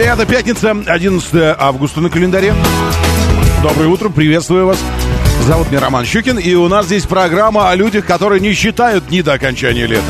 Это 0.00 0.24
пятница, 0.24 0.70
11 0.70 1.56
августа 1.58 2.00
на 2.00 2.08
календаре. 2.08 2.54
Доброе 3.62 3.88
утро, 3.88 4.08
приветствую 4.08 4.64
вас. 4.64 4.78
Зовут 5.42 5.70
меня 5.70 5.80
Роман 5.80 6.06
Щукин, 6.06 6.38
и 6.38 6.54
у 6.54 6.68
нас 6.68 6.86
здесь 6.86 7.04
программа 7.04 7.68
о 7.68 7.74
людях, 7.74 8.06
которые 8.06 8.40
не 8.40 8.54
считают 8.54 9.08
дни 9.08 9.20
до 9.20 9.34
окончания 9.34 9.84
лета. 9.84 10.02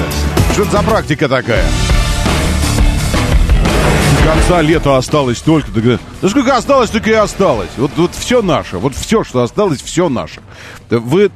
Что 0.53 0.63
это 0.63 0.71
за 0.71 0.83
практика 0.85 1.29
такая? 1.29 1.65
До 4.17 4.33
конца 4.33 4.63
лета 4.63 4.97
осталось 4.97 5.43
только... 5.43 5.69
Да 6.23 6.29
сколько 6.29 6.57
осталось, 6.57 6.91
только 6.91 7.11
и 7.11 7.15
осталось. 7.15 7.71
Вот, 7.77 7.91
вот 7.97 8.15
все 8.15 8.43
наше. 8.43 8.79
Вот 8.79 8.95
все, 8.95 9.25
что 9.25 9.43
осталось, 9.43 9.83
все 9.83 10.09
наше. 10.09 10.41
Вы, 10.89 11.33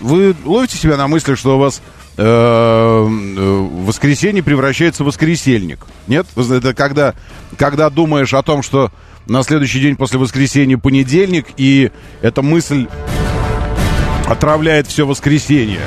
вы 0.00 0.34
ловите 0.46 0.78
себя 0.78 0.96
на 0.96 1.06
мысли, 1.06 1.34
что 1.34 1.56
у 1.56 1.60
вас 1.60 1.82
воскресенье 2.16 4.42
превращается 4.42 5.04
в 5.04 5.06
воскресельник. 5.06 5.86
Нет? 6.06 6.26
Это 6.36 6.74
когда, 6.74 7.14
когда 7.56 7.88
думаешь 7.88 8.34
о 8.34 8.42
том, 8.42 8.62
что 8.62 8.92
на 9.26 9.42
следующий 9.42 9.80
день 9.80 9.96
после 9.96 10.18
воскресенья 10.18 10.76
понедельник, 10.76 11.46
и 11.56 11.90
эта 12.20 12.42
мысль 12.42 12.88
отравляет 14.26 14.86
все 14.86 15.06
воскресенье. 15.06 15.80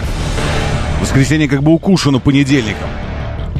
Воскресенье 1.01 1.47
как 1.47 1.63
бы 1.63 1.73
укушено 1.73 2.19
понедельником. 2.19 2.87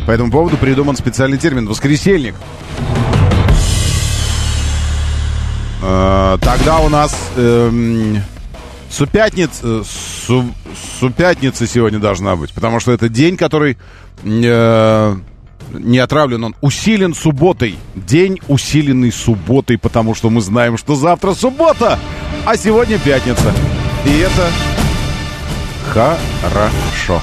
По 0.06 0.12
этому 0.12 0.32
поводу 0.32 0.58
придуман 0.58 0.98
специальный 0.98 1.38
термин 1.38 1.68
«воскресельник». 1.68 2.36
Э, 5.82 6.38
тогда 6.42 6.80
у 6.80 6.90
нас 6.90 7.16
эм, 7.36 8.22
супятница, 8.94 9.84
су, 9.84 10.46
супятница 11.00 11.68
сегодня 11.68 12.00
должна 12.00 12.36
быть, 12.36 12.54
потому 12.54 12.80
что 12.80 12.92
это 12.92 13.10
день, 13.10 13.38
который 13.38 13.78
э, 14.24 15.16
не 15.74 15.98
отравлен, 15.98 16.44
он 16.44 16.56
усилен 16.62 17.14
субботой. 17.16 17.76
День 17.96 18.40
усиленный 18.48 19.12
субботой, 19.12 19.78
потому 19.78 20.14
что 20.14 20.30
мы 20.30 20.42
знаем, 20.42 20.78
что 20.78 20.96
завтра 20.96 21.34
суббота, 21.34 22.00
а 22.46 22.56
сегодня 22.56 23.00
пятница. 23.00 23.54
И 24.06 24.20
это 24.20 24.50
хорошо. 25.90 27.22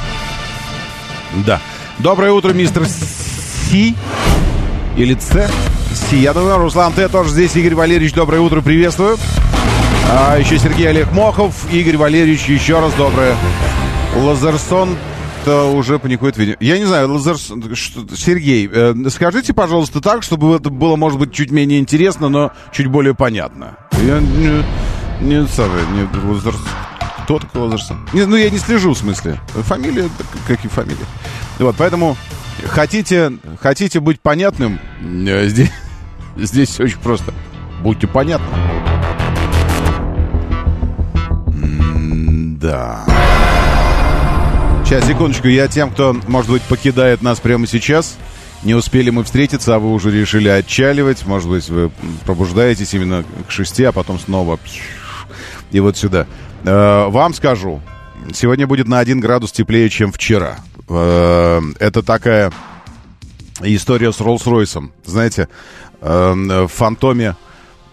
Да. 1.47 1.61
Доброе 1.99 2.33
утро, 2.33 2.53
мистер 2.53 2.87
Си. 2.87 3.95
Или 4.97 5.15
С. 5.15 5.51
Си. 5.95 6.17
Я 6.17 6.33
думаю, 6.33 6.59
Руслан, 6.59 6.93
ты 6.93 7.09
тоже 7.09 7.31
здесь. 7.31 7.55
Игорь 7.55 7.75
Валерьевич, 7.75 8.12
доброе 8.12 8.41
утро, 8.41 8.61
приветствую. 8.61 9.19
А 10.13 10.37
еще 10.39 10.59
Сергей 10.59 10.89
Олег 10.89 11.13
Мохов. 11.13 11.73
Игорь 11.73 11.97
Валерьевич, 11.97 12.47
еще 12.47 12.81
раз 12.81 12.93
доброе. 12.95 13.37
Лазерсон 14.17 14.97
то 15.45 15.73
уже 15.75 15.99
паникует 15.99 16.37
видео. 16.37 16.57
Я 16.61 16.79
не 16.79 16.85
знаю, 16.85 17.13
Лазер... 17.13 17.37
Сергей, 17.37 18.69
э, 18.71 18.95
скажите, 19.11 19.53
пожалуйста, 19.53 20.01
так, 20.01 20.23
чтобы 20.23 20.55
это 20.55 20.71
было, 20.71 20.97
может 20.97 21.19
быть, 21.19 21.33
чуть 21.33 21.51
менее 21.51 21.81
интересно, 21.81 22.29
но 22.29 22.53
чуть 22.73 22.89
более 22.89 23.15
понятно. 23.15 23.77
Я 24.05 24.21
не, 24.21 24.63
не 25.21 25.47
самое, 25.47 25.85
не 25.93 26.29
Лазер... 26.29 26.55
Кто 27.25 27.39
такой 27.39 27.62
Лазерсон? 27.62 28.09
Не, 28.12 28.27
ну, 28.27 28.37
я 28.37 28.50
не 28.50 28.59
слежу, 28.59 28.93
в 28.93 28.99
смысле. 28.99 29.41
Фамилия, 29.55 30.09
как 30.47 30.65
и 30.65 30.69
фамилия. 30.69 31.06
Вот, 31.59 31.77
поэтому 31.79 32.17
хотите, 32.67 33.33
хотите 33.61 34.00
быть 34.00 34.21
понятным, 34.21 34.79
э, 35.00 35.47
здесь, 35.49 35.71
здесь 36.37 36.69
все 36.71 36.84
очень 36.84 36.99
просто. 36.99 37.33
Будьте 37.83 38.06
понятны. 38.06 38.47
Да. 42.60 43.04
Сейчас, 44.84 45.06
секундочку, 45.06 45.48
я 45.48 45.66
тем, 45.69 45.91
кто, 45.91 46.15
может 46.26 46.50
быть, 46.50 46.62
покидает 46.62 47.22
нас 47.22 47.41
прямо 47.41 47.66
сейчас. 47.66 48.19
Не 48.62 48.75
успели 48.75 49.09
мы 49.09 49.25
встретиться, 49.25 49.75
а 49.75 49.78
вы 49.78 49.93
уже 49.93 50.10
решили 50.10 50.48
отчаливать. 50.48 51.25
Может 51.26 51.49
быть, 51.49 51.69
вы 51.70 51.91
пробуждаетесь 52.26 52.93
именно 52.93 53.25
к 53.49 53.50
шести, 53.50 53.84
а 53.84 53.93
потом 53.93 54.19
снова 54.19 54.59
и 55.70 55.81
вот 55.81 55.97
сюда. 55.97 56.26
Э, 56.65 57.06
вам 57.09 57.32
скажу, 57.32 57.81
сегодня 58.34 58.66
будет 58.66 58.88
на 58.88 58.99
один 58.99 59.20
градус 59.20 59.53
теплее, 59.53 59.88
чем 59.88 60.12
вчера. 60.12 60.59
Э, 60.88 61.60
это 61.78 62.03
такая 62.03 62.53
история 63.62 64.12
с 64.12 64.20
Роллс-Ройсом. 64.20 64.91
Знаете, 65.06 65.49
э, 66.03 66.32
в 66.32 66.69
«Фантоме» 66.69 67.37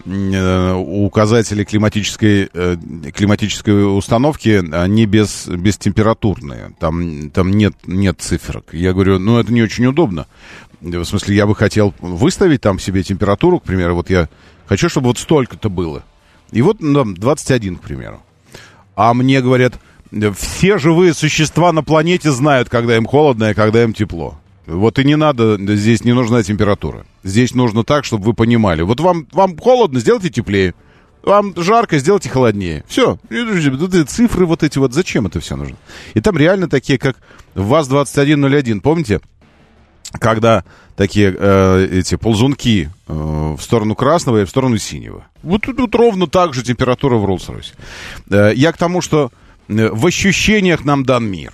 указатели 0.08 1.64
климатической, 1.64 2.48
э, 2.52 2.76
климатической 3.14 3.96
установки, 3.96 4.62
они 4.74 5.06
без, 5.06 5.46
бестемпературные. 5.46 6.72
Там, 6.78 7.30
там 7.30 7.50
нет, 7.50 7.74
нет 7.86 8.20
циферок. 8.20 8.72
Я 8.72 8.92
говорю, 8.92 9.18
ну, 9.18 9.38
это 9.38 9.52
не 9.52 9.62
очень 9.62 9.86
удобно. 9.86 10.26
В 10.80 11.04
смысле, 11.04 11.36
я 11.36 11.46
бы 11.46 11.54
хотел 11.54 11.94
выставить 12.00 12.60
там 12.60 12.78
себе 12.78 13.02
температуру, 13.02 13.60
к 13.60 13.64
примеру, 13.64 13.96
вот 13.96 14.10
я 14.10 14.28
хочу, 14.66 14.88
чтобы 14.88 15.08
вот 15.08 15.18
столько-то 15.18 15.68
было. 15.68 16.04
И 16.52 16.62
вот 16.62 16.80
ну, 16.80 17.04
21, 17.04 17.76
к 17.76 17.82
примеру. 17.82 18.22
А 18.94 19.12
мне 19.12 19.42
говорят, 19.42 19.74
все 20.36 20.78
живые 20.78 21.14
существа 21.14 21.72
на 21.72 21.82
планете 21.82 22.30
знают, 22.30 22.68
когда 22.68 22.96
им 22.96 23.04
холодно 23.04 23.50
и 23.50 23.54
когда 23.54 23.82
им 23.82 23.92
тепло. 23.92 24.38
Вот 24.66 24.98
и 24.98 25.04
не 25.04 25.16
надо, 25.16 25.56
здесь 25.76 26.04
не 26.04 26.12
нужна 26.12 26.42
температура. 26.42 27.06
Здесь 27.28 27.54
нужно 27.54 27.84
так, 27.84 28.04
чтобы 28.04 28.24
вы 28.24 28.32
понимали. 28.34 28.82
Вот 28.82 29.00
вам, 29.00 29.26
вам 29.32 29.56
холодно, 29.58 30.00
сделайте 30.00 30.30
теплее. 30.30 30.74
Вам 31.22 31.52
жарко, 31.56 31.98
сделайте 31.98 32.30
холоднее. 32.30 32.84
Все. 32.88 33.18
Цифры 34.06 34.46
вот 34.46 34.62
эти 34.62 34.78
вот, 34.78 34.94
зачем 34.94 35.26
это 35.26 35.40
все 35.40 35.56
нужно? 35.56 35.76
И 36.14 36.20
там 36.20 36.38
реально 36.38 36.68
такие, 36.68 36.98
как 36.98 37.16
ВАЗ-2101, 37.54 38.80
помните? 38.80 39.20
Когда 40.18 40.64
такие 40.96 41.34
э, 41.38 41.88
эти 41.92 42.16
ползунки 42.16 42.88
э, 43.06 43.12
в 43.12 43.60
сторону 43.60 43.94
красного 43.94 44.40
и 44.40 44.44
в 44.46 44.48
сторону 44.48 44.78
синего. 44.78 45.26
Вот 45.42 45.62
тут 45.62 45.94
ровно 45.94 46.28
так 46.28 46.54
же 46.54 46.62
температура 46.62 47.16
в 47.16 47.26
Роллс-Ройсе. 47.26 47.74
Э, 48.30 48.52
я 48.54 48.72
к 48.72 48.78
тому, 48.78 49.02
что 49.02 49.30
э, 49.68 49.90
в 49.90 50.06
ощущениях 50.06 50.86
нам 50.86 51.04
дан 51.04 51.26
мир. 51.26 51.52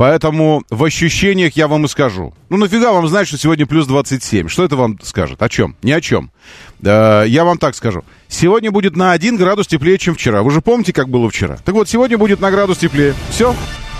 Поэтому 0.00 0.62
в 0.70 0.82
ощущениях 0.82 1.56
я 1.56 1.68
вам 1.68 1.84
и 1.84 1.88
скажу. 1.88 2.32
Ну, 2.48 2.56
нафига 2.56 2.90
вам 2.90 3.06
знать, 3.06 3.28
что 3.28 3.36
сегодня 3.36 3.66
плюс 3.66 3.86
27? 3.86 4.48
Что 4.48 4.64
это 4.64 4.74
вам 4.74 4.98
скажет? 5.02 5.42
О 5.42 5.48
чем? 5.50 5.76
Ни 5.82 5.92
о 5.92 6.00
чем. 6.00 6.30
Э, 6.82 7.24
я 7.26 7.44
вам 7.44 7.58
так 7.58 7.74
скажу. 7.74 8.02
Сегодня 8.26 8.70
будет 8.70 8.96
на 8.96 9.12
1 9.12 9.36
градус 9.36 9.66
теплее, 9.66 9.98
чем 9.98 10.14
вчера. 10.14 10.42
Вы 10.42 10.52
же 10.52 10.62
помните, 10.62 10.94
как 10.94 11.10
было 11.10 11.28
вчера? 11.28 11.58
Так 11.66 11.74
вот, 11.74 11.86
сегодня 11.86 12.16
будет 12.16 12.40
на 12.40 12.50
градус 12.50 12.78
теплее. 12.78 13.12
Все. 13.28 13.54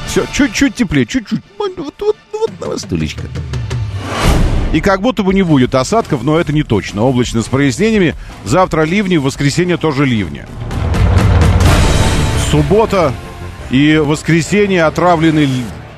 Все. 0.07 0.25
Чуть-чуть 0.33 0.75
теплее. 0.75 1.05
Чуть-чуть. 1.05 1.43
Вот, 1.59 1.77
вот, 1.77 2.17
вот, 2.33 2.67
на 2.67 2.79
стулечко. 2.79 3.25
И 4.73 4.81
как 4.81 5.03
будто 5.03 5.23
бы 5.23 5.35
не 5.35 5.43
будет 5.43 5.75
осадков, 5.75 6.23
но 6.23 6.41
это 6.41 6.55
не 6.55 6.63
точно. 6.63 7.03
Облачно 7.03 7.43
с 7.43 7.47
прояснениями. 7.47 8.15
Завтра 8.47 8.85
ливни, 8.85 9.19
в 9.19 9.25
воскресенье 9.25 9.77
тоже 9.77 10.07
ливни. 10.07 10.47
Суббота 12.51 13.13
и 13.71 13.99
воскресенье 13.99 14.85
отравлены 14.85 15.47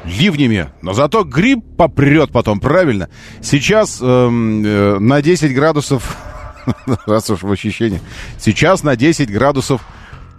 ливнями, 0.04 0.68
но 0.82 0.92
зато 0.92 1.24
гриб 1.24 1.60
попрет 1.76 2.30
потом, 2.32 2.60
правильно? 2.60 3.08
Сейчас 3.40 4.00
эм, 4.00 4.65
э, 4.65 4.98
на 4.98 5.22
10 5.22 5.54
градусов, 5.54 6.16
раз 7.06 7.30
уж 7.30 7.42
в 7.42 7.50
ощущении, 7.50 8.00
сейчас 8.38 8.82
на 8.82 8.97
10 8.97 9.30
градусов 9.30 9.82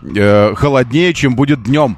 э, 0.03 0.53
холоднее, 0.55 1.13
чем 1.13 1.35
будет 1.35 1.63
днем. 1.63 1.97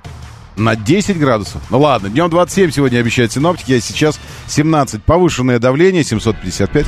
На 0.55 0.77
10 0.77 1.19
градусов. 1.19 1.61
Ну 1.69 1.79
ладно, 1.79 2.07
днем 2.09 2.29
27 2.29 2.71
сегодня 2.71 2.99
обещают 2.99 3.31
синоптики, 3.33 3.73
а 3.73 3.81
сейчас 3.81 4.19
17. 4.47 5.03
Повышенное 5.03 5.59
давление 5.59 6.03
755. 6.05 6.85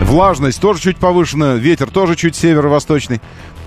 Влажность 0.00 0.60
тоже 0.60 0.80
чуть 0.80 0.96
повышена, 0.96 1.54
ветер 1.54 1.90
тоже 1.90 2.16
чуть 2.16 2.36
северо-восточный. 2.36 3.20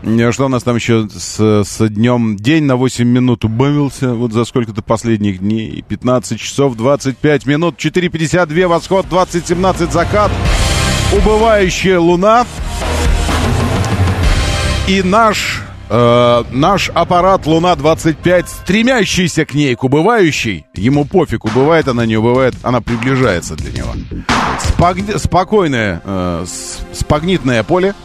Э, 0.04 0.32
что 0.32 0.46
у 0.46 0.50
нас 0.50 0.64
там 0.64 0.76
еще 0.76 1.08
с, 1.10 1.64
с 1.64 1.90
днем? 1.90 2.36
День 2.36 2.64
на 2.64 2.76
8 2.76 3.08
минут 3.08 3.46
убавился 3.46 4.14
вот 4.14 4.34
за 4.34 4.46
сколько-то 4.46 4.82
последних 4.82 5.40
дней. 5.40 5.84
15 5.88 6.40
часов 6.40 6.76
25 6.76 7.46
минут, 7.46 7.76
4.52 7.78 8.68
восход, 8.68 9.06
20.17 9.08 9.92
закат. 9.92 10.32
Убывающая 11.14 12.00
луна. 12.00 12.46
И 14.88 15.02
наш 15.04 15.64
Э, 15.92 16.44
наш 16.52 16.90
аппарат 16.90 17.48
Луна-25, 17.48 18.46
стремящийся 18.48 19.46
к 19.46 19.56
ней, 19.56 19.74
к 19.76 19.84
убывающей, 19.84 20.68
ему 20.76 21.04
пофиг, 21.06 21.46
убывает 21.46 21.88
она, 21.88 22.06
не 22.06 22.16
убывает, 22.16 22.54
она 22.62 22.80
приближается 22.80 23.56
для 23.56 23.72
него. 23.72 23.94
Спаг... 24.60 24.98
Спокойное, 25.18 26.00
э, 26.04 26.46
спагнитное 26.94 27.64
поле 27.64 27.96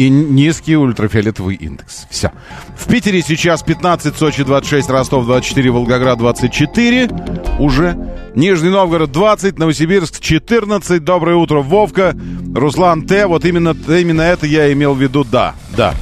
и 0.00 0.08
низкий 0.08 0.78
ультрафиолетовый 0.78 1.56
индекс. 1.56 2.06
Все. 2.08 2.32
В 2.74 2.88
Питере 2.88 3.20
сейчас 3.20 3.62
15, 3.62 4.16
Сочи 4.16 4.44
26, 4.44 4.88
Ростов 4.88 5.26
24, 5.26 5.70
Волгоград 5.70 6.16
24 6.16 7.10
уже. 7.58 7.98
Нижний 8.34 8.70
Новгород 8.70 9.12
20, 9.12 9.58
Новосибирск 9.58 10.20
14. 10.20 11.04
Доброе 11.04 11.36
утро, 11.36 11.60
Вовка. 11.60 12.16
Руслан 12.54 13.06
Т. 13.06 13.26
Вот 13.26 13.44
именно, 13.44 13.76
именно 13.88 14.22
это 14.22 14.46
я 14.46 14.72
имел 14.72 14.94
в 14.94 15.02
виду, 15.02 15.22
да, 15.22 15.54
да. 15.76 15.94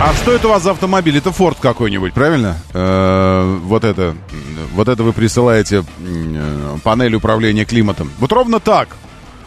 А 0.00 0.12
что 0.14 0.32
это 0.32 0.48
у 0.48 0.50
вас 0.50 0.64
за 0.64 0.72
автомобиль? 0.72 1.16
Это 1.18 1.30
Форд 1.30 1.58
какой-нибудь, 1.60 2.12
правильно? 2.12 2.56
Э-э- 2.74 3.58
вот 3.62 3.84
это, 3.84 4.16
вот 4.74 4.88
это 4.88 5.04
вы 5.04 5.12
присылаете 5.12 5.84
э- 6.00 6.78
панель 6.82 7.14
управления 7.14 7.64
климатом. 7.64 8.10
Вот 8.18 8.32
ровно 8.32 8.58
так. 8.58 8.88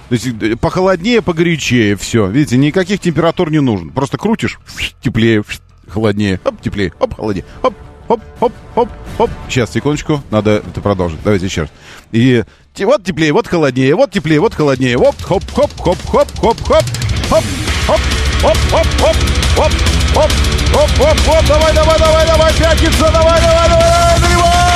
То 0.10 0.16
есть 0.16 0.28
э, 0.42 0.56
похолоднее, 0.56 1.22
погорячее, 1.22 1.96
все. 1.96 2.28
Видите, 2.28 2.58
никаких 2.58 3.00
температур 3.00 3.52
не 3.52 3.62
нужно. 3.62 3.92
Просто 3.92 4.18
крутишь, 4.18 4.60
теплее, 5.02 5.44
холоднее, 5.88 6.40
оп, 6.44 6.60
теплее, 6.62 6.92
оп, 7.00 7.16
холоднее, 7.16 7.46
оп, 7.62 7.76
оп, 8.08 8.22
оп, 8.40 8.54
оп, 8.76 8.90
оп. 9.20 9.30
Сейчас, 9.48 9.72
секундочку, 9.72 10.24
надо 10.32 10.64
это 10.68 10.82
продолжить. 10.82 11.20
Давайте 11.24 11.46
еще 11.46 11.62
раз. 11.62 11.70
И 12.12 12.44
вот 12.80 13.04
теплее, 13.04 13.32
вот 13.34 13.48
холоднее, 13.48 13.96
вот 13.96 14.12
теплее, 14.12 14.40
вот 14.40 14.56
холоднее. 14.56 14.98
Оп, 14.98 15.16
хоп, 15.22 15.44
хоп, 15.54 15.72
хоп, 15.80 15.98
хоп, 16.10 16.28
хоп, 16.40 16.58
хоп, 16.68 16.88
хоп, 17.30 17.44
хоп, 17.86 18.02
хоп, 18.42 18.58
хоп, 18.72 18.88
хоп, 19.00 19.18
хоп, 19.56 19.72
хоп, 20.14 20.32
хоп, 20.74 20.90
хоп, 20.98 21.18
хоп, 21.26 21.48
давай, 21.48 21.74
давай, 21.76 22.00
давай, 22.00 22.28
давай, 22.28 22.54
пятница, 22.56 23.12
давай, 23.14 23.42
давай, 23.42 23.70
давай, 23.70 24.20
давай, 24.20 24.69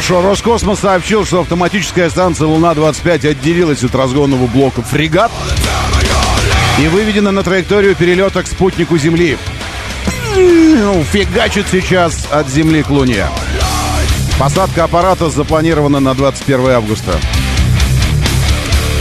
хорошо. 0.00 0.22
Роскосмос 0.22 0.80
сообщил, 0.80 1.26
что 1.26 1.40
автоматическая 1.40 2.08
станция 2.08 2.46
Луна-25 2.46 3.28
отделилась 3.28 3.84
от 3.84 3.94
разгонного 3.94 4.46
блока 4.46 4.80
«Фрегат» 4.80 5.30
и 6.80 6.88
выведена 6.88 7.30
на 7.32 7.42
траекторию 7.42 7.94
перелета 7.94 8.42
к 8.42 8.46
спутнику 8.46 8.96
Земли. 8.96 9.36
Фигачит 11.12 11.66
сейчас 11.70 12.26
от 12.30 12.48
Земли 12.48 12.82
к 12.82 12.88
Луне. 12.88 13.26
Посадка 14.38 14.84
аппарата 14.84 15.28
запланирована 15.28 16.00
на 16.00 16.14
21 16.14 16.70
августа. 16.70 17.20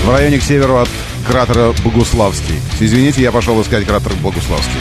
В 0.03 0.09
районе 0.11 0.39
к 0.39 0.43
северу 0.43 0.79
от 0.79 0.89
кратера 1.25 1.73
Богуславский. 1.83 2.59
Извините, 2.81 3.21
я 3.21 3.31
пошел 3.31 3.61
искать 3.61 3.85
кратер 3.85 4.11
Богуславский. 4.21 4.79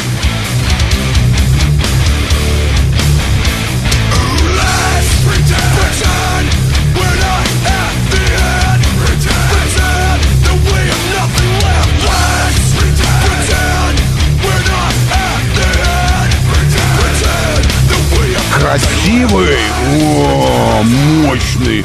Красивый, 18.69 19.57
о, 20.03 20.83
мощный. 20.83 21.83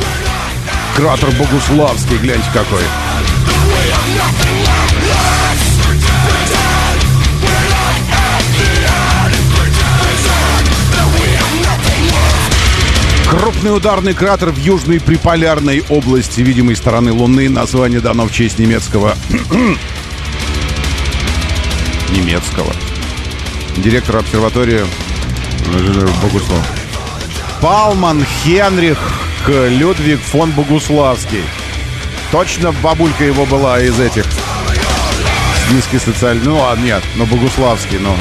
Кратер 0.95 1.29
Богуславский, 1.31 2.17
гляньте 2.17 2.49
какой. 2.51 2.81
Крупный 13.29 13.75
ударный 13.75 14.13
кратер 14.13 14.49
в 14.49 14.57
южной 14.57 14.99
приполярной 14.99 15.85
области 15.87 16.41
видимой 16.41 16.75
стороны 16.75 17.13
Луны. 17.13 17.47
Название 17.49 18.01
дано 18.01 18.25
в 18.25 18.33
честь 18.33 18.59
немецкого 18.59 19.15
немецкого. 22.09 22.73
Директор 23.77 24.17
обсерватории 24.17 24.81
Богуслав. 26.21 26.65
Палман 27.61 28.25
Хенрих 28.25 28.97
Людвиг 29.47 30.19
фон 30.21 30.51
Богуславский. 30.51 31.43
Точно 32.31 32.71
бабулька 32.71 33.23
его 33.23 33.45
была 33.45 33.79
из 33.79 33.99
этих 33.99 34.25
низкий 35.71 35.99
социальный... 35.99 36.43
Ну, 36.45 36.57
а 36.57 36.75
нет, 36.75 37.03
но 37.15 37.25
Богуславский, 37.25 37.99
но... 37.99 38.15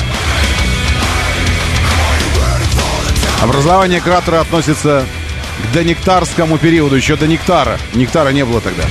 Образование 3.42 4.00
кратера 4.00 4.40
относится 4.40 5.04
к 5.58 5.74
донектарскому 5.74 6.58
периоду, 6.58 6.96
еще 6.96 7.16
до 7.16 7.26
нектара. 7.26 7.78
Нектара 7.94 8.30
не 8.30 8.44
было 8.44 8.60
тогда. 8.60 8.84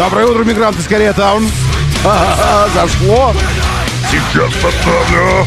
Доброе 0.00 0.24
утро, 0.24 0.44
мигранты 0.44 0.80
с 0.80 0.86
Кореятаун. 0.86 1.46
Зашло. 2.74 3.34
Сейчас 4.10 4.50
поставлю. 4.54 5.46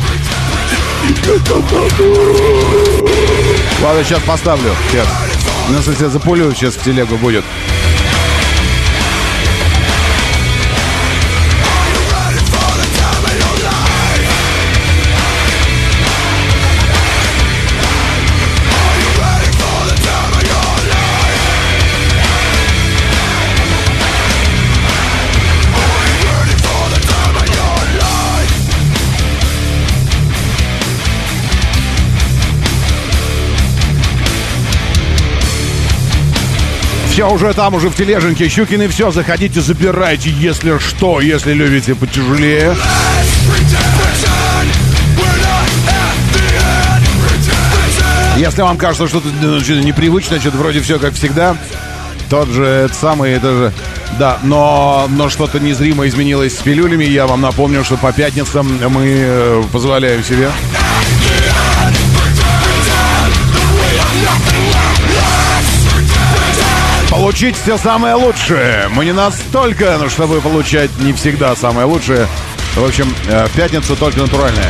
Ладно, 3.81 4.03
сейчас 4.03 4.21
поставлю. 4.21 4.75
Сейчас. 4.91 5.07
Нас 5.69 5.87
если 5.87 6.05
запулю, 6.05 6.53
сейчас 6.53 6.75
в 6.75 6.83
телегу 6.83 7.17
будет. 7.17 7.43
Все 37.13 37.29
уже 37.29 37.53
там, 37.53 37.75
уже 37.75 37.89
в 37.89 37.95
тележеньке. 37.95 38.49
Щукины 38.49 38.87
все, 38.87 39.11
заходите, 39.11 39.61
забирайте, 39.61 40.31
если 40.31 40.79
что, 40.79 41.21
если 41.21 41.53
любите 41.53 41.93
потяжелее. 41.93 42.75
Если 48.35 48.63
вам 48.63 48.77
кажется, 48.77 49.07
что-то 49.07 49.27
ну, 49.43 49.59
непривычно, 49.59 50.39
что-то 50.39 50.57
вроде 50.57 50.81
все 50.81 50.97
как 50.97 51.13
всегда, 51.13 51.55
тот 52.31 52.49
же 52.49 52.65
это 52.65 52.95
самый, 52.95 53.33
это 53.33 53.51
же... 53.51 53.73
Да, 54.17 54.39
но, 54.41 55.05
но 55.07 55.29
что-то 55.29 55.59
незримо 55.59 56.07
изменилось 56.07 56.57
с 56.57 56.61
пилюлями. 56.63 57.05
Я 57.05 57.27
вам 57.27 57.41
напомню, 57.41 57.83
что 57.83 57.95
по 57.95 58.11
пятницам 58.11 58.67
мы 58.89 59.05
э, 59.05 59.63
позволяем 59.71 60.23
себе 60.23 60.49
получить 67.33 67.55
все 67.55 67.79
самое 67.79 68.13
лучшее. 68.13 68.89
Мы 68.89 69.05
не 69.05 69.11
настолько, 69.11 69.97
ну, 69.99 70.07
чтобы 70.07 70.39
получать 70.39 70.91
не 70.99 71.13
всегда 71.13 71.55
самое 71.55 71.87
лучшее. 71.87 72.27
В 72.75 72.85
общем, 72.85 73.11
э, 73.27 73.47
в 73.47 73.55
пятницу 73.55 73.95
только 73.95 74.19
натуральное. 74.19 74.69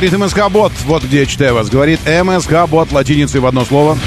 Говорит 0.00 0.16
МСК-бот. 0.16 0.72
Вот 0.84 1.02
где 1.02 1.18
я 1.18 1.26
читаю 1.26 1.54
вас. 1.54 1.68
Говорит 1.68 1.98
МСК-бот 2.06 2.92
латиницей 2.92 3.40
в 3.40 3.46
одно 3.46 3.64
слово. 3.64 3.98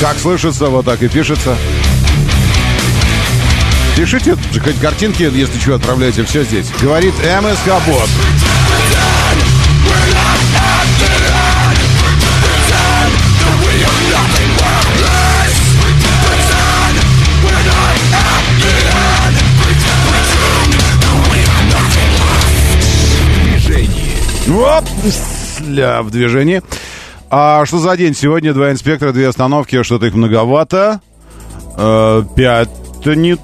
Как 0.00 0.16
слышится, 0.16 0.68
вот 0.68 0.86
так 0.86 1.02
и 1.02 1.08
пишется. 1.08 1.54
Пишите 3.94 4.38
хоть 4.64 4.80
картинки, 4.80 5.24
если 5.24 5.60
что, 5.60 5.74
отправляйте. 5.74 6.24
Все 6.24 6.44
здесь. 6.44 6.70
Говорит 6.80 7.12
МСК-бот. 7.18 8.08
Оп, 8.08 8.61
в 25.02 26.10
движении. 26.10 26.62
А 27.30 27.64
что 27.66 27.78
за 27.78 27.96
день? 27.96 28.14
Сегодня 28.14 28.54
два 28.54 28.70
инспектора, 28.70 29.12
две 29.12 29.28
остановки, 29.28 29.82
что-то 29.82 30.06
их 30.06 30.14
многовато. 30.14 31.00
Э, 31.76 32.22
пятница, 32.36 33.40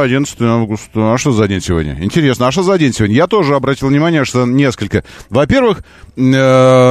11 0.00 0.40
августа. 0.40 1.12
А 1.12 1.18
что 1.18 1.32
за 1.32 1.48
день 1.48 1.60
сегодня? 1.60 1.98
Интересно, 2.00 2.46
а 2.46 2.52
что 2.52 2.62
за 2.62 2.78
день 2.78 2.94
сегодня? 2.94 3.16
Я 3.16 3.26
тоже 3.26 3.56
обратил 3.56 3.88
внимание, 3.88 4.24
что 4.24 4.46
несколько. 4.46 5.04
Во-первых, 5.28 5.82
э, 6.16 6.20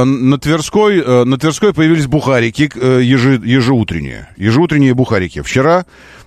на, 0.04 0.38
Тверской, 0.38 1.00
э, 1.00 1.24
на 1.24 1.36
Тверской 1.38 1.74
появились 1.74 2.06
бухарики 2.06 2.70
ежи, 3.02 3.40
ежеутренние. 3.44 4.28
Ежеутренние 4.36 4.94
бухарики. 4.94 5.40
Вчера 5.42 5.84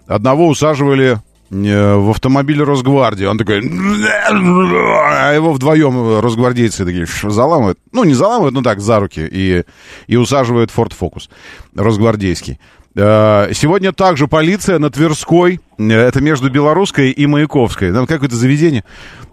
одного 0.08 0.48
усаживали 0.48 1.20
Э, 1.20 1.27
в 1.50 2.10
автомобиле 2.10 2.64
Росгвардии. 2.64 3.26
Он 3.26 3.38
такой... 3.38 3.60
А 3.60 5.34
его 5.34 5.54
вдвоем 5.54 6.20
росгвардейцы 6.20 6.86
такие 6.86 7.06
заламывают. 7.24 7.80
Ну, 7.92 8.04
не 8.04 8.14
заламывают, 8.14 8.54
но 8.54 8.62
так, 8.62 8.80
за 8.80 9.00
руки. 9.00 9.28
И, 9.32 9.64
и 10.08 10.16
усаживают 10.16 10.72
Ford 10.76 10.94
Focus 11.00 11.30
росгвардейский. 11.76 12.60
Э, 12.98 13.54
сегодня 13.54 13.92
также 13.92 14.28
полиция 14.28 14.80
на 14.80 14.90
Тверской, 14.90 15.60
э, 15.78 15.84
это 15.84 16.20
между 16.20 16.50
Белорусской 16.50 17.12
и 17.12 17.28
Маяковской, 17.28 17.94
там 17.94 18.08
какое-то 18.08 18.36
заведение, 18.36 18.84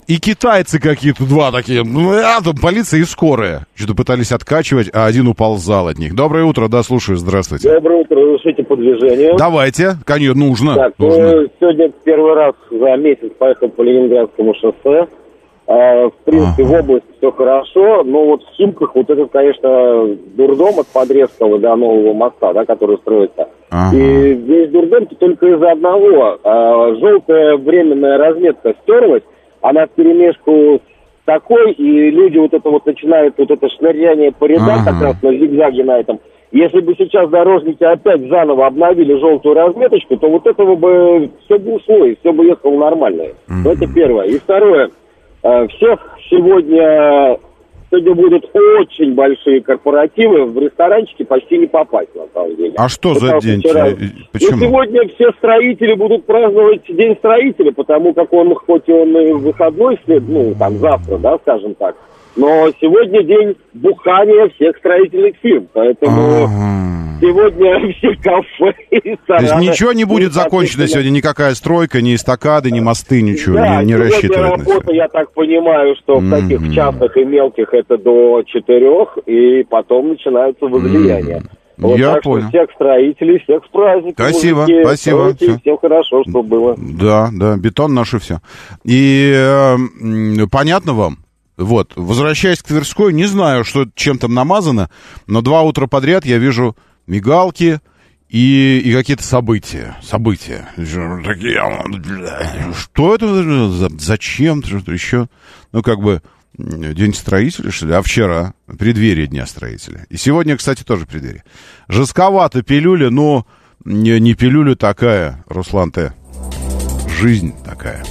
и 0.07 0.19
китайцы 0.19 0.79
какие-то 0.79 1.25
два 1.25 1.51
такие, 1.51 1.83
ну, 1.83 2.13
а, 2.13 2.43
там 2.45 2.55
полиция 2.61 3.01
и 3.01 3.05
скорая. 3.05 3.67
Что-то 3.75 3.95
пытались 3.95 4.33
откачивать, 4.33 4.91
а 4.93 5.07
один 5.07 5.29
уползал 5.29 5.89
от 5.89 5.99
них. 5.99 6.15
Доброе 6.15 6.45
утро, 6.45 6.69
да, 6.69 6.83
слушаю, 6.83 7.17
здравствуйте. 7.17 7.73
Доброе 7.73 8.03
утро, 8.03 8.21
разрешите 8.21 8.65
по 8.65 8.77
движению. 8.77 9.37
Давайте, 9.39 9.95
конечно, 10.05 10.39
нужно. 10.39 10.75
Так, 10.75 10.99
нужно. 10.99 11.31
Ну, 11.31 11.49
сегодня 11.59 11.91
первый 12.05 12.35
раз 12.35 12.55
за 12.71 12.97
месяц 12.97 13.33
поехал 13.39 13.71
по 13.71 13.81
Ленинградскому 13.81 14.55
шоссе. 14.61 15.09
А, 15.67 16.11
в 16.11 16.15
принципе, 16.25 16.65
ага. 16.65 16.73
в 16.73 16.81
области 16.81 17.07
все 17.17 17.33
хорошо, 17.33 18.03
но 18.05 18.27
вот 18.27 18.43
в 18.43 18.57
Химках 18.57 18.95
вот 18.95 19.09
это, 19.09 19.27
конечно, 19.27 20.15
дурдом 20.37 20.79
от 20.79 20.87
Подрезкова 20.89 21.59
до 21.59 21.75
нового 21.75 22.13
моста, 22.13 22.53
да, 22.53 22.65
который 22.67 22.99
строится. 22.99 23.49
Ага. 23.71 23.97
И 23.97 24.35
весь 24.35 24.71
дурдом 24.71 25.07
только 25.07 25.47
из-за 25.47 25.73
одного. 25.73 26.39
А, 26.45 26.95
желтая 26.97 27.57
временная 27.57 28.19
разметка 28.19 28.75
стерлась, 28.83 29.23
она 29.63 29.87
в 29.87 29.91
перемешку 29.91 30.83
такой, 31.25 31.73
и 31.73 32.11
люди 32.11 32.37
вот 32.37 32.53
это 32.53 32.69
вот 32.69 32.85
начинают, 32.85 33.35
вот 33.39 33.51
это 33.51 33.69
шныряние 33.71 34.33
по 34.33 34.45
рядам 34.45 34.81
ага. 34.81 34.93
как 34.93 35.03
раз 35.03 35.23
на 35.23 35.33
зигзаге 35.33 35.85
на 35.85 36.01
этом. 36.01 36.21
Если 36.53 36.81
бы 36.81 36.95
сейчас 36.97 37.31
дорожники 37.31 37.83
опять 37.83 38.29
заново 38.29 38.67
обновили 38.67 39.19
желтую 39.19 39.57
разметочку, 39.57 40.17
то 40.19 40.31
вот 40.31 40.47
этого 40.47 40.77
бы 40.77 41.31
все 41.45 41.59
бы 41.59 41.75
ушло, 41.77 42.05
и 42.05 42.17
все 42.21 42.33
бы 42.33 42.45
ехало 42.45 42.79
нормально. 42.79 43.25
Mm-hmm. 43.49 43.73
это 43.73 43.93
первое. 43.93 44.27
И 44.27 44.39
второе, 44.39 44.91
всех 45.69 46.01
сегодня 46.31 47.39
сегодня 47.91 48.15
будут 48.15 48.51
очень 48.55 49.15
большие 49.15 49.61
корпоративы, 49.61 50.47
в 50.47 50.59
ресторанчики 50.59 51.23
почти 51.23 51.59
не 51.59 51.67
попасть, 51.67 52.15
на 52.15 52.25
самом 52.33 52.57
деле. 52.57 52.73
А 52.77 52.89
что 52.89 53.15
за 53.15 53.39
день? 53.39 53.61
Вчера... 53.61 53.87
Почему? 54.33 54.57
Ну, 54.57 54.65
сегодня 54.65 55.09
все 55.15 55.31
строители 55.39 55.95
будут 55.95 56.27
праздновать 56.27 56.83
День 56.89 57.15
строителя, 57.17 57.73
потому 57.73 58.13
как 58.15 58.33
он, 58.33 58.55
хоть 58.55 58.89
он 58.89 59.17
и 59.17 59.33
выходной, 59.33 59.99
ну, 60.07 60.55
там, 60.59 60.79
завтра, 60.79 61.19
да, 61.19 61.39
скажем 61.43 61.75
так, 61.75 61.97
но 62.37 62.69
сегодня 62.81 63.23
день 63.23 63.55
бухания 63.75 64.49
всех 64.57 64.77
строительных 64.79 65.37
фирм, 65.41 65.69
поэтому... 65.73 66.45
Ага 66.45 67.04
сегодня 67.25 67.93
все 67.99 68.15
кафе 68.17 68.75
и 68.91 69.17
То 69.27 69.37
есть 69.37 69.57
ничего 69.57 69.93
не 69.93 70.05
будет 70.05 70.33
закончено 70.33 70.87
сегодня, 70.87 71.11
никакая 71.11 71.55
стройка, 71.55 72.01
ни 72.03 72.15
эстакады, 72.15 72.71
ни 72.71 72.81
мосты, 72.81 73.23
ничего, 73.23 73.57
да, 73.57 73.83
не, 73.83 73.89
не 73.89 73.97
рассчитывать 73.97 74.59
работа, 74.59 74.93
я 74.93 75.09
так 75.09 75.33
понимаю, 75.33 75.97
что 75.97 76.19
в 76.19 76.31
таких 76.31 76.73
частных 76.75 77.17
и 77.17 77.25
мелких 77.25 77.73
это 77.73 77.97
до 77.99 78.43
четырех, 78.47 79.19
и 79.27 79.65
потом 79.65 80.11
начинаются 80.11 80.67
возлияния. 80.67 81.39
Mm-hmm. 81.39 81.65
Вот 81.77 81.99
я 81.99 82.15
так 82.15 82.23
понял. 82.23 82.49
Что 82.49 82.51
всех 82.51 82.71
строителей, 82.75 83.39
всех 83.41 83.65
с 83.65 83.69
праздником. 83.69 84.27
Спасибо, 84.27 84.61
мужики, 84.61 84.85
спасибо. 84.85 85.35
Все. 85.35 85.59
Всем 85.59 85.79
хорошо, 85.79 86.23
что 86.29 86.43
было. 86.43 86.77
Да, 86.79 87.31
да, 87.33 87.57
бетон 87.57 87.95
наше 87.95 88.19
все. 88.21 88.39
И 88.85 89.33
э, 89.35 89.77
понятно 90.53 90.93
вам? 90.93 91.19
Вот, 91.57 91.93
возвращаясь 91.95 92.63
к 92.63 92.67
Тверской, 92.67 93.13
не 93.13 93.27
знаю, 93.27 93.65
что 93.65 93.87
чем 93.95 94.19
там 94.19 94.35
намазано, 94.35 94.91
но 95.29 95.41
два 95.41 95.63
утра 95.63 95.87
подряд 95.87 96.25
я 96.25 96.39
вижу 96.39 96.77
мигалки 97.07 97.81
и, 98.29 98.83
и 98.85 98.93
какие-то 98.93 99.23
события. 99.23 99.97
События. 100.03 100.69
Что 102.77 103.15
это? 103.15 103.89
Зачем? 103.99 104.63
Что-то 104.65 104.93
еще? 104.93 105.29
Ну, 105.73 105.83
как 105.83 106.01
бы, 106.01 106.23
День 106.57 107.15
строителя, 107.15 107.71
что 107.73 107.87
ли? 107.87 107.95
А 107.95 108.03
вчера? 108.03 108.55
Преддверие 108.79 109.27
Дня 109.27 109.45
строителя. 109.45 110.07
И 110.09 110.17
сегодня, 110.17 110.57
кстати, 110.57 110.85
тоже 110.85 111.05
преддверие. 111.05 111.43
Жестковато 111.89 112.63
пилюля, 112.63 113.11
но 113.11 113.45
не, 113.85 114.21
не 114.21 114.35
пилюля 114.35 114.77
такая, 114.77 115.45
Руслан 115.49 115.91
Т. 115.91 116.15
Жизнь 117.21 117.55
такая. 117.65 118.05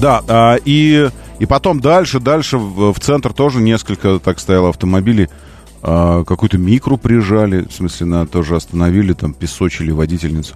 Да, 0.00 0.22
а, 0.28 0.56
и, 0.64 1.08
и 1.38 1.46
потом 1.46 1.80
дальше, 1.80 2.20
дальше 2.20 2.58
в, 2.58 2.92
в 2.92 3.00
центр 3.00 3.32
тоже 3.32 3.60
несколько 3.60 4.18
так 4.18 4.38
стояло 4.38 4.68
автомобилей 4.68 5.28
а, 5.86 6.24
какую-то 6.24 6.56
микру 6.56 6.96
прижали, 6.96 7.66
в 7.68 7.72
смысле, 7.72 8.06
на 8.06 8.26
тоже 8.26 8.56
остановили, 8.56 9.12
там, 9.12 9.34
песочили 9.34 9.90
водительницу. 9.90 10.54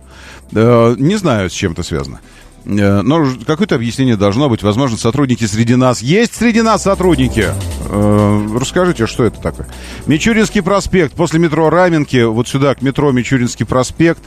Не 0.52 1.16
знаю, 1.16 1.50
с 1.50 1.52
чем 1.52 1.72
это 1.72 1.82
связано. 1.82 2.20
А, 2.64 3.02
но 3.02 3.26
какое-то 3.46 3.74
объяснение 3.74 4.16
должно 4.16 4.48
быть. 4.48 4.62
Возможно, 4.62 4.96
сотрудники 4.96 5.44
среди 5.44 5.74
нас. 5.74 6.00
Есть 6.00 6.34
среди 6.34 6.62
нас 6.62 6.84
сотрудники? 6.84 7.44
А, 7.90 8.58
расскажите, 8.58 9.06
что 9.06 9.24
это 9.24 9.38
такое? 9.38 9.68
Мичуринский 10.06 10.62
проспект. 10.62 11.12
После 11.12 11.38
метро 11.38 11.68
Раменки, 11.68 12.24
вот 12.24 12.48
сюда, 12.48 12.74
к 12.74 12.80
метро 12.80 13.12
Мичуринский 13.12 13.66
проспект. 13.66 14.22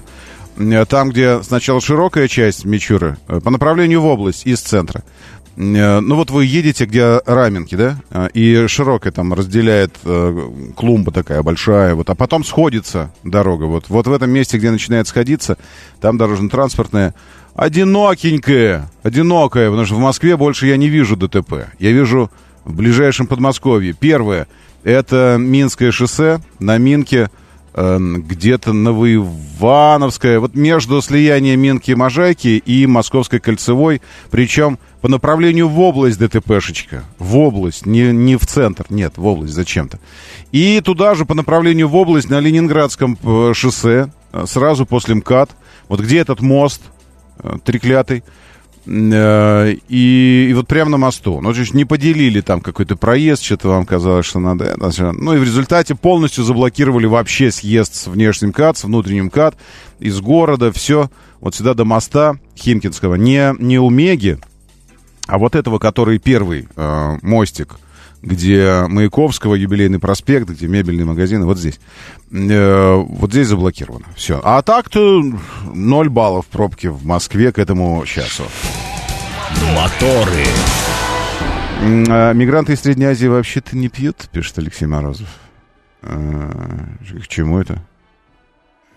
Там, 0.90 1.10
где 1.10 1.42
сначала 1.42 1.82
широкая 1.82 2.28
часть 2.28 2.66
Мичуры, 2.66 3.18
по 3.26 3.50
направлению 3.50 4.02
в 4.02 4.06
область 4.06 4.46
из 4.46 4.60
центра. 4.60 5.02
Э, 5.58 6.00
ну 6.00 6.16
вот 6.16 6.32
вы 6.32 6.46
едете, 6.46 6.86
где 6.86 7.20
раменки, 7.26 7.76
да, 7.76 7.98
э, 8.10 8.30
и 8.34 8.68
широкая 8.68 9.12
там 9.12 9.34
разделяет 9.34 9.94
э, 10.04 10.72
клумба 10.76 11.12
такая 11.12 11.44
большая, 11.44 11.96
вот, 11.96 12.10
а 12.10 12.16
потом 12.16 12.44
сходится 12.44 13.14
дорога, 13.24 13.66
вот, 13.66 13.90
вот 13.90 14.08
в 14.08 14.14
этом 14.14 14.30
месте, 14.30 14.58
где 14.58 14.72
начинает 14.72 15.08
сходиться, 15.08 15.58
там 16.00 16.18
дорожно-транспортная, 16.18 17.14
одинокенькая, 17.56 18.90
одинокая, 19.04 19.70
потому 19.70 19.86
что 19.86 19.96
в 19.96 20.00
Москве 20.00 20.38
больше 20.38 20.68
я 20.68 20.78
не 20.78 20.90
вижу 20.90 21.16
ДТП, 21.18 21.68
я 21.80 21.92
вижу 21.92 22.32
в 22.64 22.76
ближайшем 22.76 23.28
Подмосковье. 23.28 23.94
Первое, 23.94 24.48
это 24.84 25.38
Минское 25.40 25.92
шоссе, 25.92 26.40
на 26.60 26.78
Минке, 26.78 27.30
где-то 27.74 28.74
Новоивановская, 28.74 30.40
вот 30.40 30.56
между 30.56 31.02
слиянием 31.02 31.60
Минки 31.60 31.92
и 31.92 31.96
Можайки 31.96 32.62
и 32.66 32.86
Московской 32.86 33.40
кольцевой, 33.40 34.02
причем 34.30 34.78
по 35.02 35.08
направлению 35.08 35.68
в 35.68 35.80
область 35.80 36.20
ДТПшечка. 36.20 37.04
В 37.18 37.38
область, 37.38 37.86
не, 37.86 38.12
не 38.12 38.36
в 38.36 38.46
центр, 38.46 38.86
нет, 38.90 39.14
в 39.18 39.26
область 39.26 39.54
зачем-то. 39.54 40.00
И 40.52 40.82
туда 40.82 41.16
же 41.16 41.26
по 41.26 41.34
направлению 41.34 41.88
в 41.88 41.96
область 41.96 42.30
на 42.30 42.40
Ленинградском 42.40 43.18
э, 43.24 43.54
шоссе, 43.56 44.12
э, 44.32 44.46
сразу 44.48 44.86
после 44.86 45.16
МКАД, 45.16 45.52
вот 45.88 46.02
где 46.02 46.20
этот 46.20 46.42
мост 46.42 46.82
э, 47.40 47.58
треклятый, 47.64 48.24
и, 48.86 50.48
и 50.50 50.54
вот 50.54 50.68
прямо 50.68 50.92
на 50.92 50.98
мосту. 50.98 51.40
Ну, 51.42 51.54
то 51.54 51.60
есть 51.60 51.74
не 51.74 51.86
поделили 51.86 52.42
там 52.42 52.62
какой-то 52.62 52.96
проезд, 52.96 53.44
что-то 53.44 53.70
вам 53.70 53.86
казалось, 53.86 54.26
что 54.26 54.40
надо. 54.40 54.76
Ну, 54.78 55.36
и 55.36 55.38
в 55.38 55.44
результате 55.44 55.96
полностью 55.96 56.44
заблокировали 56.44 57.06
вообще 57.06 57.52
съезд 57.52 57.96
с 57.96 58.08
внешним 58.08 58.52
КАД, 58.52 58.78
с 58.78 58.84
внутренним 58.84 59.30
КАД, 59.30 59.56
из 60.00 60.20
города, 60.20 60.72
все, 60.72 61.10
вот 61.40 61.56
сюда 61.56 61.74
до 61.74 61.86
моста 61.86 62.38
Химкинского. 62.58 63.16
Не, 63.16 63.54
не 63.60 63.78
у 63.78 63.90
Меги, 63.90 64.40
а 65.28 65.38
вот 65.38 65.56
этого, 65.56 65.78
который 65.78 66.18
первый 66.18 66.68
э, 66.76 67.18
мостик, 67.22 67.76
где 68.22 68.86
Маяковского, 68.88 69.56
юбилейный 69.56 70.00
проспект, 70.00 70.50
где 70.50 70.68
мебельные 70.68 71.06
магазины, 71.06 71.46
вот 71.46 71.58
здесь. 71.58 71.80
Э, 72.32 72.96
вот 72.96 73.32
здесь 73.32 73.48
заблокировано. 73.48 74.06
Все. 74.16 74.40
А 74.44 74.62
так-то 74.62 75.24
0 75.74 76.10
баллов 76.10 76.46
пробки 76.48 76.88
в 76.88 77.06
Москве 77.06 77.52
к 77.52 77.60
этому 77.60 78.06
часу. 78.06 78.44
Моторы. 79.76 80.46
А, 81.84 82.34
мигранты 82.34 82.74
из 82.74 82.82
Средней 82.82 83.06
Азии 83.06 83.28
вообще-то 83.28 83.76
не 83.76 83.90
пьют, 83.90 84.30
пишет 84.32 84.60
Алексей 84.60 84.86
Морозов. 84.86 85.28
А, 86.04 86.88
к 87.24 87.28
чему 87.28 87.60
это? 87.60 87.84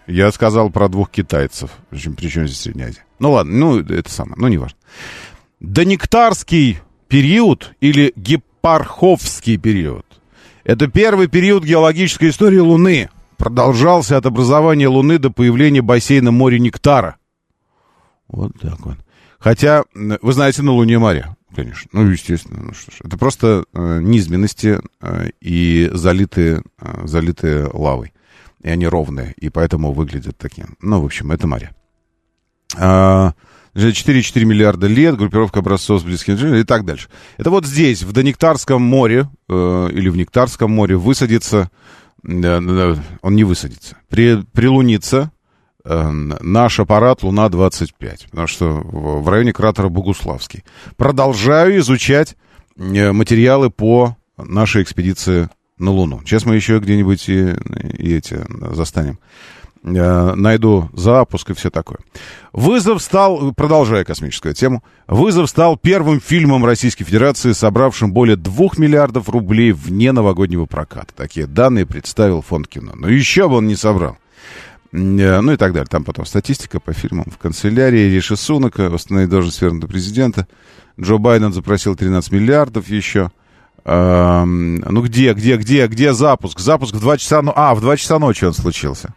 Я 0.06 0.30
сказал 0.32 0.68
про 0.68 0.88
двух 0.88 1.10
китайцев. 1.10 1.70
Причем, 1.88 2.14
здесь 2.46 2.60
Средняя 2.60 2.88
Азия? 2.88 3.04
Ну 3.18 3.32
ладно, 3.32 3.54
ну 3.54 3.78
это 3.80 4.10
самое, 4.10 4.36
ну 4.38 4.48
не 4.48 4.58
важно. 4.58 4.76
Донектарский 5.60 6.80
период 7.08 7.74
или 7.80 8.12
гепарховский 8.64 9.58
период. 9.58 10.06
Это 10.64 10.88
первый 10.88 11.28
период 11.28 11.64
геологической 11.64 12.30
истории 12.30 12.58
Луны. 12.58 13.10
Продолжался 13.36 14.16
от 14.16 14.24
образования 14.24 14.88
Луны 14.88 15.18
до 15.18 15.30
появления 15.30 15.82
бассейна 15.82 16.30
моря 16.30 16.58
Нектара. 16.58 17.16
Вот 18.26 18.52
так 18.58 18.80
вот. 18.80 18.96
Хотя, 19.38 19.84
вы 19.94 20.32
знаете, 20.32 20.62
на 20.62 20.72
Луне 20.72 20.98
море, 20.98 21.36
конечно. 21.54 21.90
Ну, 21.92 22.08
естественно. 22.08 22.62
Ну, 22.62 22.72
что 22.72 22.90
ж. 22.90 22.94
Это 23.04 23.18
просто 23.18 23.64
э, 23.74 24.00
низменности 24.00 24.80
э, 25.02 25.28
и 25.42 25.90
залитые, 25.92 26.62
э, 26.80 27.06
залитые 27.06 27.68
лавой. 27.70 28.14
И 28.62 28.70
они 28.70 28.86
ровные, 28.86 29.34
и 29.36 29.50
поэтому 29.50 29.92
выглядят 29.92 30.38
таким. 30.38 30.78
Ну, 30.80 31.02
в 31.02 31.04
общем, 31.04 31.32
это 31.32 31.46
море. 31.46 31.74
А, 32.78 33.34
4,4 33.74 34.44
миллиарда 34.44 34.86
лет, 34.86 35.16
группировка 35.16 35.60
образцов 35.60 36.00
с 36.00 36.04
близким 36.04 36.34
и 36.54 36.62
так 36.62 36.84
дальше. 36.84 37.08
Это 37.36 37.50
вот 37.50 37.66
здесь, 37.66 38.02
в 38.02 38.12
Донектарском 38.12 38.80
море, 38.82 39.28
э, 39.48 39.88
или 39.92 40.08
в 40.08 40.16
Нектарском 40.16 40.70
море, 40.70 40.96
высадится, 40.96 41.70
э, 42.24 42.96
он 43.22 43.36
не 43.36 43.44
высадится, 43.44 43.96
при, 44.08 44.42
прилунится 44.52 45.32
э, 45.84 46.08
наш 46.10 46.78
аппарат 46.78 47.22
Луна-25, 47.22 48.30
потому 48.30 48.46
что 48.46 48.66
в, 48.66 49.22
в 49.22 49.28
районе 49.28 49.52
кратера 49.52 49.88
Богуславский. 49.88 50.64
Продолжаю 50.96 51.78
изучать 51.78 52.36
э, 52.76 53.12
материалы 53.12 53.70
по 53.70 54.16
нашей 54.36 54.82
экспедиции 54.82 55.48
на 55.78 55.90
Луну. 55.90 56.20
Сейчас 56.24 56.44
мы 56.46 56.54
еще 56.54 56.78
где-нибудь 56.78 57.28
и, 57.28 57.54
и 57.98 58.14
эти 58.14 58.40
застанем. 58.74 59.18
Э, 59.84 60.34
найду 60.34 60.88
запуск 60.94 61.50
и 61.50 61.54
все 61.54 61.70
такое. 61.70 61.98
Вызов 62.52 63.02
стал, 63.02 63.52
продолжая 63.52 64.04
космическую 64.04 64.54
тему, 64.54 64.82
вызов 65.06 65.50
стал 65.50 65.76
первым 65.76 66.22
фильмом 66.22 66.64
Российской 66.64 67.04
Федерации, 67.04 67.52
собравшим 67.52 68.12
более 68.12 68.36
2 68.36 68.70
миллиардов 68.78 69.28
рублей 69.28 69.72
вне 69.72 70.12
новогоднего 70.12 70.64
проката. 70.64 71.12
Такие 71.14 71.46
данные 71.46 71.84
представил 71.84 72.40
фонд 72.40 72.66
кино. 72.66 72.92
Но 72.94 73.08
еще 73.08 73.46
бы 73.46 73.56
он 73.56 73.66
не 73.66 73.76
собрал. 73.76 74.16
Э, 74.92 75.40
ну 75.40 75.52
и 75.52 75.56
так 75.56 75.74
далее. 75.74 75.88
Там 75.90 76.04
потом 76.04 76.24
статистика 76.24 76.80
по 76.80 76.94
фильмам. 76.94 77.26
В 77.30 77.36
канцелярии 77.36 78.10
Риши 78.10 78.36
Сунака 78.36 78.88
восстановить 78.88 79.28
должность 79.28 79.60
верного 79.60 79.86
президента. 79.86 80.48
Джо 80.98 81.18
Байден 81.18 81.52
запросил 81.52 81.94
13 81.94 82.32
миллиардов 82.32 82.88
еще. 82.88 83.30
Ну 83.86 85.02
где, 85.02 85.34
где, 85.34 85.58
где, 85.58 85.86
где 85.88 86.14
запуск? 86.14 86.58
Запуск 86.58 86.94
в 86.94 87.00
2 87.00 87.18
часа, 87.18 87.42
ну, 87.42 87.52
а, 87.54 87.74
в 87.74 87.82
2 87.82 87.98
часа 87.98 88.18
ночи 88.18 88.46
он 88.46 88.54
случился. 88.54 89.12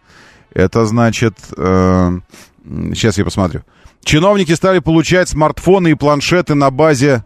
Это 0.53 0.85
значит... 0.85 1.35
Э, 1.55 2.19
сейчас 2.93 3.17
я 3.17 3.25
посмотрю. 3.25 3.63
Чиновники 4.03 4.53
стали 4.53 4.79
получать 4.79 5.29
смартфоны 5.29 5.91
и 5.91 5.95
планшеты 5.95 6.55
на 6.55 6.71
базе 6.71 7.25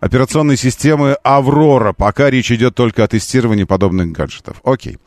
операционной 0.00 0.56
системы 0.56 1.16
«Аврора». 1.22 1.92
Пока 1.92 2.30
речь 2.30 2.50
идет 2.50 2.74
только 2.74 3.04
о 3.04 3.08
тестировании 3.08 3.64
подобных 3.64 4.12
гаджетов. 4.12 4.60
Окей. 4.64 4.98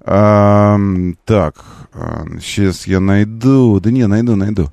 А, 0.00 0.78
так, 1.24 1.56
сейчас 2.40 2.86
я 2.86 3.00
найду. 3.00 3.78
Да 3.80 3.90
не, 3.90 4.06
найду, 4.06 4.36
найду. 4.36 4.72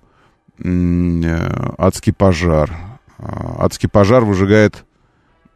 Адский 1.77 2.13
пожар. 2.13 2.71
Адский 3.17 3.89
пожар 3.89 4.23
выжигает 4.23 4.84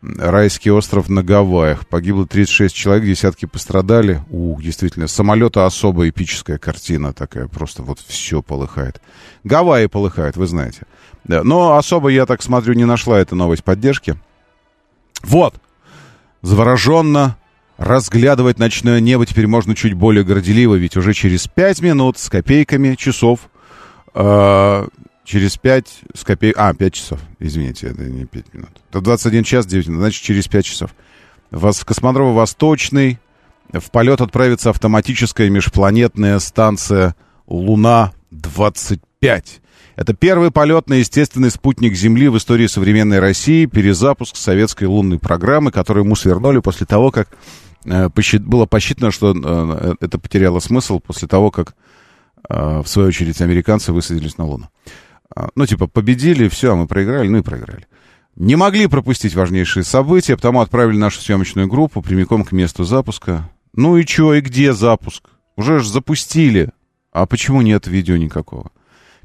Райский 0.02 0.72
остров 0.72 1.10
на 1.10 1.24
Гавайях. 1.24 1.88
Погибло 1.88 2.26
36 2.26 2.74
человек, 2.74 3.06
десятки 3.06 3.46
пострадали. 3.46 4.24
Ух, 4.30 4.62
действительно, 4.62 5.08
самолета 5.08 5.66
особо 5.66 6.08
эпическая 6.08 6.58
картина 6.58 7.14
такая, 7.14 7.48
просто 7.48 7.84
вот 7.84 8.00
все 8.00 8.42
полыхает. 8.42 9.02
Гавайи 9.44 9.88
полыхают, 9.88 10.38
вы 10.38 10.48
знаете. 10.48 10.84
Да, 11.26 11.44
но 11.44 11.76
особо, 11.76 12.10
я 12.10 12.26
так 12.26 12.42
смотрю, 12.42 12.74
не 12.74 12.86
нашла 12.86 13.20
эта 13.20 13.36
новость 13.36 13.64
поддержки. 13.64 14.16
Вот! 15.22 15.56
Завороженно 16.42 17.38
разглядывать 17.78 18.60
ночное 18.60 19.02
небо 19.02 19.26
теперь 19.26 19.48
можно 19.48 19.76
чуть 19.76 19.94
более 19.94 20.24
горделиво, 20.24 20.76
ведь 20.76 20.96
уже 20.96 21.14
через 21.14 21.48
5 21.48 21.82
минут 21.82 22.18
с 22.18 22.30
копейками 22.30 22.96
часов 22.96 23.50
э, 24.14 24.88
Через 25.30 25.58
5 25.58 26.02
с 26.16 26.24
копей... 26.24 26.52
А, 26.58 26.74
5 26.74 26.92
часов. 26.92 27.20
Извините, 27.38 27.86
это 27.86 28.02
не 28.02 28.26
5 28.26 28.52
минут. 28.56 28.72
Это 28.90 29.00
21 29.00 29.44
час 29.44 29.68
9 29.68 29.88
минут, 29.90 30.02
значит, 30.02 30.24
через 30.24 30.48
5 30.48 30.66
часов. 30.66 30.96
Вас 31.52 31.78
в 31.78 31.86
космодром 31.86 32.34
Восточный 32.34 33.20
в 33.72 33.92
полет 33.92 34.22
отправится 34.22 34.72
автоматическая 34.72 35.52
межпланетная 35.52 36.40
станция 36.40 37.16
Луна-25. 37.46 39.44
Это 39.98 40.14
первый 40.16 40.50
полет 40.50 40.90
на 40.90 40.96
естественный 40.96 41.52
спутник 41.52 41.94
Земли 41.94 42.28
в 42.28 42.36
истории 42.36 42.66
современной 42.66 43.20
России, 43.20 43.68
перезапуск 43.68 44.36
советской 44.36 44.86
лунной 44.86 45.20
программы, 45.20 45.72
которую 45.72 46.06
мы 46.06 46.16
свернули 46.16 46.58
после 46.58 46.88
того, 46.88 47.12
как 47.12 47.30
э, 47.86 48.10
было 48.40 48.66
посчитано, 48.66 49.12
что 49.12 49.36
э, 49.36 49.94
это 50.00 50.18
потеряло 50.18 50.60
смысл 50.60 51.00
после 51.00 51.28
того, 51.28 51.52
как, 51.52 51.76
э, 52.50 52.82
в 52.84 52.88
свою 52.88 53.10
очередь, 53.10 53.40
американцы 53.42 53.94
высадились 53.94 54.40
на 54.40 54.46
Луну. 54.46 54.70
А, 55.36 55.50
ну, 55.56 55.66
типа, 55.66 55.88
победили, 55.88 56.48
все, 56.48 56.74
а 56.74 56.76
мы 56.76 56.88
проиграли, 56.88 57.28
ну 57.28 57.38
и 57.40 57.44
проиграли. 57.44 57.88
Не 58.36 58.56
могли 58.56 58.88
пропустить 58.88 59.36
важнейшие 59.36 59.84
события, 59.84 60.36
потому 60.36 60.62
отправили 60.62 60.98
нашу 60.98 61.20
съемочную 61.20 61.68
группу 61.68 62.02
прямиком 62.02 62.44
к 62.44 62.52
месту 62.52 62.84
запуска. 62.84 63.50
Ну 63.74 63.98
и 63.98 64.06
чё, 64.06 64.34
и 64.34 64.42
где 64.42 64.74
запуск? 64.74 65.30
Уже 65.58 65.80
ж 65.80 65.88
запустили. 65.88 66.70
А 67.12 67.26
почему 67.26 67.62
нет 67.62 67.88
видео 67.88 68.18
никакого? 68.18 68.72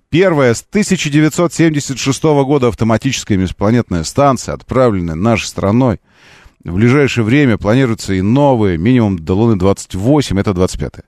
Первая 0.09 0.55
с 0.55 0.63
1976 0.63 2.23
года 2.23 2.69
автоматическая 2.69 3.37
межпланетная 3.37 4.05
станция, 4.05 4.55
отправленная 4.55 5.15
нашей 5.15 5.47
страной. 5.47 6.01
В 6.65 6.75
ближайшее 6.75 7.25
время 7.25 7.59
планируются 7.59 8.15
и 8.15 8.23
новые, 8.23 8.79
минимум 8.79 9.19
до 9.19 9.35
Луны 9.35 9.57
28, 9.57 10.41
это 10.41 10.53
25-е. 10.53 11.05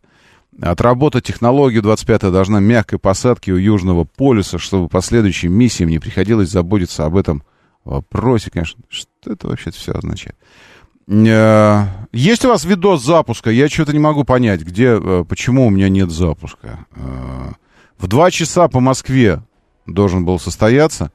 Отработать 0.60 1.24
технологию 1.24 1.82
25-я 1.82 2.30
должна 2.30 2.60
мягкой 2.60 2.98
посадки 2.98 3.50
у 3.50 3.56
Южного 3.56 4.04
полюса, 4.04 4.58
чтобы 4.58 4.88
последующим 4.88 5.52
миссиям 5.52 5.90
не 5.90 5.98
приходилось 5.98 6.50
заботиться 6.50 7.04
об 7.04 7.16
этом 7.16 7.42
вопросе, 7.84 8.50
конечно. 8.50 8.82
Что 8.88 9.32
это 9.32 9.48
вообще 9.48 9.70
все 9.70 9.92
означает? 9.92 10.36
Э, 11.08 11.84
есть 12.12 12.44
у 12.44 12.48
вас 12.48 12.64
видос 12.64 13.04
запуска? 13.04 13.50
Я 13.50 13.68
что-то 13.68 13.92
не 13.92 13.98
могу 13.98 14.24
понять, 14.24 14.62
где, 14.62 14.98
э, 14.98 15.24
почему 15.28 15.66
у 15.66 15.70
меня 15.70 15.90
нет 15.90 16.10
запуска. 16.10 16.86
Э, 16.94 17.52
в 17.98 18.06
два 18.08 18.30
часа 18.30 18.68
по 18.68 18.80
Москве 18.80 19.42
должен 19.86 20.24
был 20.24 20.38
состояться, 20.38 21.12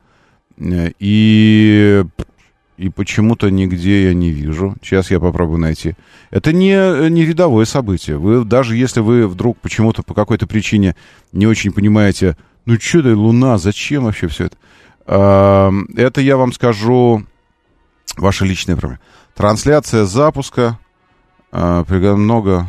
и 0.57 2.03
и 2.81 2.89
почему-то 2.89 3.51
нигде 3.51 4.05
я 4.05 4.13
не 4.15 4.31
вижу. 4.31 4.75
Сейчас 4.81 5.11
я 5.11 5.19
попробую 5.19 5.59
найти. 5.59 5.95
Это 6.31 6.51
не, 6.51 7.09
не 7.11 7.25
рядовое 7.25 7.65
событие. 7.65 8.17
Вы, 8.17 8.43
даже 8.43 8.75
если 8.75 9.01
вы 9.01 9.27
вдруг 9.27 9.59
почему-то 9.59 10.01
по 10.01 10.15
какой-то 10.15 10.47
причине 10.47 10.95
не 11.31 11.45
очень 11.45 11.71
понимаете, 11.71 12.37
ну 12.65 12.79
что 12.79 13.03
ты, 13.03 13.15
Луна, 13.15 13.59
зачем 13.59 14.05
вообще 14.05 14.27
все 14.27 14.45
это? 14.45 14.57
А, 15.05 15.71
это 15.95 16.21
я 16.21 16.37
вам 16.37 16.53
скажу 16.53 17.23
ваша 18.17 18.45
личная 18.45 18.75
проблема. 18.75 19.01
Трансляция 19.35 20.05
запуска. 20.05 20.79
А, 21.51 21.85
много... 22.15 22.67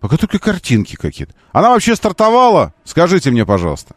Пока 0.00 0.16
только 0.16 0.40
картинки 0.40 0.96
какие-то. 0.96 1.32
Она 1.52 1.70
вообще 1.70 1.94
стартовала? 1.94 2.74
Скажите 2.82 3.30
мне, 3.30 3.46
пожалуйста. 3.46 3.94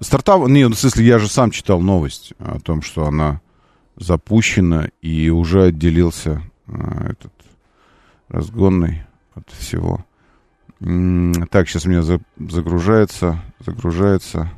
Стартап... 0.00 0.46
Не, 0.48 0.68
ну, 0.68 0.74
в 0.74 0.78
смысле, 0.78 1.06
я 1.06 1.18
же 1.18 1.28
сам 1.28 1.50
читал 1.50 1.80
новость 1.80 2.34
о 2.38 2.60
том, 2.60 2.82
что 2.82 3.06
она 3.06 3.40
запущена 3.96 4.88
и 5.00 5.30
уже 5.30 5.64
отделился 5.64 6.42
а, 6.66 7.10
этот 7.10 7.32
разгонный 8.28 9.04
от 9.34 9.48
всего. 9.50 10.04
Так, 11.50 11.68
сейчас 11.68 11.86
у 11.86 11.88
меня 11.88 12.02
за, 12.02 12.20
загружается, 12.38 13.42
загружается 13.60 14.50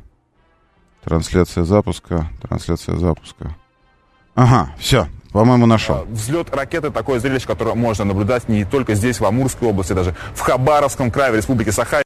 трансляция 1.03 1.63
запуска, 1.63 2.29
трансляция 2.41 2.97
запуска. 2.97 3.55
Ага, 4.35 4.75
все, 4.77 5.07
по-моему, 5.31 5.65
нашел. 5.65 6.05
Взлет 6.09 6.53
ракеты 6.53 6.91
такое 6.91 7.19
зрелище, 7.19 7.47
которое 7.47 7.75
можно 7.75 8.03
наблюдать 8.03 8.49
не 8.49 8.65
только 8.65 8.95
здесь, 8.95 9.21
в 9.21 9.25
Амурской 9.25 9.69
области, 9.69 9.93
даже 9.93 10.15
в 10.35 10.41
Хабаровском 10.41 11.09
крае, 11.09 11.31
в 11.31 11.35
Республике 11.35 11.71
Саха 11.71 12.01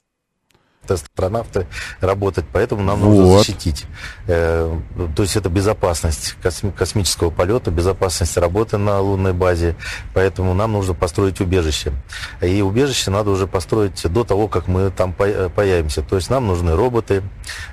астронавты 0.92 1.68
работать, 2.02 2.46
поэтому 2.52 2.84
нам 2.84 3.02
нужно 3.02 3.24
вот. 3.24 3.38
защитить. 3.40 3.86
Э, 4.28 4.78
то 5.16 5.24
есть 5.24 5.36
это 5.36 5.50
безопасность 5.50 6.36
космического 6.42 7.30
полета, 7.30 7.72
безопасность 7.72 8.38
работы 8.38 8.78
на 8.78 9.00
лунной 9.00 9.34
базе, 9.34 9.76
поэтому 10.14 10.54
нам 10.54 10.74
нужно 10.74 10.94
построить 10.94 11.42
убежище. 11.42 11.94
И 12.42 12.62
убежище 12.62 13.12
надо 13.12 13.32
уже 13.32 13.48
построить 13.48 14.02
до 14.12 14.24
того, 14.24 14.48
как 14.48 14.68
мы 14.68 14.90
там 14.92 15.14
появимся. 15.14 16.02
То 16.02 16.16
есть 16.16 16.30
нам 16.30 16.48
нужны 16.48 16.76
роботы, 16.76 17.24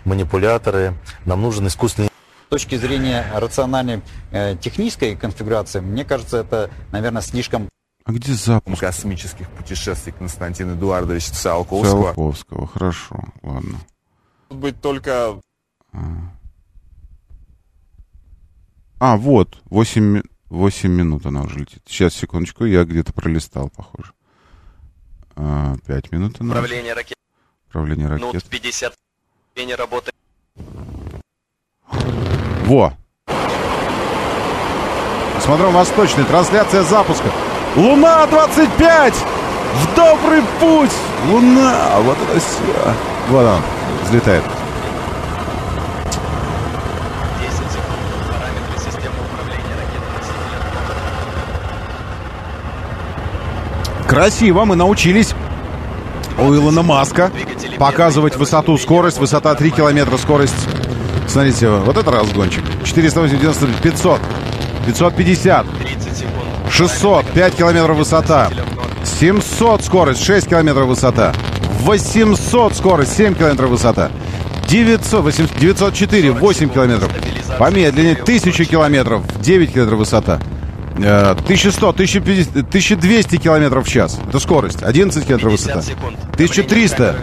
манипуляторы, 0.04 0.94
нам 1.24 1.42
нужен 1.42 1.66
искусственный 1.66 2.10
с 2.10 2.50
точки 2.50 2.74
зрения 2.74 3.24
рациональной 3.32 4.02
э, 4.32 4.56
технической 4.60 5.14
конфигурации, 5.14 5.78
мне 5.78 6.04
кажется, 6.04 6.38
это, 6.38 6.68
наверное, 6.90 7.22
слишком 7.22 7.68
а 8.10 8.12
где 8.12 8.32
запуск? 8.32 8.80
Космических 8.80 9.48
путешествий 9.50 10.12
Константина 10.12 10.72
Эдуардовича 10.72 11.32
Циолковского. 11.32 12.02
Циолковского, 12.02 12.66
хорошо, 12.66 13.20
ладно. 13.42 13.78
Может 14.48 14.62
быть, 14.62 14.80
только... 14.80 15.40
А, 15.92 15.98
а 18.98 19.16
вот, 19.16 19.60
8, 19.66 20.22
8 20.48 20.90
минут 20.90 21.24
она 21.24 21.42
уже 21.42 21.60
летит. 21.60 21.82
Сейчас, 21.86 22.14
секундочку, 22.14 22.64
я 22.64 22.82
где-то 22.82 23.12
пролистал, 23.12 23.70
похоже. 23.70 24.12
А, 25.36 25.76
5 25.86 26.10
минут 26.10 26.40
она. 26.40 26.50
Управление 26.50 26.94
ракет. 26.94 27.16
Управление 27.68 28.08
ракет. 28.08 28.26
Минут 28.26 28.44
50. 28.44 28.92
Не 29.56 29.74
работает. 29.76 30.16
Во! 32.64 32.92
Смотрим 35.40 35.72
восточный. 35.72 36.24
Трансляция 36.24 36.82
запуска. 36.82 37.30
Луна-25! 37.76 39.14
В 39.74 39.94
добрый 39.94 40.42
путь! 40.58 40.90
Луна! 41.28 42.00
Вот 42.00 42.16
это 42.18 42.40
все. 42.40 42.94
Вот 43.28 43.46
он, 43.46 43.60
взлетает. 44.04 44.42
Красиво, 54.08 54.64
мы 54.64 54.74
научились 54.74 55.34
у 56.36 56.52
Илона 56.52 56.82
Маска 56.82 57.30
показывать 57.78 58.34
высоту, 58.34 58.76
скорость. 58.76 59.18
Высота 59.18 59.54
3 59.54 59.70
километра, 59.70 60.16
скорость. 60.16 60.68
Смотрите, 61.28 61.68
вот 61.68 61.96
это 61.96 62.10
разгончик. 62.10 62.64
480, 62.84 63.80
500, 63.80 64.20
550. 64.86 65.66
600, 66.70 67.26
5 67.26 67.56
километров 67.56 67.96
высота. 67.96 68.48
700 69.04 69.84
скорость, 69.84 70.22
6 70.22 70.48
километров 70.48 70.86
высота. 70.86 71.34
800 71.80 72.76
скорость, 72.76 73.16
7 73.16 73.34
километров 73.34 73.70
высота. 73.70 74.10
900, 74.68 75.24
800, 75.24 75.58
904, 75.58 76.30
8 76.30 76.68
километров. 76.68 77.10
Помедленнее, 77.58 78.14
1000 78.14 78.64
километров, 78.64 79.22
9 79.40 79.72
километров 79.72 79.98
высота. 79.98 80.38
1100, 81.04 81.88
1050, 81.88 82.56
1200 82.56 83.36
километров 83.38 83.86
в 83.86 83.90
час. 83.90 84.18
Это 84.28 84.38
скорость. 84.38 84.82
11 84.82 85.26
километров 85.26 85.52
высота. 85.52 85.80
1300, 86.32 87.16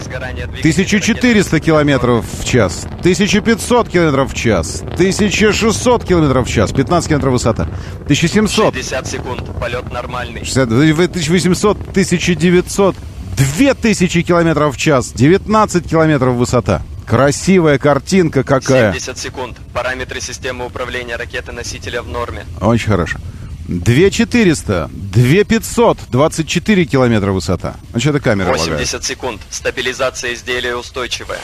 1400 0.60 1.60
километров 1.60 2.26
в 2.40 2.46
час. 2.46 2.86
1500 3.00 3.90
километров 3.90 4.34
в 4.34 4.36
час. 4.36 4.82
1600 4.94 6.04
километров 6.04 6.48
в 6.48 6.52
час. 6.52 6.72
15 6.72 7.10
километров 7.10 7.34
высота. 7.34 7.68
1700. 8.04 8.74
60 8.74 9.08
секунд. 9.08 9.44
Полет 9.60 9.92
нормальный. 9.92 10.44
60, 10.44 10.72
1800, 10.72 11.78
1900. 11.90 12.96
2000 13.38 14.22
километров 14.24 14.76
в 14.76 14.80
час. 14.80 15.12
19 15.13 15.88
километров 15.88 16.36
высота. 16.36 16.82
Красивая 17.06 17.78
картинка 17.78 18.44
какая. 18.44 18.92
70 18.92 19.18
секунд. 19.18 19.58
Параметры 19.74 20.20
системы 20.20 20.66
управления 20.66 21.16
ракеты-носителя 21.16 22.02
в 22.02 22.10
норме. 22.10 22.46
Очень 22.60 22.90
хорошо. 22.90 23.20
2400, 23.67 24.89
2500, 24.91 25.97
24 26.10 26.86
километра 26.86 27.32
высота. 27.32 27.75
Значит, 27.91 28.15
это 28.15 28.19
камера 28.21 28.51
80 28.53 28.93
лагает. 28.93 29.06
секунд. 29.06 29.41
Стабилизация 29.49 30.34
изделия 30.34 30.75
устойчивая. 30.75 31.39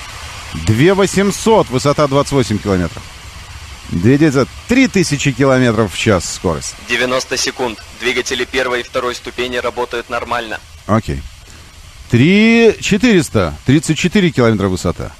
2800, 0.67 1.69
высота 1.69 2.07
28 2.07 2.59
километров. 2.59 3.03
2900. 3.89 4.47
3000 4.69 5.31
километров 5.33 5.93
в 5.93 5.97
час 5.97 6.35
скорость. 6.35 6.75
90 6.87 7.37
секунд. 7.37 7.79
Двигатели 7.99 8.45
первой 8.45 8.81
и 8.81 8.83
второй 8.83 9.15
ступени 9.15 9.57
работают 9.57 10.09
нормально. 10.09 10.59
Окей. 10.87 11.21
3400. 12.09 13.53
34 13.65 14.31
километра 14.31 14.67
высота. 14.67 15.11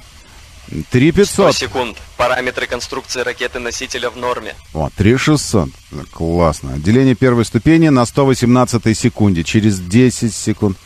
100 0.68 0.82
3500. 0.90 1.56
секунд. 1.56 1.96
Параметры 2.26 2.66
конструкции 2.66 3.20
ракеты-носителя 3.20 4.08
в 4.08 4.16
норме. 4.16 4.54
О, 4.72 4.88
3600. 4.96 5.68
Классно. 6.10 6.72
Отделение 6.72 7.14
первой 7.14 7.44
ступени 7.44 7.88
на 7.88 8.06
118 8.06 8.96
секунде. 8.98 9.44
Через 9.44 9.78
10 9.78 10.34
секунд. 10.34 10.78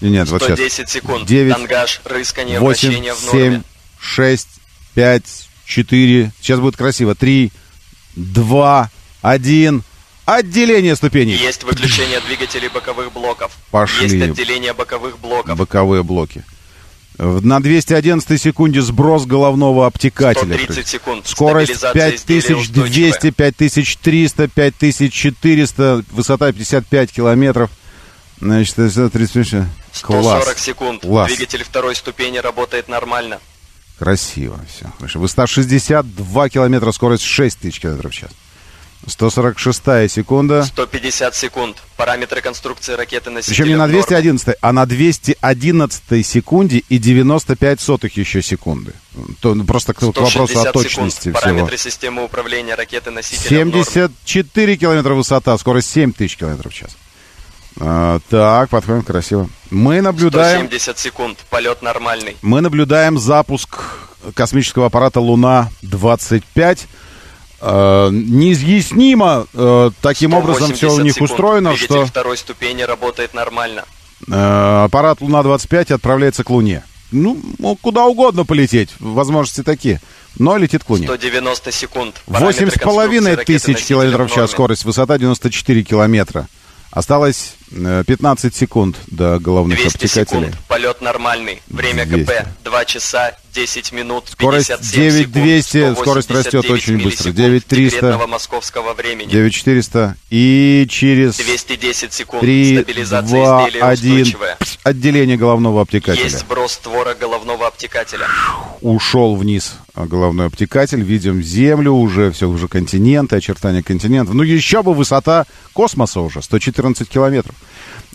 Нет, 0.00 0.26
вот 0.30 0.40
сейчас. 0.40 0.56
110 0.56 0.88
секунд. 0.88 1.26
9, 1.26 1.52
Тангаж, 1.52 2.00
рыскание, 2.04 2.58
8, 2.58 2.88
вращение 2.88 3.12
в 3.12 3.18
7, 3.18 3.30
норме. 3.32 3.62
6, 3.98 4.48
5, 4.94 5.48
4. 5.66 6.32
Сейчас 6.40 6.60
будет 6.60 6.78
красиво. 6.78 7.14
3, 7.14 7.52
2, 8.16 8.90
1. 9.20 9.82
Отделение 10.24 10.96
ступеней. 10.96 11.34
Есть 11.34 11.62
выключение 11.62 12.20
двигателей 12.20 12.68
боковых 12.68 13.12
блоков. 13.12 13.52
Пошли. 13.70 14.18
Есть 14.18 14.30
отделение 14.30 14.72
боковых 14.72 15.18
блоков. 15.18 15.58
Боковые 15.58 16.02
блоки. 16.02 16.42
На 17.20 17.60
211 17.60 18.40
секунде 18.40 18.80
сброс 18.80 19.26
головного 19.26 19.86
обтекателя. 19.86 20.54
130 20.54 20.86
секунд. 20.88 21.26
Скорость 21.26 21.76
Стабилизация 21.76 22.16
изделия 22.16 22.40
5200, 22.40 23.26
устойчивая. 23.26 23.52
5300, 23.52 24.48
5400, 24.48 26.04
высота 26.12 26.50
55 26.50 27.12
километров. 27.12 27.70
Значит, 28.40 28.78
это 28.78 29.10
30 29.10 29.66
140 29.92 30.44
Класс. 30.44 30.58
секунд. 30.58 31.02
Класс. 31.02 31.28
Двигатель 31.28 31.62
второй 31.62 31.94
ступени 31.94 32.38
работает 32.38 32.88
нормально. 32.88 33.38
Красиво 33.98 34.58
все. 34.66 35.18
Высота 35.18 35.46
62 35.46 36.48
километра, 36.48 36.90
скорость 36.90 37.24
6000 37.24 37.80
километров 37.80 38.12
в 38.12 38.14
час. 38.14 38.30
146 39.10 40.10
секунда. 40.10 40.64
150 40.64 41.34
секунд. 41.34 41.76
Параметры 41.96 42.40
конструкции 42.40 42.94
ракеты-носителя 42.94 43.54
Причем 43.54 43.68
не 43.68 43.76
на 43.76 43.84
в 43.84 43.88
норме. 43.88 44.02
211, 44.02 44.56
а 44.60 44.72
на 44.72 44.86
211 44.86 46.26
секунде 46.26 46.82
и 46.88 46.98
95 46.98 47.80
сотых 47.80 48.16
еще 48.16 48.42
секунды. 48.42 48.92
То, 49.40 49.54
ну, 49.54 49.64
просто 49.64 49.92
к, 49.92 49.98
к 49.98 50.02
вопросу 50.02 50.42
о 50.42 50.46
160 50.46 50.72
точности 50.72 51.18
секунд. 51.18 51.36
всего. 51.36 51.40
Параметры 51.40 51.76
системы 51.76 52.24
управления 52.24 52.74
норме. 52.74 53.48
74 53.48 54.76
километра 54.76 55.14
высота, 55.14 55.56
скорость 55.58 55.90
7000 55.90 56.36
километров 56.36 56.72
в 56.72 56.76
час. 56.76 56.96
А, 57.78 58.20
так, 58.28 58.70
подходим 58.70 59.02
красиво. 59.02 59.48
Мы 59.70 60.00
наблюдаем, 60.00 60.66
170 60.66 60.98
секунд. 60.98 61.38
Полет 61.50 61.82
нормальный. 61.82 62.36
мы 62.42 62.60
наблюдаем 62.60 63.18
запуск 63.18 63.78
космического 64.34 64.86
аппарата 64.86 65.20
Луна-25. 65.20 66.78
А, 67.62 68.08
неизъяснимо 68.10 69.46
э, 69.52 69.90
таким 70.00 70.34
образом 70.34 70.72
все 70.72 70.86
у 70.86 70.90
180 70.96 71.04
них 71.04 71.14
секунд. 71.14 71.30
устроено, 71.30 71.70
Двигатель 71.70 71.94
что 71.94 72.06
второй 72.06 72.36
ступени 72.38 72.82
работает 72.82 73.34
нормально. 73.34 73.84
э, 74.30 74.84
аппарат 74.84 75.20
Луна-25 75.20 75.94
отправляется 75.94 76.42
к 76.44 76.50
Луне. 76.50 76.82
Ну, 77.12 77.36
куда 77.82 78.06
угодно 78.06 78.44
полететь, 78.44 78.90
возможности 79.00 79.62
такие. 79.62 80.00
Но 80.38 80.56
летит 80.56 80.84
к 80.84 80.90
Луне. 80.90 81.06
190 81.06 81.72
секунд. 81.72 82.22
Восемь 82.26 82.70
с 82.70 82.78
половиной 82.78 83.36
тысяч 83.36 83.84
километров 83.84 84.30
в 84.30 84.34
час 84.34 84.52
скорость, 84.52 84.84
высота 84.84 85.18
94 85.18 85.82
километра. 85.82 86.46
Осталось 86.92 87.54
э, 87.59 87.59
15 87.72 88.54
секунд 88.54 88.96
до 89.06 89.38
головных 89.38 89.78
200 89.78 89.96
обтекателей. 89.96 90.40
секунд. 90.46 90.56
Полет 90.68 91.00
нормальный. 91.00 91.62
Время 91.68 92.04
200. 92.04 92.24
КП 92.24 92.46
2 92.64 92.84
часа 92.84 93.32
10 93.54 93.92
минут 93.92 94.24
Скорость 94.30 94.68
57 94.68 95.00
9200, 95.02 95.68
секунд, 95.72 95.98
скорость 95.98 96.30
растет 96.30 96.64
189 96.64 96.70
очень 96.72 96.94
быстро. 97.04 97.28
миллисекунд 97.28 97.36
9300. 97.36 97.90
декретного 97.96 98.26
московского 98.26 98.94
времени. 98.94 99.28
9400. 99.30 100.16
И 100.30 100.86
через 100.88 101.36
210 101.36 102.12
секунд. 102.12 102.40
3, 102.42 102.78
Стабилизация 102.82 103.28
2, 103.44 103.68
изделия 103.68 103.84
1. 103.84 104.12
устойчивая. 104.22 104.58
Отделение 104.82 105.36
головного 105.36 105.82
обтекателя. 105.82 106.24
Есть 106.24 106.40
сброс 106.40 106.72
створа 106.72 107.14
головного 107.14 107.66
обтекателя. 107.66 108.26
Ушел 108.80 109.36
вниз 109.36 109.74
головной 109.94 110.46
обтекатель. 110.46 111.02
Видим 111.02 111.42
землю 111.42 111.92
уже, 111.92 112.30
все 112.32 112.48
уже 112.48 112.68
континенты, 112.68 113.36
очертания 113.36 113.82
континентов. 113.82 114.34
Ну, 114.34 114.42
еще 114.42 114.82
бы 114.82 114.94
высота 114.94 115.44
космоса 115.72 116.20
уже, 116.20 116.40
114 116.42 117.08
километров. 117.08 117.54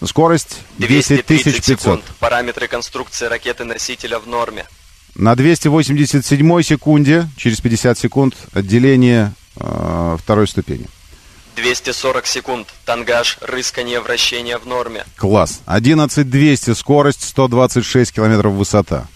Скорость 0.03 0.59
10 0.77 1.25
230 1.25 1.55
500. 1.55 1.79
секунд. 1.79 2.03
Параметры 2.19 2.67
конструкции 2.67 3.25
ракеты-носителя 3.25 4.19
в 4.19 4.27
норме. 4.27 4.65
На 5.15 5.35
287 5.35 6.61
секунде, 6.61 7.27
через 7.37 7.61
50 7.61 7.97
секунд, 7.97 8.35
отделение 8.53 9.33
э, 9.55 10.17
второй 10.19 10.47
ступени. 10.47 10.87
240 11.55 12.25
секунд. 12.27 12.67
Тангаж, 12.85 13.37
рыскание, 13.41 14.01
вращение 14.01 14.57
в 14.57 14.65
норме. 14.65 15.05
Класс. 15.15 15.61
11200, 15.65 16.73
скорость 16.73 17.23
126 17.23 18.11
километров 18.13 18.53
высота. 18.53 19.07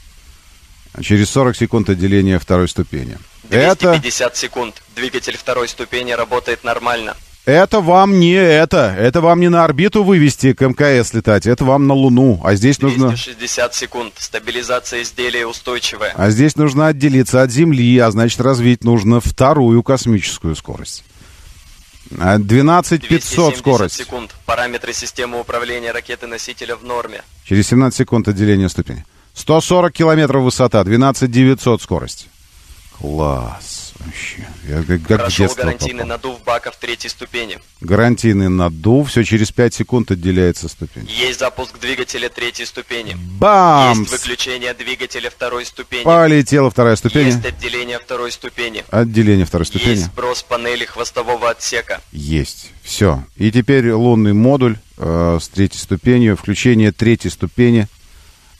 Через 1.01 1.29
40 1.31 1.55
секунд 1.57 1.89
отделение 1.89 2.39
второй 2.39 2.67
ступени. 2.69 3.17
Это, 3.49 3.91
250 3.91 4.37
секунд. 4.37 4.81
Двигатель 4.95 5.37
второй 5.37 5.67
ступени 5.67 6.11
работает 6.11 6.63
нормально. 6.63 7.15
Это 7.45 7.81
вам 7.81 8.19
не 8.19 8.33
это. 8.33 8.95
Это 8.97 9.21
вам 9.21 9.39
не 9.39 9.49
на 9.49 9.63
орбиту 9.63 10.03
вывести 10.03 10.53
к 10.53 10.61
МКС 10.61 11.13
летать. 11.13 11.45
Это 11.45 11.65
вам 11.65 11.87
на 11.87 11.93
Луну. 11.93 12.39
А 12.43 12.55
здесь 12.55 12.79
нужно... 12.81 13.09
260 13.09 13.73
секунд. 13.73 14.13
Стабилизация 14.17 15.01
изделия 15.01 15.45
устойчивая. 15.45 16.13
А 16.15 16.29
здесь 16.29 16.55
нужно 16.55 16.87
отделиться 16.87 17.41
от 17.41 17.51
Земли, 17.51 17.97
а 17.99 18.11
значит 18.11 18.39
развить 18.41 18.83
нужно 18.83 19.19
вторую 19.19 19.83
космическую 19.83 20.55
скорость. 20.55 21.03
А 22.17 22.37
12 22.37 23.01
500 23.01 23.09
270 23.09 23.57
скорость. 23.59 23.95
секунд. 23.95 24.35
Параметры 24.45 24.93
системы 24.93 25.39
управления 25.39 25.91
ракеты-носителя 25.91 26.75
в 26.75 26.83
норме. 26.83 27.21
Через 27.45 27.67
17 27.67 27.97
секунд 27.97 28.27
отделение 28.27 28.69
ступени. 28.69 29.05
140 29.35 29.93
километров 29.93 30.43
высота, 30.43 30.83
12 30.83 31.29
900 31.29 31.81
скорость. 31.81 32.27
Класс. 32.99 33.78
Вообще. 33.99 34.47
Я 34.67 34.83
как, 34.83 35.01
как 35.03 35.29
в 35.29 35.55
гарантийный 35.55 35.99
попал. 35.99 36.07
надув 36.07 36.43
баков 36.43 36.75
третьей 36.77 37.09
ступени. 37.09 37.59
Гарантийный 37.81 38.49
надув. 38.49 39.09
Все, 39.09 39.23
через 39.23 39.51
5 39.51 39.73
секунд 39.73 40.11
отделяется 40.11 40.69
ступень. 40.69 41.05
Есть 41.09 41.39
запуск 41.39 41.79
двигателя 41.79 42.29
третьей 42.29 42.65
ступени. 42.65 43.17
Бам! 43.39 43.99
Есть 43.99 44.11
выключение 44.11 44.73
двигателя 44.73 45.29
второй 45.29 45.65
ступени. 45.65 46.03
Полетела 46.03 46.69
вторая 46.69 46.95
ступень. 46.95 47.27
Есть 47.27 47.45
отделение 47.45 47.99
второй 47.99 48.31
ступени. 48.31 48.85
Отделение 48.89 49.45
второй 49.45 49.65
ступени. 49.65 49.91
Есть 49.91 50.05
сброс 50.05 50.43
панели 50.43 50.85
хвостового 50.85 51.49
отсека. 51.49 52.01
Есть. 52.11 52.71
Все. 52.81 53.23
И 53.35 53.51
теперь 53.51 53.91
лунный 53.91 54.33
модуль 54.33 54.77
э, 54.97 55.39
с 55.41 55.47
третьей 55.49 55.79
ступенью. 55.79 56.37
Включение 56.37 56.91
третьей 56.93 57.31
ступени 57.31 57.87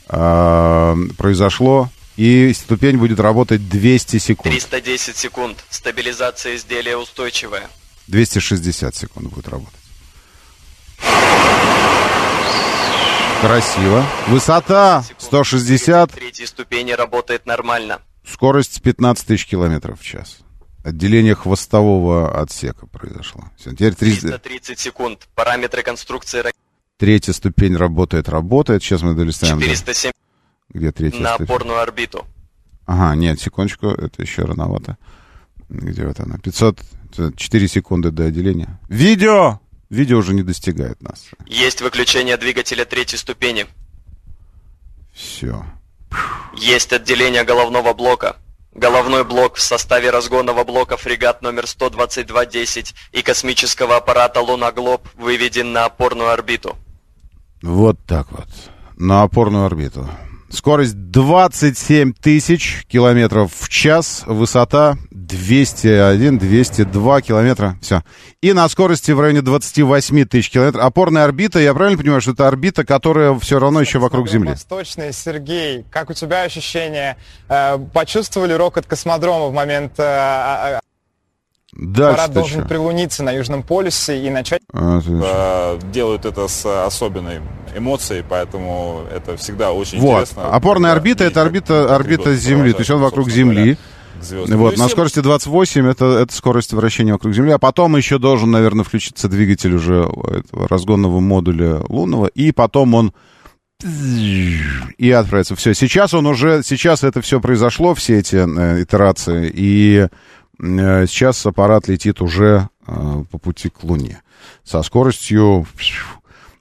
э, 0.10 0.96
произошло. 1.18 1.90
И 2.20 2.52
ступень 2.54 2.98
будет 2.98 3.18
работать 3.22 3.70
200 3.70 4.18
секунд. 4.18 4.54
310 4.54 5.16
секунд. 5.16 5.58
Стабилизация 5.70 6.58
изделия 6.58 6.98
устойчивая. 6.98 7.70
260 8.08 8.94
секунд 8.94 9.30
будет 9.30 9.48
работать. 9.48 9.80
Красиво. 13.40 14.06
Высота 14.28 15.04
Секунд. 15.04 15.22
160, 15.22 16.10
Двигатель 16.10 16.20
третьей 16.26 16.46
ступени 16.46 16.92
работает 16.92 17.46
нормально. 17.46 18.02
скорость 18.30 18.82
15 18.82 19.26
тысяч 19.26 19.46
километров 19.46 20.02
в 20.02 20.04
час. 20.04 20.40
Отделение 20.84 21.36
хвостового 21.36 22.38
отсека 22.42 22.86
произошло. 22.88 23.46
Все, 23.58 23.72
теперь 23.72 23.94
300 23.96 24.28
330 24.40 24.78
секунд. 24.78 25.30
Параметры 25.36 25.84
конструкции 25.84 26.40
ракеты 26.40 26.60
третья 26.98 27.32
ступень 27.32 27.78
работает, 27.78 28.28
работает. 28.28 28.84
Сейчас 28.84 29.04
мы 29.04 29.14
долистаем. 29.14 29.58
до- 29.58 29.66
407 29.66 30.12
Где 30.70 30.92
третья 30.92 31.20
на 31.20 31.36
ступень? 31.36 31.46
опорную 31.46 31.80
орбиту. 31.80 32.26
Ага, 32.86 33.16
нет, 33.16 33.40
секундочку, 33.40 33.88
это 33.88 34.22
еще 34.22 34.44
рановато. 34.44 34.98
Где 35.70 36.06
вот 36.06 36.20
она? 36.20 36.38
500, 36.38 36.80
4 37.36 37.68
секунды 37.68 38.12
до 38.12 38.26
отделения. 38.26 38.80
Видео! 38.90 39.60
Видео 39.90 40.18
уже 40.20 40.34
не 40.34 40.44
достигает 40.44 41.02
нас. 41.02 41.26
Есть 41.48 41.82
выключение 41.82 42.38
двигателя 42.38 42.86
третьей 42.86 43.18
ступени. 43.18 43.66
Все. 45.14 45.66
Есть 46.56 46.94
отделение 46.94 47.44
головного 47.44 47.94
блока. 47.94 48.38
Головной 48.74 49.24
блок 49.24 49.56
в 49.56 49.62
составе 49.62 50.12
разгонного 50.12 50.64
блока 50.64 50.96
фрегат 50.96 51.42
номер 51.42 51.66
12210 51.66 52.94
и 53.12 53.22
космического 53.24 53.98
аппарата 53.98 54.42
Луна 54.42 54.72
Глоб 54.72 55.08
выведен 55.16 55.74
на 55.74 55.86
опорную 55.86 56.30
орбиту. 56.30 56.78
Вот 57.64 58.00
так 58.06 58.32
вот. 58.32 58.48
На 58.96 59.24
опорную 59.24 59.66
орбиту. 59.66 60.08
Скорость 60.50 61.12
27 61.12 62.14
тысяч 62.14 62.86
километров 62.88 63.52
в 63.54 63.70
час. 63.70 64.24
Высота 64.26 64.98
201-202 65.12 67.22
километра. 67.22 67.78
Все. 67.82 68.04
И 68.42 68.54
на 68.54 68.68
скорости 68.68 69.12
в 69.12 69.20
районе 69.20 69.42
28 69.42 70.26
тысяч 70.26 70.50
километров. 70.50 70.84
Опорная 70.84 71.26
орбита, 71.26 71.60
я 71.60 71.74
правильно 71.74 72.00
понимаю, 72.00 72.22
что 72.22 72.32
это 72.32 72.48
орбита, 72.48 72.84
которая 72.84 73.38
все 73.40 73.60
равно 73.60 73.82
еще 73.82 74.00
вокруг 74.00 74.30
Земли? 74.30 74.50
Восточный, 74.50 75.14
Сергей, 75.14 75.86
как 75.92 76.10
у 76.10 76.14
тебя 76.14 76.44
ощущения? 76.44 77.18
Э, 77.48 77.78
Почувствовали 77.94 78.54
рокот 78.54 78.86
космодрома 78.86 79.48
в 79.48 79.54
момент... 79.54 79.94
Дальше 81.74 82.28
ты 82.28 82.34
должен 82.34 82.62
чё? 82.64 82.68
прилуниться 82.68 83.24
на 83.24 83.32
Южном 83.32 83.64
полюсе 83.64 84.26
и 84.26 84.30
начать 84.30 84.62
А? 84.74 85.00
Э, 85.06 85.80
Делают 85.92 86.26
это 86.26 86.48
с 86.48 86.66
особенной 86.86 87.42
эмоцией, 87.76 88.24
поэтому 88.28 89.04
это 89.14 89.38
всегда 89.38 89.72
очень 89.72 90.00
Вот. 90.00 90.22
интересно. 90.24 90.50
Опорная 90.50 90.92
орбита— 90.92 91.24
это 91.26 91.42
орбита, 91.42 91.96
орбита 91.96 92.36
Земли. 92.36 92.74
То 92.74 92.80
есть 92.80 92.92
он 92.92 93.02
вокруг 93.02 93.30
Земли. 93.30 93.56
говоря. 93.56 94.58
Вот, 94.58 94.76
Ну 94.78 94.84
на 94.84 94.90
скорости 94.90 95.20
28 95.22 95.88
это, 95.88 96.06
это 96.20 96.34
скорость 96.36 96.74
вращения 96.74 97.14
вокруг 97.14 97.34
Земли, 97.34 97.52
а 97.52 97.58
потом 97.58 97.96
еще 97.96 98.18
должен, 98.18 98.52
наверное, 98.52 98.84
включиться 98.84 99.30
двигатель 99.30 99.74
уже 99.74 100.10
этого 100.30 100.68
разгонного 100.68 101.22
модуля 101.22 101.80
лунного, 101.88 102.26
и 102.26 102.52
потом 102.52 102.96
он 102.96 103.14
и 104.98 105.12
отправится. 105.12 105.56
Все, 105.56 105.74
сейчас 105.74 106.14
он 106.14 106.26
уже, 106.26 106.64
сейчас 106.66 107.04
это 107.06 107.22
все 107.22 107.40
произошло, 107.40 107.96
все 107.96 108.20
эти 108.20 108.36
э, 108.36 108.84
итерации, 108.84 109.50
и 109.54 110.08
сейчас 110.62 111.46
аппарат 111.46 111.88
летит 111.88 112.22
уже 112.22 112.70
э, 112.86 113.24
по 113.32 113.38
пути 113.38 113.70
к 113.70 113.84
Луне 113.84 114.22
со 114.64 114.82
скоростью... 114.84 115.66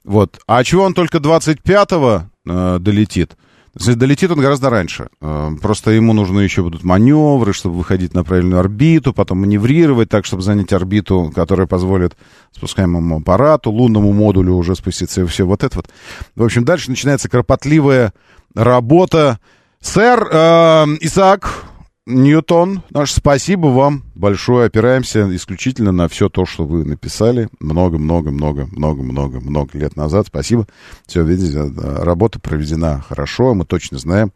Вот. 0.05 0.39
А 0.47 0.63
чего 0.63 0.83
он 0.83 0.93
только 0.93 1.17
25-го 1.17 2.23
э, 2.45 2.79
долетит? 2.79 3.35
Долетит 3.75 4.31
он 4.31 4.39
гораздо 4.39 4.69
раньше. 4.69 5.09
Э, 5.21 5.51
Просто 5.61 5.91
ему 5.91 6.13
нужны 6.13 6.41
еще 6.41 6.63
будут 6.63 6.83
маневры, 6.83 7.53
чтобы 7.53 7.75
выходить 7.75 8.13
на 8.13 8.23
правильную 8.23 8.59
орбиту, 8.59 9.13
потом 9.13 9.41
маневрировать 9.41 10.09
так, 10.09 10.25
чтобы 10.25 10.41
занять 10.41 10.73
орбиту, 10.73 11.31
которая 11.35 11.67
позволит 11.67 12.15
спускаемому 12.51 13.17
аппарату, 13.17 13.71
лунному 13.71 14.11
модулю 14.13 14.53
уже 14.53 14.75
спуститься 14.75 15.21
и 15.21 15.25
все 15.25 15.45
вот 15.45 15.63
это 15.63 15.77
вот. 15.77 15.89
В 16.35 16.43
общем, 16.43 16.63
дальше 16.63 16.89
начинается 16.89 17.29
кропотливая 17.29 18.13
работа. 18.55 19.39
Сэр 19.81 20.27
э, 20.31 20.85
Исаак 21.01 21.65
Ньютон, 22.09 22.81
наш 22.89 23.11
спасибо 23.11 23.67
вам 23.67 24.03
большое. 24.15 24.65
Опираемся 24.65 25.29
исключительно 25.35 25.91
на 25.91 26.07
все 26.07 26.27
то, 26.27 26.47
что 26.47 26.65
вы 26.65 26.83
написали 26.83 27.49
много-много-много-много-много-много 27.59 29.77
лет 29.77 29.95
назад. 29.95 30.25
Спасибо. 30.25 30.67
Все, 31.05 31.23
видите, 31.23 31.59
э, 31.59 32.03
работа 32.03 32.39
проведена 32.39 33.05
хорошо. 33.07 33.53
Мы 33.53 33.65
точно 33.65 33.99
знаем, 33.99 34.33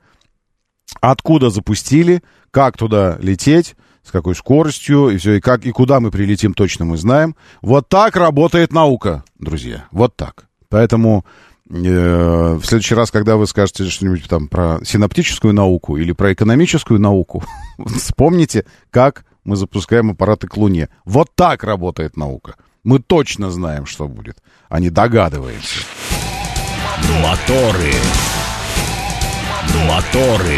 откуда 1.02 1.50
запустили, 1.50 2.22
как 2.52 2.78
туда 2.78 3.18
лететь, 3.20 3.76
с 4.04 4.12
какой 4.12 4.36
скоростью, 4.36 5.10
и 5.10 5.18
все, 5.18 5.34
и 5.34 5.42
как, 5.42 5.66
и 5.66 5.72
куда 5.72 6.00
мы 6.00 6.12
прилетим, 6.12 6.54
точно 6.54 6.86
мы 6.86 6.98
знаем. 6.98 7.36
Вот 7.64 7.90
так 7.90 8.16
работает 8.16 8.72
наука, 8.72 9.24
друзья. 9.40 9.88
Вот 9.92 10.16
так. 10.16 10.46
Поэтому 10.70 11.26
в 11.70 12.62
следующий 12.64 12.96
раз, 12.96 13.10
когда 13.12 13.38
вы 13.38 13.48
скажете 13.48 13.86
что-нибудь 13.86 14.28
там 14.28 14.48
про 14.48 14.80
синаптическую 14.84 15.54
науку 15.54 15.98
или 15.98 16.12
про 16.12 16.34
экономическую 16.34 17.00
науку, 17.00 17.44
вспомните, 17.98 18.66
как 18.92 19.26
мы 19.44 19.56
запускаем 19.56 20.12
аппараты 20.12 20.48
к 20.48 20.58
Луне. 20.58 20.90
Вот 21.06 21.30
так 21.36 21.64
работает 21.64 22.18
наука. 22.18 22.56
Мы 22.84 23.00
точно 23.00 23.50
знаем, 23.50 23.86
что 23.86 24.08
будет, 24.08 24.38
а 24.70 24.80
не 24.80 24.90
догадываемся. 24.90 25.86
Моторы. 27.22 27.94
Моторы. 29.88 30.58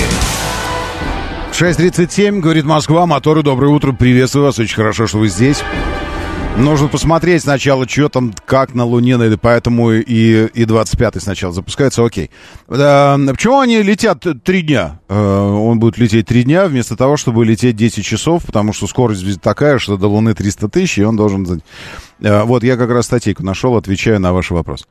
6.37, 1.52 2.40
говорит 2.40 2.66
Москва, 2.66 3.06
моторы, 3.06 3.42
доброе 3.42 3.70
утро, 3.70 3.94
приветствую 3.94 4.46
вас, 4.46 4.60
очень 4.60 4.76
хорошо, 4.76 5.08
что 5.08 5.20
вы 5.20 5.30
здесь. 5.30 5.64
Нужно 6.58 6.88
посмотреть 6.88 7.44
сначала, 7.44 7.88
что 7.88 8.08
там, 8.08 8.34
как 8.46 8.74
на 8.74 8.86
Луне, 8.86 9.18
поэтому 9.38 9.92
и, 9.92 10.48
и 10.48 10.64
25-й 10.64 11.20
сначала 11.20 11.52
запускается, 11.52 12.04
окей. 12.06 12.32
Да, 12.70 13.20
почему 13.28 13.60
они 13.60 13.82
летят 13.82 14.26
три 14.44 14.62
дня? 14.62 15.00
Э, 15.10 15.16
Он 15.18 15.80
будет 15.80 15.98
лететь 15.98 16.28
три 16.28 16.44
дня 16.44 16.68
вместо 16.68 16.96
того, 16.96 17.18
чтобы 17.18 17.46
лететь 17.46 17.76
10 17.76 18.06
часов, 18.06 18.46
потому 18.46 18.72
что 18.72 18.88
скорость 18.88 19.42
такая, 19.42 19.80
что 19.80 19.98
до 19.98 20.08
Луны 20.08 20.34
300 20.34 20.70
тысяч, 20.70 20.98
и 20.98 21.04
он 21.04 21.18
должен... 21.18 21.62
Э, 22.22 22.44
Вот, 22.44 22.64
я 22.64 22.78
как 22.78 22.90
раз 22.90 23.06
статейку 23.06 23.44
нашел, 23.44 23.76
отвечаю 23.76 24.22
на 24.22 24.32
ваш 24.32 24.52
вопрос. 24.52 24.88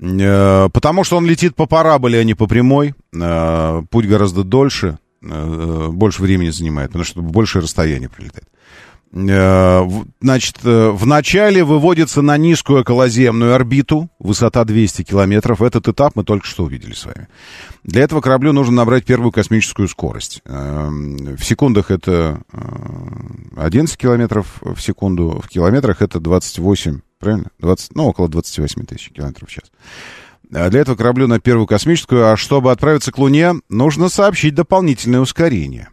Э, 0.00 0.68
Потому 0.70 1.04
что 1.04 1.16
он 1.16 1.26
летит 1.26 1.56
по 1.56 1.64
параболе, 1.64 2.18
а 2.20 2.24
не 2.24 2.34
по 2.34 2.46
прямой. 2.46 2.94
Э, 3.14 3.82
Путь 3.90 4.06
гораздо 4.06 4.44
дольше, 4.44 4.98
э, 5.22 5.88
больше 5.90 6.20
времени 6.20 6.50
занимает, 6.50 6.90
потому 6.90 7.04
что 7.04 7.22
больше 7.22 7.62
расстояние 7.62 8.10
прилетает. 8.10 8.46
Э, 9.12 9.88
Значит, 10.20 10.56
э, 10.64 10.90
вначале 10.90 11.64
выводится 11.64 12.22
на 12.22 12.36
низкую 12.36 12.80
околоземную 12.80 13.54
орбиту, 13.54 14.10
высота 14.18 14.64
200 14.64 15.04
километров. 15.04 15.62
Этот 15.62 15.88
этап 15.88 16.14
мы 16.16 16.24
только 16.24 16.46
что 16.46 16.64
увидели 16.64 16.92
с 16.92 17.06
вами. 17.06 17.28
Для 17.84 18.02
этого 18.02 18.20
кораблю 18.20 18.52
нужно 18.52 18.76
набрать 18.76 19.04
первую 19.04 19.32
космическую 19.32 19.88
скорость. 19.88 20.42
Эм, 20.44 21.36
В 21.36 21.44
секундах 21.44 21.90
это 21.90 22.42
э, 22.52 22.58
11 23.56 23.96
километров 23.96 24.58
в 24.60 24.78
секунду, 24.80 25.40
в 25.42 25.48
километрах 25.48 26.02
это 26.02 26.20
28, 26.20 27.00
правильно? 27.18 27.46
20, 27.60 27.94
ну, 27.94 28.06
около 28.06 28.28
28 28.28 28.84
тысяч 28.84 29.10
километров 29.10 29.48
в 29.48 29.52
час. 29.52 29.70
Для 30.50 30.80
этого 30.80 30.96
кораблю 30.96 31.26
на 31.26 31.40
первую 31.40 31.66
космическую, 31.66 32.30
а 32.30 32.36
чтобы 32.36 32.72
отправиться 32.72 33.12
к 33.12 33.18
Луне, 33.18 33.54
нужно 33.68 34.08
сообщить 34.08 34.54
дополнительное 34.54 35.20
ускорение. 35.20 35.88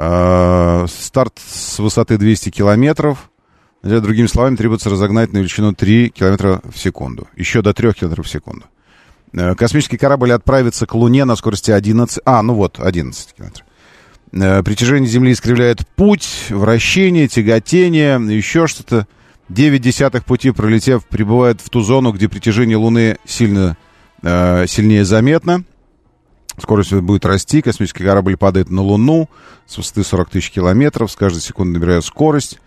А, 0.00 0.86
Старт 0.88 1.40
с 1.44 1.80
высоты 1.80 2.18
200 2.18 2.50
километров. 2.50 3.30
Другими 3.82 4.26
словами, 4.26 4.56
требуется 4.56 4.90
разогнать 4.90 5.32
на 5.32 5.38
величину 5.38 5.74
3 5.74 6.10
километра 6.10 6.60
в 6.64 6.78
секунду. 6.78 7.28
Еще 7.36 7.62
до 7.62 7.74
3 7.74 7.92
километров 7.92 8.26
в 8.26 8.30
секунду. 8.30 8.66
Э, 9.32 9.54
Космический 9.54 9.96
корабль 9.96 10.32
отправится 10.32 10.86
к 10.86 10.94
Луне 10.94 11.24
на 11.24 11.36
скорости 11.36 11.72
11... 11.72 12.20
А, 12.24 12.42
ну 12.42 12.54
вот, 12.54 12.78
11 12.78 13.34
километров. 13.34 13.66
Э, 14.32 14.62
Притяжение 14.62 15.08
Земли 15.08 15.32
искривляет 15.32 15.86
путь, 15.96 16.46
вращение, 16.50 17.28
тяготение, 17.28 18.20
еще 18.34 18.66
что-то. 18.66 19.06
9 19.48 19.80
десятых 19.80 20.24
пути 20.24 20.50
пролетев, 20.50 21.06
прибывает 21.06 21.60
в 21.60 21.70
ту 21.70 21.80
зону, 21.80 22.12
где 22.12 22.28
притяжение 22.28 22.76
Луны 22.76 23.16
сильно, 23.24 23.78
э, 24.22 24.66
сильнее 24.68 25.04
заметно. 25.04 25.64
Скорость 26.60 26.92
будет 26.92 27.24
расти, 27.24 27.62
космический 27.62 28.04
корабль 28.04 28.36
падает 28.36 28.70
на 28.70 28.82
Луну 28.82 29.28
с 29.66 29.76
высоты 29.76 30.02
40 30.02 30.30
тысяч 30.30 30.50
километров, 30.50 31.10
с 31.10 31.16
каждой 31.16 31.40
секунды 31.40 31.78
набирает 31.78 32.04
скорость 32.04 32.58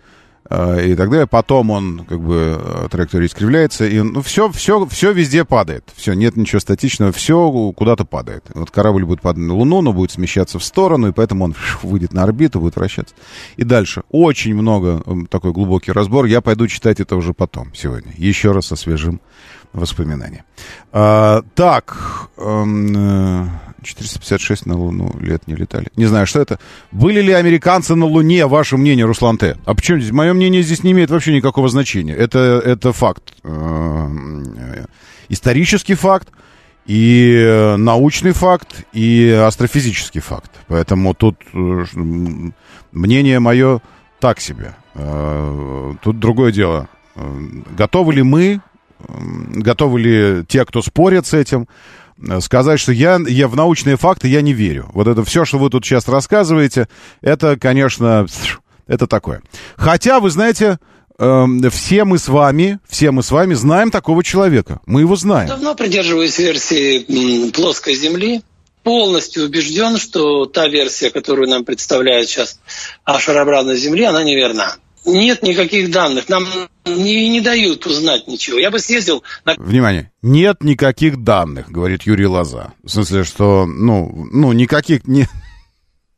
э, 0.48 0.88
и 0.88 0.94
далее. 0.94 1.26
Потом 1.26 1.70
он, 1.70 2.04
как 2.08 2.20
бы, 2.20 2.58
э, 2.58 2.88
траектория 2.90 3.26
искривляется, 3.26 3.86
и 3.86 4.00
ну, 4.00 4.22
все, 4.22 4.50
все, 4.50 4.86
все 4.86 5.12
везде 5.12 5.44
падает. 5.44 5.84
Все, 5.94 6.14
нет 6.14 6.36
ничего 6.36 6.60
статичного, 6.60 7.12
все 7.12 7.72
куда-то 7.76 8.04
падает. 8.04 8.44
Вот 8.54 8.70
корабль 8.70 9.04
будет 9.04 9.20
падать 9.20 9.42
на 9.42 9.54
Луну, 9.54 9.82
но 9.82 9.92
будет 9.92 10.10
смещаться 10.10 10.58
в 10.58 10.64
сторону, 10.64 11.08
и 11.08 11.12
поэтому 11.12 11.44
он 11.44 11.54
выйдет 11.82 12.12
на 12.12 12.22
орбиту, 12.22 12.60
будет 12.60 12.76
вращаться. 12.76 13.14
И 13.56 13.64
дальше. 13.64 14.04
Очень 14.10 14.54
много, 14.54 15.02
м, 15.06 15.26
такой 15.26 15.52
глубокий 15.52 15.92
разбор. 15.92 16.26
Я 16.26 16.40
пойду 16.40 16.66
читать 16.66 17.00
это 17.00 17.16
уже 17.16 17.34
потом, 17.34 17.74
сегодня. 17.74 18.12
Еще 18.16 18.52
раз 18.52 18.72
освежим 18.72 19.20
воспоминания. 19.72 20.44
А, 20.92 21.42
так, 21.54 22.28
эм, 22.36 22.94
э, 22.94 23.48
456 23.82 24.66
на 24.66 24.76
Луну 24.76 25.14
лет 25.20 25.46
не 25.46 25.54
летали. 25.54 25.88
Не 25.96 26.06
знаю, 26.06 26.26
что 26.26 26.40
это. 26.40 26.58
Были 26.90 27.20
ли 27.20 27.32
американцы 27.32 27.94
на 27.94 28.06
Луне, 28.06 28.46
ваше 28.46 28.76
мнение, 28.76 29.04
Руслан 29.04 29.38
Т? 29.38 29.56
А 29.64 29.74
почему 29.74 29.98
здесь? 29.98 30.12
Мое 30.12 30.32
мнение 30.32 30.62
здесь 30.62 30.82
не 30.82 30.92
имеет 30.92 31.10
вообще 31.10 31.34
никакого 31.34 31.68
значения. 31.68 32.14
Это, 32.14 32.62
это 32.64 32.92
факт. 32.92 33.34
Э, 33.44 34.86
Исторический 35.28 35.94
факт, 35.94 36.28
и 36.86 37.34
э, 37.38 37.76
научный 37.76 38.32
факт, 38.32 38.84
и 38.92 39.30
астрофизический 39.30 40.20
факт. 40.20 40.50
Поэтому 40.68 41.14
тут 41.14 41.36
э, 41.54 41.84
мнение 42.92 43.40
мое 43.40 43.80
так 44.20 44.40
себе. 44.40 44.74
Тут 46.02 46.20
другое 46.20 46.52
дело. 46.52 46.88
Готовы 47.76 48.12
ли 48.12 48.22
мы, 48.22 48.60
готовы 49.08 50.00
ли 50.00 50.44
те, 50.46 50.64
кто 50.64 50.82
спорят 50.82 51.26
с 51.26 51.34
этим, 51.34 51.66
сказать, 52.40 52.80
что 52.80 52.92
я, 52.92 53.20
я 53.26 53.48
в 53.48 53.56
научные 53.56 53.96
факты 53.96 54.28
я 54.28 54.42
не 54.42 54.52
верю. 54.52 54.90
Вот 54.92 55.08
это 55.08 55.24
все, 55.24 55.44
что 55.44 55.58
вы 55.58 55.70
тут 55.70 55.84
сейчас 55.84 56.08
рассказываете, 56.08 56.88
это, 57.20 57.56
конечно, 57.56 58.26
это 58.86 59.06
такое. 59.06 59.42
Хотя, 59.76 60.20
вы 60.20 60.30
знаете, 60.30 60.78
эм, 61.18 61.70
все 61.70 62.04
мы 62.04 62.18
с 62.18 62.28
вами, 62.28 62.78
все 62.88 63.10
мы 63.10 63.22
с 63.22 63.30
вами 63.30 63.54
знаем 63.54 63.90
такого 63.90 64.24
человека. 64.24 64.80
Мы 64.86 65.00
его 65.00 65.16
знаем. 65.16 65.48
Давно 65.48 65.74
придерживаюсь 65.74 66.38
версии 66.38 67.50
плоской 67.50 67.94
Земли. 67.94 68.42
Полностью 68.82 69.44
убежден, 69.44 69.96
что 69.96 70.44
та 70.46 70.66
версия, 70.66 71.10
которую 71.10 71.48
нам 71.48 71.64
представляют 71.64 72.28
сейчас 72.28 72.58
о 73.04 73.20
шарообразной 73.20 73.76
Земле, 73.76 74.08
она 74.08 74.24
неверна. 74.24 74.74
Нет 75.04 75.42
никаких 75.42 75.90
данных, 75.90 76.28
нам 76.28 76.46
не, 76.84 77.28
не 77.28 77.40
дают 77.40 77.86
узнать 77.86 78.28
ничего. 78.28 78.58
Я 78.58 78.70
бы 78.70 78.78
съездил 78.78 79.22
на 79.44 79.54
Внимание, 79.56 80.12
нет 80.22 80.62
никаких 80.62 81.22
данных, 81.22 81.70
говорит 81.70 82.02
Юрий 82.02 82.26
Лоза. 82.26 82.72
В 82.82 82.88
смысле, 82.88 83.24
что, 83.24 83.66
ну, 83.66 84.28
ну 84.32 84.52
никаких, 84.52 85.06
не... 85.06 85.26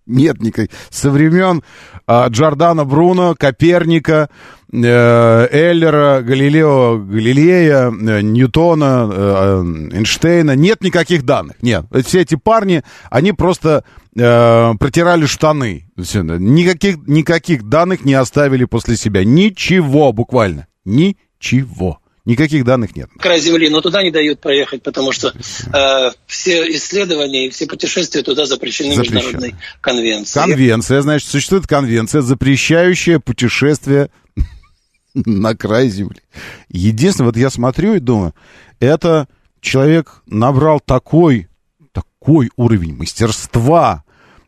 Нет 0.06 0.40
никаких. 0.42 0.70
Со 0.90 1.10
времен 1.10 1.62
а, 2.06 2.28
Джордана 2.28 2.84
Бруно, 2.84 3.34
Коперника, 3.38 4.28
э, 4.70 5.48
Эллера, 5.50 6.20
Галилео, 6.20 6.98
Галилея, 6.98 7.90
э, 7.90 8.20
Ньютона, 8.20 9.08
э, 9.10 9.64
Эйнштейна 9.94 10.56
нет 10.56 10.82
никаких 10.82 11.24
данных. 11.24 11.56
Нет. 11.62 11.86
Все 12.04 12.20
эти 12.20 12.34
парни, 12.34 12.82
они 13.10 13.32
просто 13.32 13.84
э, 14.14 14.72
протирали 14.78 15.24
штаны. 15.24 15.86
Никаких, 15.96 16.98
никаких 17.06 17.62
данных 17.62 18.04
не 18.04 18.14
оставили 18.14 18.64
после 18.66 18.96
себя. 18.96 19.24
Ничего 19.24 20.12
буквально. 20.12 20.66
Ничего. 20.84 22.00
Никаких 22.24 22.64
данных 22.64 22.96
нет. 22.96 23.10
Край 23.18 23.38
Земли, 23.38 23.68
но 23.68 23.82
туда 23.82 24.02
не 24.02 24.10
дают 24.10 24.40
проехать, 24.40 24.82
потому 24.82 25.12
что 25.12 25.28
э, 25.28 26.10
все 26.26 26.74
исследования 26.74 27.46
и 27.46 27.50
все 27.50 27.66
путешествия 27.66 28.22
туда 28.22 28.46
запрещены 28.46 28.94
Запрещено. 28.94 29.20
международной 29.20 29.54
конвенцией. 29.82 30.42
Конвенция, 30.42 31.02
значит, 31.02 31.28
существует 31.28 31.66
конвенция, 31.66 32.22
запрещающая 32.22 33.18
путешествие 33.18 34.08
на 35.14 35.54
край 35.54 35.88
Земли. 35.88 36.22
Единственное, 36.70 37.26
вот 37.26 37.36
я 37.36 37.50
смотрю 37.50 37.94
и 37.94 38.00
думаю, 38.00 38.34
это 38.80 39.28
человек 39.60 40.22
набрал 40.26 40.80
такой, 40.80 41.48
такой 41.92 42.50
уровень 42.56 42.96
мастерства 42.96 44.02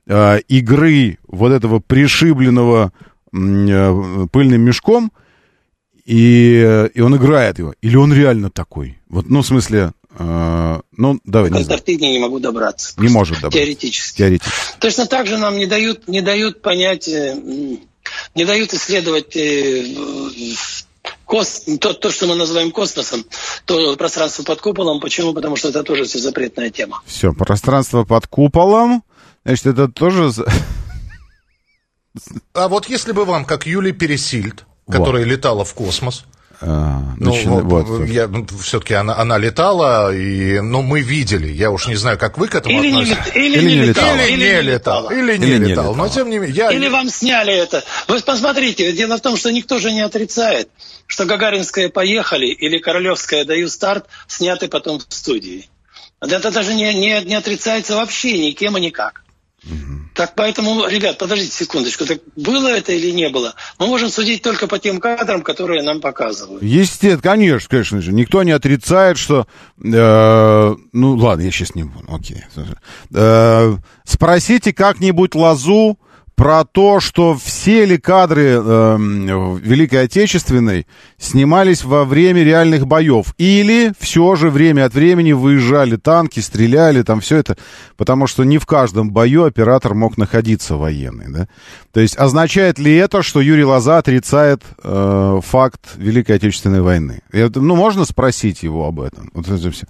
э, 0.07 0.41
игры 0.49 1.19
вот 1.29 1.53
этого 1.53 1.81
пришибленного 1.81 2.93
э, 3.35 4.27
пыльным 4.33 4.63
мешком, 4.63 5.13
и, 6.07 6.89
и 6.95 7.01
он 7.01 7.17
играет 7.17 7.59
его. 7.59 7.75
Или 7.83 7.97
он 7.97 8.15
реально 8.15 8.49
такой? 8.49 9.01
Вот, 9.09 9.29
ну, 9.29 9.43
в 9.43 9.47
смысле, 9.47 9.93
э, 10.17 10.81
ну, 10.97 11.21
давай, 11.25 11.51
не 11.51 11.65
знаю. 11.65 11.83
Не 11.85 12.21
могу 12.21 12.39
добраться. 12.39 12.95
Не 12.97 13.09
может 13.09 13.41
добраться. 13.41 13.59
Теоретически. 13.59 14.19
Теоретически. 14.19 14.79
Точно 14.79 15.07
так 15.07 15.27
же 15.27 15.37
нам 15.37 15.57
не 15.57 15.67
дают, 15.67 16.07
не 16.07 16.21
дают 16.21 16.63
понять, 16.63 17.09
э, 17.09 17.37
не 18.37 18.45
дают 18.45 18.73
исследовать 18.73 19.37
э, 19.37 19.85
кос, 21.25 21.65
то, 21.81 21.93
то, 21.93 22.13
что 22.13 22.29
мы 22.29 22.37
называем 22.37 22.71
космосом, 22.71 23.25
то 23.65 23.97
пространство 23.97 24.45
под 24.45 24.61
куполом. 24.61 25.01
Почему? 25.01 25.35
Потому 25.35 25.57
что 25.57 25.71
это 25.71 25.83
тоже 25.83 26.05
все 26.05 26.21
запретная 26.21 26.71
тема. 26.71 27.03
Все, 27.05 27.33
пространство 27.33 28.05
под 28.05 28.29
куполом. 28.29 29.03
Значит, 29.45 29.67
это 29.67 29.89
тоже... 29.89 30.31
А 32.55 32.69
вот 32.69 32.89
если 32.89 33.11
бы 33.11 33.25
вам, 33.25 33.45
как 33.45 33.67
Юлий 33.67 33.93
Пересильд, 33.93 34.65
которая 34.91 35.25
летала 35.25 35.65
в 35.65 35.75
космос, 35.75 36.25
а, 36.61 37.03
ну, 37.19 37.35
начина- 37.35 37.61
вот, 37.63 37.87
вот. 37.87 38.07
я, 38.09 38.31
все-таки 38.63 38.95
она, 38.95 39.19
она 39.19 39.37
летала, 39.37 40.15
и, 40.15 40.61
ну, 40.61 40.81
мы 40.81 41.03
видели, 41.03 41.49
я 41.49 41.71
уж 41.71 41.87
не 41.87 41.97
знаю, 41.97 42.19
как 42.19 42.39
вы 42.39 42.49
к 42.49 42.55
этому 42.55 42.79
Или 42.81 42.91
не, 42.93 43.03
относитесь. 43.03 43.27
лет- 43.27 43.37
или 43.37 43.59
Или 43.59 43.69
не 43.69 43.77
не 43.77 43.83
летала. 43.89 44.17
Или 44.17 44.23
или 44.33 44.37
не 44.37 44.45
не 44.55 44.63
летал, 44.63 45.03
летала. 45.03 45.11
или 45.13 45.37
не 45.37 45.47
Или 45.47 45.59
не 45.59 45.65
летал. 45.71 45.85
Но 45.95 46.05
летала. 46.05 46.09
тем 46.11 46.31
не 46.31 46.39
менее, 46.39 46.57
я... 46.57 46.71
Или 46.73 46.89
вам 46.89 47.11
сняли 47.11 47.53
это. 47.53 47.85
Вы 48.09 48.21
посмотрите, 48.21 48.91
дело 48.93 49.19
в 49.19 49.21
том, 49.21 49.37
что 49.37 49.53
никто 49.53 49.79
же 49.79 49.93
не 49.93 50.01
отрицает, 50.01 50.71
что 51.07 51.27
Гагаринская 51.27 51.91
«Поехали» 51.91 52.47
или 52.47 52.79
Королевская 52.79 53.45
«Даю 53.45 53.69
старт» 53.69 54.07
сняты 54.27 54.69
потом 54.69 54.99
в 55.07 55.13
студии. 55.13 55.69
Это 56.23 56.51
даже 56.51 56.73
не, 56.73 56.95
не, 56.95 57.21
не 57.23 57.35
отрицается 57.35 57.97
вообще 57.97 58.39
никем 58.49 58.79
и 58.79 58.81
никак. 58.81 59.25
Так 60.15 60.35
поэтому, 60.35 60.87
ребят, 60.87 61.19
подождите 61.19 61.53
секундочку, 61.53 62.07
так 62.07 62.21
было 62.37 62.69
это 62.69 62.93
или 62.93 63.11
не 63.11 63.29
было? 63.29 63.55
Мы 63.79 63.87
можем 63.87 64.09
судить 64.09 64.43
только 64.43 64.67
по 64.67 64.79
тем 64.79 65.01
кадрам, 65.01 65.43
которые 65.43 65.83
нам 65.83 66.01
показывают. 66.01 66.63
Естественно, 66.63 67.21
конечно, 67.21 67.69
конечно 67.69 68.01
же. 68.01 68.13
Никто 68.13 68.43
не 68.43 68.53
отрицает, 68.53 69.19
что... 69.19 69.47
э, 69.83 70.77
ну, 70.93 71.17
ладно, 71.17 71.43
я 71.43 71.51
сейчас 71.51 71.75
не 71.75 71.83
буду. 71.83 72.07
Окей. 72.09 72.45
Э, 73.13 73.77
спросите 74.05 74.73
как-нибудь 74.73 75.35
Лазу 75.35 75.99
про 76.37 76.65
то, 76.65 77.01
что 77.01 77.35
все 77.35 77.87
ли 77.87 77.97
кадры 77.97 78.61
э, 78.63 78.97
Великой 78.99 80.03
Отечественной 80.05 80.87
снимались 81.19 81.83
во 81.83 82.05
время 82.05 82.45
реальных 82.45 82.87
боев. 82.87 83.35
Или 83.39 83.93
все 83.99 84.37
же 84.37 84.51
время 84.51 84.85
от 84.85 84.93
времени 84.93 85.33
выезжали 85.33 85.97
танки, 85.97 86.41
стреляли, 86.41 87.03
там 87.03 87.21
все 87.21 87.39
это. 87.39 87.57
Потому 87.97 88.27
что 88.27 88.45
не 88.45 88.59
в 88.59 88.67
каждом 88.67 89.11
бою 89.11 89.45
оператор 89.45 89.95
мог 89.95 90.19
находиться 90.19 90.77
военный. 90.77 91.33
Да? 91.33 91.49
То 91.93 92.01
есть 92.01 92.19
означает 92.19 92.79
ли 92.79 92.95
это, 92.95 93.23
что 93.23 93.41
Юрий 93.41 93.65
Лоза 93.65 93.97
отрицает 93.97 94.63
э, 94.85 95.41
факт 95.43 95.81
Великой 95.97 96.37
Отечественной 96.37 96.83
войны? 96.83 97.23
Я- 97.33 97.51
ну, 97.55 97.77
можно 97.77 98.05
спросить 98.05 98.63
его 98.63 98.87
об 98.87 99.01
этом? 99.01 99.31
Вот 99.33 99.49
это 99.49 99.71
всё. 99.71 99.87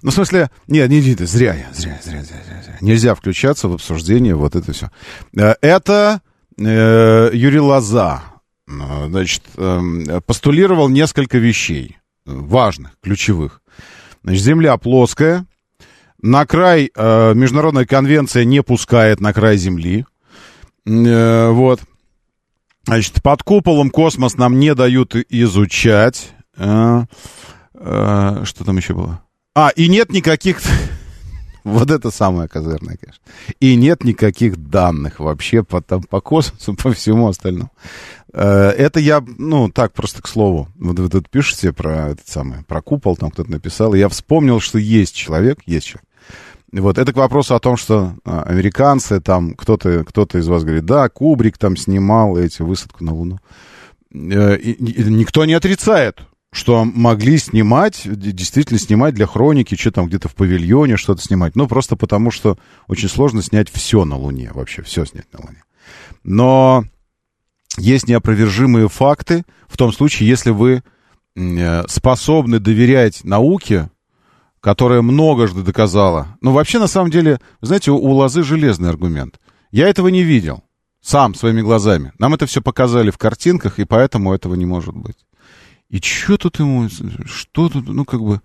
Ну, 0.00 0.10
в 0.10 0.14
смысле, 0.14 0.50
нет, 0.66 0.88
не, 0.88 1.02
не, 1.02 1.14
зря 1.26 1.54
я, 1.54 1.66
зря, 1.74 2.00
зря, 2.02 2.22
зря, 2.22 2.42
зря. 2.64 2.78
Нельзя 2.80 3.14
включаться 3.14 3.68
в 3.68 3.74
обсуждение 3.74 4.34
вот 4.34 4.56
это 4.56 4.72
все. 4.72 4.90
Это 5.34 5.89
э, 5.90 7.30
Юрий 7.32 7.60
Лоза, 7.60 8.22
э, 8.68 9.06
значит, 9.08 9.42
э, 9.56 10.20
постулировал 10.26 10.88
несколько 10.88 11.38
вещей 11.38 11.98
э, 12.26 12.32
важных, 12.32 12.92
ключевых. 13.02 13.62
Значит, 14.22 14.42
Земля 14.42 14.76
плоская, 14.76 15.46
на 16.22 16.46
край 16.46 16.90
э, 16.94 17.34
международная 17.34 17.86
конвенция 17.86 18.44
не 18.44 18.62
пускает 18.62 19.20
на 19.20 19.32
край 19.32 19.56
Земли. 19.56 20.04
Э, 20.86 21.50
вот. 21.50 21.80
Значит, 22.84 23.22
под 23.22 23.42
куполом 23.42 23.90
космос 23.90 24.36
нам 24.36 24.58
не 24.58 24.74
дают 24.74 25.14
изучать. 25.28 26.32
Э, 26.56 27.04
э, 27.74 28.42
что 28.44 28.64
там 28.64 28.76
еще 28.76 28.94
было? 28.94 29.22
А, 29.54 29.70
и 29.70 29.88
нет 29.88 30.12
никаких... 30.12 30.60
Вот 31.64 31.90
это 31.90 32.10
самое 32.10 32.48
козырное, 32.48 32.96
конечно. 32.96 33.22
И 33.60 33.76
нет 33.76 34.04
никаких 34.04 34.56
данных 34.56 35.20
вообще 35.20 35.62
по, 35.62 35.80
там, 35.80 36.02
по 36.02 36.20
космосу, 36.20 36.74
по 36.82 36.92
всему 36.92 37.28
остальному. 37.28 37.70
Э, 38.32 38.70
Это 38.70 39.00
я, 39.00 39.22
ну, 39.38 39.68
так, 39.70 39.92
просто 39.92 40.22
к 40.22 40.28
слову. 40.28 40.68
Вот 40.76 40.98
вы 40.98 41.08
тут 41.08 41.28
пишете 41.28 41.72
про 41.72 42.08
этот 42.10 42.28
самый, 42.28 42.62
про 42.64 42.80
купол, 42.82 43.16
там 43.16 43.30
кто-то 43.30 43.50
написал, 43.50 43.94
я 43.94 44.08
вспомнил, 44.08 44.60
что 44.60 44.78
есть 44.78 45.14
человек, 45.14 45.58
есть 45.66 45.86
человек. 45.86 46.06
Вот, 46.72 46.98
это 46.98 47.12
к 47.12 47.16
вопросу 47.16 47.56
о 47.56 47.58
том, 47.60 47.76
что 47.76 48.14
а, 48.24 48.42
американцы, 48.44 49.20
там, 49.20 49.54
кто-то 49.54 50.04
кто 50.04 50.22
из 50.34 50.46
вас 50.46 50.62
говорит, 50.62 50.84
да, 50.84 51.08
Кубрик 51.08 51.58
там 51.58 51.76
снимал 51.76 52.36
эти 52.38 52.62
высадку 52.62 53.02
на 53.02 53.12
Луну. 53.12 53.38
Э, 54.14 54.56
и- 54.56 54.70
и 54.72 55.04
никто 55.10 55.44
не 55.46 55.54
отрицает, 55.54 56.20
что 56.52 56.84
могли 56.84 57.38
снимать, 57.38 58.02
действительно 58.04 58.78
снимать 58.78 59.14
для 59.14 59.26
хроники, 59.26 59.76
что 59.76 59.92
там 59.92 60.06
где-то 60.06 60.28
в 60.28 60.34
павильоне 60.34 60.96
что-то 60.96 61.22
снимать. 61.22 61.54
Ну, 61.54 61.68
просто 61.68 61.96
потому, 61.96 62.30
что 62.30 62.58
очень 62.88 63.08
сложно 63.08 63.42
снять 63.42 63.70
все 63.70 64.04
на 64.04 64.16
Луне, 64.16 64.50
вообще 64.52 64.82
все 64.82 65.04
снять 65.04 65.32
на 65.32 65.40
Луне. 65.40 65.62
Но 66.24 66.84
есть 67.78 68.08
неопровержимые 68.08 68.88
факты 68.88 69.44
в 69.68 69.76
том 69.76 69.92
случае, 69.92 70.28
если 70.28 70.50
вы 70.50 70.82
э, 71.36 71.84
способны 71.88 72.58
доверять 72.58 73.22
науке, 73.24 73.88
которая 74.60 75.02
многожды 75.02 75.62
доказала. 75.62 76.36
Ну, 76.40 76.52
вообще, 76.52 76.80
на 76.80 76.88
самом 76.88 77.10
деле, 77.10 77.38
знаете, 77.60 77.92
у, 77.92 77.96
у 77.96 78.10
Лозы 78.10 78.42
железный 78.42 78.90
аргумент. 78.90 79.38
Я 79.70 79.88
этого 79.88 80.08
не 80.08 80.22
видел. 80.22 80.64
Сам, 81.00 81.34
своими 81.34 81.62
глазами. 81.62 82.12
Нам 82.18 82.34
это 82.34 82.44
все 82.44 82.60
показали 82.60 83.10
в 83.10 83.16
картинках, 83.16 83.78
и 83.78 83.84
поэтому 83.84 84.34
этого 84.34 84.54
не 84.54 84.66
может 84.66 84.94
быть. 84.94 85.16
И 85.90 86.00
что 86.00 86.36
тут 86.36 86.58
ему, 86.60 86.88
что 87.26 87.68
тут, 87.68 87.88
ну, 87.88 88.04
как 88.04 88.20
бы, 88.20 88.40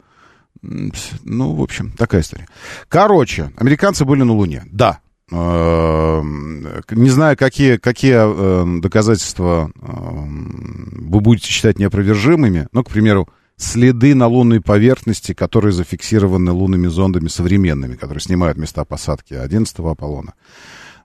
ну, 0.61 1.53
в 1.53 1.61
общем, 1.61 1.91
такая 1.91 2.21
история. 2.21 2.47
Короче, 2.89 3.51
американцы 3.55 4.03
были 4.03 4.23
на 4.23 4.33
Луне, 4.33 4.63
да. 4.71 4.99
Эм, 5.31 6.67
Не 6.91 7.09
знаю, 7.09 7.37
какие, 7.37 7.77
какие 7.77 8.13
эм, 8.15 8.81
доказательства 8.81 9.71
эм, 9.81 11.07
вы 11.09 11.19
будете 11.19 11.47
считать 11.49 11.79
неопровержимыми. 11.79 12.67
Ну, 12.71 12.83
к 12.83 12.89
примеру, 12.89 13.27
следы 13.57 14.13
на 14.15 14.27
лунной 14.27 14.61
поверхности, 14.61 15.33
которые 15.33 15.71
зафиксированы 15.71 16.51
лунными 16.51 16.87
зондами 16.87 17.27
современными, 17.27 17.95
которые 17.95 18.21
снимают 18.21 18.57
места 18.57 18.85
посадки 18.85 19.33
11-го 19.33 19.89
Аполлона. 19.89 20.33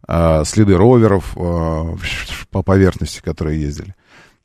Э, 0.07 0.43
Следы 0.45 0.76
роверов 0.76 1.34
э, 1.36 1.97
по 2.51 2.62
поверхности, 2.62 3.20
которые 3.22 3.61
ездили. 3.61 3.95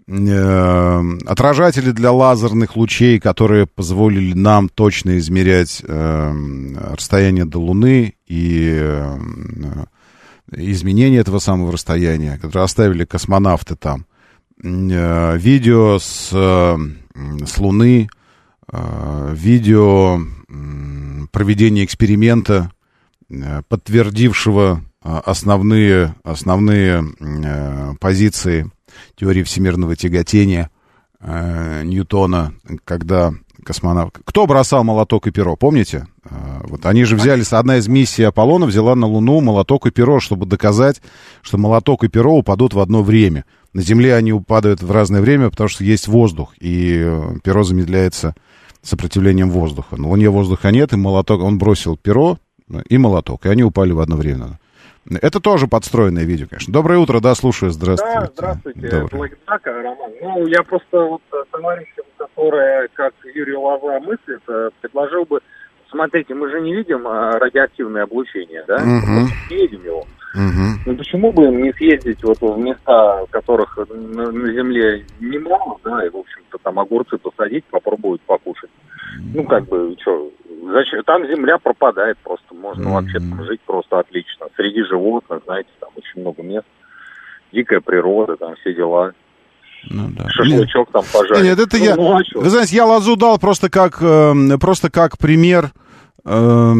Э, 0.07 1.01
Отражатели 1.25 1.89
для 1.91 2.11
лазерных 2.11 2.75
лучей, 2.75 3.19
которые 3.19 3.65
позволили 3.65 4.33
нам 4.33 4.69
точно 4.69 5.17
измерять 5.17 5.81
э, 5.83 6.33
расстояние 6.93 7.45
до 7.45 7.59
Луны 7.59 8.13
и 8.27 8.77
э, 8.79 9.17
изменение 10.51 11.21
этого 11.21 11.39
самого 11.39 11.71
расстояния, 11.71 12.37
которые 12.37 12.65
оставили 12.65 13.05
космонавты 13.05 13.75
там. 13.75 14.05
Видео 14.57 15.99
с, 15.99 16.29
с 16.29 17.57
Луны, 17.57 18.07
видео 18.71 20.21
проведения 21.31 21.83
эксперимента, 21.83 22.71
подтвердившего 23.67 24.81
основные, 25.01 26.15
основные 26.23 27.03
позиции 27.99 28.71
теории 29.15 29.43
всемирного 29.43 29.95
тяготения 29.95 30.69
э, 31.19 31.83
Ньютона, 31.83 32.53
когда 32.83 33.33
космонавт. 33.63 34.19
Кто 34.23 34.45
бросал 34.45 34.83
молоток 34.83 35.27
и 35.27 35.31
перо, 35.31 35.55
помните? 35.55 36.07
А, 36.23 36.61
вот 36.63 36.85
они 36.85 37.03
же 37.03 37.15
взяли, 37.15 37.43
одна 37.51 37.77
из 37.77 37.87
миссий 37.87 38.23
Аполлона 38.23 38.65
взяла 38.65 38.95
на 38.95 39.07
Луну 39.07 39.41
молоток 39.41 39.87
и 39.87 39.91
перо, 39.91 40.19
чтобы 40.19 40.45
доказать, 40.45 41.01
что 41.41 41.57
молоток 41.57 42.03
и 42.03 42.07
перо 42.07 42.37
упадут 42.37 42.73
в 42.73 42.79
одно 42.79 43.03
время. 43.03 43.45
На 43.73 43.81
Земле 43.81 44.15
они 44.15 44.31
упадают 44.31 44.81
в 44.81 44.91
разное 44.91 45.21
время, 45.21 45.49
потому 45.49 45.67
что 45.67 45.83
есть 45.83 46.07
воздух, 46.07 46.53
и 46.59 47.01
э, 47.03 47.37
перо 47.43 47.63
замедляется 47.63 48.35
сопротивлением 48.81 49.49
воздуха. 49.49 49.97
На 49.97 50.07
Луне 50.07 50.29
воздуха 50.29 50.71
нет, 50.71 50.93
и 50.93 50.95
молоток, 50.95 51.41
он 51.41 51.57
бросил 51.57 51.97
перо 51.97 52.37
и 52.87 52.97
молоток, 52.97 53.45
и 53.45 53.49
они 53.49 53.63
упали 53.63 53.91
в 53.91 53.99
одно 53.99 54.15
время. 54.15 54.59
Это 55.09 55.39
тоже 55.39 55.67
подстроенное 55.67 56.23
видео, 56.23 56.47
конечно. 56.49 56.73
Доброе 56.73 56.97
утро, 56.97 57.19
да, 57.19 57.35
слушаю, 57.35 57.71
здравствуйте. 57.71 58.19
Да, 58.19 58.31
здравствуйте, 58.33 58.89
Доброе. 58.89 59.31
Роман. 59.47 60.11
Ну, 60.21 60.47
я 60.47 60.63
просто 60.63 60.99
вот 60.99 61.21
товарищам, 61.51 62.05
которые, 62.17 62.87
как 62.93 63.13
Юрий 63.33 63.55
Лоза 63.55 63.99
мыслит, 63.99 64.41
э, 64.47 64.69
предложил 64.81 65.25
бы, 65.25 65.39
смотрите, 65.91 66.33
мы 66.33 66.49
же 66.49 66.59
не 66.59 66.73
видим 66.75 67.07
а, 67.07 67.33
радиоактивное 67.33 68.03
облучение, 68.03 68.63
да? 68.67 68.77
Угу. 68.77 69.29
Не 69.51 69.55
видим 69.55 69.85
его. 69.85 69.99
Угу. 70.33 70.81
Ну, 70.87 70.97
почему 70.97 71.31
бы 71.31 71.47
не 71.47 71.71
съездить 71.73 72.23
вот 72.23 72.41
в 72.41 72.57
места, 72.57 73.25
которых 73.29 73.77
на, 73.77 74.31
на 74.31 74.53
земле 74.53 75.05
немало, 75.19 75.77
да, 75.83 76.05
и, 76.05 76.09
в 76.09 76.17
общем-то, 76.17 76.57
там 76.63 76.79
огурцы 76.79 77.17
посадить, 77.17 77.63
попробовать 77.65 78.21
покушать. 78.21 78.71
Ну, 79.33 79.43
как 79.45 79.65
бы, 79.67 79.95
что, 80.01 80.31
Зачем? 80.71 81.03
Там 81.03 81.27
земля 81.27 81.57
пропадает 81.57 82.17
просто. 82.23 82.53
Можно 82.53 82.83
mm-hmm. 82.83 82.93
вообще 82.93 83.19
там 83.19 83.45
жить 83.45 83.61
просто 83.65 83.99
отлично. 83.99 84.47
Среди 84.55 84.83
животных, 84.83 85.41
знаете, 85.45 85.69
там 85.79 85.89
очень 85.95 86.21
много 86.21 86.41
мест. 86.41 86.65
Дикая 87.51 87.81
природа, 87.81 88.35
там 88.35 88.55
все 88.55 88.73
дела. 88.73 89.13
Ну, 89.89 90.09
да. 90.09 90.27
Шашлычок 90.29 90.87
нет. 90.87 90.93
там 90.93 91.03
пожарить. 91.13 91.43
Нет, 91.43 91.59
это 91.59 91.77
ну, 91.77 91.83
я... 91.83 91.95
Ну, 91.95 92.17
а 92.17 92.21
Вы 92.33 92.49
знаете, 92.49 92.75
я 92.75 92.85
лазу 92.85 93.15
дал 93.15 93.37
просто 93.37 93.69
как, 93.69 94.01
э, 94.01 94.57
просто 94.59 94.89
как 94.89 95.17
пример... 95.17 95.71
Э, 96.25 96.73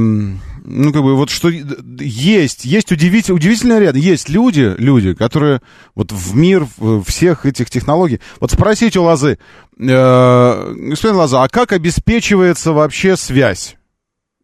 ну, 0.67 0.91
как 0.91 1.03
бы, 1.03 1.15
вот 1.15 1.29
что 1.29 1.49
есть, 1.49 2.65
есть 2.65 2.91
удивительно, 2.91 3.35
удивительно 3.35 3.79
ряд, 3.79 3.95
есть 3.95 4.29
люди, 4.29 4.73
люди, 4.79 5.13
которые 5.13 5.61
вот 5.93 6.11
в 6.11 6.35
мир 6.35 6.65
всех 7.05 7.45
этих 7.45 7.69
технологий, 7.69 8.19
вот 8.39 8.51
спросите 8.51 8.97
у 8.99 9.03
Лозы, 9.03 9.37
э, 9.77 10.73
господин 10.73 11.17
Лоза, 11.17 11.43
а 11.43 11.49
как 11.49 11.71
обеспечивается 11.71 12.73
вообще 12.73 13.15
связь? 13.15 13.74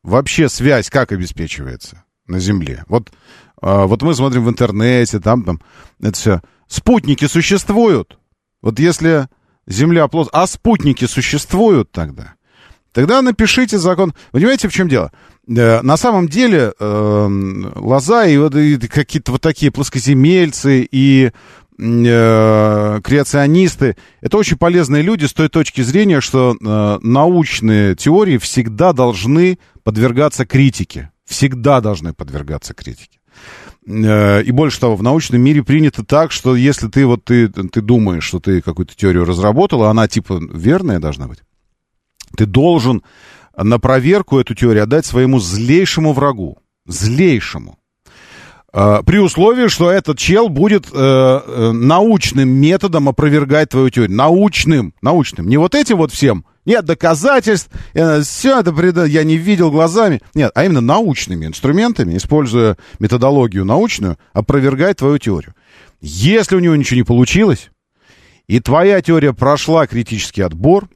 Вообще 0.04 0.50
связь 0.50 0.90
как 0.90 1.12
обеспечивается 1.12 2.04
на 2.28 2.40
Земле? 2.40 2.84
Вот, 2.88 3.10
э, 3.62 3.86
вот 3.86 4.02
мы 4.02 4.16
смотрим 4.16 4.46
в 4.46 4.50
интернете, 4.50 5.20
там, 5.20 5.44
там, 5.44 5.62
это 6.02 6.14
все. 6.14 6.42
Спутники 6.68 7.26
существуют? 7.26 8.18
Вот 8.62 8.80
если 8.80 9.28
Земля 9.68 10.08
плоская, 10.08 10.42
а 10.42 10.48
спутники 10.48 11.06
существуют 11.06 11.92
тогда? 11.92 12.36
Тогда 12.94 13.22
напишите 13.22 13.78
закон. 13.78 14.14
Понимаете, 14.32 14.68
в 14.68 14.74
чем 14.74 14.90
дело? 14.90 15.12
Э, 15.48 15.82
на 15.82 15.98
самом 15.98 16.28
деле 16.28 16.74
э, 16.78 17.72
лоза 17.76 18.26
и, 18.26 18.38
вот, 18.38 18.56
и 18.56 18.78
какие-то 18.78 19.34
вот 19.34 19.42
такие 19.42 19.72
плоскоземельцы 19.72 20.88
и 20.92 21.32
э, 21.82 23.02
креационисты 23.04 23.98
это 24.22 24.38
очень 24.38 24.58
полезные 24.58 25.02
люди 25.02 25.26
с 25.26 25.34
той 25.34 25.50
точки 25.50 25.82
зрения, 25.82 26.22
что 26.22 26.56
э, 26.56 27.00
научные 27.02 27.96
теории 27.96 28.38
всегда 28.38 28.94
должны 28.94 29.58
подвергаться 29.84 30.46
критике. 30.46 31.12
Всегда 31.26 31.82
должны 31.82 32.14
подвергаться 32.14 32.74
критике. 32.74 33.20
Э, 33.88 34.44
и 34.44 34.52
больше 34.52 34.80
того, 34.80 34.96
в 34.96 35.04
научном 35.04 35.42
мире 35.42 35.64
принято 35.64 36.06
так, 36.06 36.32
что 36.32 36.56
если 36.56 36.88
ты 36.88 37.06
вот 37.06 37.24
ты, 37.24 37.48
ты 37.48 37.82
думаешь, 37.82 38.24
что 38.24 38.40
ты 38.40 38.62
какую-то 38.62 38.96
теорию 38.96 39.26
разработал, 39.26 39.84
она 39.84 40.08
типа 40.08 40.40
верная 40.54 41.00
должна 41.00 41.28
быть, 41.28 41.40
ты 42.38 42.46
должен 42.46 43.02
на 43.58 43.80
проверку 43.80 44.40
эту 44.40 44.56
теорию 44.56 44.84
отдать 44.84 45.06
своему 45.06 45.40
злейшему 45.40 46.14
врагу. 46.14 46.60
Злейшему. 46.86 47.78
А, 48.74 49.04
при 49.04 49.18
условии, 49.18 49.68
что 49.68 49.92
этот 49.92 50.18
чел 50.18 50.48
будет 50.48 50.88
э, 50.88 50.90
э, 50.94 51.72
научным 51.74 52.50
методом 52.50 53.10
опровергать 53.10 53.70
твою 53.70 53.90
теорию. 53.90 54.16
Научным, 54.16 54.94
научным. 55.02 55.50
Не 55.50 55.58
вот 55.58 55.76
этим 55.76 55.98
вот 55.98 56.14
всем. 56.14 56.46
Нет 56.64 56.86
доказательств, 56.86 57.70
э, 57.94 58.22
все 58.22 58.60
это 58.60 58.72
пред... 58.72 58.96
я 59.08 59.24
не 59.24 59.36
видел 59.36 59.72
глазами. 59.72 60.22
Нет, 60.34 60.52
а 60.56 60.64
именно 60.64 60.80
научными 60.80 61.46
инструментами, 61.46 62.16
используя 62.16 62.78
методологию 63.00 63.66
научную, 63.66 64.18
опровергать 64.32 64.98
твою 64.98 65.18
теорию. 65.18 65.54
Если 66.00 66.56
у 66.56 66.60
него 66.60 66.76
ничего 66.76 66.98
не 66.98 67.04
получилось, 67.04 67.72
и 68.48 68.60
твоя 68.60 69.02
теория 69.02 69.34
прошла 69.34 69.86
критический 69.86 70.44
отбор, 70.44 70.88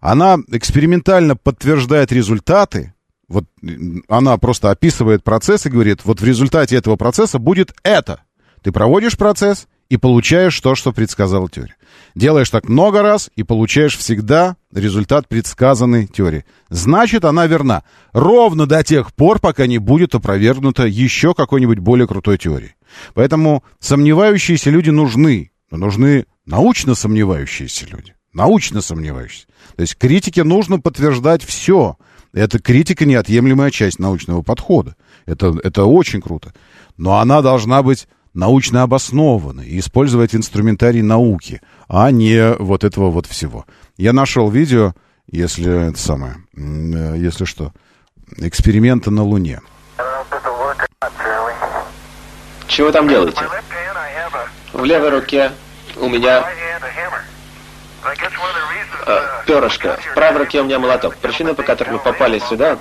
она 0.00 0.38
экспериментально 0.52 1.34
подтверждает 1.34 2.12
результаты, 2.12 2.94
вот 3.28 3.44
она 4.08 4.36
просто 4.38 4.70
описывает 4.70 5.24
процесс 5.24 5.66
и 5.66 5.70
говорит, 5.70 6.00
вот 6.04 6.20
в 6.20 6.24
результате 6.24 6.76
этого 6.76 6.96
процесса 6.96 7.38
будет 7.38 7.74
это. 7.82 8.22
Ты 8.62 8.72
проводишь 8.72 9.16
процесс 9.16 9.66
и 9.88 9.96
получаешь 9.96 10.60
то, 10.60 10.74
что 10.74 10.92
предсказала 10.92 11.48
теория. 11.48 11.76
Делаешь 12.14 12.50
так 12.50 12.68
много 12.68 13.02
раз 13.02 13.30
и 13.36 13.42
получаешь 13.42 13.96
всегда 13.96 14.56
результат 14.72 15.28
предсказанной 15.28 16.06
теории. 16.06 16.44
Значит, 16.68 17.24
она 17.24 17.46
верна. 17.46 17.84
Ровно 18.12 18.66
до 18.66 18.82
тех 18.82 19.14
пор, 19.14 19.38
пока 19.38 19.66
не 19.66 19.78
будет 19.78 20.14
опровергнута 20.14 20.86
еще 20.86 21.34
какой-нибудь 21.34 21.78
более 21.78 22.08
крутой 22.08 22.38
теорией. 22.38 22.74
Поэтому 23.14 23.62
сомневающиеся 23.78 24.70
люди 24.70 24.90
нужны. 24.90 25.52
Но 25.70 25.78
нужны 25.78 26.26
научно 26.44 26.94
сомневающиеся 26.94 27.86
люди. 27.86 28.14
Научно 28.32 28.80
сомневающиеся. 28.80 29.46
То 29.76 29.82
есть 29.82 29.96
критике 29.96 30.44
нужно 30.44 30.80
подтверждать 30.80 31.42
все. 31.44 31.96
Это 32.36 32.58
критика 32.58 33.06
неотъемлемая 33.06 33.70
часть 33.70 33.98
научного 33.98 34.42
подхода. 34.42 34.94
Это, 35.24 35.58
это 35.64 35.86
очень 35.86 36.20
круто. 36.20 36.52
Но 36.98 37.18
она 37.18 37.40
должна 37.40 37.82
быть 37.82 38.08
научно 38.34 38.82
обоснованной 38.82 39.66
и 39.66 39.78
использовать 39.78 40.34
инструментарий 40.34 41.00
науки, 41.00 41.62
а 41.88 42.10
не 42.10 42.52
вот 42.58 42.84
этого 42.84 43.10
вот 43.10 43.24
всего. 43.24 43.64
Я 43.96 44.12
нашел 44.12 44.50
видео, 44.50 44.92
если 45.32 45.88
это 45.88 45.98
самое, 45.98 46.36
э, 46.54 47.14
если 47.16 47.46
что, 47.46 47.72
эксперимента 48.36 49.10
на 49.10 49.22
Луне. 49.22 49.62
Чего 52.68 52.92
там 52.92 53.08
делаете? 53.08 53.40
В 54.74 54.84
левой 54.84 55.08
руке 55.08 55.52
у 55.96 56.10
меня 56.10 56.44
перышко. 59.46 59.98
В 60.10 60.14
правой 60.14 60.38
руке 60.40 60.60
у 60.60 60.64
меня 60.64 60.78
молоток. 60.78 61.16
Причина, 61.16 61.54
по 61.54 61.62
которой 61.62 61.90
мы 61.90 61.98
попали 61.98 62.38
сюда, 62.38 62.78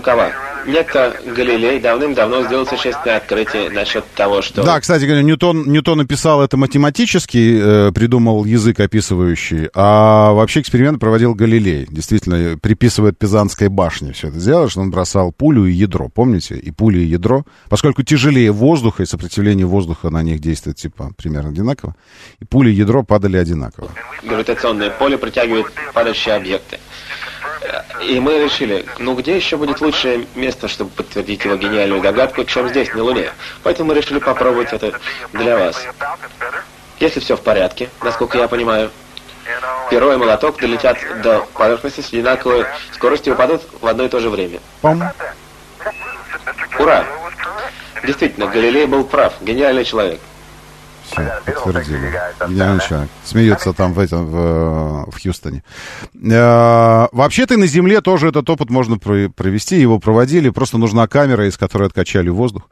такова. 0.00 0.30
Некто 0.66 1.14
Галилей 1.24 1.78
давным-давно 1.80 2.44
сделал 2.44 2.66
существенное 2.66 3.18
открытие 3.18 3.70
насчет 3.70 4.04
того, 4.14 4.42
что... 4.42 4.64
Да, 4.64 4.80
кстати 4.80 5.04
говоря, 5.04 5.22
Ньютон, 5.22 5.64
Ньютон 5.70 5.98
написал 5.98 6.42
это 6.42 6.56
математически, 6.56 7.88
э, 7.88 7.92
придумал 7.92 8.44
язык 8.44 8.80
описывающий, 8.80 9.70
а 9.74 10.32
вообще 10.32 10.60
эксперимент 10.60 10.98
проводил 10.98 11.34
Галилей. 11.34 11.86
Действительно, 11.88 12.58
приписывает 12.58 13.16
Пизанской 13.16 13.68
башне 13.68 14.12
все 14.12 14.28
это 14.28 14.40
сделал, 14.40 14.68
что 14.68 14.80
он 14.80 14.90
бросал 14.90 15.32
пулю 15.32 15.66
и 15.66 15.72
ядро, 15.72 16.08
помните? 16.08 16.56
И 16.56 16.70
пуля, 16.72 16.98
и 16.98 17.04
ядро. 17.04 17.44
Поскольку 17.68 18.02
тяжелее 18.02 18.50
воздуха, 18.50 19.04
и 19.04 19.06
сопротивление 19.06 19.66
воздуха 19.66 20.10
на 20.10 20.22
них 20.22 20.40
действует, 20.40 20.76
типа, 20.76 21.12
примерно 21.16 21.50
одинаково, 21.50 21.94
и 22.40 22.44
пули 22.44 22.70
и 22.70 22.74
ядро 22.74 23.04
падали 23.04 23.36
одинаково. 23.36 23.88
Гравитационное 24.24 24.90
поле 24.90 25.16
притягивает 25.16 25.66
падающие 25.94 26.34
объекты. 26.34 26.78
И 28.02 28.20
мы 28.20 28.38
решили, 28.38 28.86
ну 28.98 29.14
где 29.14 29.36
еще 29.36 29.56
будет 29.56 29.80
лучшее 29.80 30.26
место, 30.34 30.68
чтобы 30.68 30.90
подтвердить 30.90 31.44
его 31.44 31.56
гениальную 31.56 32.00
догадку, 32.00 32.44
чем 32.44 32.68
здесь, 32.68 32.92
на 32.94 33.02
Луне. 33.02 33.30
Поэтому 33.62 33.88
мы 33.88 33.94
решили 33.94 34.18
попробовать 34.18 34.72
это 34.72 34.98
для 35.32 35.56
вас. 35.56 35.84
Если 37.00 37.20
все 37.20 37.36
в 37.36 37.40
порядке, 37.40 37.90
насколько 38.02 38.38
я 38.38 38.48
понимаю, 38.48 38.90
перо 39.90 40.12
и 40.12 40.16
молоток 40.16 40.58
долетят 40.58 40.98
до 41.22 41.46
поверхности 41.54 42.00
с 42.00 42.08
одинаковой 42.08 42.66
скоростью 42.92 43.32
и 43.32 43.34
упадут 43.34 43.62
в 43.80 43.86
одно 43.86 44.04
и 44.04 44.08
то 44.08 44.20
же 44.20 44.30
время. 44.30 44.60
Пом. 44.80 45.02
Ура! 46.78 47.04
Действительно, 48.04 48.46
Галилей 48.46 48.86
был 48.86 49.04
прав, 49.04 49.34
гениальный 49.40 49.84
человек. 49.84 50.20
Все, 51.10 51.32
подтвердили. 51.44 52.12
Гениальный 52.48 52.80
человек. 52.80 53.08
Смеются 53.24 53.72
там 53.72 53.92
в, 53.92 53.98
этом, 53.98 54.26
в, 54.26 55.10
в 55.10 55.22
Хьюстоне. 55.22 55.62
Э, 56.14 57.06
вообще-то 57.12 57.56
на 57.56 57.66
Земле 57.66 58.00
тоже 58.00 58.28
этот 58.28 58.48
опыт 58.50 58.70
можно 58.70 58.98
провести. 58.98 59.80
Его 59.80 59.98
проводили. 59.98 60.50
Просто 60.50 60.78
нужна 60.78 61.06
камера, 61.06 61.46
из 61.46 61.56
которой 61.56 61.86
откачали 61.86 62.28
воздух. 62.28 62.68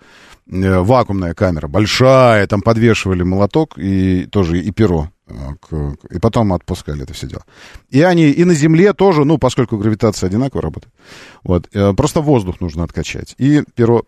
Э, 0.50 0.80
вакуумная 0.80 1.34
камера, 1.34 1.68
большая. 1.68 2.46
Там 2.46 2.60
подвешивали 2.60 3.22
молоток 3.22 3.78
и 3.78 4.26
тоже 4.26 4.60
и 4.60 4.70
перо. 4.72 5.10
Э, 5.28 5.92
и 6.10 6.18
потом 6.18 6.52
отпускали 6.52 7.04
это 7.04 7.14
все 7.14 7.28
дело. 7.28 7.44
И 7.90 8.02
они 8.02 8.30
и 8.30 8.44
на 8.44 8.54
Земле 8.54 8.92
тоже, 8.94 9.24
ну, 9.24 9.38
поскольку 9.38 9.78
гравитация 9.78 10.26
одинаково 10.26 10.62
работает, 10.62 10.92
вот, 11.44 11.68
просто 11.96 12.20
воздух 12.20 12.60
нужно 12.60 12.82
откачать. 12.84 13.34
И 13.38 13.62
перо, 13.74 14.04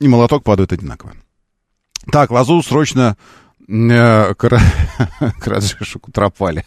и 0.00 0.08
молоток 0.08 0.42
падают 0.42 0.72
одинаково. 0.72 1.12
Так, 2.10 2.30
лазу 2.30 2.62
срочно 2.62 3.16
Э, 3.68 4.34
к 4.34 4.44
Раджешу 5.46 6.00
Кутрапали. 6.00 6.64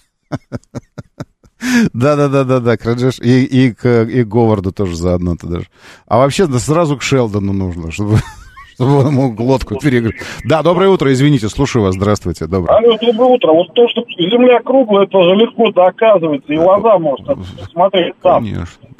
Да-да-да-да-да, 1.93 2.77
Краджеш. 2.77 3.19
И, 3.19 3.43
и, 3.43 3.73
к, 3.73 4.03
и 4.03 4.23
Говарду 4.23 4.71
тоже 4.71 4.95
заодно-то 4.95 5.47
даже. 5.47 5.67
А 6.07 6.17
вообще 6.17 6.47
да 6.47 6.59
сразу 6.59 6.97
к 6.97 7.03
Шелдону 7.03 7.53
нужно, 7.53 7.91
чтобы, 7.91 8.19
ему 8.85 9.31
глотку 9.31 9.79
перегрыз. 9.79 10.13
Да, 10.43 10.63
доброе 10.63 10.89
утро, 10.89 11.11
извините, 11.11 11.49
слушаю 11.49 11.83
вас, 11.83 11.95
здравствуйте. 11.95 12.47
Доброе. 12.47 12.77
Алло, 12.77 12.97
доброе 13.01 13.29
утро. 13.29 13.51
Вот 13.51 13.73
то, 13.73 13.87
что 13.89 14.03
Земля 14.17 14.59
круглая, 14.59 15.05
это 15.05 15.21
же 15.23 15.35
легко 15.35 15.71
доказывается, 15.71 16.51
и 16.51 16.57
глаза 16.57 16.97
может 16.99 17.25
смотреть 17.71 18.13
там. 18.21 18.45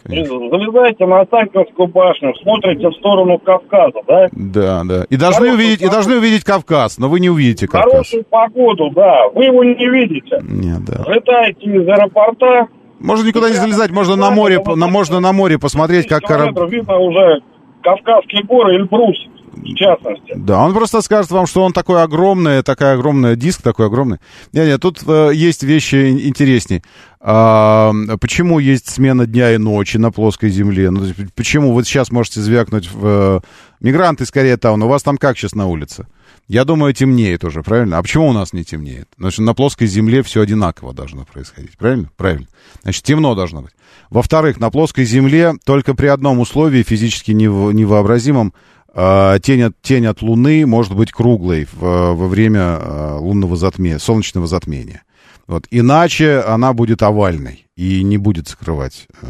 Конечно. 0.04 0.40
Залезаете 0.50 1.06
на 1.06 1.22
Останкинскую 1.22 1.88
башню, 1.88 2.34
смотрите 2.42 2.88
в 2.88 2.94
сторону 2.96 3.38
Кавказа, 3.38 4.00
да? 4.08 4.30
Да, 4.32 4.82
да. 4.84 5.06
И 5.10 5.16
должны, 5.16 5.46
Хорошую 5.46 5.54
увидеть, 5.54 5.82
и 5.82 5.90
должны 5.90 6.18
увидеть 6.18 6.44
Кавказ, 6.44 6.98
но 6.98 7.08
вы 7.08 7.20
не 7.20 7.30
увидите 7.30 7.68
Кавказ. 7.68 7.92
Хорошую 7.92 8.24
погоду, 8.26 8.90
да. 8.96 9.30
Вы 9.34 9.46
его 9.46 9.64
не 9.64 9.90
видите. 9.90 10.40
Нет, 10.42 10.84
да. 10.86 11.04
Летаете 11.08 11.66
из 11.66 11.88
аэропорта. 11.88 12.68
Можно 13.00 13.28
никуда 13.28 13.50
не 13.50 13.56
залезать, 13.56 13.92
можно 13.92 14.16
на 14.16 14.32
море, 14.32 14.60
на, 14.64 14.88
можно 14.88 15.20
на 15.20 15.34
море 15.34 15.58
посмотреть, 15.58 16.08
как 16.08 16.22
корабль... 16.24 16.70
видно 16.70 16.98
уже 16.98 17.42
Кавказские 17.82 18.44
горы, 18.44 18.76
Эльбрус, 18.76 19.18
в 19.52 19.76
частности. 19.76 20.34
Да, 20.36 20.64
он 20.64 20.74
просто 20.74 21.02
скажет 21.02 21.32
вам, 21.32 21.46
что 21.48 21.64
он 21.64 21.74
такой 21.74 22.02
огромный, 22.02 22.64
такая 22.64 22.96
огромная 22.96 23.36
диск 23.36 23.62
такой 23.62 23.88
огромный. 23.88 24.18
Не, 24.54 24.66
не, 24.66 24.78
тут 24.78 25.02
э, 25.08 25.32
есть 25.34 25.64
вещи 25.64 25.96
ин- 25.96 26.20
интересней. 26.20 26.84
А, 27.20 27.92
почему 28.20 28.60
есть 28.60 28.90
смена 28.90 29.26
дня 29.26 29.54
и 29.54 29.58
ночи 29.58 29.98
на 29.98 30.12
плоской 30.12 30.50
земле? 30.50 30.90
Ну, 30.90 31.04
есть, 31.04 31.34
почему 31.36 31.74
вы 31.74 31.84
сейчас 31.84 32.12
можете 32.12 32.42
звякнуть 32.42 32.90
в 32.92 33.06
э, 33.06 33.40
мигранты 33.80 34.24
из 34.24 34.32
Кореятауна? 34.32 34.86
У 34.86 34.90
вас 34.90 35.04
там 35.04 35.18
как 35.18 35.38
сейчас 35.38 35.54
на 35.54 35.68
улице? 35.68 36.08
Я 36.48 36.66
думаю, 36.66 36.94
темнеет 36.94 37.44
уже, 37.46 37.62
правильно? 37.62 37.98
А 37.98 38.02
почему 38.02 38.28
у 38.28 38.34
нас 38.34 38.52
не 38.52 38.64
темнеет? 38.66 39.08
Значит, 39.18 39.40
на 39.40 39.54
плоской 39.54 39.88
земле 39.88 40.24
все 40.24 40.42
одинаково 40.42 40.94
должно 40.94 41.24
происходить, 41.24 41.78
правильно? 41.78 42.10
Правильно. 42.18 42.48
Значит, 42.84 43.04
темно 43.04 43.36
должно 43.36 43.62
быть. 43.62 43.72
Во-вторых, 44.10 44.60
на 44.60 44.70
плоской 44.70 45.06
земле 45.06 45.54
только 45.64 45.94
при 45.94 46.08
одном 46.08 46.40
условии 46.40 46.84
физически 46.84 47.32
нево- 47.32 47.72
невообразимом 47.72 48.54
тень, 48.94 49.62
от, 49.64 49.82
тень 49.82 50.06
от 50.06 50.22
Луны 50.22 50.66
может 50.66 50.96
быть 50.96 51.12
круглой 51.12 51.68
в- 51.72 52.14
во 52.14 52.28
время 52.28 52.60
а, 52.80 53.18
лунного 53.20 53.56
затмения, 53.56 54.00
солнечного 54.00 54.48
затмения. 54.48 55.04
Вот. 55.48 55.66
Иначе 55.72 56.40
она 56.40 56.74
будет 56.74 57.02
овальной 57.02 57.68
и 57.76 58.04
не 58.04 58.18
будет 58.18 58.48
скрывать 58.48 59.08
э, 59.22 59.28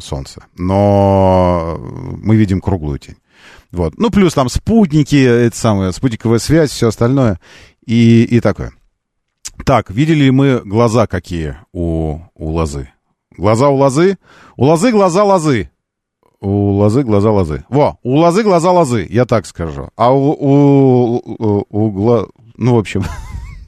Солнце. 0.00 0.44
Но 0.56 1.78
мы 1.80 2.36
видим 2.36 2.60
круглую 2.60 2.98
тень. 2.98 3.16
Вот. 3.70 3.96
Ну, 3.98 4.10
плюс 4.10 4.34
там 4.34 4.48
спутники, 4.48 5.16
это 5.16 5.56
самое, 5.56 5.92
спутниковая 5.92 6.38
связь, 6.38 6.70
все 6.70 6.88
остальное 6.88 7.38
и, 7.86 8.24
и 8.24 8.40
такое. 8.40 8.72
Так, 9.64 9.90
видели 9.90 10.24
ли 10.24 10.30
мы 10.30 10.62
глаза 10.64 11.06
какие 11.06 11.56
у, 11.72 12.18
у 12.34 12.50
лозы? 12.50 12.90
Глаза 13.36 13.68
у 13.68 13.76
лозы? 13.76 14.18
У 14.56 14.64
лозы 14.64 14.90
глаза 14.90 15.22
лозы. 15.24 15.70
У 16.46 16.70
лозы 16.74 17.02
глаза 17.02 17.32
лозы. 17.32 17.64
Во, 17.68 17.98
у 18.04 18.18
лозы 18.18 18.44
глаза 18.44 18.70
лозы, 18.70 19.04
я 19.10 19.24
так 19.24 19.46
скажу. 19.46 19.88
А 19.96 20.12
у, 20.14 20.30
у, 20.30 21.16
у, 21.16 21.66
у 21.68 21.90
гла... 21.90 22.26
Ну, 22.56 22.76
в 22.76 22.78
общем... 22.78 23.04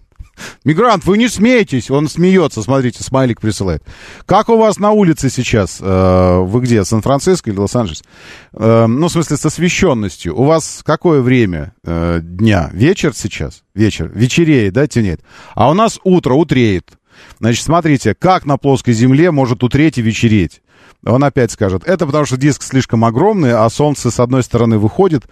Мигрант, 0.65 1.05
вы 1.05 1.19
не 1.19 1.27
смеетесь. 1.29 1.91
Он 1.91 2.07
смеется, 2.07 2.63
смотрите, 2.63 3.03
смайлик 3.03 3.41
присылает. 3.41 3.83
Как 4.27 4.49
у 4.49 4.57
вас 4.57 4.79
на 4.79 4.93
улице 4.93 5.29
сейчас? 5.29 5.79
Э, 5.81 6.39
Вы 6.39 6.61
где, 6.61 6.85
Сан-Франциско 6.85 7.51
или 7.51 7.59
Лос-Анджелес? 7.59 8.05
Э, 8.53 8.87
Ну, 8.87 9.09
в 9.09 9.11
смысле, 9.11 9.37
с 9.37 9.45
освещенностью. 9.45 10.39
У 10.39 10.45
вас 10.45 10.83
какое 10.85 11.21
время 11.21 11.75
э, 11.85 12.21
дня? 12.23 12.71
Вечер 12.73 13.13
сейчас? 13.13 13.65
Вечер. 13.75 14.09
Вечереет, 14.15 14.75
да, 14.75 14.87
темнеет? 14.87 15.23
А 15.57 15.69
у 15.69 15.75
нас 15.75 15.99
утро, 16.05 16.35
утреет. 16.35 16.93
Значит, 17.41 17.65
смотрите, 17.65 18.15
как 18.15 18.47
на 18.47 18.57
плоской 18.57 18.95
земле 18.95 19.33
может 19.33 19.65
утреть 19.65 19.99
и 19.99 20.03
вечереть. 20.03 20.63
Он 21.05 21.23
опять 21.25 21.51
скажет, 21.51 21.85
это 21.87 22.07
потому 22.07 22.25
что 22.25 22.37
диск 22.37 22.63
слишком 22.63 23.05
огромный, 23.05 23.53
а 23.53 23.69
солнце 23.71 24.11
с 24.11 24.21
одной 24.21 24.43
стороны 24.43 24.79
выходит, 24.79 25.25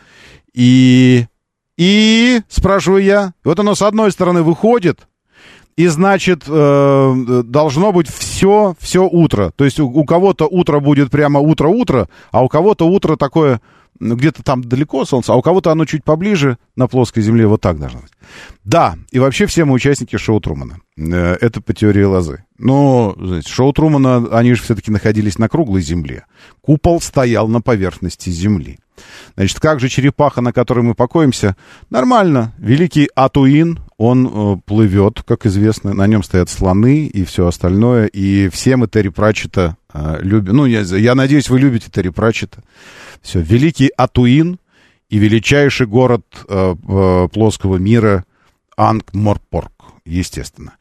и... 0.53 1.27
И, 1.77 2.41
спрашиваю 2.49 3.03
я, 3.03 3.35
вот 3.45 3.61
оно 3.61 3.75
с 3.75 3.83
одной 3.83 4.11
стороны 4.11 4.43
выходит, 4.43 5.07
и, 5.77 5.89
значит, 5.89 6.45
э, 6.49 7.43
должно 7.45 7.93
быть 7.93 8.09
все, 8.09 8.75
все 8.79 9.07
утро. 9.07 9.53
То 9.57 9.67
есть 9.67 9.79
у, 9.79 9.87
у 9.87 10.07
кого-то 10.07 10.47
утро 10.47 10.81
будет 10.81 11.11
прямо 11.11 11.39
утро-утро, 11.39 12.09
а 12.33 12.43
у 12.43 12.49
кого-то 12.49 12.89
утро 12.89 13.17
такое, 13.17 13.61
где-то 14.01 14.43
там 14.43 14.65
далеко 14.65 15.05
солнце, 15.05 15.35
а 15.35 15.37
у 15.37 15.43
кого-то 15.43 15.71
оно 15.71 15.85
чуть 15.85 16.03
поближе 16.03 16.57
на 16.77 16.89
плоской 16.89 17.23
земле, 17.23 17.47
вот 17.47 17.61
так 17.61 17.79
должно 17.79 18.01
быть. 18.01 18.13
Да, 18.65 18.97
и 19.11 19.19
вообще 19.19 19.45
все 19.45 19.67
мы 19.67 19.75
участники 19.75 20.17
шоу 20.17 20.41
Трумана. 20.41 20.81
Э, 20.97 21.37
Это 21.43 21.61
по 21.61 21.75
теории 21.75 22.05
лозы. 22.05 22.46
Но, 22.59 23.15
знаете, 23.19 23.51
шоу 23.51 23.73
Трумана, 23.73 24.27
они 24.31 24.55
же 24.55 24.63
все-таки 24.63 24.91
находились 24.91 25.39
на 25.39 25.49
круглой 25.49 25.83
земле. 25.83 26.25
Купол 26.61 27.01
стоял 27.01 27.49
на 27.49 27.61
поверхности 27.61 28.31
земли. 28.31 28.79
Значит, 29.37 29.61
как 29.61 29.81
же 29.81 29.89
черепаха, 29.89 30.41
на 30.41 30.53
которой 30.53 30.81
мы 30.81 30.95
покоимся? 30.95 31.57
Нормально. 31.91 32.55
Великий 32.59 33.11
Атуин, 33.15 33.81
он 33.99 34.27
э, 34.27 34.57
плывет, 34.65 35.23
как 35.27 35.45
известно. 35.47 35.93
На 35.93 36.07
нем 36.07 36.23
стоят 36.23 36.49
слоны 36.49 37.07
и 37.07 37.25
все 37.25 37.47
остальное. 37.47 38.07
И 38.07 38.49
все 38.49 38.77
мы 38.77 38.89
Терри 38.89 39.09
Пратчета 39.09 39.77
э, 39.93 40.19
любим. 40.23 40.57
Ну, 40.57 40.67
я, 40.67 40.81
я 40.81 41.15
надеюсь, 41.15 41.51
вы 41.51 41.61
любите 41.61 41.91
Терри 41.91 42.09
Пратчета. 42.09 42.63
Все. 43.21 43.41
Великий 43.41 43.91
Атуин 43.97 44.59
и 45.09 45.19
величайший 45.19 45.87
город 45.87 46.25
э, 46.49 46.75
э, 46.89 47.29
плоского 47.33 47.77
мира 47.77 48.25
Ангморпорг, 48.77 49.73
естественно. 50.05 50.75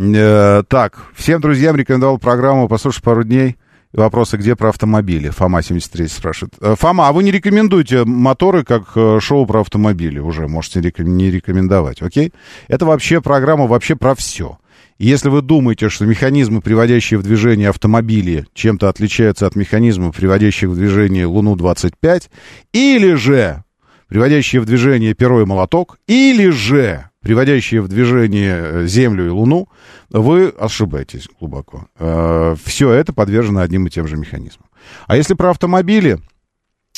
Э, 0.00 0.62
так, 0.66 0.98
всем 1.14 1.42
друзьям 1.42 1.76
рекомендовал 1.76 2.18
программу 2.18 2.68
«Послушать 2.68 3.02
пару 3.02 3.22
дней». 3.22 3.56
Вопросы 3.92 4.38
где 4.38 4.56
про 4.56 4.70
автомобили? 4.70 5.28
Фома 5.28 5.62
73 5.62 6.06
спрашивает. 6.06 6.54
Э, 6.60 6.74
Фома, 6.78 7.08
а 7.08 7.12
вы 7.12 7.22
не 7.22 7.30
рекомендуете 7.30 8.04
моторы 8.04 8.64
как 8.64 8.92
э, 8.94 9.18
шоу 9.20 9.44
про 9.44 9.60
автомобили? 9.60 10.18
Уже 10.18 10.48
можете 10.48 10.80
не 10.98 11.30
рекомендовать, 11.30 12.00
окей? 12.00 12.32
Это 12.68 12.86
вообще 12.86 13.20
программа 13.20 13.66
вообще 13.66 13.94
про 13.94 14.14
все. 14.14 14.58
Если 14.98 15.28
вы 15.28 15.42
думаете, 15.42 15.90
что 15.90 16.06
механизмы, 16.06 16.62
приводящие 16.62 17.18
в 17.18 17.22
движение 17.22 17.68
автомобили, 17.68 18.46
чем-то 18.54 18.88
отличаются 18.88 19.46
от 19.46 19.54
механизмов, 19.54 20.16
приводящих 20.16 20.70
в 20.70 20.76
движение 20.76 21.26
Луну-25, 21.26 22.28
или 22.72 23.14
же 23.14 23.64
приводящие 24.08 24.62
в 24.62 24.66
движение 24.66 25.12
перо 25.14 25.42
и 25.42 25.44
молоток, 25.44 25.98
или 26.06 26.48
же 26.48 27.09
приводящие 27.22 27.82
в 27.82 27.88
движение 27.88 28.60
э, 28.62 28.86
Землю 28.86 29.26
и 29.26 29.30
Луну, 29.30 29.68
вы 30.10 30.48
ошибаетесь 30.48 31.28
глубоко. 31.38 31.86
Все 32.64 32.90
это 32.90 33.12
подвержено 33.12 33.60
одним 33.60 33.86
и 33.86 33.90
тем 33.90 34.08
же 34.08 34.16
механизмам. 34.16 34.66
А 35.06 35.16
если 35.16 35.34
про 35.34 35.50
автомобили, 35.50 36.18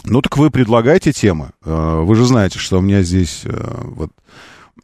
ну 0.05 0.23
так 0.23 0.37
вы 0.37 0.51
предлагайте 0.51 1.13
темы. 1.13 1.51
Э, 1.65 2.03
Вы 2.03 2.15
же 2.17 2.27
знаете, 2.27 2.59
что 2.59 2.79
у 2.79 2.83
меня 2.83 3.03
здесь 3.03 3.43
э, 3.45 3.81
вот 3.85 4.11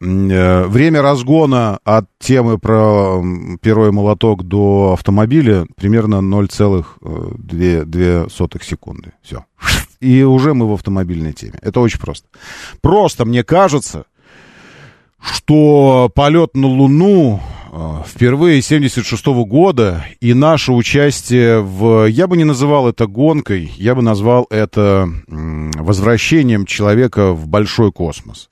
э, 0.01 0.65
время 0.67 1.03
разгона 1.03 1.81
от 1.85 2.07
темы 2.19 2.59
про 2.59 3.21
и 3.21 3.91
молоток 3.91 4.45
до 4.45 4.93
автомобиля 4.93 5.67
примерно 5.77 6.17
0,2 6.17 8.65
секунды. 8.65 9.13
Все. 9.23 9.45
И 10.01 10.23
уже 10.23 10.55
мы 10.55 10.69
в 10.69 10.73
автомобильной 10.75 11.33
теме. 11.33 11.59
Это 11.61 11.81
очень 11.81 11.99
просто. 11.99 12.29
Просто 12.81 13.25
мне 13.25 13.43
кажется, 13.43 14.05
что 15.21 16.11
полет 16.15 16.55
на 16.57 16.67
Луну 16.67 17.41
э, 17.73 18.03
впервые 18.07 18.63
с 18.63 18.67
76 18.67 19.27
года 19.27 20.05
и 20.21 20.35
наше 20.35 20.73
участие 20.73 21.61
в... 21.61 22.07
Я 22.07 22.27
бы 22.27 22.37
не 22.37 22.45
называл 22.45 22.89
это 22.89 23.07
гонкой, 23.07 23.73
я 23.77 23.95
бы 23.95 24.03
назвал 24.03 24.47
это 24.51 25.09
возвращением 25.27 26.67
человека 26.67 27.33
в 27.33 27.47
большой 27.49 27.93
космос. 27.93 28.49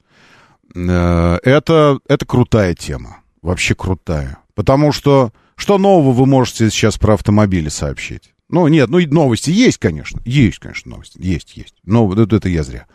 Э, 0.74 1.38
Это, 1.42 1.98
это 2.08 2.26
крутая 2.26 2.74
тема. 2.74 3.18
Вообще 3.42 3.74
крутая. 3.74 4.38
Потому 4.54 4.92
что 4.92 5.32
что 5.56 5.78
нового 5.78 6.12
вы 6.12 6.26
можете 6.26 6.70
сейчас 6.70 6.98
про 6.98 7.14
автомобили 7.14 7.68
сообщить? 7.68 8.34
Ну, 8.48 8.68
нет, 8.68 8.88
ну 8.88 8.98
и 8.98 9.06
новости 9.06 9.50
есть, 9.50 9.78
конечно. 9.78 10.20
Есть, 10.24 10.60
конечно, 10.60 10.92
новости. 10.92 11.18
Есть, 11.20 11.56
есть. 11.56 11.74
Но 11.84 12.06
вот 12.06 12.32
это, 12.32 12.48
я 12.48 12.62
зря 12.62 12.86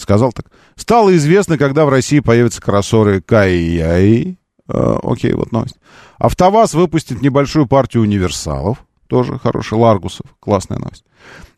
сказал 0.00 0.32
так. 0.32 0.46
Стало 0.76 1.14
известно, 1.16 1.58
когда 1.58 1.84
в 1.84 1.88
России 1.88 2.20
появятся 2.20 2.60
кроссоры 2.60 3.20
Кайяи. 3.20 4.38
Э, 4.68 4.98
окей, 5.02 5.32
вот 5.32 5.52
новость. 5.52 5.76
АвтоВАЗ 6.18 6.74
выпустит 6.74 7.22
небольшую 7.22 7.66
партию 7.66 8.02
универсалов. 8.02 8.84
Тоже 9.06 9.38
хороший. 9.38 9.78
Ларгусов. 9.78 10.26
Классная 10.38 10.78
новость. 10.78 11.04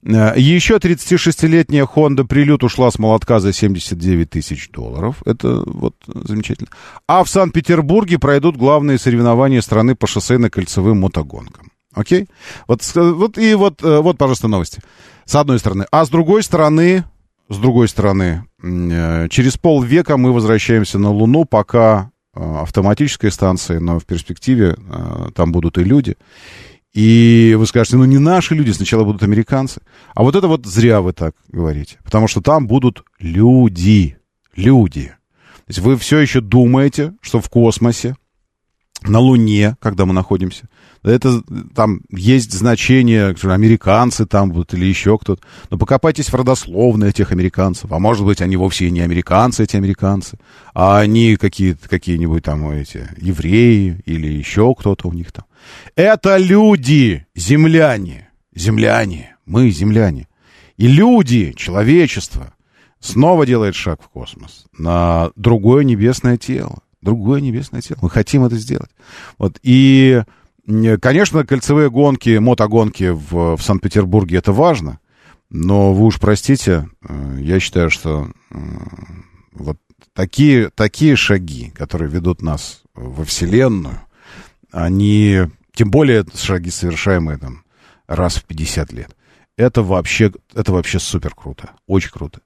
Э, 0.04 0.34
Еще 0.36 0.76
36-летняя 0.76 1.84
Honda 1.84 2.24
Прилют 2.24 2.64
ушла 2.64 2.90
с 2.90 2.98
молотка 2.98 3.40
за 3.40 3.52
79 3.52 4.30
тысяч 4.30 4.70
долларов. 4.70 5.22
Это 5.24 5.62
вот 5.66 5.96
замечательно. 6.06 6.68
А 7.06 7.24
в 7.24 7.28
Санкт-Петербурге 7.28 8.18
пройдут 8.18 8.56
главные 8.56 8.98
соревнования 8.98 9.60
страны 9.60 9.94
по 9.94 10.06
шоссейно-кольцевым 10.06 10.94
мотогонкам. 10.94 11.71
Окей? 11.94 12.28
Вот, 12.66 12.82
вот 12.94 13.38
и 13.38 13.54
вот, 13.54 13.82
э, 13.82 14.00
вот, 14.00 14.18
пожалуйста, 14.18 14.48
новости. 14.48 14.80
С 15.24 15.34
одной 15.34 15.58
стороны. 15.58 15.86
А 15.90 16.04
с 16.04 16.08
другой 16.08 16.42
стороны, 16.42 17.04
с 17.48 17.58
другой 17.58 17.88
стороны, 17.88 18.44
э, 18.62 19.28
через 19.28 19.56
полвека 19.56 20.16
мы 20.16 20.32
возвращаемся 20.32 20.98
на 20.98 21.10
Луну, 21.10 21.44
пока 21.44 22.10
э, 22.34 22.40
автоматическая 22.40 23.30
станция, 23.30 23.80
но 23.80 23.98
в 23.98 24.06
перспективе 24.06 24.76
там 25.34 25.52
будут 25.52 25.78
и 25.78 25.84
люди. 25.84 26.16
И 26.92 27.54
вы 27.58 27.66
скажете, 27.66 27.96
ну 27.96 28.04
не 28.04 28.18
наши 28.18 28.54
люди, 28.54 28.70
сначала 28.70 29.04
будут 29.04 29.22
американцы. 29.22 29.80
А 30.14 30.22
вот 30.22 30.36
это 30.36 30.46
вот 30.46 30.66
зря 30.66 31.00
вы 31.00 31.12
так 31.12 31.34
говорите. 31.48 31.98
Потому 32.04 32.28
что 32.28 32.42
там 32.42 32.66
будут 32.66 33.04
люди. 33.18 34.18
Люди. 34.54 35.06
То 35.06 35.68
есть 35.68 35.78
вы 35.78 35.96
все 35.96 36.18
еще 36.18 36.40
думаете, 36.40 37.14
что 37.22 37.40
в 37.40 37.48
космосе, 37.48 38.16
на 39.04 39.18
Луне, 39.18 39.76
когда 39.80 40.06
мы 40.06 40.12
находимся, 40.12 40.68
это 41.02 41.42
там 41.74 42.02
есть 42.10 42.52
значение, 42.52 43.34
американцы 43.42 44.24
там 44.24 44.50
будут 44.50 44.74
или 44.74 44.84
еще 44.84 45.18
кто-то. 45.18 45.42
Но 45.70 45.78
покопайтесь 45.78 46.28
в 46.28 46.34
родословной 46.34 47.10
этих 47.10 47.32
американцев. 47.32 47.90
А 47.92 47.98
может 47.98 48.24
быть, 48.24 48.40
они 48.40 48.56
вовсе 48.56 48.86
и 48.86 48.90
не 48.90 49.00
американцы, 49.00 49.64
эти 49.64 49.76
американцы, 49.76 50.38
а 50.74 51.00
они 51.00 51.36
какие-то, 51.36 51.88
какие-нибудь 51.88 52.44
там 52.44 52.70
эти 52.70 53.08
евреи 53.16 54.00
или 54.06 54.28
еще 54.28 54.74
кто-то 54.78 55.08
у 55.08 55.12
них 55.12 55.32
там. 55.32 55.44
Это 55.96 56.36
люди, 56.36 57.26
земляне, 57.34 58.30
земляне, 58.54 59.36
мы 59.44 59.70
земляне. 59.70 60.28
И 60.76 60.86
люди, 60.86 61.52
человечество, 61.56 62.54
снова 63.00 63.44
делает 63.44 63.74
шаг 63.74 64.00
в 64.02 64.08
космос 64.08 64.66
на 64.78 65.30
другое 65.36 65.84
небесное 65.84 66.36
тело. 66.36 66.78
Другое 67.02 67.40
небесное 67.40 67.82
тело. 67.82 67.98
Мы 68.00 68.10
хотим 68.10 68.44
это 68.44 68.56
сделать. 68.56 68.90
Вот. 69.36 69.58
И, 69.62 70.22
конечно, 71.00 71.44
кольцевые 71.44 71.90
гонки, 71.90 72.38
мотогонки 72.38 73.10
в, 73.10 73.56
в 73.56 73.62
Санкт-Петербурге 73.62 74.38
это 74.38 74.52
важно. 74.52 75.00
Но 75.50 75.92
вы 75.92 76.06
уж 76.06 76.18
простите, 76.18 76.88
э, 77.06 77.36
я 77.40 77.60
считаю, 77.60 77.90
что 77.90 78.30
вот 79.52 79.76
такие, 80.14 80.70
такие 80.70 81.16
шаги, 81.16 81.70
которые 81.70 82.10
ведут 82.10 82.40
нас 82.40 82.82
во 82.94 83.24
Вселенную, 83.24 84.00
они, 84.70 85.42
тем 85.74 85.90
более 85.90 86.24
шаги, 86.34 86.70
совершаемые 86.70 87.38
там 87.38 87.64
раз 88.06 88.36
в 88.36 88.44
50 88.44 88.92
лет, 88.92 89.16
это 89.56 89.82
вообще, 89.82 90.32
это 90.54 90.72
вообще 90.72 90.98
супер 90.98 91.34
круто, 91.34 91.72
очень 91.86 92.10
круто. 92.10 92.40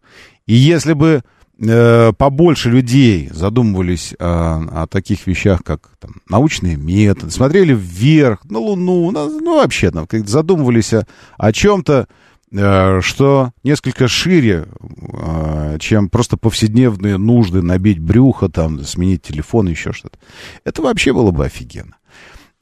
И 0.46 0.54
если 0.54 0.92
бы 0.92 1.22
э, 1.58 2.12
побольше 2.12 2.70
людей 2.70 3.28
задумывались 3.32 4.14
о, 4.18 4.82
о 4.82 4.86
таких 4.86 5.26
вещах, 5.26 5.62
как 5.64 5.90
там, 5.98 6.16
научные 6.28 6.76
методы, 6.76 7.30
смотрели 7.30 7.74
вверх, 7.74 8.44
на 8.44 8.58
Луну, 8.58 9.10
на, 9.10 9.26
ну 9.26 9.56
вообще 9.56 9.90
там, 9.90 10.06
задумывались 10.10 10.92
о, 10.92 11.06
о 11.38 11.52
чем-то, 11.52 12.08
э, 12.52 13.00
что 13.00 13.52
несколько 13.62 14.08
шире, 14.08 14.66
э, 15.12 15.78
чем 15.80 16.08
просто 16.08 16.36
повседневные 16.36 17.16
нужды 17.16 17.62
набить 17.62 17.98
брюхо, 17.98 18.48
там, 18.48 18.82
сменить 18.84 19.22
телефон, 19.22 19.68
еще 19.68 19.92
что-то. 19.92 20.18
Это 20.64 20.82
вообще 20.82 21.12
было 21.12 21.30
бы 21.30 21.46
офигенно. 21.46 21.96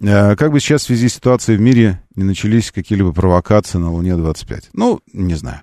Э, 0.00 0.36
как 0.36 0.52
бы 0.52 0.60
сейчас 0.60 0.82
в 0.82 0.86
связи 0.86 1.08
с 1.08 1.14
ситуацией 1.14 1.58
в 1.58 1.60
мире 1.60 2.00
не 2.14 2.24
начались 2.24 2.70
какие-либо 2.70 3.12
провокации 3.12 3.78
на 3.78 3.92
Луне-25? 3.92 4.70
Ну, 4.72 5.00
не 5.12 5.34
знаю. 5.34 5.62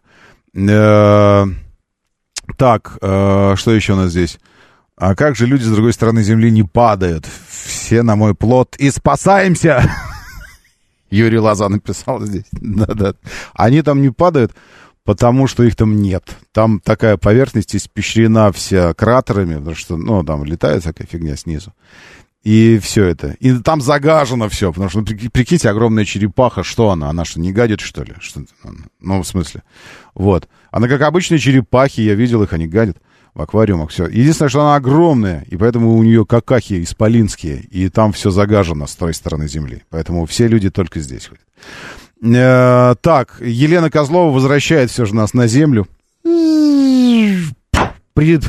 Так, 2.57 2.97
э, 3.01 3.55
что 3.57 3.71
еще 3.71 3.93
у 3.93 3.97
нас 3.97 4.11
здесь? 4.11 4.39
А 4.97 5.15
как 5.15 5.35
же 5.35 5.47
люди 5.47 5.63
с 5.63 5.71
другой 5.71 5.93
стороны 5.93 6.21
Земли 6.21 6.51
не 6.51 6.63
падают? 6.63 7.25
Все 7.49 8.03
на 8.03 8.15
мой 8.15 8.35
плод 8.35 8.75
и 8.77 8.91
спасаемся! 8.91 9.89
Юрий 11.09 11.39
Лоза 11.39 11.69
написал 11.69 12.21
здесь. 12.21 12.45
Да-да. 12.51 13.15
Они 13.53 13.81
там 13.81 14.01
не 14.01 14.09
падают, 14.09 14.53
потому 15.03 15.47
что 15.47 15.63
их 15.63 15.75
там 15.75 16.01
нет. 16.01 16.23
Там 16.51 16.79
такая 16.79 17.17
поверхность 17.17 17.75
испещрена 17.75 18.51
вся 18.51 18.93
кратерами, 18.93 19.55
потому 19.55 19.75
что, 19.75 19.97
ну, 19.97 20.23
там 20.23 20.45
летает 20.45 20.81
всякая 20.81 21.05
фигня 21.05 21.35
снизу. 21.35 21.73
И 22.43 22.79
все 22.79 23.05
это. 23.05 23.35
И 23.39 23.53
там 23.59 23.81
загажено 23.81 24.49
все, 24.49 24.71
потому 24.71 24.89
что, 24.89 25.01
ну, 25.01 25.05
прикиньте, 25.05 25.69
огромная 25.69 26.05
черепаха, 26.05 26.63
что 26.63 26.89
она? 26.89 27.09
Она 27.09 27.23
что, 27.23 27.39
не 27.39 27.51
гадит, 27.51 27.81
что 27.81 28.03
ли? 28.03 28.15
Что, 28.19 28.43
ну, 28.99 29.21
в 29.21 29.27
смысле. 29.27 29.61
Вот. 30.15 30.49
Она, 30.71 30.87
как 30.87 31.01
обычные 31.01 31.37
черепахи, 31.37 32.01
я 32.01 32.15
видел 32.15 32.41
их, 32.41 32.53
они 32.53 32.67
гадят 32.67 32.97
в 33.35 33.41
аквариумах, 33.41 33.91
все. 33.91 34.07
Единственное, 34.07 34.49
что 34.49 34.61
она 34.61 34.75
огромная, 34.75 35.45
и 35.49 35.55
поэтому 35.55 35.95
у 35.95 36.03
нее 36.03 36.25
какахи 36.25 36.81
исполинские, 36.83 37.61
и 37.61 37.89
там 37.89 38.11
все 38.11 38.31
загажено 38.31 38.87
с 38.87 38.95
той 38.95 39.13
стороны 39.13 39.47
земли. 39.47 39.83
Поэтому 39.89 40.25
все 40.25 40.47
люди 40.47 40.71
только 40.71 40.99
здесь 40.99 41.27
ходят. 41.27 41.45
Э, 42.23 42.95
так, 43.01 43.37
Елена 43.39 43.89
Козлова 43.89 44.33
возвращает 44.33 44.89
все 44.89 45.05
же 45.05 45.15
нас 45.15 45.33
на 45.33 45.47
землю. 45.47 45.87
При, 48.13 48.39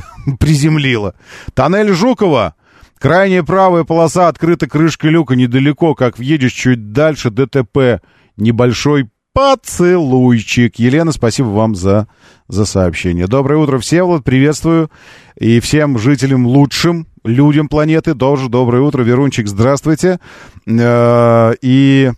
приземлила. 0.40 1.14
Тоннель 1.54 1.92
Жукова 1.92 2.54
Крайняя 3.02 3.42
правая 3.42 3.82
полоса 3.82 4.28
открыта 4.28 4.68
крышкой 4.68 5.10
люка 5.10 5.34
недалеко, 5.34 5.96
как 5.96 6.18
въедешь 6.18 6.52
чуть 6.52 6.92
дальше, 6.92 7.30
ДТП. 7.30 8.00
Небольшой 8.36 9.10
поцелуйчик. 9.32 10.78
Елена, 10.78 11.10
спасибо 11.10 11.48
вам 11.48 11.74
за, 11.74 12.06
за 12.46 12.64
сообщение. 12.64 13.26
Доброе 13.26 13.56
утро, 13.56 13.78
Всеволод, 13.80 14.22
приветствую. 14.22 14.88
И 15.36 15.58
всем 15.58 15.98
жителям 15.98 16.46
лучшим, 16.46 17.08
людям 17.24 17.66
планеты 17.66 18.14
тоже 18.14 18.48
доброе 18.48 18.82
утро. 18.82 19.02
Верунчик, 19.02 19.48
здравствуйте. 19.48 20.20
Э, 20.68 21.54
и 21.60 22.12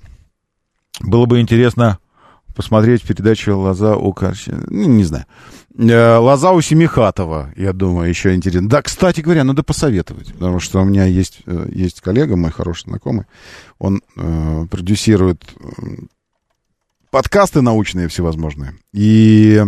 было 1.01 1.25
бы 1.25 1.41
интересно 1.41 1.99
посмотреть 2.55 3.03
передачу 3.03 3.59
«Лоза 3.59 3.97
у 3.97 4.13
Карчи». 4.13 4.53
Ну, 4.69 4.89
не 4.89 5.05
знаю. 5.05 5.27
Э, 5.77 6.17
Лоза 6.19 6.53
у 6.53 6.61
Семихатова, 6.61 7.53
я 7.57 7.73
думаю, 7.73 8.09
еще 8.09 8.35
интересно. 8.35 8.69
Да, 8.69 8.83
кстати 8.83 9.21
говоря, 9.21 9.45
надо 9.45 9.63
посоветовать, 9.63 10.33
потому 10.33 10.61
что 10.61 10.81
у 10.81 10.85
меня 10.85 11.05
есть, 11.05 11.41
э, 11.47 11.69
есть 11.73 12.01
коллега, 12.01 12.37
мой 12.37 12.53
хороший 12.53 12.85
знакомый, 12.85 13.27
он 13.79 14.03
э, 14.17 14.67
продюсирует 14.71 15.43
э, 15.59 15.65
подкасты 17.11 17.61
научные 17.61 18.09
всевозможные. 18.09 18.75
И, 18.93 19.63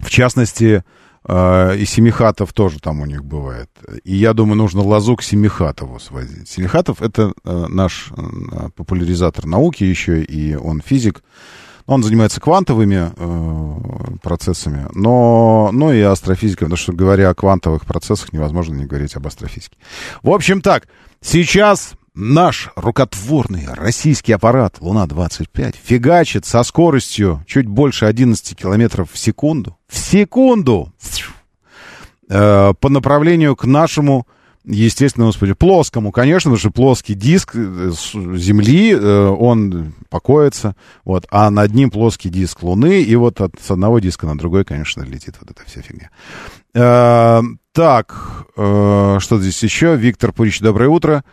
в 0.00 0.10
частности, 0.10 0.84
и 1.26 1.84
Семихатов 1.86 2.52
тоже 2.52 2.80
там 2.80 3.00
у 3.00 3.06
них 3.06 3.24
бывает. 3.24 3.70
И 4.02 4.14
я 4.14 4.34
думаю, 4.34 4.56
нужно 4.56 4.82
Лозу 4.82 5.16
к 5.16 5.22
Семихатову 5.22 5.98
свозить. 5.98 6.50
Семихатов— 6.50 7.00
это 7.02 7.32
наш 7.44 8.10
популяризатор 8.76 9.46
науки 9.46 9.84
еще, 9.84 10.22
и 10.22 10.54
он 10.54 10.82
физик. 10.82 11.22
Он 11.86 12.02
занимается 12.02 12.40
квантовыми 12.40 13.12
э, 13.14 14.16
процессами, 14.22 14.86
но, 14.94 15.70
но 15.72 15.92
и 15.92 16.00
астрофизикой, 16.00 16.66
потому 16.66 16.78
что, 16.78 16.92
говоря 16.92 17.30
о 17.30 17.34
квантовых 17.34 17.84
процессах, 17.84 18.32
невозможно 18.32 18.74
не 18.74 18.86
говорить 18.86 19.14
об 19.16 19.26
астрофизике. 19.26 19.76
В 20.22 20.30
общем 20.30 20.62
так, 20.62 20.88
сейчас 21.20 21.92
наш 22.14 22.70
рукотворный 22.76 23.66
российский 23.74 24.32
аппарат 24.32 24.76
Луна-25 24.80 25.74
фигачит 25.82 26.46
со 26.46 26.62
скоростью 26.62 27.44
чуть 27.46 27.66
больше 27.66 28.06
11 28.06 28.56
километров 28.56 29.10
в 29.12 29.18
секунду. 29.18 29.76
В 29.86 29.98
секунду! 29.98 30.92
Э, 32.30 32.72
по 32.80 32.88
направлению 32.88 33.56
к 33.56 33.64
нашему 33.64 34.26
естественно, 34.64 35.26
господи, 35.26 35.52
плоскому, 35.52 36.12
конечно, 36.12 36.50
потому 36.50 36.58
что 36.58 36.70
плоский 36.70 37.14
диск 37.14 37.52
э, 37.54 37.92
Земли, 38.36 38.92
э, 38.92 39.26
он 39.26 39.94
покоится, 40.08 40.74
вот, 41.04 41.26
а 41.30 41.50
над 41.50 41.74
ним 41.74 41.90
плоский 41.90 42.30
диск 42.30 42.62
Луны, 42.62 43.02
и 43.02 43.16
вот 43.16 43.40
от, 43.40 43.54
с 43.60 43.70
одного 43.70 43.98
диска 43.98 44.26
на 44.26 44.38
другой, 44.38 44.64
конечно, 44.64 45.02
летит 45.02 45.36
вот 45.40 45.50
эта 45.50 45.62
вся 45.66 45.82
фигня. 45.82 46.10
Э, 46.74 47.42
так, 47.72 48.46
э, 48.56 49.18
что 49.20 49.40
здесь 49.40 49.62
еще? 49.62 49.96
Виктор 49.96 50.32
Пурич, 50.32 50.60
доброе 50.60 50.88
утро. 50.88 51.24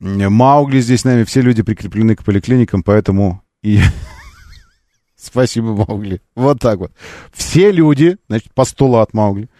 Маугли 0.00 0.80
здесь 0.80 1.00
с 1.00 1.04
нами, 1.04 1.24
все 1.24 1.40
люди 1.40 1.62
прикреплены 1.62 2.14
к 2.16 2.24
поликлиникам, 2.24 2.82
поэтому 2.82 3.42
и... 3.62 3.80
Спасибо, 5.16 5.74
Маугли. 5.74 6.22
Вот 6.36 6.60
так 6.60 6.78
вот. 6.78 6.92
Все 7.32 7.72
люди, 7.72 8.16
значит, 8.28 8.54
постулат 8.54 9.12
Маугли. 9.12 9.50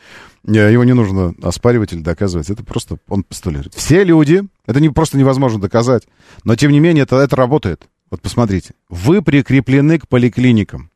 Его 0.49 0.85
не 0.85 0.95
нужно 0.95 1.35
оспаривать 1.43 1.93
или 1.93 2.01
доказывать. 2.01 2.49
Это 2.49 2.65
просто 2.65 2.99
он 3.09 3.23
постулирует. 3.23 3.75
Все 3.75 4.03
люди, 4.03 4.43
это 4.67 4.81
не, 4.81 4.89
просто 4.89 5.19
невозможно 5.19 5.61
доказать, 5.61 6.05
но 6.45 6.57
тем 6.57 6.73
не 6.73 6.81
менее 6.81 7.03
это, 7.03 7.17
это 7.17 7.37
работает. 7.37 7.87
Вот 8.11 8.23
посмотрите. 8.23 8.73
Вы 8.89 9.21
прикреплены 9.21 9.99
к 9.99 10.09
поликлиникам. 10.09 10.91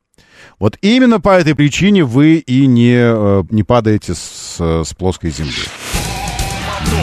Вот 0.59 0.79
именно 0.81 1.21
по 1.21 1.31
этой 1.31 1.55
причине 1.55 2.05
вы 2.05 2.37
и 2.37 2.67
не, 2.67 2.95
э, 2.95 3.43
не 3.51 3.63
падаете 3.63 4.15
с, 4.15 4.57
с 4.59 4.95
плоской 4.95 5.31
земли. 5.31 5.53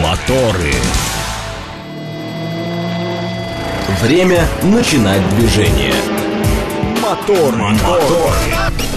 Моторы. 0.01 0.73
Время 4.01 4.47
начинать 4.63 5.21
движение. 5.35 5.93
Мотор, 7.01 7.55
мотор. 7.55 8.01
мотор. 8.01 8.88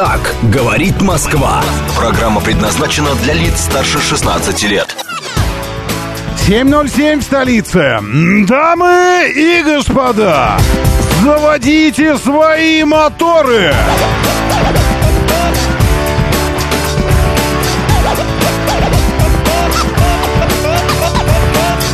Так 0.00 0.34
говорит 0.44 1.02
Москва. 1.02 1.62
Программа 1.94 2.40
предназначена 2.40 3.14
для 3.16 3.34
лиц 3.34 3.60
старше 3.60 4.00
16 4.00 4.62
лет. 4.62 4.96
7.07 6.48 7.18
в 7.18 7.22
столице. 7.22 7.98
Дамы 8.48 9.30
и 9.36 9.62
господа, 9.62 10.56
заводите 11.22 12.16
свои 12.16 12.82
моторы. 12.82 13.74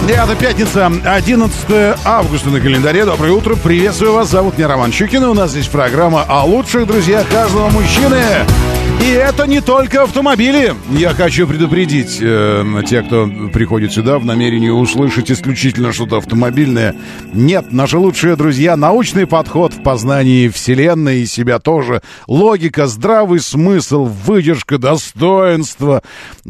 Ребята, 0.07 0.37
пятница, 0.37 0.87
11 0.87 1.99
августа 2.05 2.51
на 2.51 2.61
календаре. 2.61 3.05
Доброе 3.05 3.33
утро, 3.33 3.57
приветствую 3.57 4.13
вас. 4.13 4.31
Зовут 4.31 4.57
меня 4.57 4.69
Роман 4.69 4.93
Щукин, 4.93 5.25
у 5.25 5.35
нас 5.35 5.51
здесь 5.51 5.67
программа 5.67 6.23
о 6.23 6.45
лучших 6.45 6.87
друзьях 6.87 7.29
каждого 7.29 7.71
мужчины. 7.71 8.23
И 9.03 9.11
это 9.11 9.49
не 9.49 9.61
только 9.61 10.05
автомобили. 10.05 10.75
Я 10.91 11.11
хочу 11.11 11.49
предупредить 11.49 12.19
э, 12.21 12.65
тех, 12.89 13.07
кто 13.07 13.27
приходит 13.53 13.93
сюда 13.93 14.21
в 14.21 14.25
намерении 14.25 14.69
услышать 14.69 15.29
исключительно 15.33 15.93
что-то 15.93 16.19
автомобильное. 16.19 16.95
Нет, 17.33 17.73
наши 17.73 17.99
лучшие 17.99 18.37
друзья— 18.37 18.77
научный 18.77 19.27
подход 19.27 19.75
в 19.75 19.83
познании 19.83 20.49
Вселенной 20.49 21.23
и 21.23 21.27
себя 21.27 21.59
тоже. 21.59 22.01
Логика, 22.29 22.87
здравый 22.87 23.41
смысл, 23.41 24.05
выдержка, 24.05 24.79
достоинство, 24.79 26.01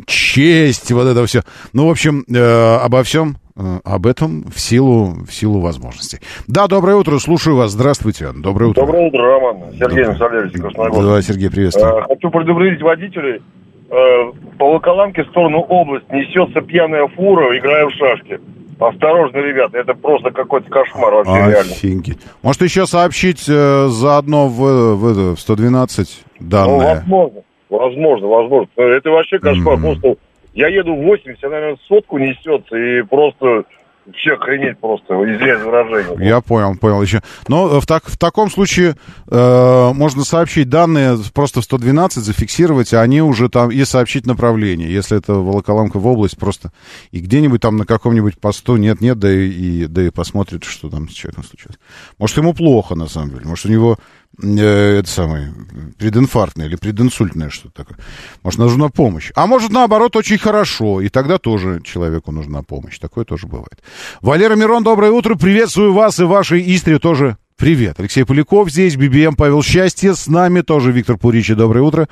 честь, 0.07 0.93
вот 0.93 1.07
это 1.07 1.25
все. 1.25 1.43
Ну, 1.73 1.87
в 1.87 1.91
общем, 1.91 2.23
э, 2.29 2.79
обо 2.83 3.03
всем 3.03 3.39
об 3.85 4.07
этом 4.07 4.45
в 4.55 4.61
силу, 4.61 5.25
в 5.27 5.33
силу 5.33 5.61
возможностей. 5.61 6.19
Да, 6.47 6.67
доброе 6.67 6.97
утро, 6.97 7.19
слушаю 7.19 7.57
вас. 7.57 7.73
Здравствуйте. 7.73 8.29
Доброе 8.35 8.67
утро. 8.71 8.83
Доброе 8.83 9.09
утро, 9.09 9.23
Роман. 9.23 9.73
Сергей 9.79 10.05
Валерьевич 10.05 10.53
Красногорск. 10.61 11.03
Да, 11.03 11.23
Сергей, 11.23 11.51
приветствую. 11.51 11.99
Э, 11.99 12.03
хочу 12.03 12.31
предупредить 12.31 12.83
водителей. 12.83 13.41
Э, 13.89 14.33
по 14.59 14.67
Волоколамке 14.69 15.23
в 15.25 15.29
сторону 15.29 15.61
области 15.61 16.07
несется 16.13 16.61
пьяная 16.61 17.09
фура, 17.09 17.57
играя 17.59 17.87
в 17.87 17.93
шашки. 17.93 18.41
Осторожно, 18.79 19.39
ребята, 19.39 19.79
это 19.79 19.95
просто 19.95 20.31
какой-то 20.33 20.69
кошмар 20.69 21.15
вообще 21.15 21.33
реально. 21.33 21.73
Офигеть. 21.73 22.19
Может, 22.43 22.61
еще 22.61 22.85
сообщить 22.87 23.45
э, 23.49 23.87
заодно 23.89 24.49
в, 24.49 24.59
в, 24.97 25.35
в 25.37 25.41
112 25.41 26.25
Ну, 26.41 26.47
данные? 26.47 26.79
возможно, 26.97 27.41
возможно, 27.71 28.27
возможно. 28.27 28.69
Это 28.77 29.11
вообще 29.11 29.39
кошмар. 29.39 29.79
Просто 29.81 30.17
я 30.57 30.69
еду 30.69 30.95
в 30.95 31.03
80, 31.05 31.45
она, 31.45 31.55
наверное, 31.55 31.79
сотку 31.87 32.17
несется, 32.19 32.77
и 32.77 33.03
просто 33.03 33.65
вообще 34.07 34.33
охренеть 34.33 34.79
просто, 34.79 35.15
извиняюсь 35.15 35.63
выражение. 35.63 36.29
Я 36.29 36.41
понял, 36.41 36.77
понял 36.79 37.03
еще. 37.03 37.21
Но 37.49 37.81
в, 37.81 37.87
так, 37.87 38.07
в 38.07 38.17
таком 38.17 38.51
случае 38.51 38.95
э, 39.29 39.93
можно 39.93 40.25
сообщить 40.25 40.71
данные 40.71 41.19
просто 41.35 41.61
в 41.61 41.65
112, 41.65 42.23
зафиксировать, 42.23 42.95
а 42.95 43.03
они 43.03 43.21
уже 43.21 43.49
там 43.49 43.71
и 43.71 43.85
сообщить 43.85 44.27
направление. 44.27 44.91
Если 44.91 45.19
это 45.19 45.35
Волоколамка 45.35 45.99
в 45.99 46.07
область, 46.07 46.39
просто 46.39 46.73
и 47.11 47.21
где-нибудь 47.21 47.61
там 47.61 47.77
на 47.77 47.85
каком-нибудь 47.85 48.41
посту 48.41 48.77
нет-нет, 48.77 49.19
да 49.19 49.31
и, 49.31 49.49
и, 49.49 49.87
да 49.87 50.05
и 50.05 50.11
посмотрит, 50.11 50.65
что 50.65 50.89
там 50.89 51.09
с 51.09 51.13
человеком 51.13 51.45
случилось. 51.45 51.79
Может, 52.19 52.39
ему 52.39 52.55
плохо, 52.55 52.95
на 52.95 53.09
самом 53.09 53.31
деле. 53.31 53.43
Может, 53.45 53.67
у 53.67 53.71
него 53.71 53.99
э, 54.43 54.99
это 54.99 55.09
самое, 55.09 55.53
прединфарктное 55.99 56.67
или 56.67 56.77
прединсультное 56.77 57.51
что-то 57.51 57.85
такое. 57.85 57.99
Может, 58.43 58.59
нужна 58.59 58.89
помощь. 58.89 59.33
А 59.35 59.47
может, 59.47 59.71
наоборот, 59.71 60.17
очень 60.17 60.39
хорошо. 60.39 61.01
И 61.01 61.09
тогда 61.09 61.39
тоже 61.39 61.81
человеку 61.83 62.33
нужна 62.33 62.63
помощь. 62.63 62.99
Такое 62.99 63.25
тоже 63.25 63.47
бывает. 63.47 63.83
Валера 64.21 64.55
Мирон, 64.57 64.83
доброе 64.83 65.13
утро. 65.13 65.35
Приветствую 65.35 65.93
вас 65.93 66.19
и 66.21 66.25
вашей 66.25 66.63
Истре 66.75 66.99
тоже. 66.99 67.37
Привет. 67.57 67.99
Алексей 67.99 68.25
Поляков 68.25 68.71
здесь, 68.71 68.97
BBM 68.97 69.35
Павел 69.37 69.63
Счастье. 69.63 70.15
С 70.15 70.27
нами 70.27 70.61
тоже 70.61 70.93
Виктор 70.93 71.17
Пуричи. 71.17 71.55
Доброе 71.55 71.81
утро. 71.81 72.09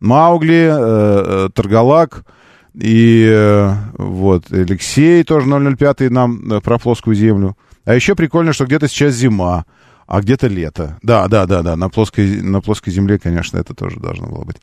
Маугли, 0.00 0.68
э, 0.68 1.46
э, 1.46 1.48
Таргалак. 1.54 2.24
И 2.74 3.28
э, 3.28 3.72
вот 3.96 4.50
Алексей 4.50 5.22
тоже 5.24 5.46
005 5.48 6.10
нам 6.10 6.52
э, 6.52 6.60
про 6.60 6.78
плоскую 6.78 7.14
землю. 7.14 7.56
А 7.84 7.94
еще 7.94 8.14
прикольно, 8.14 8.52
что 8.52 8.66
где-то 8.66 8.86
сейчас 8.88 9.14
зима, 9.14 9.64
а 10.08 10.22
где-то 10.22 10.46
лето. 10.46 10.98
Да, 11.02 11.28
да, 11.28 11.44
да, 11.44 11.62
да, 11.62 11.76
на 11.76 11.90
плоской, 11.90 12.40
на 12.40 12.62
плоской 12.62 12.90
земле, 12.90 13.18
конечно, 13.18 13.58
это 13.58 13.74
тоже 13.74 14.00
должно 14.00 14.26
было 14.26 14.42
быть. 14.44 14.56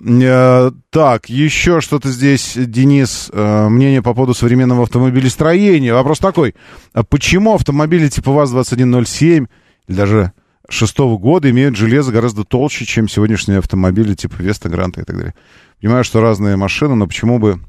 Э, 0.00 0.70
так, 0.88 1.28
еще 1.28 1.82
что-то 1.82 2.10
здесь, 2.10 2.54
Денис, 2.56 3.28
э, 3.30 3.68
мнение 3.68 4.00
по 4.02 4.14
поводу 4.14 4.32
современного 4.32 4.84
автомобилестроения. 4.84 5.92
Вопрос 5.92 6.18
такой, 6.18 6.54
а 6.94 7.02
почему 7.04 7.54
автомобили 7.54 8.08
типа 8.08 8.32
ВАЗ-2107 8.32 9.48
или 9.86 9.96
даже 9.96 10.32
шестого 10.70 11.18
года 11.18 11.50
имеют 11.50 11.76
железо 11.76 12.10
гораздо 12.10 12.44
толще, 12.44 12.86
чем 12.86 13.06
сегодняшние 13.06 13.58
автомобили 13.58 14.14
типа 14.14 14.36
Веста, 14.40 14.70
Гранта 14.70 15.02
и 15.02 15.04
так 15.04 15.14
далее? 15.14 15.34
Понимаю, 15.78 16.04
что 16.04 16.22
разные 16.22 16.56
машины, 16.56 16.94
но 16.94 17.06
почему 17.06 17.38
бы 17.38 17.60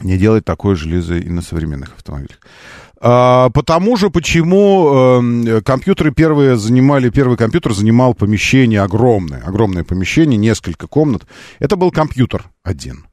не 0.00 0.16
делать 0.16 0.44
такое 0.44 0.76
железо 0.76 1.16
и 1.16 1.28
на 1.30 1.42
современных 1.42 1.94
автомобилях? 1.96 2.38
А, 3.00 3.50
потому 3.50 3.96
же, 3.96 4.10
почему 4.10 5.22
э, 5.46 5.60
компьютеры 5.62 6.12
первые 6.12 6.56
занимали, 6.56 7.10
первый 7.10 7.36
компьютер 7.36 7.72
занимал 7.72 8.14
помещение 8.14 8.82
огромное, 8.82 9.40
огромное 9.44 9.84
помещение, 9.84 10.36
несколько 10.36 10.88
комнат. 10.88 11.26
Это 11.60 11.76
был 11.76 11.92
компьютер 11.92 12.50
один. 12.64 13.06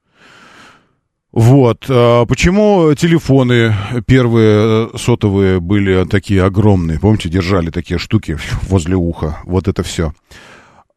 Вот. 1.32 1.86
А, 1.88 2.26
почему 2.26 2.96
телефоны 2.96 3.76
первые 4.08 4.90
э, 4.94 4.98
сотовые 4.98 5.60
были 5.60 6.06
такие 6.06 6.44
огромные? 6.44 7.00
Помните, 7.00 7.30
держали 7.30 7.70
такие 7.70 8.00
штуки 8.00 8.38
возле 8.64 8.96
уха? 8.96 9.38
Вот 9.44 9.68
это 9.68 9.84
все. 9.84 10.14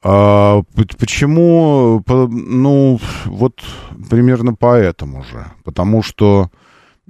А, 0.03 0.63
почему? 0.99 2.03
Ну, 2.07 3.01
вот 3.27 3.61
примерно 4.09 4.55
поэтому 4.55 5.25
же. 5.25 5.45
Потому 5.65 6.03
что 6.03 6.51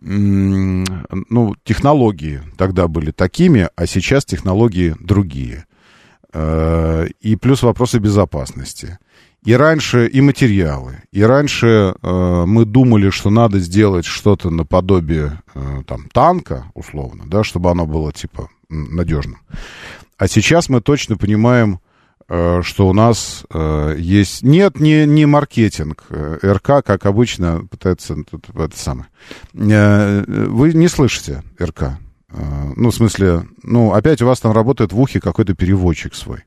ну, 0.01 1.55
технологии 1.65 2.41
тогда 2.57 2.89
были 2.89 3.11
такими, 3.11 3.69
а 3.75 3.87
сейчас 3.87 4.25
технологии 4.25 4.95
другие. 5.01 5.67
Э, 6.33 7.07
и 7.21 7.37
плюс 7.37 7.63
вопросы 7.63 7.99
безопасности. 7.99 8.99
И 9.45 9.55
раньше 9.55 10.07
и 10.07 10.21
материалы. 10.21 11.03
И 11.13 11.23
раньше 11.23 11.95
э, 12.01 12.45
мы 12.47 12.65
думали, 12.65 13.11
что 13.11 13.31
надо 13.31 13.61
сделать 13.61 14.05
что-то 14.05 14.51
наподобие 14.51 15.41
э, 15.55 15.83
там, 15.87 16.09
танка, 16.13 16.71
условно, 16.75 17.25
да, 17.27 17.45
чтобы 17.45 17.71
оно 17.71 17.87
было 17.87 18.13
типа 18.13 18.49
надежным. 18.69 19.39
А 20.19 20.29
сейчас 20.29 20.69
мы 20.69 20.81
точно 20.81 21.17
понимаем, 21.17 21.81
что 22.29 22.89
у 22.89 22.93
нас 22.93 23.45
э, 23.51 23.97
есть... 23.99 24.43
Нет, 24.43 24.81
не, 24.81 25.07
не 25.07 25.25
маркетинг. 25.25 26.05
Э, 26.11 26.39
РК, 26.43 26.85
как 26.85 27.07
обычно, 27.07 27.65
пытается... 27.71 28.17
Тут, 28.31 28.51
это 28.55 28.79
самое. 28.79 29.09
Э, 29.55 30.25
вы 30.27 30.75
не 30.75 30.89
слышите 30.89 31.43
РК. 31.59 31.99
Э, 32.31 32.73
ну, 32.77 32.91
в 32.91 32.95
смысле, 32.95 33.47
ну, 33.63 33.95
опять 33.95 34.21
у 34.21 34.27
вас 34.27 34.41
там 34.41 34.53
работает 34.53 34.93
в 34.93 35.01
ухе 35.01 35.21
какой-то 35.21 35.55
переводчик 35.55 36.15
свой. 36.15 36.45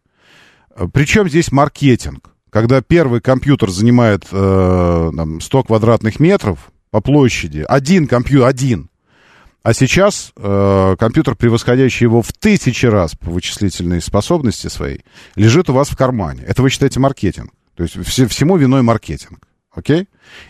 Причем 0.93 1.27
здесь 1.27 1.51
маркетинг? 1.51 2.29
Когда 2.51 2.81
первый 2.81 3.19
компьютер 3.19 3.71
занимает 3.71 4.27
э, 4.31 5.11
там, 5.15 5.41
100 5.41 5.63
квадратных 5.63 6.19
метров 6.19 6.71
по 6.91 7.01
площади, 7.01 7.65
один 7.67 8.05
компьютер, 8.05 8.47
один, 8.47 8.90
а 9.63 9.73
сейчас 9.73 10.33
э, 10.35 10.95
компьютер, 10.97 11.35
превосходящий 11.35 12.05
его 12.05 12.21
в 12.21 12.33
тысячи 12.33 12.85
раз 12.87 13.15
по 13.15 13.29
вычислительной 13.29 14.01
способности 14.01 14.67
своей, 14.67 15.05
лежит 15.35 15.69
у 15.69 15.73
вас 15.73 15.89
в 15.89 15.97
кармане. 15.97 16.43
Это 16.47 16.61
вы 16.61 16.69
считаете 16.69 16.99
маркетинг. 16.99 17.51
То 17.75 17.83
есть 17.83 18.03
все, 18.07 18.27
всему 18.27 18.57
виной 18.57 18.81
маркетинг. 18.81 19.47
Окей? 19.71 20.07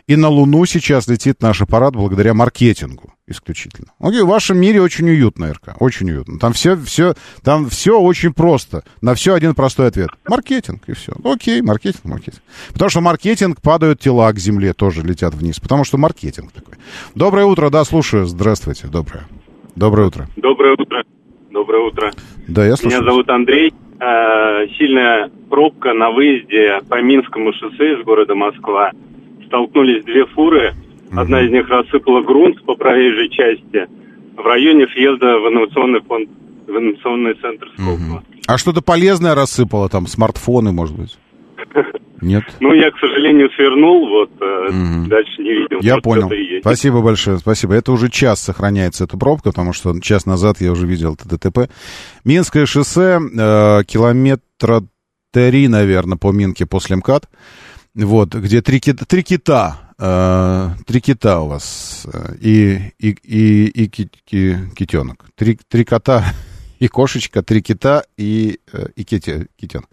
И 0.08 0.16
на 0.16 0.30
Луну 0.30 0.66
сейчас 0.66 1.08
летит 1.08 1.42
наш 1.42 1.62
аппарат 1.62 1.94
благодаря 1.94 2.34
маркетингу 2.34 3.14
исключительно. 3.32 3.88
Окей, 4.00 4.22
в 4.22 4.28
вашем 4.28 4.60
мире 4.60 4.82
очень 4.82 5.10
уютно, 5.10 5.52
РК, 5.54 5.76
очень 5.80 6.10
уютно. 6.12 6.40
Там 6.40 6.54
все, 6.54 6.76
все, 6.78 7.14
там 7.44 7.70
все 7.70 8.00
очень 8.00 8.34
просто. 8.34 8.84
На 9.02 9.16
все 9.16 9.34
один 9.34 9.56
простой 9.56 9.88
ответ. 9.88 10.10
Маркетинг, 10.28 10.84
и 10.88 10.94
все. 10.94 11.14
Окей, 11.24 11.62
маркетинг, 11.62 12.06
маркетинг. 12.06 12.44
Потому 12.74 12.90
что 12.90 13.02
маркетинг, 13.02 13.62
падают 13.62 14.00
тела 14.00 14.32
к 14.32 14.38
земле, 14.38 14.74
тоже 14.74 15.02
летят 15.02 15.34
вниз. 15.34 15.60
Потому 15.60 15.84
что 15.84 15.98
маркетинг 15.98 16.52
такой. 16.52 16.76
Доброе 17.16 17.46
утро, 17.46 17.70
да, 17.70 17.84
слушаю. 17.84 18.26
Здравствуйте, 18.26 18.88
доброе. 18.88 19.26
Доброе 19.76 20.08
утро. 20.08 20.28
Доброе 20.36 20.74
утро. 20.74 21.04
Доброе 21.52 21.88
утро. 21.88 22.12
Да, 22.48 22.66
я 22.66 22.76
слушаю. 22.76 23.02
Меня 23.02 23.12
зовут 23.12 23.30
Андрей. 23.30 23.74
Э, 24.00 24.68
Сильная 24.78 25.30
пробка 25.50 25.94
на 25.94 26.12
выезде 26.12 26.80
по 26.90 27.02
Минскому 27.02 27.54
шоссе 27.54 27.94
из 28.00 28.04
города 28.04 28.36
Москва. 28.36 28.92
Столкнулись 29.48 30.04
две 30.06 30.26
фуры. 30.28 30.74
Одна 31.16 31.42
из 31.46 31.52
них 31.52 31.68
рассыпала 31.68 32.22
грунт 32.22 32.64
по 32.66 32.76
проезжей 32.76 33.30
части 33.30 33.88
в 34.36 34.46
районе 34.46 34.86
въезда 34.86 35.38
в 35.40 35.52
инновационный 35.52 36.02
фонд, 36.02 36.30
в 36.68 36.72
инновационный 36.72 37.34
центр 37.36 37.68
Сколково. 37.76 38.24
А 38.48 38.58
что-то 38.58 38.82
полезное 38.82 39.36
рассыпало 39.36 39.90
там, 39.90 40.08
смартфоны, 40.08 40.72
может 40.72 40.98
быть? 40.98 41.18
Нет? 42.22 42.44
Ну, 42.60 42.74
я, 42.74 42.92
к 42.92 43.00
сожалению, 43.00 43.50
свернул, 43.56 44.08
вот, 44.08 44.30
э, 44.40 45.08
дальше 45.08 45.42
не 45.42 45.54
видел. 45.54 45.80
Я 45.82 45.96
Вот 45.96 46.04
понял. 46.04 46.32
Спасибо 46.62 47.02
большое, 47.02 47.38
спасибо. 47.40 47.74
Это 47.74 47.92
уже 47.92 48.10
час 48.10 48.42
сохраняется 48.42 49.06
эта 49.06 49.18
пробка, 49.18 49.50
потому 49.50 49.74
что 49.74 50.00
час 50.02 50.26
назад 50.26 50.62
я 50.62 50.72
уже 50.72 50.86
видел 50.86 51.16
это 51.16 51.28
ДТП. 51.28 51.72
Минское 52.24 52.66
шоссе, 52.66 53.20
э, 53.20 53.84
километра 53.86 54.84
три, 55.32 55.68
наверное, 55.68 56.18
по 56.18 56.32
Минке 56.32 56.66
после 56.66 56.98
МКАД. 56.98 57.28
Вот, 57.96 58.36
где 58.36 58.62
три, 58.62 58.80
кита, 58.80 59.06
три 59.06 59.24
кита, 59.24 59.91
три 60.88 61.00
кита 61.02 61.42
у 61.42 61.48
вас, 61.48 62.08
э, 62.12 62.36
и, 62.42 62.92
и, 62.98 63.10
и, 63.24 63.66
и 63.68 63.88
ки- 63.88 64.10
ки- 64.26 64.58
китенок. 64.76 65.26
Три, 65.36 65.60
три 65.70 65.84
кота 65.84 66.24
и 66.80 66.88
кошечка, 66.88 67.44
три 67.44 67.62
кита 67.62 68.04
и, 68.18 68.60
э, 68.74 68.88
и 68.96 69.04
кити- 69.04 69.48
китенок. 69.56 69.88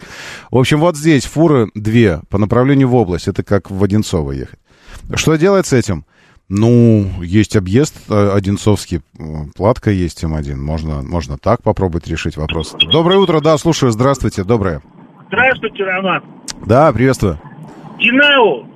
В 0.50 0.56
общем, 0.56 0.80
вот 0.80 0.96
здесь 0.96 1.26
фуры 1.26 1.70
две 1.74 2.20
по 2.30 2.38
направлению 2.38 2.88
в 2.88 2.94
область. 2.94 3.28
Это 3.28 3.42
как 3.42 3.70
в 3.70 3.84
Одинцово 3.84 4.32
ехать. 4.32 4.58
Что 5.14 5.36
делать 5.36 5.66
с 5.66 5.72
этим? 5.74 6.04
Ну, 6.48 7.22
есть 7.22 7.56
объезд 7.56 7.94
э, 8.08 8.30
Одинцовский, 8.34 9.02
э, 9.18 9.22
платка 9.54 9.90
есть 9.90 10.24
М1. 10.24 10.54
Можно, 10.56 11.02
можно 11.02 11.36
так 11.36 11.62
попробовать 11.62 12.08
решить 12.08 12.38
вопрос. 12.38 12.74
Доброе 12.90 13.18
утро, 13.18 13.40
да, 13.40 13.58
слушаю, 13.58 13.92
здравствуйте, 13.92 14.44
доброе. 14.44 14.80
Здравствуйте, 15.26 15.84
Роман. 15.84 16.22
Да, 16.64 16.90
приветствую. 16.92 17.38
Динау 17.98 18.66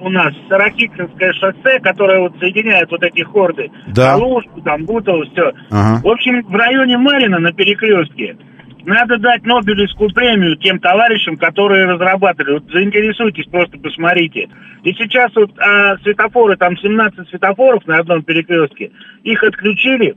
у 0.00 0.08
нас, 0.08 0.32
Саракикинское 0.48 1.32
шоссе, 1.32 1.80
которое 1.80 2.20
вот 2.20 2.38
соединяет 2.38 2.90
вот 2.90 3.02
эти 3.02 3.22
хорды. 3.22 3.70
Да. 3.88 4.14
Калужку, 4.14 4.60
там, 4.62 4.84
Бутово, 4.84 5.24
все. 5.32 5.52
Ага. 5.70 6.00
В 6.02 6.08
общем, 6.08 6.42
в 6.42 6.54
районе 6.54 6.98
Марина 6.98 7.38
на 7.38 7.52
перекрестке 7.52 8.36
надо 8.84 9.18
дать 9.18 9.44
Нобелевскую 9.44 10.10
премию 10.14 10.56
тем 10.56 10.78
товарищам, 10.78 11.36
которые 11.36 11.84
разрабатывали. 11.84 12.54
Вот 12.54 12.70
заинтересуйтесь, 12.72 13.46
просто 13.50 13.78
посмотрите. 13.78 14.48
И 14.84 14.92
сейчас 14.94 15.30
вот 15.34 15.50
а, 15.58 15.98
светофоры, 15.98 16.56
там 16.56 16.76
17 16.76 17.28
светофоров 17.28 17.86
на 17.86 17.98
одном 17.98 18.22
перекрестке, 18.22 18.90
их 19.24 19.42
отключили. 19.42 20.16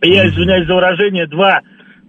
Я 0.00 0.28
извиняюсь 0.28 0.66
за 0.66 0.74
выражение, 0.74 1.26
два 1.26 1.60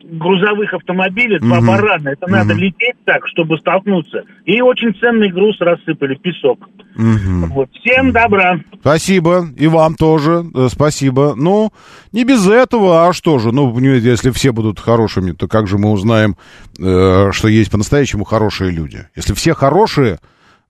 грузовых 0.04 0.74
автомобиля, 0.74 1.40
два 1.40 1.58
Мгм. 1.58 1.68
барана. 1.68 2.10
Это 2.10 2.28
надо 2.28 2.54
Мгм. 2.54 2.64
лететь 2.64 2.96
так, 3.06 3.28
чтобы 3.28 3.58
столкнуться. 3.58 4.24
И 4.46 4.62
очень 4.62 4.94
ценный 5.00 5.30
груз 5.32 5.60
рассыпали, 5.60 6.16
песок. 6.16 6.60
Мгм. 6.96 7.46
Вот. 7.52 7.70
Всем 7.74 8.12
добра. 8.12 8.60
Спасибо, 8.80 9.48
и 9.58 9.68
вам 9.68 9.96
тоже, 9.96 10.46
э, 10.54 10.68
спасибо. 10.70 11.34
Ну, 11.36 11.72
не 12.12 12.24
без 12.24 12.48
этого, 12.48 13.08
а 13.08 13.14
что 13.14 13.40
же? 13.40 13.52
Ну, 13.52 13.78
если 13.80 14.32
все 14.32 14.52
будут 14.52 14.80
хорошими, 14.80 15.32
то 15.32 15.48
как 15.48 15.68
же 15.68 15.78
мы 15.78 15.92
узнаем, 15.92 16.36
э, 16.80 17.32
что 17.32 17.48
есть 17.48 17.72
по-настоящему 17.72 18.24
хорошие 18.24 18.72
люди? 18.72 19.08
Если 19.16 19.34
все 19.34 19.54
хорошие, 19.54 20.20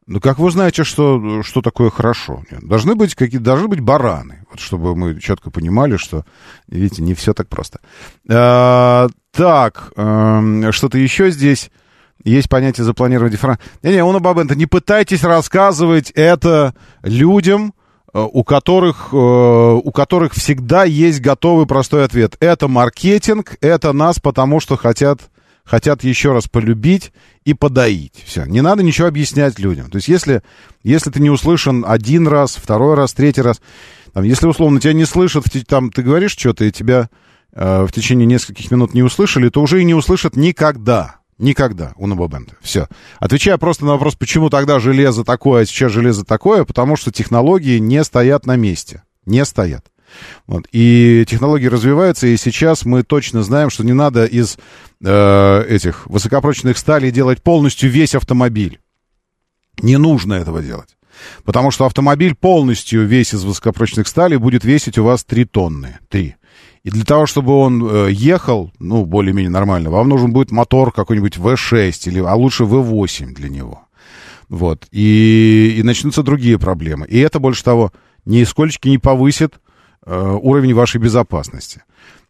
ну 0.07 0.19
как 0.19 0.39
вы 0.39 0.49
знаете, 0.49 0.84
что, 0.84 1.43
что 1.43 1.61
такое 1.61 1.89
хорошо? 1.91 2.43
Нет, 2.51 2.61
Должны 2.63 2.95
быть 2.95 3.13
какие 3.15 3.39
должны 3.39 3.67
быть 3.67 3.80
бараны, 3.80 4.43
вот 4.49 4.59
чтобы 4.59 4.95
мы 4.95 5.19
четко 5.19 5.51
понимали, 5.51 5.97
что, 5.97 6.25
видите, 6.67 7.03
не 7.03 7.13
все 7.13 7.34
так 7.34 7.47
просто. 7.47 7.80
Э, 8.27 9.07
так, 9.32 9.91
эм, 9.95 10.71
что-то 10.71 10.97
еще 10.97 11.32
здесь. 11.32 11.69
Есть 12.23 12.49
понятие 12.49 12.84
запланированной 12.84 13.32
дифференции. 13.32 13.63
Не-не, 13.82 14.03
Уна 14.03 14.19
Бабента, 14.19 14.55
не 14.55 14.65
пытайтесь 14.65 15.23
рассказывать 15.23 16.11
это 16.11 16.75
людям, 17.01 17.73
э, 18.13 18.19
у 18.19 18.43
которых, 18.43 19.09
э, 19.13 19.15
у 19.15 19.91
которых 19.91 20.34
всегда 20.34 20.84
есть 20.84 21.21
готовый 21.21 21.65
простой 21.65 22.03
ответ. 22.03 22.36
Это 22.41 22.67
маркетинг, 22.67 23.55
это 23.61 23.93
нас 23.93 24.19
потому, 24.19 24.59
что 24.59 24.75
хотят, 24.75 25.21
хотят 25.63 26.03
еще 26.03 26.34
раз 26.34 26.47
полюбить 26.47 27.13
и 27.45 27.53
подоить. 27.53 28.21
Все, 28.25 28.43
не 28.45 28.59
надо 28.59 28.84
ничего 28.84 29.07
объяснять 29.07 29.57
людям. 29.57 29.89
То 29.89 29.97
есть 29.97 30.09
если, 30.09 30.41
если 30.84 31.11
ты 31.11 31.21
не 31.21 31.30
услышан 31.30 31.86
один 31.88 32.27
раз, 32.27 32.57
второй 32.57 32.95
раз, 32.95 33.13
третий 33.13 33.41
раз, 33.41 33.61
там, 34.13 34.23
если 34.23 34.47
условно 34.47 34.82
тебя 34.82 34.93
не 34.93 35.05
слышат, 35.05 35.45
там, 35.67 35.89
ты 35.89 36.01
говоришь 36.01 36.36
что-то, 36.38 36.65
и 36.65 36.71
тебя 36.71 37.09
э, 37.54 37.86
в 37.86 37.91
течение 37.91 38.26
нескольких 38.26 38.72
минут 38.72 38.93
не 38.93 39.04
услышали, 39.04 39.50
то 39.50 39.62
уже 39.62 39.82
и 39.82 39.86
не 39.86 39.93
услышат 39.93 40.36
никогда. 40.36 41.16
Никогда 41.38 41.93
у 41.95 42.06
Нобабента. 42.06 42.56
Все. 42.62 42.88
Отвечая 43.18 43.58
просто 43.58 43.86
на 43.86 43.93
вопрос, 43.93 44.16
почему 44.16 44.50
тогда 44.50 44.80
железо 44.80 45.24
такое, 45.24 45.64
а 45.64 45.66
сейчас 45.66 45.91
железо 45.93 46.26
такое, 46.26 46.66
потому 46.66 46.97
что 46.97 47.14
технологии 47.14 47.80
не 47.80 48.04
стоят 48.04 48.45
на 48.45 48.58
месте. 48.58 49.04
Не 49.26 49.45
стоят. 49.45 49.86
Вот. 50.47 50.68
И 50.74 51.26
технологии 51.30 51.68
развиваются, 51.68 52.28
и 52.28 52.36
сейчас 52.36 52.84
мы 52.84 53.04
точно 53.04 53.41
знаем, 53.41 53.70
что 53.70 53.86
не 53.86 53.93
надо 53.93 54.26
из 54.26 54.58
э, 55.02 55.66
этих 55.70 56.08
высокопрочных 56.08 56.78
сталей 56.78 57.12
делать 57.12 57.41
полностью 57.41 57.89
весь 57.89 58.16
автомобиль. 58.16 58.80
Не 59.82 59.97
нужно 59.97 60.34
этого 60.34 60.62
делать. 60.62 60.97
Потому 61.43 61.72
что 61.72 61.86
автомобиль 61.86 62.36
полностью 62.36 63.06
весь 63.06 63.34
из 63.34 63.43
высокопрочных 63.43 64.08
сталей 64.08 64.38
будет 64.38 64.64
весить 64.64 64.97
у 64.97 65.04
вас 65.04 65.24
3 65.24 65.45
тонны. 65.45 66.00
3. 66.10 66.36
И 66.84 66.91
для 66.91 67.03
того, 67.03 67.25
чтобы 67.25 67.53
он 67.53 67.86
э, 67.86 68.11
ехал, 68.11 68.71
ну, 68.80 69.05
более-менее 69.05 69.49
нормально, 69.49 69.89
вам 69.89 70.07
нужен 70.07 70.32
будет 70.32 70.51
мотор 70.51 70.91
какой-нибудь 70.91 71.38
V6, 71.38 72.07
или, 72.09 72.19
а 72.19 72.36
лучше 72.36 72.63
V8 72.63 73.34
для 73.34 73.49
него. 73.49 73.84
Вот. 74.47 74.88
И, 74.91 75.75
и 75.77 75.84
начнутся 75.84 76.23
другие 76.23 76.57
проблемы. 76.57 77.05
И 77.07 77.19
это, 77.19 77.39
больше 77.39 77.63
того, 77.63 77.91
нисколько 78.25 78.89
не 78.89 78.97
повысит 78.97 79.59
э, 80.05 80.38
уровень 80.41 80.73
вашей 80.73 80.99
безопасности. 80.99 81.84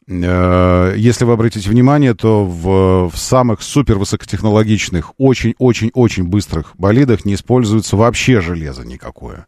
Э, 0.10 0.93
Если 0.97 1.24
вы 1.24 1.34
обратите 1.34 1.70
внимание, 1.70 2.16
то 2.16 2.43
в, 2.45 3.10
в 3.10 3.18
самых 3.18 3.62
супервысокотехнологичных, 3.62 5.14
очень-очень-очень 5.18 6.24
быстрых 6.28 6.74
болидах 6.78 7.26
не 7.26 7.36
используется 7.36 7.95
вообще 7.95 8.41
железо 8.41 8.86
никакое. 8.86 9.45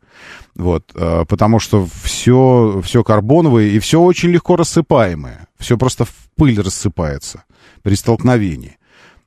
Вот, 0.55 0.91
э, 0.93 1.25
потому 1.27 1.59
что 1.59 1.87
все, 2.03 2.81
все 2.83 3.03
карбоновое 3.03 3.65
и 3.65 3.79
все 3.79 3.99
очень 3.99 4.29
легко 4.29 4.55
рассыпаемое. 4.55 5.47
Все 5.57 5.77
просто 5.77 6.05
в 6.05 6.13
пыль 6.35 6.59
рассыпается 6.59 7.43
при 7.81 7.95
столкновении. 7.95 8.77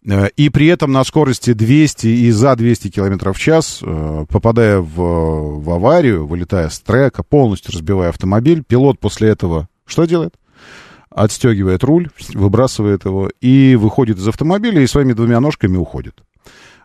Э, 0.06 0.28
И 0.36 0.50
при 0.50 0.68
этом 0.68 0.92
на 0.92 1.02
скорости 1.02 1.52
200 1.52 2.06
и 2.06 2.30
за 2.30 2.54
200 2.54 2.90
км 2.90 3.32
в 3.32 3.38
час, 3.40 3.82
попадая 4.28 4.78
в, 4.78 5.62
в 5.62 5.70
аварию, 5.70 6.28
вылетая 6.28 6.68
с 6.68 6.78
трека, 6.78 7.24
полностью 7.24 7.72
разбивая 7.72 8.10
автомобиль, 8.10 8.62
пилот 8.62 9.00
после 9.00 9.30
этого 9.30 9.68
что 9.86 10.06
делает? 10.06 10.34
Отстегивает 11.14 11.84
руль, 11.84 12.10
выбрасывает 12.34 13.04
его 13.04 13.30
и 13.40 13.76
выходит 13.76 14.18
из 14.18 14.26
автомобиля 14.26 14.82
и 14.82 14.86
своими 14.88 15.12
двумя 15.12 15.38
ножками 15.38 15.76
уходит. 15.76 16.22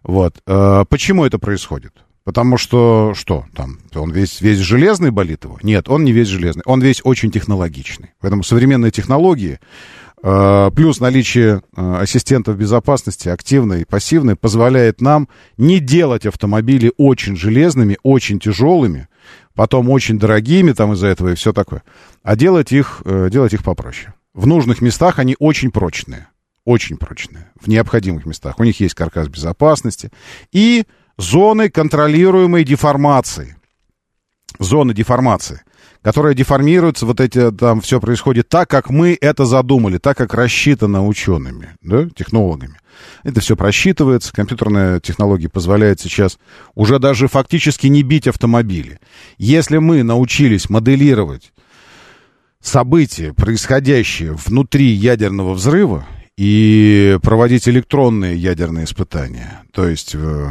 Вот. 0.03 0.35
Э, 0.45 0.85
Почему 0.87 1.25
это 1.25 1.39
происходит? 1.39 1.93
Потому 2.23 2.57
что, 2.57 3.13
что 3.15 3.45
там, 3.55 3.79
он 3.95 4.11
весь, 4.11 4.39
весь 4.41 4.59
железный 4.59 5.09
болит 5.09 5.45
его? 5.45 5.57
Нет, 5.63 5.89
он 5.89 6.03
не 6.03 6.11
весь 6.11 6.27
железный, 6.27 6.61
он 6.65 6.79
весь 6.79 7.01
очень 7.03 7.31
технологичный. 7.31 8.11
Поэтому 8.21 8.43
современные 8.43 8.91
технологии, 8.91 9.59
э, 10.21 10.71
плюс 10.75 10.99
наличие 10.99 11.63
э, 11.75 11.95
ассистентов 12.01 12.55
безопасности, 12.55 13.29
активной 13.29 13.81
и 13.81 13.85
пассивной, 13.85 14.35
позволяет 14.35 15.01
нам 15.01 15.27
не 15.57 15.79
делать 15.79 16.27
автомобили 16.27 16.93
очень 16.97 17.35
железными, 17.35 17.97
очень 18.03 18.39
тяжелыми, 18.39 19.07
потом 19.55 19.89
очень 19.89 20.19
дорогими 20.19 20.73
там 20.73 20.93
из-за 20.93 21.07
этого 21.07 21.29
и 21.29 21.35
все 21.35 21.51
такое, 21.51 21.81
а 22.21 22.35
делать 22.35 22.71
их, 22.71 23.01
делать 23.05 23.53
их 23.53 23.63
попроще. 23.63 24.13
В 24.33 24.45
нужных 24.45 24.81
местах 24.81 25.19
они 25.19 25.35
очень 25.39 25.71
прочные, 25.71 26.27
очень 26.63 26.97
прочные, 26.97 27.51
в 27.59 27.67
необходимых 27.67 28.25
местах. 28.25 28.59
У 28.59 28.63
них 28.63 28.79
есть 28.79 28.93
каркас 28.93 29.27
безопасности 29.27 30.11
и 30.51 30.85
зоны 31.17 31.69
контролируемой 31.69 32.63
деформации. 32.63 33.55
Зоны 34.59 34.93
деформации, 34.93 35.61
которые 36.01 36.35
деформируются, 36.35 37.05
вот 37.05 37.21
эти, 37.21 37.51
там 37.51 37.81
все 37.81 37.99
происходит 37.99 38.49
так, 38.49 38.69
как 38.69 38.89
мы 38.89 39.17
это 39.19 39.45
задумали, 39.45 39.97
так, 39.99 40.17
как 40.17 40.33
рассчитано 40.33 41.07
учеными, 41.07 41.77
да, 41.81 42.07
технологами. 42.09 42.77
Это 43.23 43.39
все 43.39 43.55
просчитывается, 43.55 44.33
компьютерная 44.33 44.99
технология 44.99 45.49
позволяет 45.49 46.01
сейчас 46.01 46.37
уже 46.75 46.99
даже 46.99 47.27
фактически 47.27 47.87
не 47.87 48.03
бить 48.03 48.27
автомобили. 48.27 48.99
Если 49.37 49.77
мы 49.77 50.03
научились 50.03 50.69
моделировать 50.69 51.51
события, 52.61 53.33
происходящие 53.33 54.33
внутри 54.33 54.87
ядерного 54.87 55.53
взрыва, 55.53 56.05
и 56.39 57.19
проводить 57.21 57.67
электронные 57.67 58.37
ядерные 58.37 58.85
испытания, 58.85 59.61
то 59.73 59.85
есть 59.85 60.15
э, 60.15 60.49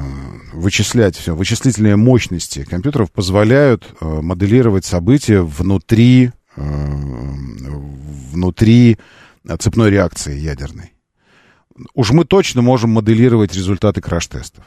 вычислять 0.52 1.16
все, 1.16 1.34
вычислительные 1.34 1.96
мощности 1.96 2.62
компьютеров 2.64 3.10
позволяют 3.10 3.84
э, 3.98 4.04
моделировать 4.04 4.84
события 4.84 5.40
внутри, 5.40 6.30
э, 6.56 7.32
внутри 8.32 8.98
цепной 9.58 9.88
реакции 9.88 10.38
ядерной. 10.38 10.92
Уж 11.94 12.10
мы 12.10 12.26
точно 12.26 12.60
можем 12.60 12.90
моделировать 12.90 13.54
результаты 13.54 14.02
краш-тестов. 14.02 14.64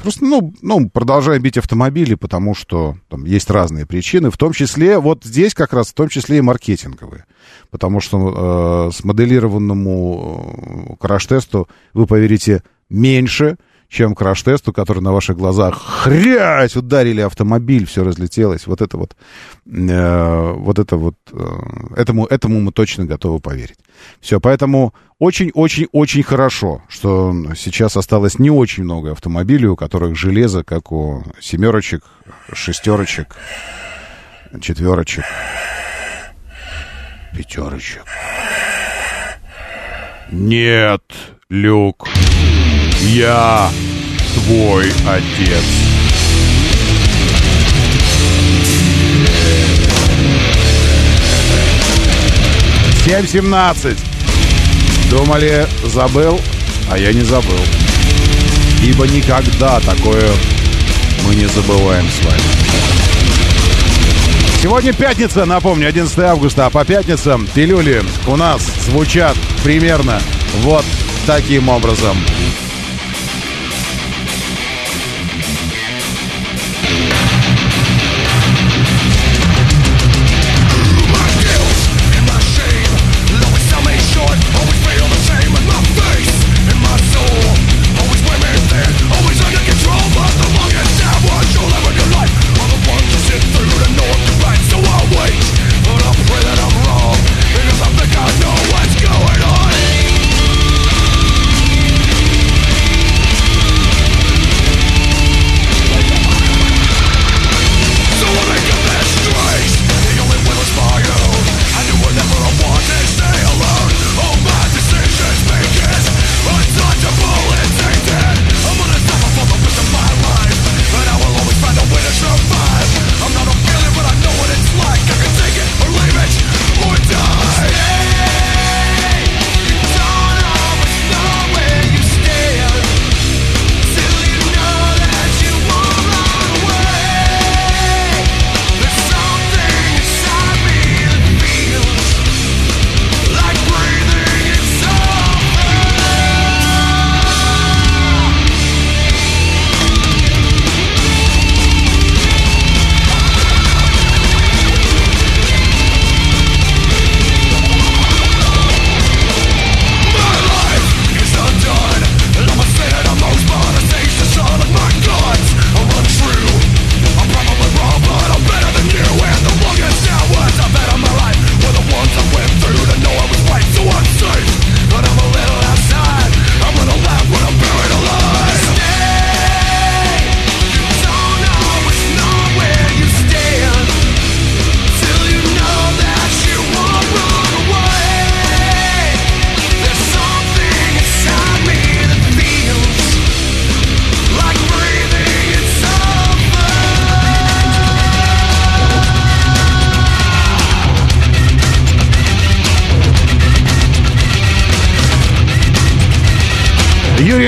Просто, 0.00 0.24
ну, 0.24 0.54
ну, 0.62 0.88
продолжаем 0.88 1.42
бить 1.42 1.58
автомобили, 1.58 2.14
потому 2.14 2.54
что 2.54 2.96
там 3.08 3.24
есть 3.24 3.50
разные 3.50 3.84
причины, 3.84 4.30
в 4.30 4.36
том 4.36 4.52
числе, 4.52 4.98
вот 4.98 5.24
здесь 5.24 5.54
как 5.54 5.72
раз, 5.72 5.88
в 5.88 5.94
том 5.94 6.08
числе 6.08 6.38
и 6.38 6.40
маркетинговые. 6.40 7.24
Потому 7.70 8.00
что 8.00 8.88
э, 8.88 8.96
смоделированному 8.96 10.90
э, 10.90 10.96
краш-тесту 11.00 11.68
вы 11.94 12.06
поверите 12.06 12.62
меньше, 12.88 13.56
чем 13.96 14.14
краш-тесту, 14.14 14.74
который 14.74 15.02
на 15.02 15.12
ваших 15.12 15.38
глазах 15.38 15.82
хрясь 15.82 16.76
ударили 16.76 17.22
автомобиль, 17.22 17.86
все 17.86 18.04
разлетелось. 18.04 18.66
Вот 18.66 18.82
это 18.82 18.98
вот, 18.98 19.16
э, 19.66 20.52
вот 20.54 20.78
это 20.78 20.96
вот, 20.98 21.14
э, 21.32 21.46
этому, 21.96 22.26
этому 22.26 22.60
мы 22.60 22.72
точно 22.72 23.06
готовы 23.06 23.40
поверить. 23.40 23.78
Все, 24.20 24.38
поэтому 24.38 24.92
очень-очень-очень 25.18 26.22
хорошо, 26.22 26.82
что 26.88 27.34
сейчас 27.56 27.96
осталось 27.96 28.38
не 28.38 28.50
очень 28.50 28.84
много 28.84 29.12
автомобилей, 29.12 29.68
у 29.68 29.76
которых 29.76 30.14
железо, 30.14 30.62
как 30.62 30.92
у 30.92 31.24
семерочек, 31.40 32.04
шестерочек, 32.52 33.34
четверочек, 34.60 35.24
пятерочек. 37.34 38.04
Нет, 40.30 41.02
Люк, 41.48 42.08
я 43.06 43.70
твой 44.34 44.86
отец. 45.06 45.62
Семь 53.04 53.26
семнадцать. 53.28 53.98
Думали, 55.08 55.68
забыл, 55.84 56.40
а 56.90 56.98
я 56.98 57.12
не 57.12 57.22
забыл. 57.22 57.60
Ибо 58.82 59.06
никогда 59.06 59.78
такое 59.78 60.28
мы 61.24 61.36
не 61.36 61.46
забываем 61.46 62.06
с 62.08 62.24
вами. 62.24 62.40
Сегодня 64.60 64.92
пятница, 64.92 65.44
напомню, 65.44 65.86
11 65.86 66.18
августа, 66.18 66.66
а 66.66 66.70
по 66.70 66.84
пятницам 66.84 67.46
пилюли 67.46 68.02
у 68.26 68.34
нас 68.34 68.62
звучат 68.84 69.36
примерно 69.62 70.20
вот 70.64 70.84
таким 71.24 71.68
образом. 71.68 72.16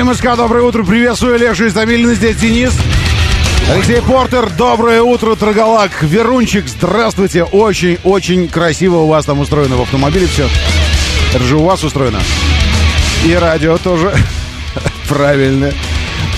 МСК, 0.09 0.37
доброе 0.37 0.63
утро, 0.63 0.85
приветствую, 0.85 1.39
Леша 1.39 1.69
Истамилин, 1.69 2.15
здесь 2.15 2.37
Денис. 2.37 2.73
Алексей 3.71 4.01
Портер, 4.01 4.49
доброе 4.49 5.03
утро, 5.03 5.35
Трогалак, 5.35 6.03
Верунчик, 6.03 6.67
здравствуйте, 6.67 7.45
очень-очень 7.45 8.49
красиво 8.49 8.97
у 9.01 9.07
вас 9.07 9.27
там 9.27 9.41
устроено 9.41 9.77
в 9.77 9.83
автомобиле 9.83 10.27
все. 10.27 10.49
Это 11.35 11.45
же 11.45 11.57
у 11.57 11.65
вас 11.65 11.85
устроено. 11.85 12.21
И 13.27 13.35
радио 13.35 13.77
тоже. 13.77 14.15
Правильно. 15.11 15.73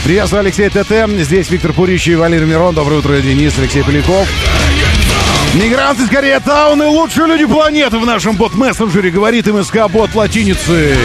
Приветствую, 0.02 0.40
Алексей 0.40 0.68
ТТ. 0.68 1.08
Здесь 1.20 1.48
Виктор 1.48 1.72
Пурищий 1.72 2.14
и 2.14 2.16
Валерий 2.16 2.46
Мирон. 2.46 2.74
Доброе 2.74 2.96
утро, 2.96 3.20
Денис, 3.20 3.54
Алексей 3.56 3.84
Поляков. 3.84 4.26
Мигранты 5.54 6.06
скорее 6.06 6.40
тауны, 6.40 6.86
лучшие 6.86 7.28
люди 7.28 7.46
планеты 7.46 7.98
в 7.98 8.06
нашем 8.06 8.34
бот-мессенджере, 8.34 9.10
говорит 9.10 9.46
МСК 9.46 9.88
бот 9.88 10.12
латиницей. 10.16 10.96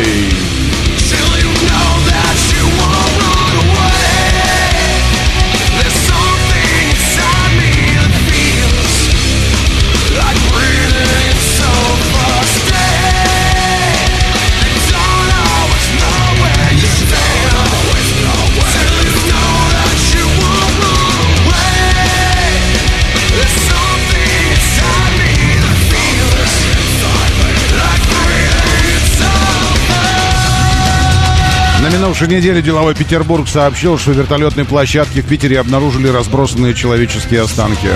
Минувшей 31.95 32.27
неделе 32.27 32.61
деловой 32.61 32.93
Петербург 32.93 33.47
сообщил, 33.47 33.97
что 33.97 34.11
в 34.11 34.17
вертолетной 34.17 34.65
площадке 34.65 35.21
в 35.21 35.25
Питере 35.25 35.59
обнаружили 35.59 36.09
разбросанные 36.09 36.73
человеческие 36.73 37.41
останки. 37.41 37.87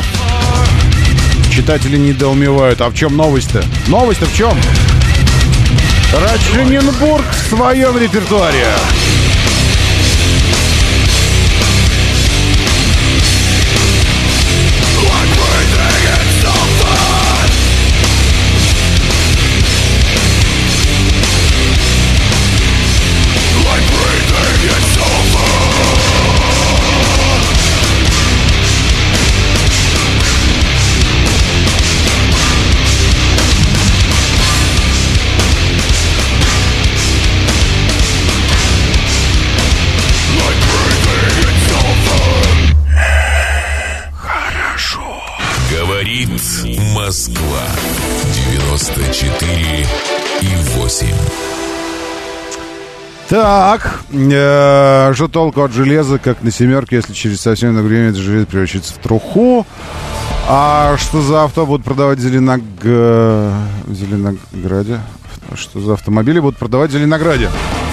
Читатели 1.52 1.98
недоумевают, 1.98 2.80
а 2.80 2.90
в 2.90 2.94
чем 2.94 3.18
новость-то? 3.18 3.62
Новость-то 3.88 4.26
в 4.26 4.34
чем? 4.34 4.58
Рачененбург 6.14 7.26
в 7.30 7.50
своем 7.50 7.98
репертуаре. 7.98 8.68
Москва 47.10 47.64
94 48.54 49.88
и 50.42 50.46
8. 50.78 51.08
Так, 53.28 54.04
э, 54.12 55.12
что 55.16 55.28
толку 55.28 55.64
от 55.64 55.72
железа, 55.72 56.20
как 56.20 56.44
на 56.44 56.52
семерке, 56.52 56.98
если 56.98 57.14
через 57.14 57.42
совсем 57.42 57.74
на 57.74 57.82
время 57.82 58.10
это 58.10 58.20
железо 58.20 58.46
превращается 58.46 58.94
в 58.94 58.98
труху? 59.00 59.66
А 60.48 60.98
что 61.00 61.24
за 61.24 61.46
авто 61.46 61.66
будут 61.66 61.84
продавать 61.84 62.20
в, 62.20 62.22
Зеленог... 62.22 62.62
Зеленограде? 63.88 65.00
Что 65.56 65.80
за 65.80 65.94
автомобили 65.94 66.40
будут 66.40 66.60
продавать 66.60 66.92
в 66.92 66.94
Зеленограде? 66.94 67.50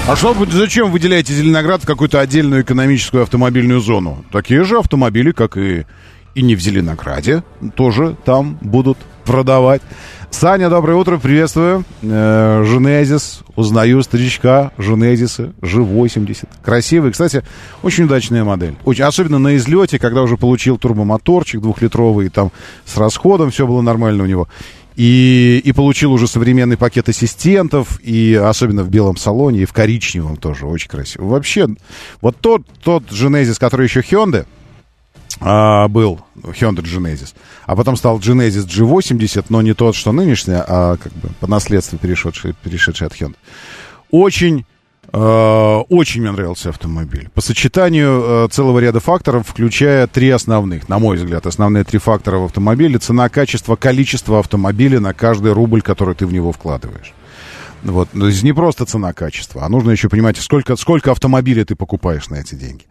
А 0.07 0.15
что, 0.15 0.37
зачем 0.53 0.91
выделяете 0.91 1.33
Зеленоград 1.33 1.83
в 1.85 1.87
какую-то 1.87 2.21
отдельную 2.21 2.61
экономическую 2.61 3.23
автомобильную 3.23 3.81
зону? 3.81 4.27
Такие 4.31 4.63
же 4.65 4.79
автомобили, 4.79 5.33
как 5.33 5.57
и, 5.57 5.87
и 6.37 6.43
не 6.43 6.55
в 6.55 6.61
Зеленограде, 6.61 7.43
тоже 7.75 8.15
там 8.27 8.59
будут 8.61 8.99
продавать. 9.25 9.81
Саня, 10.31 10.69
доброе 10.69 10.95
утро, 10.99 11.17
приветствую. 11.17 11.85
Э, 12.03 12.63
Женезис, 12.67 13.41
узнаю 13.57 14.03
старичка 14.03 14.71
Женезиса, 14.77 15.55
G80. 15.63 16.47
Красивый, 16.63 17.13
кстати, 17.13 17.43
очень 17.83 18.05
удачная 18.05 18.45
модель. 18.45 18.77
Очень, 18.85 19.05
особенно 19.05 19.39
на 19.39 19.57
излете, 19.57 19.99
когда 19.99 20.23
уже 20.23 20.37
получил 20.37 20.77
турбомоторчик 20.77 21.63
двухлитровый, 21.63 22.29
там 22.29 22.53
с 22.85 22.99
расходом 22.99 23.51
все 23.51 23.67
было 23.67 23.81
нормально 23.81 24.25
у 24.25 24.27
него. 24.27 24.47
И, 24.95 25.63
и 25.65 25.73
получил 25.73 26.13
уже 26.13 26.29
современный 26.29 26.77
пакет 26.77 27.09
ассистентов, 27.09 27.99
и 28.03 28.35
особенно 28.35 28.83
в 28.83 28.91
белом 28.91 29.17
салоне, 29.17 29.61
и 29.61 29.65
в 29.65 29.73
коричневом 29.73 30.37
тоже 30.37 30.67
очень 30.67 30.91
красиво. 30.91 31.25
Вообще, 31.25 31.67
вот 32.21 32.37
тот, 32.43 32.63
тот 32.85 33.05
Genesis, 33.05 33.59
который 33.59 33.85
еще 33.85 34.01
Hyundai, 34.01 34.45
а, 35.40 35.89
был 35.89 36.20
Hyundai 36.36 36.82
Genesis, 36.82 37.35
а 37.66 37.77
потом 37.77 37.97
стал 37.97 38.19
Genesis 38.19 38.66
G80, 38.66 39.47
но 39.48 39.62
не 39.62 39.74
тот, 39.74 39.94
что 39.94 40.12
нынешний, 40.12 40.55
а 40.57 40.97
как 40.97 41.12
бы 41.12 41.28
по 41.40 41.47
наследству 41.47 41.98
перешедший, 41.98 42.55
перешедший 42.62 43.07
от 43.07 43.15
Hyundai. 43.15 43.36
Очень 44.11 44.65
Э, 45.12 45.82
очень 45.89 46.20
мне 46.20 46.32
нравился 46.32 46.70
автомобиль. 46.70 47.28
По 47.32 47.40
сочетанию 47.40 48.23
э, 48.24 48.48
целого 48.51 48.78
ряда 48.78 49.01
факторов, 49.01 49.47
включая 49.48 50.07
три 50.07 50.31
основных, 50.31 50.89
на 50.89 50.98
мой 50.98 51.16
взгляд, 51.16 51.47
основные 51.47 51.85
три 51.85 51.98
фактора 51.98 52.39
в 52.39 52.44
автомобиле. 52.44 52.98
Цена, 52.98 53.28
качество, 53.28 53.77
количество 53.77 54.40
автомобиля 54.40 55.01
на 55.01 55.15
каждый 55.15 55.53
рубль, 55.53 55.82
который 55.82 56.15
ты 56.15 56.27
в 56.27 56.32
него 56.32 56.53
вкладываешь. 56.53 57.15
Вот. 57.87 58.11
То 58.11 58.27
есть 58.27 58.43
не 58.43 58.53
просто 58.53 58.85
цена, 58.85 59.13
качество, 59.13 59.65
а 59.65 59.69
нужно 59.69 59.93
еще 59.93 60.09
понимать, 60.09 60.37
сколько, 60.39 60.77
сколько 60.77 61.13
автомобилей 61.13 61.65
ты 61.65 61.77
покупаешь 61.77 62.29
на 62.29 62.37
эти 62.37 62.55
деньги. 62.55 62.85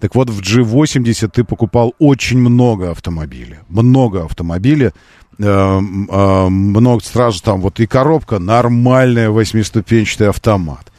Так 0.00 0.14
вот, 0.14 0.28
в 0.28 0.40
G80 0.40 1.28
ты 1.28 1.44
покупал 1.44 1.94
очень 1.98 2.38
много 2.38 2.90
автомобилей. 2.90 3.58
Много 3.68 4.24
автомобилей. 4.24 4.90
Э, 5.38 5.80
э, 5.80 6.48
много 6.48 7.02
сразу 7.02 7.42
там 7.42 7.60
вот 7.60 7.78
и 7.80 7.86
коробка, 7.86 8.38
нормальная 8.38 9.30
восьмиступенчатый 9.30 10.28
автомат 10.28 10.90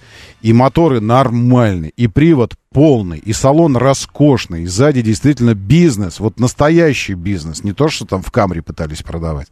и 0.41 0.53
моторы 0.53 1.01
нормальные, 1.01 1.91
и 1.91 2.07
привод 2.07 2.55
полный, 2.71 3.19
и 3.19 3.33
салон 3.33 3.77
роскошный, 3.77 4.63
и 4.63 4.65
сзади 4.65 5.01
действительно 5.01 5.53
бизнес, 5.53 6.19
вот 6.19 6.39
настоящий 6.39 7.13
бизнес, 7.13 7.63
не 7.63 7.73
то, 7.73 7.89
что 7.89 8.05
там 8.05 8.23
в 8.23 8.31
Камри 8.31 8.61
пытались 8.61 9.03
продавать 9.03 9.47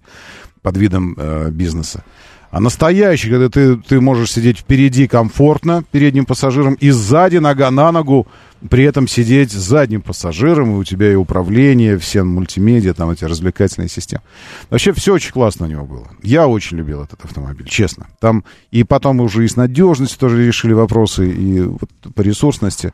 под 0.62 0.78
видом 0.78 1.16
э, 1.18 1.52
бизнеса, 1.52 2.04
а 2.52 2.60
настоящий, 2.60 3.30
когда 3.30 3.50
ты, 3.50 3.78
ты 3.78 4.02
можешь 4.02 4.32
сидеть 4.32 4.60
впереди 4.60 5.08
комфортно 5.08 5.84
передним 5.92 6.26
пассажиром 6.26 6.74
и 6.74 6.90
сзади 6.90 7.38
нога 7.38 7.70
на 7.70 7.92
ногу 7.92 8.28
при 8.70 8.84
этом 8.84 9.08
сидеть 9.08 9.52
с 9.52 9.56
задним 9.56 10.02
пассажиром, 10.02 10.72
и 10.72 10.80
у 10.80 10.84
тебя 10.84 11.12
и 11.12 11.16
управление, 11.16 11.98
все 11.98 12.24
мультимедиа, 12.24 12.94
там 12.94 13.10
эти 13.12 13.24
развлекательные 13.24 13.88
системы. 13.88 14.22
Вообще 14.70 14.92
все 14.92 15.14
очень 15.14 15.32
классно 15.32 15.66
у 15.66 15.70
него 15.70 15.86
было. 15.86 16.08
Я 16.22 16.48
очень 16.48 16.78
любил 16.78 17.04
этот 17.04 17.24
автомобиль, 17.24 17.68
честно. 17.68 18.08
Там 18.20 18.44
и 18.72 18.84
потом 18.84 19.22
уже 19.22 19.46
и 19.46 19.48
с 19.48 19.56
надежностью 19.56 20.20
тоже 20.20 20.46
решили 20.46 20.74
вопросы, 20.74 21.30
и 21.30 21.62
вот 21.62 21.90
по 22.14 22.22
ресурсности. 22.22 22.92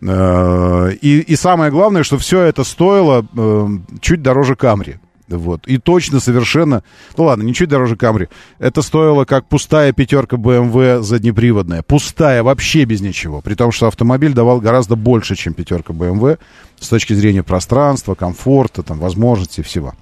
Э, 0.00 0.90
и, 1.00 1.20
и 1.20 1.36
самое 1.36 1.70
главное, 1.70 2.02
что 2.02 2.18
все 2.18 2.40
это 2.40 2.64
стоило 2.64 3.24
э, 3.36 3.68
чуть 4.00 4.22
дороже 4.22 4.56
Камри. 4.56 4.96
Вот. 5.28 5.66
И 5.66 5.78
точно 5.78 6.20
совершенно... 6.20 6.82
Ну 7.16 7.24
ладно, 7.24 7.42
ничуть 7.42 7.68
дороже 7.68 7.96
Камри. 7.96 8.28
Это 8.58 8.82
стоило 8.82 9.24
как 9.24 9.46
пустая 9.48 9.92
пятерка 9.92 10.36
BMW 10.36 11.00
заднеприводная. 11.00 11.82
Пустая, 11.82 12.42
вообще 12.42 12.84
без 12.84 13.00
ничего. 13.00 13.40
При 13.40 13.54
том, 13.54 13.72
что 13.72 13.86
автомобиль 13.86 14.34
давал 14.34 14.60
гораздо 14.60 14.96
больше, 14.96 15.34
чем 15.34 15.54
пятерка 15.54 15.94
BMW 15.94 16.38
с 16.78 16.88
точки 16.88 17.14
зрения 17.14 17.42
пространства, 17.42 18.14
комфорта, 18.14 18.82
там, 18.82 18.98
возможностей 18.98 19.62
всего. 19.62 19.94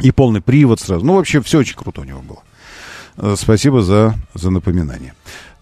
И 0.00 0.10
полный 0.10 0.40
привод 0.40 0.80
сразу. 0.80 1.04
Ну, 1.04 1.14
вообще, 1.14 1.40
все 1.42 1.58
очень 1.58 1.76
круто 1.76 2.00
у 2.00 2.04
него 2.04 2.20
было. 2.20 2.42
Э, 3.16 3.34
спасибо 3.38 3.82
за, 3.82 4.14
за 4.34 4.50
напоминание. 4.50 5.14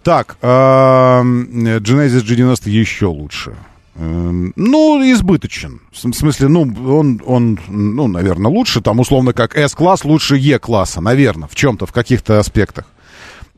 Так, 0.03 0.39
Genesis 0.41 2.23
G90 2.25 2.71
еще 2.71 3.07
лучше. 3.07 3.55
Эм, 3.99 4.53
ну, 4.55 5.03
избыточен. 5.13 5.81
В 5.91 5.99
смысле, 5.99 6.49
ну, 6.49 6.61
он, 6.97 7.21
он, 7.27 7.59
ну, 7.67 8.07
наверное, 8.07 8.51
лучше, 8.51 8.81
там, 8.81 9.01
условно, 9.01 9.33
как 9.33 9.57
S-класс 9.57 10.05
лучше 10.05 10.37
E-класса, 10.37 11.01
наверное, 11.01 11.49
в 11.49 11.57
чем-то, 11.57 11.85
в 11.85 11.93
каких-то 11.93 12.39
аспектах. 12.39 12.87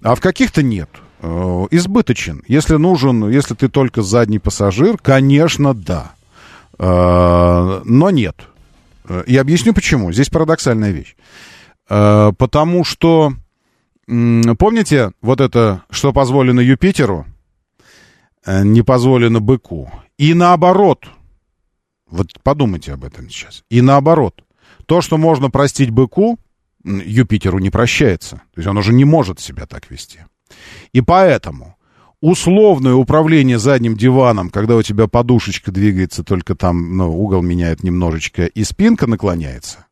А 0.03 0.15
в 0.15 0.21
каких-то 0.21 0.63
нет. 0.63 0.89
Э, 1.21 1.67
избыточен. 1.71 2.43
Если 2.49 2.77
нужен, 2.77 3.29
если 3.29 3.55
ты 3.55 3.69
только 3.69 4.01
задний 4.01 4.39
пассажир, 4.39 4.97
конечно, 4.97 5.75
да. 5.75 6.13
Э, 6.79 7.83
но 7.85 8.11
нет. 8.11 8.37
И 9.27 9.37
объясню 9.37 9.75
почему. 9.75 10.11
Здесь 10.11 10.31
парадоксальная 10.31 10.93
вещь. 10.93 11.17
Э, 11.91 12.33
потому 12.39 12.85
что, 12.85 13.35
помните, 14.07 15.13
вот 15.21 15.43
это, 15.43 15.83
что 15.91 16.15
позволено 16.15 16.61
Юпитеру, 16.61 17.27
не 18.47 18.81
позволено 18.81 19.41
быку. 19.41 19.91
И 20.21 20.35
наоборот. 20.35 21.09
Вот 22.11 22.43
подумайте 22.43 22.93
об 22.93 23.05
этом 23.05 23.31
сейчас. 23.31 23.65
И 23.71 23.81
наоборот. 23.81 24.45
То, 24.85 25.01
что 25.01 25.17
можно 25.17 25.49
простить 25.49 25.89
быку, 25.89 26.39
Юпитеру 26.85 27.59
не 27.59 27.71
прощается. 27.71 28.37
То 28.37 28.59
есть 28.59 28.69
он 28.69 28.77
уже 28.77 28.93
не 28.93 29.07
может 29.07 29.41
себя 29.41 29.65
так 29.65 29.91
вести. 29.91 30.19
И 30.93 31.01
поэтому 31.01 31.79
условное 32.21 32.93
управление 32.93 33.59
задним 33.59 33.97
диваном, 33.97 34.51
когда 34.51 34.77
у 34.77 34.83
тебя 34.83 35.07
подушечка 35.07 35.73
двигается, 35.73 36.23
только 36.23 36.55
там 36.55 36.99
ну, 36.99 37.19
угол 37.19 37.41
меняет 37.41 37.83
немножечко, 37.83 38.45
и 38.45 38.63
спинка 38.63 39.07
наклоняется, 39.07 39.87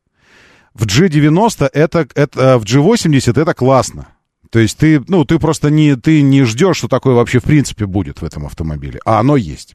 в 0.74 0.84
G90 0.84 1.70
это, 1.72 2.06
это 2.14 2.58
в 2.58 2.64
G80 2.64 3.40
это 3.40 3.54
классно. 3.54 4.08
То 4.50 4.58
есть 4.58 4.76
ты, 4.76 5.02
ну, 5.08 5.24
ты 5.24 5.38
просто 5.38 5.70
не, 5.70 5.96
ты 5.96 6.20
не 6.20 6.42
ждешь, 6.42 6.76
что 6.76 6.88
такое 6.88 7.14
вообще 7.14 7.38
в 7.38 7.44
принципе 7.44 7.86
будет 7.86 8.20
в 8.20 8.26
этом 8.26 8.44
автомобиле, 8.44 9.00
а 9.06 9.20
оно 9.20 9.36
есть. 9.36 9.74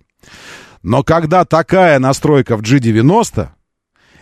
Но 0.82 1.04
когда 1.04 1.45
такая 1.45 2.00
настройка 2.00 2.58
в 2.58 2.62
G90, 2.62 3.50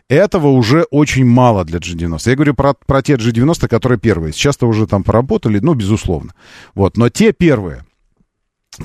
этого 0.07 0.47
уже 0.47 0.83
очень 0.91 1.25
мало 1.25 1.63
для 1.63 1.79
G90. 1.79 2.29
Я 2.29 2.35
говорю 2.35 2.53
про, 2.53 2.73
про 2.73 3.01
те 3.01 3.13
G90, 3.15 3.67
которые 3.67 3.97
первые. 3.97 4.33
Сейчас-то 4.33 4.67
уже 4.67 4.85
там 4.85 5.03
поработали, 5.03 5.59
ну, 5.59 5.73
безусловно. 5.73 6.33
Вот, 6.75 6.97
но 6.97 7.09
те 7.09 7.31
первые. 7.31 7.85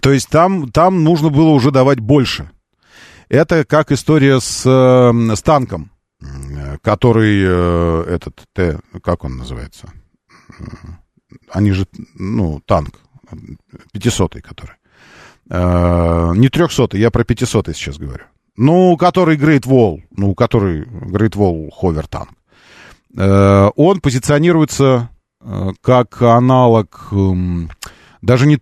То 0.01 0.13
есть 0.13 0.29
там, 0.29 0.71
там 0.71 1.05
нужно 1.05 1.31
было 1.31 1.49
уже 1.49 1.71
давать 1.71 2.01
больше. 2.01 2.51
Это 3.29 3.65
как 3.65 3.93
история 3.93 4.41
с, 4.41 4.63
э, 4.65 5.35
с 5.35 5.43
танком, 5.43 5.91
который 6.83 7.43
э, 7.45 8.05
этот, 8.09 8.45
Т, 8.53 8.79
как 9.03 9.25
он 9.25 9.37
называется? 9.37 9.93
Они 11.51 11.73
же, 11.73 11.87
ну, 12.15 12.61
танк, 12.67 13.01
500 13.93 14.43
который. 14.43 14.77
Э, 15.49 16.33
не 16.35 16.49
300 16.49 16.97
я 16.97 17.11
про 17.11 17.25
500 17.25 17.69
сейчас 17.75 17.99
говорю. 17.99 18.25
Ну, 18.57 18.97
который 18.97 19.37
Great 19.37 19.65
Wall, 19.65 20.03
ну, 20.17 20.35
который 20.35 20.85
Great 20.85 21.35
Wall 21.35 21.69
Hover 21.81 22.09
Tank. 22.09 22.29
Э, 23.17 23.71
он 23.77 24.01
позиционируется 24.01 25.11
э, 25.41 25.71
как 25.81 26.23
аналог 26.23 27.09
э, 27.13 27.35
даже 28.23 28.47
не 28.47 28.57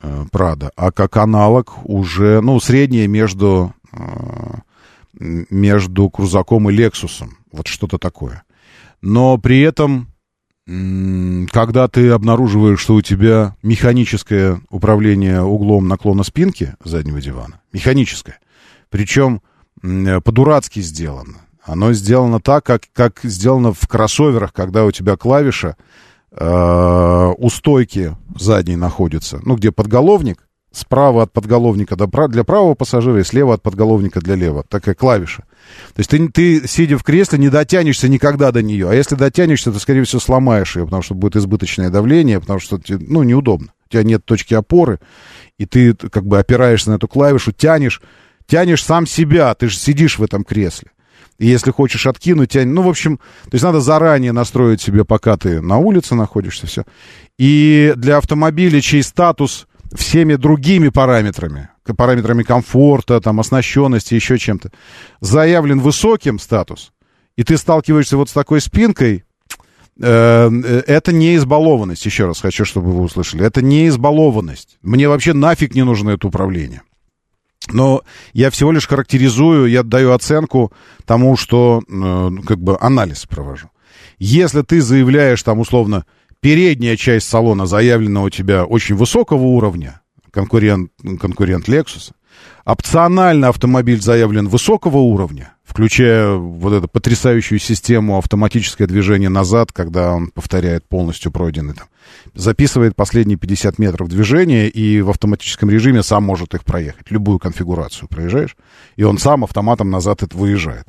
э, 0.00 0.24
Prado, 0.32 0.70
а 0.76 0.92
как 0.92 1.16
аналог 1.16 1.74
уже, 1.84 2.40
ну, 2.40 2.58
среднее 2.58 3.06
между, 3.06 3.74
между 5.12 6.10
Крузаком 6.10 6.70
и 6.70 6.72
Лексусом. 6.72 7.36
Вот 7.52 7.66
что-то 7.68 7.98
такое. 7.98 8.42
Но 9.02 9.36
при 9.36 9.60
этом 9.60 10.11
когда 10.66 11.88
ты 11.88 12.10
обнаруживаешь, 12.10 12.80
что 12.80 12.94
у 12.94 13.02
тебя 13.02 13.56
механическое 13.62 14.60
управление 14.70 15.42
углом 15.42 15.88
наклона 15.88 16.22
спинки 16.22 16.74
заднего 16.84 17.20
дивана, 17.20 17.60
механическое, 17.72 18.38
причем 18.88 19.42
по-дурацки 19.80 20.80
сделано. 20.80 21.38
Оно 21.64 21.92
сделано 21.92 22.40
так, 22.40 22.64
как, 22.64 22.82
как 22.92 23.20
сделано 23.22 23.72
в 23.72 23.86
кроссоверах, 23.88 24.52
когда 24.52 24.84
у 24.84 24.90
тебя 24.90 25.16
клавиша 25.16 25.76
э, 26.32 27.32
у 27.36 27.50
стойки 27.50 28.16
задней 28.36 28.76
находится, 28.76 29.40
ну, 29.44 29.56
где 29.56 29.70
подголовник, 29.70 30.48
справа 30.72 31.24
от 31.24 31.32
подголовника 31.32 31.96
для 31.96 32.44
правого 32.44 32.74
пассажира 32.74 33.20
и 33.20 33.24
слева 33.24 33.54
от 33.54 33.62
подголовника 33.62 34.20
для 34.20 34.34
левого. 34.34 34.64
Такая 34.64 34.94
клавиша. 34.94 35.44
То 35.94 36.00
есть 36.00 36.10
ты, 36.10 36.28
ты, 36.28 36.66
сидя 36.66 36.98
в 36.98 37.04
кресле, 37.04 37.38
не 37.38 37.50
дотянешься 37.50 38.08
никогда 38.08 38.50
до 38.52 38.62
нее. 38.62 38.88
А 38.88 38.94
если 38.94 39.14
дотянешься, 39.14 39.70
то, 39.70 39.78
скорее 39.78 40.04
всего, 40.04 40.20
сломаешь 40.20 40.76
ее, 40.76 40.84
потому 40.84 41.02
что 41.02 41.14
будет 41.14 41.36
избыточное 41.36 41.90
давление, 41.90 42.40
потому 42.40 42.58
что, 42.58 42.80
ну, 42.88 43.22
неудобно. 43.22 43.68
У 43.88 43.92
тебя 43.92 44.02
нет 44.02 44.24
точки 44.24 44.54
опоры, 44.54 44.98
и 45.58 45.66
ты 45.66 45.94
как 45.94 46.26
бы 46.26 46.38
опираешься 46.38 46.90
на 46.90 46.94
эту 46.94 47.08
клавишу, 47.08 47.52
тянешь, 47.52 48.00
тянешь 48.46 48.82
сам 48.82 49.06
себя, 49.06 49.54
ты 49.54 49.68
же 49.68 49.76
сидишь 49.76 50.18
в 50.18 50.24
этом 50.24 50.44
кресле. 50.44 50.88
И 51.38 51.46
если 51.46 51.70
хочешь 51.70 52.06
откинуть, 52.06 52.52
тянь. 52.52 52.68
Ну, 52.68 52.82
в 52.82 52.88
общем, 52.88 53.16
то 53.16 53.50
есть 53.52 53.64
надо 53.64 53.80
заранее 53.80 54.32
настроить 54.32 54.80
себе, 54.80 55.04
пока 55.04 55.36
ты 55.36 55.60
на 55.60 55.78
улице 55.78 56.14
находишься, 56.14 56.66
все. 56.66 56.84
И 57.38 57.92
для 57.96 58.18
автомобиля, 58.18 58.80
чей 58.80 59.02
статус 59.02 59.66
всеми 59.94 60.34
другими 60.34 60.88
параметрами, 60.88 61.68
параметрами 61.96 62.42
комфорта, 62.42 63.20
там, 63.20 63.40
оснащенности, 63.40 64.14
еще 64.14 64.38
чем-то, 64.38 64.70
заявлен 65.20 65.80
высоким 65.80 66.38
статус, 66.38 66.92
и 67.36 67.44
ты 67.44 67.56
сталкиваешься 67.56 68.16
вот 68.16 68.28
с 68.28 68.32
такой 68.32 68.60
спинкой, 68.60 69.24
Э, 70.00 70.50
это 70.86 71.12
не 71.12 71.36
избалованность, 71.36 72.06
еще 72.06 72.26
раз 72.26 72.40
хочу, 72.40 72.64
чтобы 72.64 72.92
вы 72.92 73.02
услышали. 73.02 73.44
Это 73.44 73.62
не 73.62 73.88
избалованность. 73.88 74.78
Мне 74.82 75.08
вообще 75.08 75.32
нафиг 75.32 75.74
не 75.74 75.84
нужно 75.84 76.10
это 76.10 76.26
управление. 76.26 76.82
Но 77.70 78.02
я 78.32 78.50
всего 78.50 78.72
лишь 78.72 78.88
характеризую, 78.88 79.66
я 79.66 79.82
даю 79.82 80.12
оценку 80.12 80.72
тому, 81.04 81.36
что 81.36 81.82
э, 81.86 82.30
как 82.46 82.58
бы 82.58 82.76
анализ 82.80 83.26
провожу. 83.26 83.70
Если 84.18 84.62
ты 84.62 84.80
заявляешь 84.80 85.42
там 85.42 85.60
условно 85.60 86.04
передняя 86.42 86.96
часть 86.96 87.28
салона 87.28 87.66
заявлена 87.66 88.22
у 88.22 88.28
тебя 88.28 88.64
очень 88.64 88.96
высокого 88.96 89.42
уровня, 89.42 90.02
конкурент, 90.30 90.90
конкурент 91.20 91.68
Lexus, 91.68 92.12
опционально 92.64 93.48
автомобиль 93.48 94.02
заявлен 94.02 94.48
высокого 94.48 94.98
уровня, 94.98 95.54
включая 95.64 96.34
вот 96.34 96.72
эту 96.72 96.88
потрясающую 96.88 97.60
систему 97.60 98.18
автоматическое 98.18 98.88
движение 98.88 99.28
назад, 99.28 99.70
когда 99.70 100.14
он 100.14 100.32
повторяет 100.32 100.86
полностью 100.88 101.30
пройденный 101.30 101.74
там. 101.74 101.86
Записывает 102.34 102.96
последние 102.96 103.38
50 103.38 103.78
метров 103.78 104.08
движения 104.08 104.68
и 104.68 105.00
в 105.00 105.10
автоматическом 105.10 105.70
режиме 105.70 106.02
сам 106.02 106.24
может 106.24 106.54
их 106.54 106.64
проехать. 106.64 107.08
Любую 107.10 107.38
конфигурацию 107.38 108.08
проезжаешь, 108.08 108.56
и 108.96 109.04
он 109.04 109.18
сам 109.18 109.44
автоматом 109.44 109.90
назад 109.90 110.24
это 110.24 110.36
выезжает. 110.36 110.88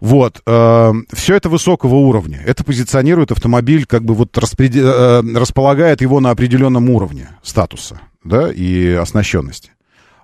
Вот, 0.00 0.40
э, 0.46 0.92
все 1.12 1.36
это 1.36 1.48
высокого 1.48 1.96
уровня. 1.96 2.42
Это 2.46 2.64
позиционирует 2.64 3.32
автомобиль, 3.32 3.84
как 3.84 4.02
бы 4.02 4.14
вот 4.14 4.36
распред... 4.38 4.74
э, 4.74 5.22
располагает 5.34 6.00
его 6.00 6.20
на 6.20 6.30
определенном 6.30 6.88
уровне 6.88 7.28
статуса, 7.42 8.00
да, 8.24 8.50
и 8.50 8.92
оснащенности. 8.92 9.72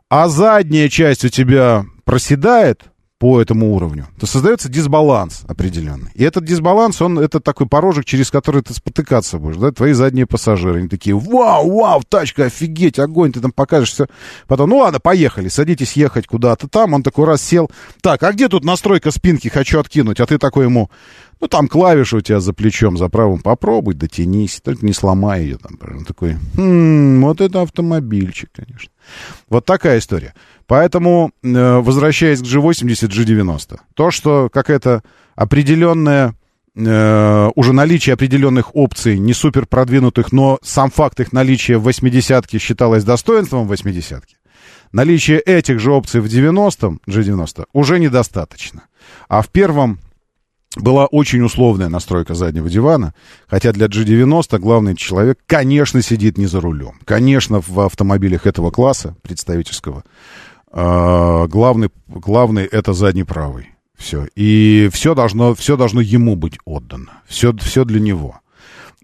А 0.09 0.29
задняя 0.29 0.89
часть 0.89 1.25
у 1.25 1.29
тебя 1.29 1.85
проседает, 2.05 2.85
по 3.19 3.41
этому 3.41 3.75
уровню, 3.75 4.09
то 4.21 4.27
создается 4.27 4.69
дисбаланс 4.69 5.45
определенный. 5.49 6.11
И 6.15 6.23
этот 6.23 6.45
дисбаланс, 6.45 7.01
он, 7.01 7.19
это 7.19 7.41
такой 7.41 7.67
порожек, 7.67 8.05
через 8.05 8.31
который 8.31 8.63
ты 8.63 8.75
спотыкаться 8.75 9.39
будешь, 9.39 9.57
да, 9.57 9.71
твои 9.71 9.93
задние 9.93 10.27
пассажиры, 10.27 10.81
они 10.81 10.89
такие, 10.89 11.17
вау, 11.17 11.71
вау, 11.71 12.03
тачка, 12.07 12.45
офигеть, 12.45 12.99
огонь, 12.99 13.33
ты 13.33 13.41
там 13.41 13.53
покажешь 13.53 13.93
все. 13.93 14.07
Потом, 14.47 14.69
ну 14.71 14.79
ладно, 14.79 15.01
поехали, 15.01 15.49
садитесь 15.49 15.93
ехать 15.93 16.27
куда-то 16.27 16.69
там, 16.69 16.93
он 16.93 17.03
такой 17.03 17.25
раз 17.25 17.43
сел, 17.43 17.71
так, 18.03 18.23
а 18.23 18.33
где 18.33 18.49
тут 18.49 18.65
настройка 18.65 19.11
спинки, 19.11 19.49
хочу 19.49 19.81
откинуть, 19.81 20.21
а 20.21 20.27
ты 20.27 20.37
такой 20.37 20.67
ему, 20.67 20.91
ну, 21.41 21.49
там 21.49 21.69
клавиша 21.69 22.17
у 22.17 22.21
тебя 22.21 22.41
за 22.41 22.53
плечом, 22.55 22.97
за 22.97 23.09
правым, 23.09 23.41
попробуй, 23.41 23.95
дотянись, 23.95 24.61
только 24.63 24.87
не 24.87 24.93
сломай 24.93 25.43
ее 25.43 25.59
там. 25.59 25.79
Он 25.83 26.05
такой, 26.05 26.37
хм, 26.57 27.23
вот 27.23 27.41
это 27.41 27.63
автомобильчик, 27.63 28.51
конечно. 28.53 28.91
Вот 29.49 29.67
такая 29.67 29.99
история. 29.99 30.35
Поэтому, 30.67 31.33
э, 31.43 31.79
возвращаясь 31.79 32.41
к 32.41 32.45
G80, 32.45 33.09
G90, 33.09 33.79
то, 33.95 34.11
что 34.11 34.49
какая-то 34.51 35.03
определенная, 35.35 36.35
э, 36.75 37.51
уже 37.55 37.73
наличие 37.73 38.15
определенных 38.15 38.75
опций, 38.75 39.19
не 39.19 39.35
супер 39.35 39.67
продвинутых, 39.67 40.33
но 40.33 40.59
сам 40.63 40.91
факт 40.91 41.21
их 41.21 41.33
наличия 41.33 41.77
в 41.77 41.83
80 41.83 42.59
считалось 42.59 43.05
достоинством 43.05 43.69
80 43.69 44.25
наличие 44.93 45.41
этих 45.41 45.79
же 45.79 45.93
опций 45.93 46.21
в 46.21 46.27
90-м, 46.27 47.01
G90, 47.07 47.67
уже 47.73 47.99
недостаточно. 47.99 48.85
А 49.29 49.43
в 49.43 49.49
первом 49.49 49.99
была 50.77 51.07
очень 51.07 51.43
условная 51.43 51.89
настройка 51.89 52.35
заднего 52.35 52.69
дивана, 52.69 53.15
хотя 53.49 53.73
для 53.73 53.87
G90 53.87 54.59
главный 54.59 54.97
человек, 54.97 55.39
конечно, 55.47 56.03
сидит 56.03 56.39
не 56.39 56.47
за 56.47 56.61
рулем. 56.61 57.01
Конечно, 57.05 57.63
в 57.67 57.81
автомобилях 57.81 58.47
этого 58.47 58.71
класса, 58.71 59.17
представительского, 59.23 60.05
э, 60.73 61.47
главный, 61.49 61.91
главный 62.07 62.65
это 62.65 62.93
задний 62.93 63.25
правый. 63.25 63.71
Все. 63.97 64.27
И 64.37 64.91
все 64.93 65.15
должно, 65.15 65.55
все 65.55 65.77
должно 65.77 66.01
ему 66.01 66.37
быть 66.37 66.59
отдано. 66.67 67.23
Все, 67.27 67.57
все 67.57 67.85
для 67.85 67.99
него. 67.99 68.41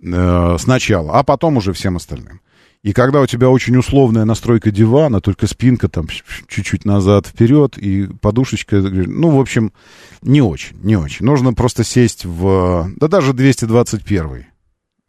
Э, 0.03 0.57
сначала, 0.59 1.19
а 1.19 1.23
потом 1.23 1.57
уже 1.57 1.73
всем 1.73 1.97
остальным. 1.97 2.41
И 2.83 2.93
когда 2.93 3.21
у 3.21 3.27
тебя 3.27 3.49
очень 3.49 3.77
условная 3.77 4.25
настройка 4.25 4.73
дивана, 4.73 5.21
только 5.21 5.47
спинка 5.47 5.89
там 5.89 6.09
чуть-чуть 6.09 6.85
назад, 6.85 7.29
вперед, 7.29 7.79
и 7.79 8.09
подушечка, 8.21 8.77
ну, 8.81 9.31
в 9.31 9.41
общем, 9.41 9.73
не 10.21 10.43
очень, 10.43 10.77
не 10.83 10.97
очень. 10.97 11.25
Нужно 11.25 11.55
просто 11.55 11.85
сесть 11.85 12.25
в, 12.25 12.91
да 12.97 13.07
даже 13.07 13.35
221 13.35 14.47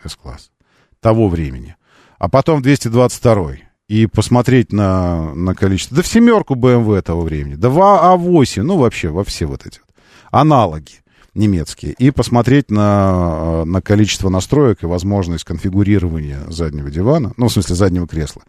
S-класс 0.03 0.51
того 0.99 1.29
времени, 1.29 1.75
а 2.19 2.29
потом 2.29 2.61
222 2.61 3.53
и 3.87 4.05
посмотреть 4.05 4.71
на, 4.71 5.33
на 5.33 5.55
количество, 5.55 5.97
да 5.97 6.03
в 6.03 6.07
семерку 6.07 6.53
BMW 6.53 7.01
того 7.01 7.21
времени, 7.21 7.55
да 7.55 7.69
в 7.69 7.79
А8, 7.79 8.61
ну, 8.61 8.77
вообще, 8.77 9.09
во 9.09 9.23
все 9.23 9.47
вот 9.47 9.65
эти 9.65 9.81
аналоги 10.29 11.02
немецкие, 11.35 11.93
и 11.93 12.11
посмотреть 12.11 12.69
на, 12.69 13.61
э, 13.61 13.63
на 13.65 13.81
количество 13.81 14.29
настроек 14.29 14.83
и 14.83 14.85
возможность 14.85 15.43
конфигурирования 15.43 16.41
заднего 16.47 16.91
дивана, 16.91 17.33
ну, 17.37 17.47
в 17.47 17.53
смысле, 17.53 17.75
заднего 17.75 18.07
кресла, 18.07 18.43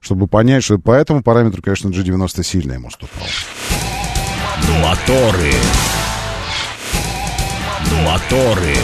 чтобы 0.00 0.26
понять, 0.26 0.64
что 0.64 0.78
по 0.78 0.92
этому 0.92 1.22
параметру, 1.22 1.62
конечно, 1.62 1.88
G90 1.88 2.42
сильно 2.42 2.74
ему 2.74 2.88
уступал. 2.88 3.26
Моторы. 4.82 5.52
Моторы. 8.04 8.74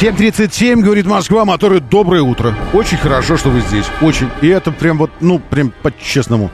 7.37, 0.00 0.80
говорит 0.80 1.06
Москва, 1.06 1.44
моторы, 1.44 1.80
доброе 1.80 2.22
утро. 2.22 2.54
Очень 2.72 2.98
хорошо, 2.98 3.36
что 3.36 3.50
вы 3.50 3.60
здесь. 3.62 3.86
Очень. 4.00 4.30
И 4.42 4.46
это 4.46 4.70
прям 4.70 4.96
вот, 4.96 5.10
ну, 5.20 5.40
прям 5.40 5.72
по-честному. 5.82 6.52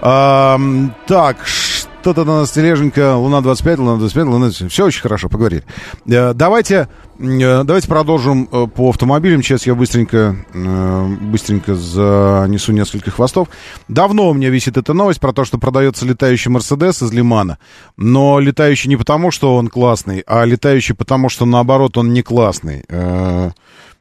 А, 0.00 0.58
так, 1.06 1.36
на 2.04 2.24
нас 2.24 2.50
тележенька, 2.50 3.16
Луна 3.16 3.40
25, 3.40 3.78
Луна 3.78 3.96
25, 3.96 4.24
Луна 4.26 4.46
25. 4.46 4.72
Все 4.72 4.86
очень 4.86 5.02
хорошо, 5.02 5.28
поговорили. 5.28 5.64
Э, 6.06 6.32
давайте, 6.32 6.88
э, 7.18 7.62
давайте 7.64 7.88
продолжим 7.88 8.48
э, 8.50 8.66
по 8.66 8.90
автомобилям. 8.90 9.42
Сейчас 9.42 9.66
я 9.66 9.74
быстренько, 9.74 10.36
быстренько 11.20 11.74
занесу 11.74 12.72
несколько 12.72 13.10
хвостов. 13.10 13.48
Давно 13.88 14.30
у 14.30 14.34
меня 14.34 14.50
висит 14.50 14.76
эта 14.76 14.94
новость 14.94 15.20
про 15.20 15.32
то, 15.32 15.44
что 15.44 15.58
продается 15.58 16.06
летающий 16.06 16.50
Мерседес 16.50 17.02
из 17.02 17.12
Лимана. 17.12 17.58
Но 17.96 18.38
летающий 18.40 18.88
не 18.88 18.96
потому, 18.96 19.30
что 19.30 19.56
он 19.56 19.68
классный, 19.68 20.22
а 20.26 20.44
летающий 20.44 20.94
потому, 20.94 21.28
что 21.28 21.46
наоборот 21.46 21.96
он 21.98 22.12
не 22.12 22.22
классный. 22.22 22.84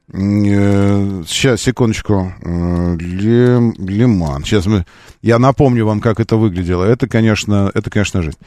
Сейчас, 0.09 1.61
секундочку. 1.61 2.33
Лим, 2.43 3.73
Лиман. 3.77 4.43
Сейчас 4.45 4.65
мы... 4.65 4.85
Я 5.21 5.37
напомню 5.37 5.85
вам, 5.85 5.99
как 5.99 6.19
это 6.19 6.37
выглядело. 6.37 6.85
Это, 6.85 7.07
конечно, 7.07 7.69
это, 7.73 7.89
конечно, 7.89 8.21
жизнь. 8.21 8.37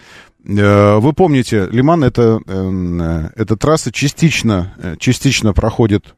Э, 0.47 0.99
вы 0.99 1.13
помните, 1.13 1.69
Лиман 1.71 2.05
это, 2.05 2.41
э, 2.47 3.29
эта 3.37 3.57
трасса 3.57 3.93
частично, 3.93 4.75
э, 4.79 4.97
частично 4.99 5.53
проходит 5.53 6.15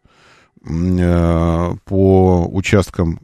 по 0.64 2.48
участкам 2.52 3.18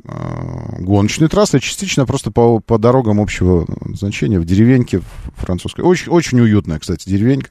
гоночной 0.79 1.29
трассы, 1.29 1.57
а 1.57 1.61
частично 1.61 2.05
просто 2.05 2.33
по, 2.33 2.59
по 2.59 2.79
дорогам 2.79 3.21
общего 3.21 3.65
значения 3.95 4.41
в 4.41 4.45
деревеньке 4.45 5.03
французской. 5.37 5.83
Очень, 5.83 6.11
очень 6.11 6.41
уютная, 6.41 6.81
кстати, 6.81 7.09
деревенька. 7.09 7.51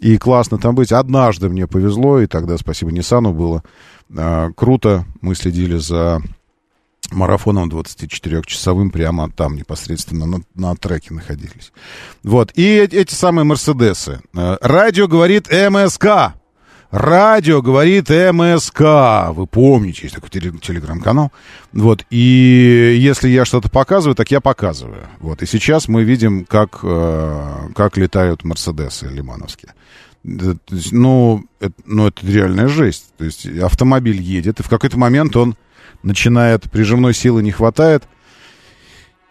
И 0.00 0.18
классно 0.18 0.58
там 0.58 0.74
быть. 0.74 0.90
Однажды 0.90 1.48
мне 1.48 1.68
повезло, 1.68 2.20
и 2.20 2.26
тогда 2.26 2.58
спасибо 2.58 2.90
Ниссану 2.90 3.32
было 3.32 3.62
круто. 4.56 5.04
Мы 5.20 5.34
следили 5.34 5.76
за 5.76 6.20
марафоном 7.10 7.68
24-часовым 7.70 8.90
прямо 8.90 9.30
там 9.30 9.56
непосредственно 9.56 10.26
на, 10.26 10.42
на 10.54 10.74
треке 10.76 11.14
находились. 11.14 11.72
Вот. 12.22 12.52
И 12.54 12.76
эти 12.76 13.14
самые 13.14 13.44
Мерседесы. 13.44 14.20
Э, 14.34 14.56
радио 14.60 15.08
говорит 15.08 15.48
МСК. 15.50 16.34
Радио 16.92 17.62
говорит 17.62 18.10
МСК. 18.10 18.80
Вы 19.34 19.46
помните, 19.46 20.02
есть 20.02 20.14
такой 20.14 20.28
телеграм-канал. 20.28 21.32
Вот. 21.72 22.04
И 22.10 22.98
если 23.00 23.30
я 23.30 23.46
что-то 23.46 23.70
показываю, 23.70 24.14
так 24.14 24.30
я 24.30 24.42
показываю. 24.42 25.06
Вот. 25.18 25.40
И 25.40 25.46
сейчас 25.46 25.88
мы 25.88 26.04
видим, 26.04 26.44
как, 26.44 26.80
э, 26.82 27.68
как 27.74 27.96
летают 27.96 28.44
Мерседесы 28.44 29.06
лимановские. 29.06 29.72
Ну 30.22 31.46
это, 31.60 31.72
ну, 31.86 32.08
это 32.08 32.26
реальная 32.26 32.68
жесть. 32.68 33.06
То 33.16 33.24
есть 33.24 33.46
автомобиль 33.46 34.20
едет, 34.20 34.60
и 34.60 34.62
в 34.62 34.68
какой-то 34.68 34.98
момент 34.98 35.34
он 35.34 35.56
начинает, 36.02 36.70
прижимной 36.70 37.14
силы 37.14 37.42
не 37.42 37.52
хватает, 37.52 38.04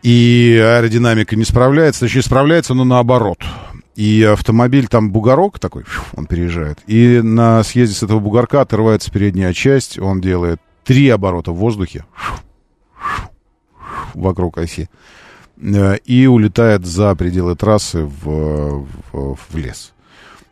и 0.01 0.59
аэродинамика 0.59 1.35
не 1.35 1.43
справляется, 1.43 2.01
точнее, 2.01 2.23
справляется, 2.23 2.73
но 2.73 2.85
наоборот. 2.85 3.37
И 3.95 4.23
автомобиль, 4.23 4.87
там 4.87 5.11
бугорок 5.11 5.59
такой, 5.59 5.83
он 6.15 6.25
переезжает, 6.25 6.79
и 6.87 7.21
на 7.21 7.61
съезде 7.63 7.95
с 7.95 8.03
этого 8.03 8.19
бугорка 8.19 8.61
отрывается 8.61 9.11
передняя 9.11 9.53
часть, 9.53 9.99
он 9.99 10.21
делает 10.21 10.61
три 10.85 11.09
оборота 11.09 11.51
в 11.51 11.57
воздухе 11.57 12.05
вокруг 14.13 14.57
оси 14.57 14.89
э, 15.57 15.97
и 16.05 16.25
улетает 16.27 16.85
за 16.85 17.15
пределы 17.15 17.55
трассы 17.55 18.03
в, 18.03 18.85
в, 19.11 19.35
в 19.35 19.55
лес. 19.57 19.93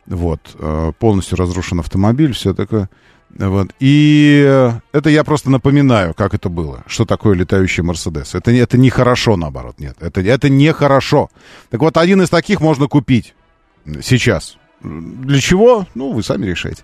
Вот, 0.06 0.40
э, 0.58 0.92
полностью 0.98 1.38
разрушен 1.38 1.80
автомобиль, 1.80 2.32
все 2.32 2.52
такое. 2.52 2.90
Вот. 3.38 3.68
И 3.78 4.72
это 4.92 5.08
я 5.10 5.24
просто 5.24 5.50
напоминаю, 5.50 6.14
как 6.14 6.34
это 6.34 6.48
было. 6.48 6.82
Что 6.86 7.04
такое 7.04 7.34
летающий 7.34 7.82
Мерседес. 7.82 8.34
Это, 8.34 8.50
это 8.50 8.76
нехорошо, 8.76 9.36
наоборот, 9.36 9.76
нет. 9.78 9.96
Это, 10.00 10.20
это 10.20 10.48
нехорошо. 10.48 11.30
Так 11.70 11.80
вот, 11.80 11.96
один 11.96 12.22
из 12.22 12.28
таких 12.28 12.60
можно 12.60 12.86
купить 12.86 13.34
сейчас. 14.02 14.56
Для 14.82 15.40
чего? 15.40 15.86
Ну, 15.94 16.12
вы 16.12 16.22
сами 16.22 16.46
решаете. 16.46 16.82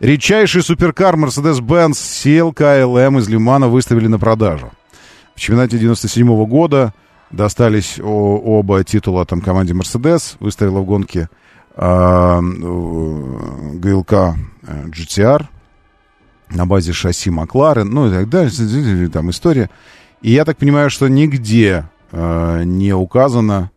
Редчайший 0.00 0.62
суперкар 0.62 1.14
Mercedes-Benz 1.16 1.92
CLK 1.92 2.84
LM 2.84 3.18
из 3.18 3.28
Лимана 3.28 3.68
выставили 3.68 4.06
на 4.06 4.18
продажу. 4.18 4.72
В 5.34 5.40
чемпионате 5.40 5.78
97 5.78 6.26
-го 6.26 6.46
года 6.46 6.94
достались 7.30 7.98
оба 8.00 8.82
титула 8.84 9.26
там 9.26 9.40
команде 9.40 9.74
Mercedes. 9.74 10.36
Выставила 10.40 10.80
в 10.80 10.86
гонке 10.86 11.28
э, 11.76 12.40
ГЛК 13.74 14.36
GTR 14.62 15.46
на 16.54 16.66
базе 16.66 16.92
шасси 16.92 17.30
Макларен, 17.30 17.88
ну 17.90 18.08
и 18.08 18.14
так 18.14 18.28
далее, 18.28 19.08
там 19.08 19.30
история. 19.30 19.70
И 20.22 20.30
я 20.30 20.44
так 20.44 20.56
понимаю, 20.56 20.90
что 20.90 21.08
нигде 21.08 21.88
э, 22.12 22.62
не 22.64 22.92
указано, 22.92 23.70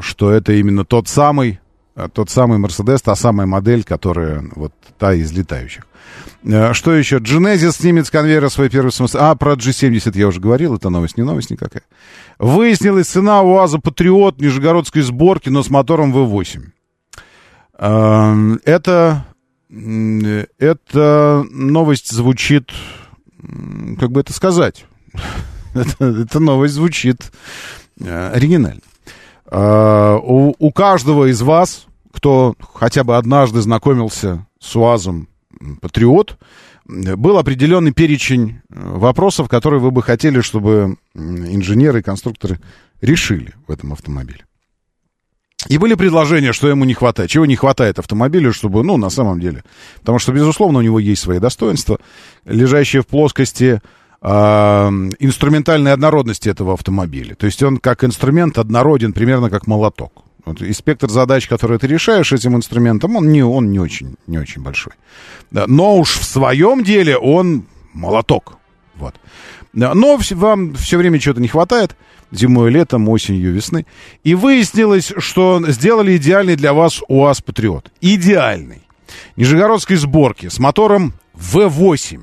что 0.00 0.30
это 0.30 0.52
именно 0.52 0.84
тот 0.84 1.08
самый 1.08 1.60
Э, 1.98 2.08
тот 2.12 2.30
самый 2.30 2.58
Мерседес, 2.58 3.02
та 3.02 3.16
самая 3.16 3.46
модель, 3.46 3.82
которая 3.82 4.44
вот 4.54 4.72
та 4.98 5.14
из 5.14 5.32
летающих. 5.32 5.84
Э, 6.44 6.72
что 6.72 6.94
еще? 6.94 7.18
Genesis 7.18 7.72
снимет 7.72 8.06
с 8.06 8.10
конвейера 8.10 8.48
свой 8.48 8.70
первый 8.70 8.92
самосвал. 8.92 9.32
А, 9.32 9.34
про 9.34 9.54
G70 9.54 10.16
я 10.16 10.28
уже 10.28 10.40
говорил, 10.40 10.76
это 10.76 10.90
новость, 10.90 11.16
не 11.16 11.24
новость 11.24 11.50
никакая. 11.50 11.82
Выяснилась 12.38 13.08
цена 13.08 13.42
УАЗа 13.42 13.80
Патриот 13.80 14.40
нижегородской 14.40 15.02
сборки, 15.02 15.48
но 15.48 15.64
с 15.64 15.70
мотором 15.70 16.14
V8. 16.14 16.66
Эм, 17.80 18.60
это, 18.64 19.26
это 19.70 21.44
новость 21.50 22.10
звучит, 22.10 22.72
как 23.98 24.10
бы 24.10 24.20
это 24.20 24.32
сказать, 24.32 24.86
это 25.74 26.40
новость 26.40 26.74
звучит 26.74 27.32
э, 28.00 28.30
оригинально. 28.30 28.80
У, 29.50 30.54
у 30.58 30.72
каждого 30.72 31.30
из 31.30 31.40
вас 31.40 31.88
кто 32.18 32.56
хотя 32.74 33.04
бы 33.04 33.16
однажды 33.16 33.60
знакомился 33.60 34.44
с 34.58 34.74
УАЗом 34.74 35.28
«Патриот», 35.80 36.36
был 36.84 37.38
определенный 37.38 37.92
перечень 37.92 38.60
э, 38.70 38.96
вопросов, 38.96 39.48
которые 39.48 39.78
вы 39.78 39.92
бы 39.92 40.02
хотели, 40.02 40.40
чтобы 40.40 40.96
инженеры 41.14 42.00
и 42.00 42.02
конструкторы 42.02 42.58
решили 43.00 43.54
в 43.66 43.70
этом 43.70 43.92
автомобиле. 43.92 44.46
И 45.66 45.76
были 45.76 45.94
предложения, 45.94 46.52
что 46.52 46.68
ему 46.68 46.84
не 46.84 46.94
хватает. 46.94 47.30
Чего 47.30 47.44
не 47.44 47.56
хватает 47.56 47.98
автомобилю, 47.98 48.52
чтобы, 48.52 48.84
ну, 48.84 48.96
на 48.96 49.10
самом 49.10 49.40
деле. 49.40 49.64
Потому 50.00 50.20
что, 50.20 50.32
безусловно, 50.32 50.78
у 50.78 50.82
него 50.82 51.00
есть 51.00 51.22
свои 51.22 51.40
достоинства, 51.40 51.98
лежащие 52.44 53.02
в 53.02 53.08
плоскости 53.08 53.80
э, 54.22 54.28
инструментальной 55.18 55.92
однородности 55.92 56.48
этого 56.48 56.74
автомобиля. 56.74 57.34
То 57.34 57.46
есть 57.46 57.60
он 57.62 57.78
как 57.78 58.04
инструмент 58.04 58.56
однороден, 58.56 59.12
примерно 59.12 59.50
как 59.50 59.66
молоток. 59.66 60.24
Вот, 60.44 60.62
и 60.62 60.72
спектр 60.72 61.10
задач, 61.10 61.48
которые 61.48 61.78
ты 61.78 61.88
решаешь 61.88 62.32
этим 62.32 62.56
инструментом, 62.56 63.16
он 63.16 63.30
не, 63.30 63.42
он 63.42 63.70
не 63.70 63.80
очень, 63.80 64.16
не 64.28 64.38
очень 64.38 64.62
большой. 64.62 64.94
Но 65.50 65.98
уж 65.98 66.16
в 66.16 66.24
своем 66.24 66.84
деле 66.84 67.18
он 67.18 67.64
молоток. 67.92 68.58
Вот. 68.94 69.16
Но 69.72 70.18
вам 70.30 70.74
все 70.74 70.96
время 70.96 71.18
чего-то 71.18 71.40
не 71.40 71.48
хватает. 71.48 71.96
Зимой, 72.30 72.70
летом, 72.70 73.08
осенью, 73.08 73.52
весны. 73.52 73.86
И 74.22 74.34
выяснилось, 74.34 75.12
что 75.18 75.62
сделали 75.68 76.16
идеальный 76.16 76.56
для 76.56 76.72
вас 76.72 77.02
УАЗ 77.08 77.40
Патриот. 77.40 77.90
Идеальный. 78.00 78.82
Нижегородской 79.36 79.96
сборки 79.96 80.48
с 80.48 80.58
мотором 80.58 81.14
V8 81.34 82.20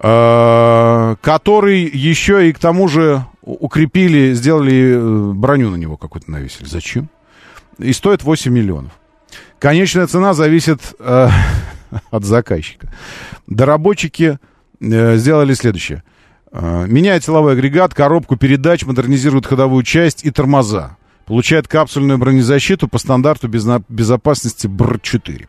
э, 0.00 1.16
который 1.20 1.84
еще 1.84 2.48
и 2.48 2.52
к 2.52 2.58
тому 2.58 2.88
же 2.88 3.24
укрепили, 3.42 4.32
сделали 4.34 4.94
э, 4.96 5.32
броню 5.32 5.70
на 5.70 5.76
него 5.76 5.96
какую-то 5.96 6.30
навесили. 6.30 6.66
Зачем? 6.66 7.10
И 7.78 7.92
стоит 7.92 8.22
8 8.22 8.52
миллионов. 8.52 8.92
Конечная 9.58 10.06
цена 10.06 10.34
зависит 10.34 10.80
э, 10.98 11.28
от 12.10 12.24
заказчика. 12.24 12.92
Доработчики 13.46 14.38
сделали 14.80 15.54
следующее. 15.54 16.04
Э, 16.50 16.86
меняют 16.88 17.24
силовой 17.24 17.52
агрегат, 17.52 17.94
коробку 17.94 18.36
передач, 18.36 18.84
модернизируют 18.84 19.46
ходовую 19.46 19.82
часть 19.82 20.24
и 20.24 20.30
тормоза. 20.30 20.96
Получает 21.26 21.68
капсульную 21.68 22.18
бронезащиту 22.18 22.88
по 22.88 22.98
стандарту 22.98 23.48
безопасности 23.48 24.66
БР-4. 24.66 25.46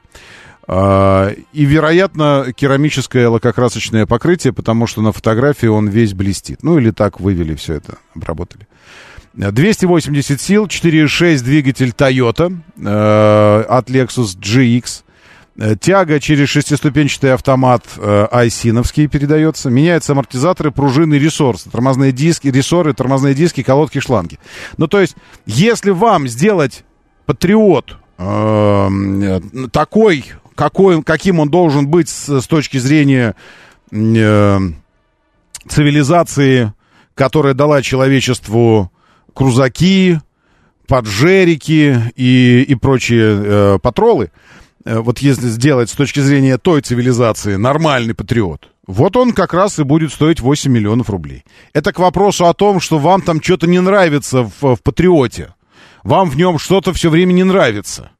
А, 0.72 1.34
и, 1.54 1.66
вероятно, 1.66 2.48
керамическое 2.56 3.30
лакокрасочное 3.30 4.06
покрытие, 4.06 4.54
потому 4.54 4.88
что 4.88 5.02
на 5.02 5.12
фотографии 5.14 5.68
он 5.68 5.88
весь 5.88 6.14
блестит. 6.14 6.64
Ну, 6.64 6.78
или 6.78 6.92
так 6.92 7.20
вывели 7.20 7.56
все 7.56 7.76
это, 7.76 7.98
обработали. 8.14 8.68
280 9.34 10.42
сил, 10.42 10.66
4.6 10.66 11.44
двигатель 11.44 11.90
Toyota 11.90 12.56
э, 12.78 13.62
от 13.68 13.90
Lexus 13.90 14.38
GX. 14.38 15.04
Э, 15.60 15.76
тяга 15.76 16.22
через 16.22 16.48
шестиступенчатый 16.48 17.34
автомат 17.34 17.84
э, 17.98 18.28
айсиновский 18.32 19.08
передается. 19.08 19.70
Меняются 19.70 20.14
амортизаторы, 20.14 20.72
пружины, 20.72 21.16
рессорсы, 21.16 21.70
тормозные 21.70 22.14
диски, 22.14 22.48
рессоры, 22.48 22.94
тормозные 22.94 23.34
диски, 23.34 23.62
колодки, 23.62 24.00
шланги. 24.00 24.40
Ну, 24.78 24.88
то 24.88 25.02
есть, 25.02 25.18
если 25.46 25.92
вам 25.92 26.30
сделать 26.30 26.86
Патриот 27.26 27.98
э, 28.18 29.40
такой 29.72 30.26
какой, 30.56 31.02
каким 31.04 31.40
он 31.40 31.50
должен 31.50 31.88
быть 31.88 32.10
с, 32.10 32.42
с 32.42 32.48
точки 32.48 32.78
зрения 32.78 33.36
э, 33.92 34.60
цивилизации, 35.68 36.74
которая 37.16 37.54
дала 37.54 37.82
человечеству 37.82 38.92
крузаки, 39.34 40.20
поджерики 40.86 42.12
и, 42.16 42.66
и 42.68 42.76
прочие 42.76 43.42
э, 43.42 43.80
патролы, 43.82 44.32
вот 44.86 45.20
если 45.20 45.48
сделать 45.48 45.90
с 45.90 45.94
точки 45.94 46.20
зрения 46.20 46.58
той 46.58 46.82
цивилизации 46.82 47.56
нормальный 47.56 48.14
патриот, 48.14 48.70
вот 48.88 49.16
он 49.18 49.34
как 49.34 49.54
раз 49.54 49.78
и 49.78 49.84
будет 49.84 50.12
стоить 50.12 50.40
8 50.40 50.72
миллионов 50.72 51.10
рублей. 51.10 51.44
Это 51.74 51.94
к 51.94 52.00
вопросу 52.00 52.48
о 52.48 52.54
том, 52.54 52.80
что 52.80 52.98
вам 52.98 53.22
там 53.22 53.42
что-то 53.42 53.68
не 53.68 53.80
нравится 53.80 54.44
в, 54.44 54.76
в 54.76 54.82
патриоте. 54.82 55.54
Вам 56.04 56.30
в 56.30 56.36
нем 56.36 56.58
что-то 56.58 56.92
все 56.94 57.10
время 57.10 57.34
не 57.34 57.44
нравится. 57.44 58.12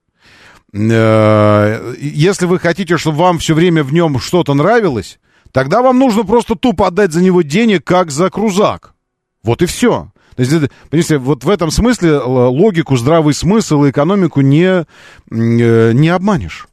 Э, 0.72 1.96
если 2.00 2.46
вы 2.46 2.60
хотите, 2.60 2.98
чтобы 2.98 3.18
вам 3.18 3.40
все 3.40 3.56
время 3.56 3.84
в 3.84 3.94
нем 3.94 4.20
что-то 4.20 4.54
нравилось, 4.54 5.20
тогда 5.52 5.82
вам 5.82 5.98
нужно 5.98 6.24
просто 6.24 6.56
тупо 6.56 6.88
отдать 6.88 7.14
за 7.14 7.24
него 7.24 7.42
денег, 7.42 7.84
как 7.84 8.12
за 8.12 8.30
крузак. 8.30 8.94
Вот 9.42 9.62
и 9.62 9.66
все. 9.66 10.12
То 10.40 10.44
есть, 10.44 10.72
понимаете, 10.90 11.18
вот 11.18 11.44
в 11.44 11.50
этом 11.50 11.70
смысле 11.70 12.20
логику, 12.20 12.96
здравый 12.96 13.34
смысл 13.34 13.84
и 13.84 13.92
экономику 13.92 14.40
не, 14.40 14.86
э, 14.86 14.86
не 15.30 16.08
обманешь. 16.08 16.70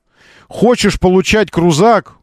Хочешь 0.48 1.01
получать 1.01 1.51
крузак, 1.51 2.14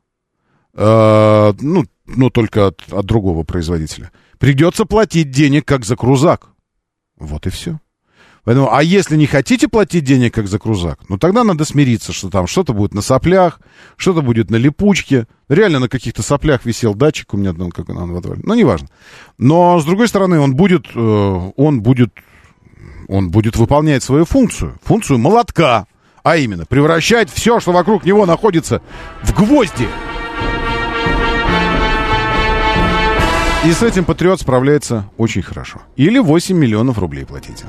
э, 0.73 1.53
ну, 1.59 1.83
ну, 2.05 2.29
только 2.29 2.67
от, 2.67 2.81
от 2.89 3.05
другого 3.05 3.43
производителя, 3.43 4.11
придется 4.39 4.85
платить 4.85 5.31
денег, 5.31 5.65
как 5.65 5.83
за 5.83 5.97
крузак. 5.97 6.47
Вот 7.17 7.45
и 7.45 7.49
все. 7.49 7.77
Поэтому, 8.43 8.73
а 8.73 8.83
если 8.83 9.15
не 9.15 9.25
хотите 9.25 9.69
платить 9.69 10.03
денег, 10.03 10.33
как 10.33 10.47
за 10.47 10.59
крузак, 10.59 10.99
ну 11.07 11.17
тогда 11.17 11.43
надо 11.43 11.63
смириться, 11.63 12.11
что 12.11 12.29
там 12.29 12.45
что-то 12.45 12.73
будет 12.73 12.93
на 12.93 13.01
соплях, 13.01 13.61
что-то 13.95 14.21
будет 14.21 14.49
на 14.49 14.57
липучке. 14.57 15.27
Реально 15.47 15.79
на 15.79 15.89
каких-то 15.89 16.21
соплях 16.23 16.65
висел 16.65 16.93
датчик 16.93 17.33
у 17.33 17.37
меня, 17.37 17.53
ну, 17.53 17.69
как 17.69 17.87
он 17.89 18.13
в 18.13 18.45
Ну, 18.45 18.53
неважно. 18.53 18.89
Но, 19.37 19.79
с 19.79 19.85
другой 19.85 20.09
стороны, 20.09 20.39
он 20.39 20.55
будет, 20.55 20.87
э, 20.93 21.51
он 21.55 21.81
будет, 21.81 22.11
он 23.07 23.31
будет 23.31 23.55
выполнять 23.55 24.03
свою 24.03 24.25
функцию. 24.25 24.77
Функцию 24.83 25.19
молотка. 25.19 25.87
А 26.23 26.37
именно, 26.37 26.65
превращать 26.65 27.29
все, 27.29 27.59
что 27.59 27.71
вокруг 27.71 28.05
него 28.05 28.25
находится, 28.25 28.81
в 29.23 29.33
гвозди. 29.33 29.87
И 33.65 33.71
с 33.71 33.81
этим 33.81 34.03
Патриот 34.03 34.41
справляется 34.41 35.09
очень 35.17 35.41
хорошо. 35.41 35.81
Или 35.95 36.19
8 36.19 36.57
миллионов 36.57 36.97
рублей 36.97 37.25
платите. 37.25 37.63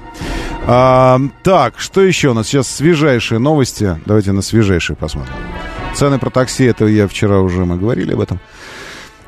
А, 0.67 1.21
так, 1.45 1.79
что 1.79 2.01
еще 2.01 2.31
у 2.31 2.35
нас 2.35 2.49
сейчас 2.49 2.67
свежайшие 2.69 3.39
новости? 3.39 4.01
Давайте 4.05 4.33
на 4.33 4.43
свежайшие 4.43 4.97
посмотрим. 4.97 5.35
Цены 5.95 6.19
про 6.19 6.31
такси, 6.31 6.65
это 6.65 6.87
я 6.87 7.07
вчера 7.07 7.39
уже, 7.39 7.65
мы 7.65 7.77
говорили 7.77 8.13
об 8.13 8.21
этом. 8.21 8.41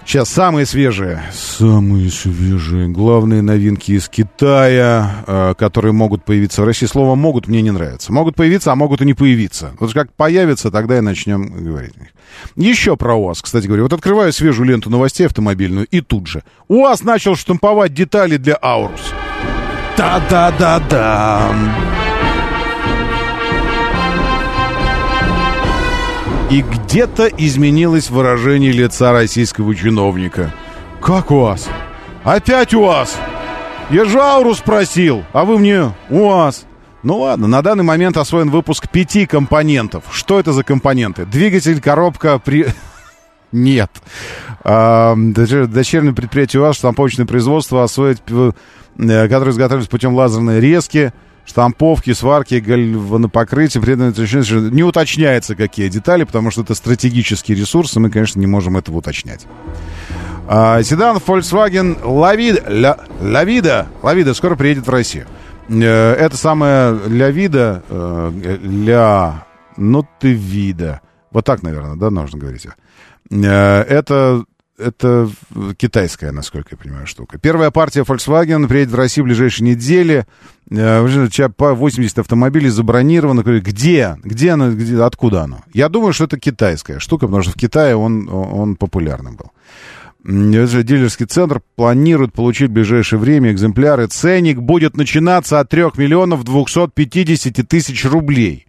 Сейчас 0.06 0.28
самые 0.28 0.66
свежие, 0.66 1.20
самые 1.32 2.10
свежие, 2.10 2.86
главные 2.86 3.42
новинки 3.42 3.90
из 3.90 4.08
Китая, 4.08 5.24
э, 5.26 5.54
которые 5.58 5.90
могут 5.90 6.24
появиться 6.24 6.62
в 6.62 6.64
России. 6.64 6.86
Слово 6.86 7.16
«могут» 7.16 7.48
мне 7.48 7.60
не 7.60 7.72
нравится. 7.72 8.12
Могут 8.12 8.36
появиться, 8.36 8.70
а 8.70 8.76
могут 8.76 9.02
и 9.02 9.04
не 9.04 9.14
появиться. 9.14 9.72
Вот 9.80 9.92
как 9.92 10.12
появятся, 10.12 10.70
тогда 10.70 10.98
и 10.98 11.00
начнем 11.00 11.48
говорить 11.48 11.94
о 11.96 12.00
них. 12.00 12.10
Еще 12.54 12.96
про 12.96 13.16
УАЗ, 13.16 13.42
кстати 13.42 13.66
говоря. 13.66 13.82
Вот 13.82 13.94
открываю 13.94 14.32
свежую 14.32 14.68
ленту 14.68 14.90
новостей 14.90 15.26
автомобильную, 15.26 15.86
и 15.86 16.00
тут 16.00 16.28
же. 16.28 16.44
УАЗ 16.68 17.02
начал 17.02 17.34
штамповать 17.34 17.92
детали 17.92 18.36
для 18.36 18.56
Аурус. 18.62 19.12
Да-да-да-да. 19.96 21.52
И 26.50 26.62
где-то 26.62 27.26
изменилось 27.26 28.08
выражение 28.08 28.70
лица 28.70 29.10
российского 29.10 29.74
чиновника. 29.74 30.54
«Как 31.00 31.32
у 31.32 31.40
вас? 31.40 31.68
Опять 32.22 32.72
у 32.72 32.82
вас? 32.82 33.18
Я 33.90 34.04
же 34.04 34.20
Ауру 34.20 34.54
спросил, 34.54 35.24
а 35.32 35.44
вы 35.44 35.58
мне 35.58 35.92
УАЗ. 36.08 36.66
Ну 37.02 37.18
ладно, 37.18 37.46
на 37.46 37.62
данный 37.62 37.84
момент 37.84 38.16
освоен 38.16 38.50
выпуск 38.50 38.88
пяти 38.88 39.26
компонентов. 39.26 40.04
Что 40.10 40.40
это 40.40 40.52
за 40.52 40.62
компоненты? 40.62 41.24
Двигатель, 41.24 41.80
коробка, 41.80 42.38
при... 42.38 42.66
Нет. 43.52 43.90
А, 44.64 45.14
дочернее 45.16 46.14
предприятие 46.14 46.62
УАЗ, 46.62 46.76
штамповочное 46.76 47.26
производство 47.26 47.84
освоить, 47.84 48.18
э, 48.28 48.52
которое 49.28 49.50
изготавливается 49.50 49.90
путем 49.90 50.14
лазерной 50.14 50.60
резки, 50.60 51.12
штамповки, 51.46 52.12
сварки, 52.12 52.56
гальванопокрытия, 52.56 53.80
не 53.80 54.82
уточняется, 54.82 55.54
какие 55.54 55.88
детали, 55.88 56.24
потому 56.24 56.50
что 56.50 56.62
это 56.62 56.74
стратегический 56.74 57.54
ресурс, 57.54 57.96
и 57.96 58.00
мы, 58.00 58.10
конечно, 58.10 58.38
не 58.40 58.46
можем 58.46 58.76
этого 58.76 58.98
уточнять. 58.98 59.46
А, 60.48 60.82
седан 60.82 61.16
Volkswagen 61.16 62.02
Lavida, 62.02 63.00
Lavida, 63.20 63.86
Lavida 64.02 64.34
скоро 64.34 64.54
приедет 64.56 64.86
в 64.86 64.90
Россию. 64.90 65.26
Э, 65.68 66.12
это 66.12 66.36
самое 66.36 66.98
Ля 67.08 67.30
Вида, 67.30 67.82
э, 67.88 69.32
ну 69.76 70.06
ты 70.20 70.32
вида. 70.32 71.00
Вот 71.32 71.44
так, 71.44 71.62
наверное, 71.62 71.96
да, 71.96 72.10
нужно 72.10 72.38
говорить. 72.38 72.66
Э, 73.30 73.82
это 73.82 74.44
это 74.78 75.30
китайская, 75.78 76.32
насколько 76.32 76.70
я 76.72 76.76
понимаю, 76.76 77.06
штука. 77.06 77.38
Первая 77.38 77.70
партия 77.70 78.02
Volkswagen 78.02 78.68
приедет 78.68 78.92
в 78.92 78.96
Россию 78.96 79.24
в 79.24 79.28
ближайшие 79.28 79.68
недели. 79.68 80.26
80 80.68 82.18
автомобилей 82.18 82.68
забронировано. 82.68 83.42
Где? 83.42 84.16
Где 84.22 84.50
она? 84.50 84.70
Где, 84.70 85.00
откуда 85.02 85.42
оно? 85.42 85.60
Я 85.72 85.88
думаю, 85.88 86.12
что 86.12 86.24
это 86.24 86.38
китайская 86.38 86.98
штука, 86.98 87.26
потому 87.26 87.42
что 87.42 87.52
в 87.52 87.56
Китае 87.56 87.96
он, 87.96 88.28
он 88.28 88.76
популярным 88.76 89.36
был. 89.36 89.52
Дилерский 90.24 91.26
центр 91.26 91.62
планирует 91.76 92.32
получить 92.32 92.70
в 92.70 92.72
ближайшее 92.72 93.20
время 93.20 93.52
экземпляры. 93.52 94.08
Ценник 94.08 94.58
будет 94.58 94.96
начинаться 94.96 95.60
от 95.60 95.68
3 95.68 95.82
миллионов 95.96 96.42
250 96.42 97.68
тысяч 97.68 98.04
рублей. 98.04 98.65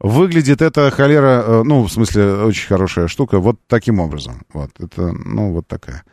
Выглядит 0.00 0.62
эта 0.62 0.90
холера, 0.90 1.42
э, 1.44 1.62
ну, 1.64 1.82
в 1.82 1.90
смысле, 1.90 2.44
очень 2.44 2.68
хорошая 2.68 3.08
штука, 3.08 3.40
вот 3.40 3.56
таким 3.66 3.98
образом. 3.98 4.42
Вот, 4.52 4.70
это, 4.78 5.12
ну, 5.12 5.52
вот 5.52 5.66
такая. 5.66 6.04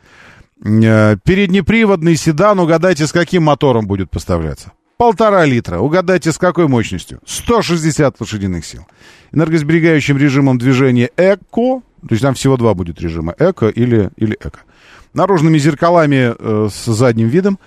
Э, 0.64 1.16
переднеприводный 1.24 2.16
седан, 2.16 2.58
угадайте, 2.58 3.06
с 3.06 3.12
каким 3.12 3.44
мотором 3.44 3.86
будет 3.86 4.10
поставляться? 4.10 4.72
Полтора 4.96 5.44
литра. 5.44 5.78
Угадайте, 5.78 6.32
с 6.32 6.38
какой 6.38 6.68
мощностью? 6.68 7.20
160 7.26 8.20
лошадиных 8.20 8.64
сил. 8.64 8.86
Энергосберегающим 9.32 10.16
режимом 10.16 10.58
движения 10.58 11.10
ЭКО, 11.16 11.82
то 12.00 12.10
есть 12.10 12.22
там 12.22 12.34
всего 12.34 12.56
два 12.56 12.74
будет 12.74 13.00
режима, 13.00 13.34
ЭКО 13.38 13.68
или, 13.68 14.10
или 14.16 14.36
ЭКО. 14.40 14.60
Наружными 15.12 15.58
зеркалами 15.58 16.34
э, 16.36 16.68
с 16.72 16.86
задним 16.86 17.28
видом, 17.28 17.58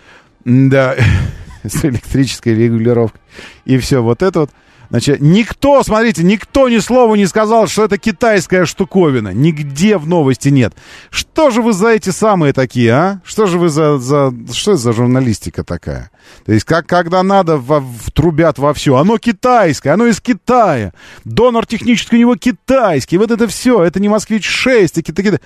да, 0.44 0.96
с 1.64 1.86
электрической 1.86 2.56
регулировкой. 2.56 3.22
И 3.66 3.78
все 3.78 4.02
вот 4.02 4.24
это 4.24 4.42
вот. 4.42 4.50
Значит, 4.90 5.22
никто, 5.22 5.84
смотрите, 5.84 6.24
никто 6.24 6.68
ни 6.68 6.80
слова 6.80 7.14
не 7.16 7.28
сказал, 7.28 7.68
что 7.68 7.86
это 7.86 7.98
китайская 7.98 8.66
штуковина. 8.66 9.34
Нигде 9.34 9.98
в 9.98 10.08
новости 10.08 10.50
нет. 10.50 10.74
Что 11.12 11.52
же 11.52 11.62
вы 11.62 11.74
за 11.74 11.90
эти 11.90 12.10
самые 12.10 12.54
такие, 12.54 12.92
а? 12.92 13.22
Что 13.24 13.46
же 13.46 13.60
вы 13.60 13.70
за... 13.70 14.00
за 14.00 14.34
что 14.52 14.72
это 14.72 14.82
за 14.82 14.94
журналистика 14.94 15.64
такая? 15.64 16.10
То 16.46 16.54
есть, 16.54 16.66
как, 16.66 16.88
когда 16.88 17.22
надо, 17.22 17.58
во, 17.58 17.84
трубят 18.14 18.58
во 18.58 18.74
все. 18.74 18.96
Оно 18.96 19.18
китайское, 19.20 19.94
оно 19.94 20.08
из 20.08 20.20
Китая. 20.22 20.94
Донор 21.24 21.68
технический 21.68 22.16
у 22.16 22.20
него 22.20 22.36
китайский. 22.36 23.18
Вот 23.18 23.30
это 23.30 23.48
все. 23.48 23.84
Это 23.84 24.00
не 24.00 24.10
Москвич-6, 24.10 24.92
а 24.96 25.02
Китай. 25.02 25.40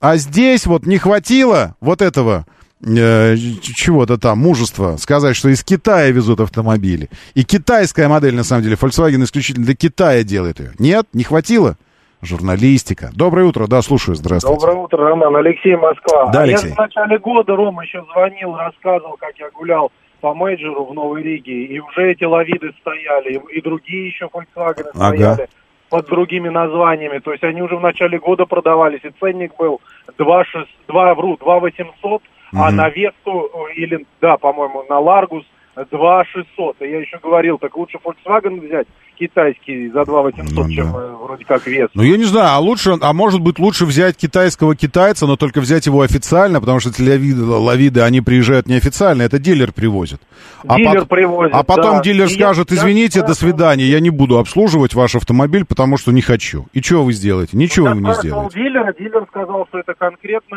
А 0.00 0.16
здесь 0.16 0.66
вот 0.66 0.86
не 0.86 0.98
хватило 0.98 1.76
вот 1.80 2.02
этого 2.02 2.46
э, 2.84 3.36
чего-то 3.62 4.18
там, 4.18 4.38
мужества, 4.38 4.96
сказать, 4.96 5.36
что 5.36 5.48
из 5.48 5.62
Китая 5.64 6.10
везут 6.10 6.40
автомобили. 6.40 7.08
И 7.34 7.44
китайская 7.44 8.08
модель, 8.08 8.34
на 8.34 8.44
самом 8.44 8.62
деле, 8.62 8.76
Volkswagen 8.76 9.22
исключительно 9.24 9.66
для 9.66 9.74
Китая 9.74 10.22
делает 10.22 10.60
ее. 10.60 10.72
Нет, 10.78 11.06
не 11.12 11.24
хватило? 11.24 11.76
Журналистика. 12.22 13.10
Доброе 13.14 13.46
утро, 13.46 13.66
да, 13.66 13.80
слушаю, 13.80 14.14
здравствуйте. 14.14 14.60
Доброе 14.60 14.76
утро, 14.76 15.08
Роман. 15.08 15.36
Алексей, 15.36 15.74
Москва. 15.74 16.30
Да, 16.30 16.42
Алексей. 16.42 16.66
А 16.66 16.68
я 16.68 16.74
в 16.74 16.78
начале 16.78 17.18
года, 17.18 17.56
Рома, 17.56 17.82
еще 17.82 18.04
звонил, 18.12 18.54
рассказывал, 18.56 19.16
как 19.16 19.38
я 19.38 19.50
гулял 19.50 19.90
по 20.20 20.34
мейджору 20.34 20.84
в 20.84 20.92
Новой 20.92 21.22
Риге, 21.22 21.64
и 21.64 21.78
уже 21.80 22.12
эти 22.12 22.24
лавиды 22.24 22.72
стояли, 22.80 23.40
и 23.52 23.60
другие 23.62 24.08
еще 24.08 24.26
Volkswagen 24.26 24.90
стояли. 24.94 25.22
Ага 25.22 25.46
под 25.90 26.06
другими 26.06 26.48
названиями. 26.48 27.18
То 27.18 27.32
есть 27.32 27.44
они 27.44 27.60
уже 27.60 27.76
в 27.76 27.80
начале 27.80 28.18
года 28.18 28.46
продавались, 28.46 29.00
и 29.02 29.10
ценник 29.20 29.56
был 29.58 29.80
2, 30.16 30.44
6, 30.44 30.68
2 30.86 31.14
вру, 31.14 31.36
2 31.36 31.58
800, 31.58 32.22
mm-hmm. 32.52 32.60
а 32.60 32.70
на 32.70 32.88
Весту, 32.88 33.50
э, 33.52 33.74
или, 33.76 34.06
да, 34.20 34.36
по-моему, 34.36 34.84
на 34.88 34.98
Ларгус 34.98 35.44
2 35.90 36.24
600. 36.24 36.82
И 36.82 36.84
я 36.84 37.00
еще 37.00 37.18
говорил, 37.22 37.58
так 37.58 37.76
лучше 37.76 37.98
Volkswagen 38.04 38.60
взять 38.66 38.86
китайский 39.20 39.90
за 39.90 40.04
2 40.04 40.22
800, 40.22 40.56
ну, 40.56 40.70
чем 40.70 40.92
да. 40.92 40.98
Э, 40.98 41.16
вроде 41.22 41.44
как 41.44 41.66
вес. 41.66 41.90
Ну, 41.94 42.02
я 42.02 42.16
не 42.16 42.24
знаю, 42.24 42.48
а 42.52 42.58
лучше, 42.58 42.96
а 43.00 43.12
может 43.12 43.40
быть 43.40 43.58
лучше 43.58 43.84
взять 43.84 44.16
китайского 44.16 44.74
китайца, 44.74 45.26
но 45.26 45.36
только 45.36 45.60
взять 45.60 45.86
его 45.86 46.00
официально, 46.00 46.58
потому 46.58 46.80
что 46.80 46.88
эти 46.88 47.02
лавиды, 47.02 47.44
лавиды 47.44 48.00
они 48.00 48.22
приезжают 48.22 48.66
неофициально, 48.66 49.22
это 49.22 49.38
дилер 49.38 49.72
привозит. 49.72 50.20
А 50.66 50.76
дилер 50.76 51.04
привозит, 51.04 51.54
А 51.54 51.62
потом 51.62 51.96
да. 51.96 52.02
дилер 52.02 52.26
и 52.26 52.28
скажет, 52.28 52.72
извините, 52.72 53.20
я, 53.20 53.26
до 53.26 53.34
свидания, 53.34 53.84
я 53.84 54.00
не 54.00 54.10
буду 54.10 54.38
обслуживать 54.38 54.94
ваш 54.94 55.14
автомобиль, 55.14 55.66
потому 55.66 55.98
что 55.98 56.12
не 56.12 56.22
хочу. 56.22 56.66
И 56.72 56.80
что 56.80 57.04
вы 57.04 57.12
сделаете? 57.12 57.56
Ничего 57.56 57.88
я 57.88 57.94
вы 57.94 58.00
не 58.00 58.14
сделаете. 58.14 58.58
дилера, 58.58 58.94
дилер 58.98 59.26
сказал, 59.28 59.66
что 59.66 59.78
это 59.78 59.92
конкретно 59.94 60.56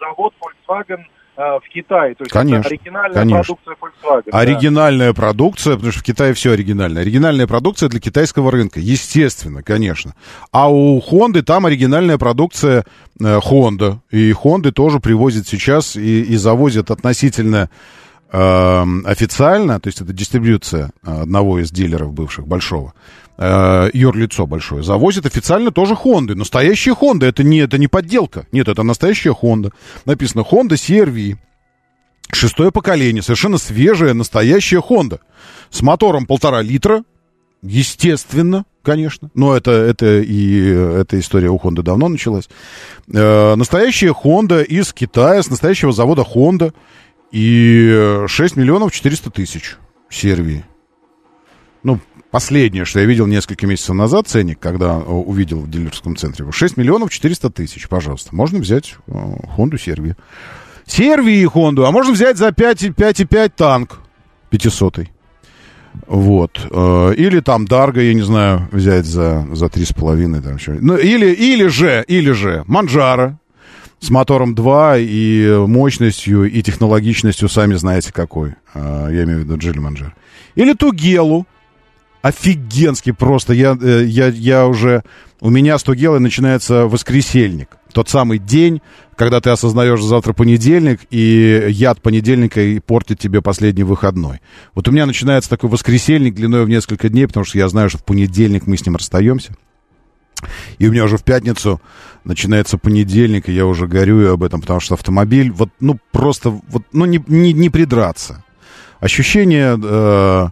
завод 0.00 0.32
Volkswagen 0.40 1.02
в 1.38 1.62
Китае. 1.72 2.14
То 2.16 2.24
есть 2.24 2.32
конечно, 2.32 2.60
это 2.60 2.68
оригинальная 2.68 3.14
конечно. 3.14 3.54
продукция 3.54 3.76
Volkswagen. 3.80 4.30
Оригинальная 4.32 5.12
да. 5.12 5.14
продукция, 5.14 5.74
потому 5.74 5.92
что 5.92 6.00
в 6.00 6.04
Китае 6.04 6.34
все 6.34 6.52
оригинальное. 6.52 7.02
Оригинальная 7.02 7.46
продукция 7.46 7.88
для 7.88 8.00
китайского 8.00 8.50
рынка, 8.50 8.80
естественно, 8.80 9.62
конечно. 9.62 10.14
А 10.50 10.68
у 10.68 10.98
Honda 11.00 11.42
там 11.42 11.66
оригинальная 11.66 12.18
продукция 12.18 12.84
э, 13.20 13.38
Honda. 13.38 13.98
И 14.10 14.32
Honda 14.32 14.72
тоже 14.72 14.98
привозят 14.98 15.46
сейчас 15.46 15.94
и, 15.94 16.22
и 16.22 16.36
завозят 16.36 16.90
относительно 16.90 17.70
э, 17.70 17.97
официально, 18.30 19.80
то 19.80 19.88
есть 19.88 20.00
это 20.02 20.12
дистрибьюция 20.12 20.90
одного 21.02 21.60
из 21.60 21.70
дилеров 21.70 22.12
бывших, 22.12 22.46
большого, 22.46 22.92
э, 23.38 23.90
юрлицо 23.94 24.46
большое, 24.46 24.82
завозит 24.82 25.24
официально 25.24 25.70
тоже 25.70 25.94
Хонды. 25.94 26.34
Настоящие 26.34 26.94
Хонды, 26.94 27.26
это 27.26 27.42
не, 27.42 27.58
это 27.60 27.78
не 27.78 27.86
подделка. 27.86 28.46
Нет, 28.52 28.68
это 28.68 28.82
настоящая 28.82 29.32
Хонда. 29.32 29.72
Написано 30.04 30.42
Honda 30.42 30.72
CRV. 30.72 31.36
Шестое 32.30 32.70
поколение, 32.70 33.22
совершенно 33.22 33.56
свежая, 33.56 34.12
настоящая 34.12 34.80
Honda. 34.80 35.20
С 35.70 35.80
мотором 35.80 36.26
полтора 36.26 36.60
литра, 36.60 37.04
естественно, 37.62 38.64
конечно. 38.82 39.30
Но 39.34 39.56
это, 39.56 39.70
это 39.70 40.20
и 40.20 40.68
эта 40.68 41.18
история 41.18 41.48
у 41.48 41.56
Honda 41.56 41.82
давно 41.82 42.08
началась. 42.08 42.48
Э, 43.12 43.54
настоящая 43.54 44.12
Honda 44.12 44.62
из 44.62 44.92
Китая, 44.92 45.42
с 45.42 45.48
настоящего 45.48 45.92
завода 45.92 46.22
Honda. 46.22 46.74
И 47.30 48.24
6 48.26 48.56
миллионов 48.56 48.92
400 48.92 49.30
тысяч 49.30 49.76
сервии. 50.08 50.64
Ну, 51.82 52.00
Последнее, 52.30 52.84
что 52.84 53.00
я 53.00 53.06
видел 53.06 53.26
несколько 53.26 53.66
месяцев 53.66 53.94
назад, 53.94 54.28
ценник, 54.28 54.58
когда 54.58 54.98
увидел 54.98 55.60
в 55.60 55.70
дилерском 55.70 56.14
центре, 56.14 56.44
6 56.50 56.76
миллионов 56.76 57.10
400 57.10 57.48
тысяч, 57.48 57.88
пожалуйста. 57.88 58.36
Можно 58.36 58.58
взять 58.58 58.96
Хонду 59.56 59.78
Сервии. 59.78 60.14
Сервии 60.84 61.42
Хонду, 61.46 61.86
а 61.86 61.90
можно 61.90 62.12
взять 62.12 62.36
за 62.36 62.48
5,5 62.48 63.52
танк 63.56 64.00
500 64.50 65.08
вот. 66.06 66.60
Э, 66.70 67.14
или 67.16 67.40
там 67.40 67.66
Дарго, 67.66 68.00
я 68.00 68.14
не 68.14 68.22
знаю, 68.22 68.68
взять 68.72 69.06
за, 69.06 69.46
за 69.52 69.66
3,5. 69.66 70.42
Там, 70.42 70.58
что. 70.58 70.72
ну, 70.72 70.96
или, 70.96 71.32
или 71.32 71.66
же, 71.66 72.04
или 72.06 72.30
же 72.32 72.62
Манжара 72.66 73.38
с 74.00 74.10
мотором 74.10 74.54
2 74.54 74.98
и 74.98 75.66
мощностью, 75.66 76.44
и 76.44 76.62
технологичностью, 76.62 77.48
сами 77.48 77.74
знаете 77.74 78.12
какой. 78.12 78.54
Э, 78.74 79.08
я 79.10 79.24
имею 79.24 79.40
в 79.40 79.42
виду 79.44 79.58
Джили 79.58 79.78
Манжар. 79.78 80.14
Или 80.54 80.72
Тугелу 80.72 81.46
офигенский 82.22 83.12
просто. 83.12 83.52
Я, 83.52 83.76
э, 83.80 84.04
я, 84.06 84.28
я 84.28 84.66
уже... 84.66 85.02
У 85.40 85.50
меня 85.50 85.78
с 85.78 85.82
Тугелой 85.82 86.20
начинается 86.20 86.86
воскресельник. 86.86 87.76
Тот 87.92 88.08
самый 88.08 88.38
день, 88.38 88.82
когда 89.16 89.40
ты 89.40 89.50
осознаешь 89.50 90.02
завтра 90.02 90.32
понедельник, 90.32 91.00
и 91.10 91.66
яд 91.68 92.02
понедельника 92.02 92.60
и 92.60 92.80
портит 92.80 93.18
тебе 93.18 93.40
последний 93.40 93.84
выходной. 93.84 94.40
Вот 94.74 94.88
у 94.88 94.92
меня 94.92 95.06
начинается 95.06 95.48
такой 95.48 95.70
воскресельник 95.70 96.34
длиной 96.34 96.64
в 96.64 96.68
несколько 96.68 97.08
дней, 97.08 97.26
потому 97.26 97.44
что 97.44 97.58
я 97.58 97.68
знаю, 97.68 97.88
что 97.88 97.98
в 97.98 98.04
понедельник 98.04 98.66
мы 98.66 98.76
с 98.76 98.84
ним 98.84 98.96
расстаемся. 98.96 99.54
И 100.78 100.86
у 100.86 100.92
меня 100.92 101.04
уже 101.04 101.16
в 101.16 101.24
пятницу 101.24 101.80
начинается 102.24 102.78
понедельник, 102.78 103.48
и 103.48 103.52
я 103.52 103.66
уже 103.66 103.86
горюю 103.86 104.32
об 104.32 104.42
этом, 104.42 104.60
потому 104.60 104.80
что 104.80 104.94
автомобиль, 104.94 105.50
вот, 105.50 105.70
ну, 105.80 105.98
просто, 106.12 106.50
вот, 106.50 106.82
ну, 106.92 107.04
не, 107.06 107.22
не, 107.26 107.52
не 107.52 107.70
придраться. 107.70 108.44
Ощущение... 109.00 109.78
Э, 109.82 110.48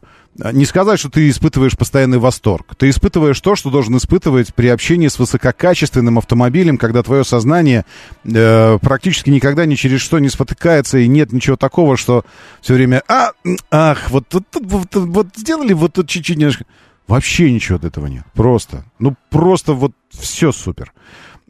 не 0.53 0.65
сказать, 0.65 0.99
что 0.99 1.09
ты 1.09 1.29
испытываешь 1.29 1.77
постоянный 1.77 2.19
восторг. 2.19 2.75
Ты 2.77 2.91
испытываешь 2.91 3.41
то, 3.41 3.57
что 3.57 3.71
должен 3.71 3.97
испытывать 3.97 4.55
при 4.55 4.69
общении 4.69 5.09
с 5.09 5.19
высококачественным 5.19 6.19
автомобилем, 6.19 6.79
когда 6.79 7.03
твое 7.03 7.25
сознание 7.25 7.85
э, 8.25 8.79
практически 8.81 9.31
никогда 9.31 9.65
ни 9.67 9.75
через 9.75 10.01
что 10.01 10.19
не 10.19 10.29
спотыкается, 10.29 10.99
и 10.99 11.09
нет 11.09 11.33
ничего 11.33 11.57
такого, 11.57 11.97
что 11.97 12.25
все 12.61 12.75
время, 12.75 13.03
а, 13.09 13.33
ах, 13.71 14.11
вот, 14.11 14.27
вот, 14.33 14.45
вот, 14.61 14.95
вот, 14.95 15.27
сделали 15.37 15.73
вот 15.73 15.95
тут 15.95 16.09
чуть-чуть 16.09 16.37
немножко. 16.37 16.65
Вообще 17.07 17.53
ничего 17.53 17.77
от 17.77 17.85
этого 17.85 18.07
нет. 18.07 18.25
Просто. 18.35 18.85
Ну, 18.99 19.15
просто 19.31 19.75
вот 19.75 19.93
все 20.11 20.53
супер. 20.53 20.93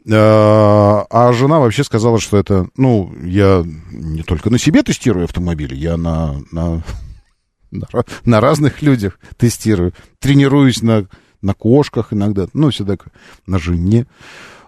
Э, 0.05 1.03
а 1.09 1.33
жена 1.33 1.59
вообще 1.59 1.83
сказала, 1.83 2.19
что 2.19 2.37
это, 2.37 2.67
ну, 2.77 3.13
я 3.23 3.63
не 3.91 4.23
только 4.23 4.49
на 4.49 4.57
себе 4.57 4.83
тестирую 4.83 5.25
автомобили, 5.25 5.75
я 5.75 5.97
на, 5.97 6.35
на, 6.51 6.83
на, 7.71 7.87
на 8.23 8.41
разных 8.41 8.81
людях 8.81 9.19
тестирую. 9.37 9.93
Тренируюсь 10.19 10.81
на, 10.81 11.07
на 11.41 11.53
кошках 11.53 12.13
иногда, 12.13 12.47
ну, 12.53 12.69
все 12.69 12.85
такое, 12.85 13.11
на 13.47 13.59
жене. 13.59 14.05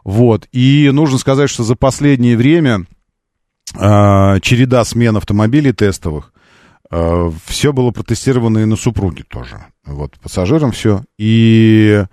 Вот. 0.04 0.48
И 0.52 0.90
нужно 0.92 1.18
сказать, 1.20 1.50
что 1.50 1.64
за 1.64 1.76
последнее 1.76 2.36
время 2.36 2.86
э, 3.76 4.40
череда 4.42 4.84
смен 4.84 5.16
автомобилей 5.18 5.72
тестовых, 5.72 6.34
все 7.46 7.74
было 7.74 7.92
протестировано 7.92 8.60
и 8.60 8.66
на 8.66 8.76
супруге 8.76 9.24
тоже. 9.24 9.66
Вот, 9.86 10.20
пассажирам 10.20 10.72
все. 10.72 11.04
И 11.18 12.04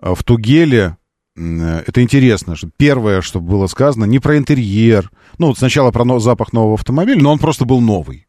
э, 0.00 0.14
в 0.14 0.22
Тугеле 0.24 0.96
это 1.36 2.02
интересно, 2.02 2.54
что 2.54 2.68
первое, 2.76 3.22
что 3.22 3.40
было 3.40 3.66
сказано, 3.66 4.04
не 4.04 4.18
про 4.18 4.36
интерьер. 4.36 5.10
Ну, 5.38 5.48
вот 5.48 5.58
сначала 5.58 5.90
про 5.90 6.18
запах 6.18 6.52
нового 6.52 6.74
автомобиля, 6.74 7.22
но 7.22 7.32
он 7.32 7.38
просто 7.38 7.64
был 7.64 7.80
новый. 7.80 8.26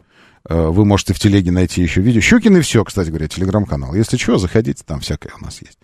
Э, 0.48 0.68
вы 0.68 0.86
можете 0.86 1.14
в 1.14 1.20
телеге 1.20 1.52
найти 1.52 1.82
еще 1.82 2.02
видео. 2.02 2.22
Щукин 2.22 2.58
и 2.58 2.62
все, 2.62 2.84
кстати 2.84 3.10
говоря, 3.10 3.28
телеграм-канал. 3.28 3.94
Если 3.94 4.18
что, 4.18 4.38
заходите, 4.38 4.84
там 4.86 5.00
всякое 5.00 5.34
у 5.40 5.44
нас 5.44 5.62
есть. 5.62 5.78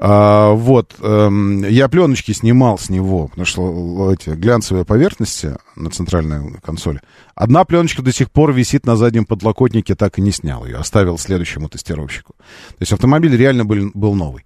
А, 0.00 0.52
вот, 0.52 0.94
эм, 1.00 1.64
я 1.64 1.88
пленочки 1.88 2.30
снимал 2.30 2.78
с 2.78 2.88
него, 2.88 3.26
потому 3.26 3.44
что 3.44 4.12
эти 4.12 4.30
глянцевые 4.30 4.84
поверхности 4.84 5.56
на 5.74 5.90
центральной 5.90 6.54
консоли. 6.62 7.00
Одна 7.34 7.64
пленочка 7.64 8.02
до 8.02 8.12
сих 8.12 8.30
пор 8.30 8.52
висит 8.52 8.86
на 8.86 8.94
заднем 8.94 9.24
подлокотнике, 9.24 9.96
так 9.96 10.18
и 10.18 10.22
не 10.22 10.30
снял 10.30 10.64
ее, 10.64 10.76
оставил 10.76 11.18
следующему 11.18 11.68
тестировщику. 11.68 12.34
То 12.38 12.80
есть 12.80 12.92
автомобиль 12.92 13.36
реально 13.36 13.64
был, 13.64 13.90
был 13.92 14.14
новый. 14.14 14.44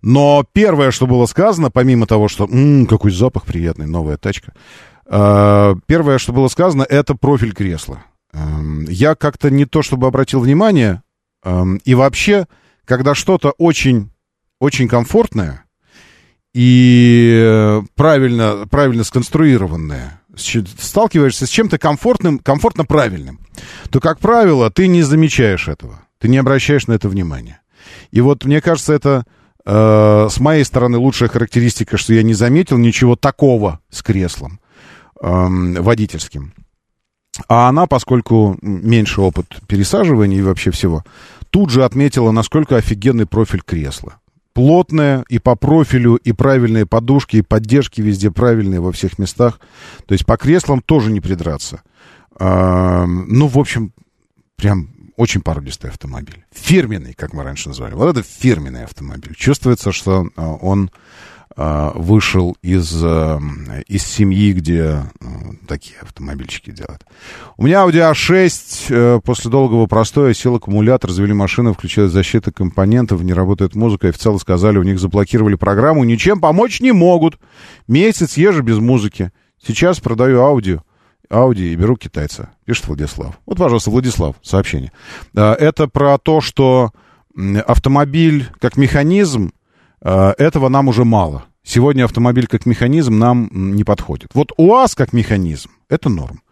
Но 0.00 0.44
первое, 0.52 0.90
что 0.90 1.06
было 1.06 1.26
сказано, 1.26 1.70
помимо 1.70 2.06
того, 2.06 2.28
что 2.28 2.44
м-м, 2.44 2.86
какой 2.86 3.10
запах 3.10 3.44
приятный, 3.44 3.86
новая 3.86 4.16
тачка, 4.16 4.54
э, 5.06 5.74
первое, 5.86 6.18
что 6.18 6.32
было 6.32 6.48
сказано, 6.48 6.82
это 6.82 7.14
профиль 7.14 7.54
кресла. 7.54 8.04
Эм, 8.32 8.84
я 8.88 9.14
как-то 9.14 9.50
не 9.50 9.66
то 9.66 9.82
чтобы 9.82 10.06
обратил 10.06 10.40
внимание, 10.40 11.02
эм, 11.44 11.76
и 11.84 11.94
вообще, 11.94 12.46
когда 12.84 13.14
что-то 13.14 13.52
очень, 13.58 14.10
очень 14.64 14.88
комфортное 14.88 15.64
и 16.54 17.82
правильно, 17.96 18.66
правильно 18.70 19.04
сконструированное, 19.04 20.22
сталкиваешься 20.36 21.46
с 21.46 21.50
чем-то 21.50 21.78
комфортным, 21.78 22.38
комфортно 22.38 22.84
правильным, 22.84 23.40
то, 23.90 24.00
как 24.00 24.20
правило, 24.20 24.70
ты 24.70 24.86
не 24.86 25.02
замечаешь 25.02 25.68
этого, 25.68 26.00
ты 26.18 26.28
не 26.28 26.38
обращаешь 26.38 26.86
на 26.86 26.94
это 26.94 27.08
внимания. 27.08 27.60
И 28.10 28.20
вот 28.20 28.44
мне 28.44 28.60
кажется, 28.60 28.94
это 28.94 29.24
э, 29.66 30.28
с 30.30 30.40
моей 30.40 30.64
стороны 30.64 30.96
лучшая 30.96 31.28
характеристика, 31.28 31.98
что 31.98 32.14
я 32.14 32.22
не 32.22 32.34
заметил 32.34 32.78
ничего 32.78 33.16
такого 33.16 33.80
с 33.90 34.02
креслом 34.02 34.60
э, 35.20 35.28
водительским. 35.28 36.54
А 37.48 37.68
она, 37.68 37.86
поскольку 37.86 38.56
меньше 38.62 39.20
опыт 39.20 39.58
пересаживания 39.66 40.38
и 40.38 40.42
вообще 40.42 40.70
всего, 40.70 41.04
тут 41.50 41.70
же 41.70 41.84
отметила, 41.84 42.30
насколько 42.30 42.76
офигенный 42.76 43.26
профиль 43.26 43.62
кресла. 43.62 44.20
Плотное 44.54 45.24
и 45.28 45.38
по 45.38 45.56
профилю, 45.56 46.14
и 46.14 46.32
правильные 46.32 46.86
подушки, 46.86 47.36
и 47.36 47.42
поддержки 47.42 48.00
везде 48.00 48.30
правильные 48.30 48.80
во 48.80 48.92
всех 48.92 49.18
местах. 49.18 49.60
То 50.06 50.12
есть 50.12 50.24
по 50.24 50.36
креслам 50.36 50.80
тоже 50.80 51.10
не 51.10 51.20
придраться. 51.20 51.82
А, 52.38 53.04
ну, 53.06 53.48
в 53.48 53.58
общем, 53.58 53.92
прям 54.56 54.90
очень 55.16 55.42
породистый 55.42 55.90
автомобиль. 55.90 56.44
Фирменный, 56.52 57.14
как 57.14 57.32
мы 57.32 57.42
раньше 57.42 57.68
называли. 57.68 57.94
Вот 57.94 58.16
это 58.16 58.26
фирменный 58.26 58.84
автомобиль. 58.84 59.34
Чувствуется, 59.34 59.92
что 59.92 60.28
а, 60.36 60.54
он 60.54 60.90
вышел 61.56 62.56
из, 62.62 63.00
э, 63.02 63.38
из 63.86 64.04
семьи, 64.04 64.52
где 64.52 65.04
э, 65.20 65.24
такие 65.68 66.00
автомобильчики 66.00 66.70
делают. 66.70 67.04
У 67.56 67.64
меня 67.64 67.84
Audi 67.84 68.12
A6 68.12 68.86
э, 68.88 69.20
после 69.22 69.50
долгого 69.50 69.86
простоя 69.86 70.34
сел 70.34 70.56
аккумулятор, 70.56 71.10
завели 71.10 71.32
машину, 71.32 71.72
включилась 71.72 72.10
защита 72.10 72.50
компонентов, 72.50 73.22
не 73.22 73.32
работает 73.32 73.76
музыка, 73.76 74.08
официалы 74.08 74.40
сказали, 74.40 74.78
у 74.78 74.82
них 74.82 74.98
заблокировали 74.98 75.54
программу, 75.54 76.02
ничем 76.02 76.40
помочь 76.40 76.80
не 76.80 76.90
могут. 76.90 77.38
Месяц 77.86 78.36
езжу 78.36 78.62
без 78.62 78.78
музыки. 78.78 79.30
Сейчас 79.64 80.00
продаю 80.00 80.40
аудио. 80.40 80.82
Ауди 81.30 81.72
и 81.72 81.76
беру 81.76 81.96
китайца, 81.96 82.50
пишет 82.64 82.86
Владислав. 82.86 83.38
Вот, 83.46 83.58
пожалуйста, 83.58 83.90
Владислав, 83.90 84.36
сообщение. 84.42 84.92
Это 85.32 85.88
про 85.88 86.18
то, 86.18 86.40
что 86.40 86.92
автомобиль 87.66 88.48
как 88.60 88.76
механизм 88.76 89.52
этого 90.04 90.68
нам 90.68 90.88
уже 90.88 91.04
мало. 91.04 91.44
Сегодня 91.62 92.04
автомобиль 92.04 92.46
как 92.46 92.66
механизм 92.66 93.18
нам 93.18 93.48
не 93.52 93.84
подходит. 93.84 94.30
Вот 94.34 94.52
УАЗ 94.56 94.94
как 94.94 95.12
механизм— 95.12 95.70
это 95.88 96.10
норм. 96.10 96.42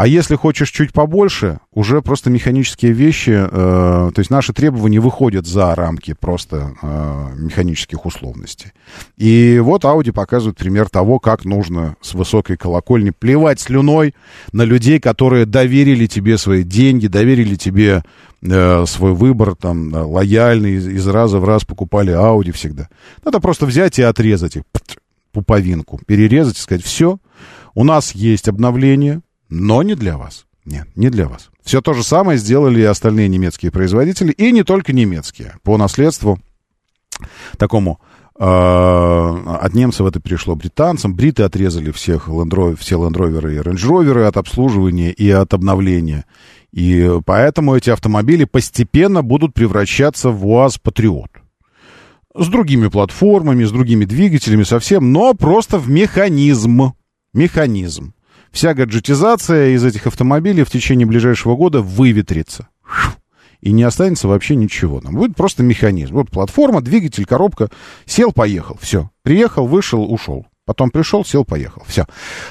А 0.00 0.06
если 0.06 0.34
хочешь 0.34 0.70
чуть 0.70 0.94
побольше, 0.94 1.60
уже 1.74 2.00
просто 2.00 2.30
механические 2.30 2.92
вещи, 2.92 3.32
э, 3.32 3.48
то 3.50 4.18
есть 4.18 4.30
наши 4.30 4.54
требования 4.54 4.98
выходят 4.98 5.46
за 5.46 5.74
рамки 5.74 6.14
просто 6.18 6.72
э, 6.80 7.34
механических 7.36 8.06
условностей. 8.06 8.72
И 9.18 9.60
вот 9.62 9.84
Audi 9.84 10.10
показывает 10.12 10.56
пример 10.56 10.88
того, 10.88 11.18
как 11.18 11.44
нужно 11.44 11.96
с 12.00 12.14
высокой 12.14 12.56
колокольни 12.56 13.10
плевать 13.10 13.60
слюной 13.60 14.14
на 14.52 14.62
людей, 14.62 15.00
которые 15.00 15.44
доверили 15.44 16.06
тебе 16.06 16.38
свои 16.38 16.62
деньги, 16.62 17.06
доверили 17.06 17.56
тебе 17.56 18.02
э, 18.40 18.86
свой 18.86 19.12
выбор, 19.12 19.54
там, 19.54 19.92
лояльный, 19.92 20.76
из, 20.76 20.88
из 20.88 21.06
раза 21.08 21.38
в 21.40 21.44
раз 21.44 21.66
покупали 21.66 22.14
Audi 22.14 22.52
всегда. 22.52 22.88
Надо 23.22 23.38
просто 23.38 23.66
взять 23.66 23.98
и 23.98 24.02
отрезать 24.02 24.56
их, 24.56 24.62
пуповинку, 25.30 26.00
перерезать 26.06 26.56
и 26.56 26.60
сказать, 26.60 26.84
все, 26.84 27.18
у 27.74 27.84
нас 27.84 28.12
есть 28.12 28.48
обновление, 28.48 29.20
но 29.50 29.82
не 29.82 29.94
для 29.94 30.16
вас. 30.16 30.46
Нет, 30.64 30.86
не 30.94 31.10
для 31.10 31.28
вас. 31.28 31.50
Все 31.62 31.80
то 31.80 31.92
же 31.92 32.02
самое 32.02 32.38
сделали 32.38 32.80
и 32.80 32.84
остальные 32.84 33.28
немецкие 33.28 33.72
производители, 33.72 34.32
и 34.32 34.52
не 34.52 34.62
только 34.62 34.92
немецкие. 34.92 35.54
По 35.62 35.76
наследству 35.76 36.38
такому 37.58 38.00
э, 38.38 38.44
от 38.44 39.74
немцев 39.74 40.06
это 40.06 40.20
перешло 40.20 40.54
британцам. 40.54 41.14
Бриты 41.14 41.42
отрезали 41.42 41.90
всех 41.90 42.28
Land 42.28 42.76
все 42.76 42.96
Rover 42.96 43.52
и 43.52 43.58
Rover 43.58 44.24
от 44.24 44.36
обслуживания 44.36 45.10
и 45.10 45.28
от 45.30 45.52
обновления. 45.54 46.24
И 46.72 47.10
поэтому 47.26 47.74
эти 47.74 47.90
автомобили 47.90 48.44
постепенно 48.44 49.22
будут 49.22 49.54
превращаться 49.54 50.30
в 50.30 50.46
УАЗ 50.46 50.78
Патриот. 50.78 51.30
С 52.36 52.46
другими 52.46 52.86
платформами, 52.86 53.64
с 53.64 53.72
другими 53.72 54.04
двигателями 54.04 54.62
совсем, 54.62 55.12
но 55.12 55.34
просто 55.34 55.78
в 55.78 55.90
механизм. 55.90 56.92
Механизм 57.32 58.12
вся 58.50 58.74
гаджетизация 58.74 59.70
из 59.70 59.84
этих 59.84 60.06
автомобилей 60.06 60.64
в 60.64 60.70
течение 60.70 61.06
ближайшего 61.06 61.56
года 61.56 61.80
выветрится. 61.80 62.68
И 63.60 63.72
не 63.72 63.82
останется 63.82 64.26
вообще 64.26 64.56
ничего. 64.56 65.00
Там 65.00 65.14
будет 65.14 65.36
просто 65.36 65.62
механизм. 65.62 66.14
Вот 66.14 66.30
платформа, 66.30 66.80
двигатель, 66.80 67.26
коробка. 67.26 67.68
Сел, 68.06 68.32
поехал. 68.32 68.78
Все. 68.80 69.10
Приехал, 69.22 69.66
вышел, 69.66 70.10
ушел. 70.10 70.46
Потом 70.64 70.90
пришел, 70.90 71.24
сел, 71.24 71.44
поехал. 71.44 71.82
Все. 71.86 72.06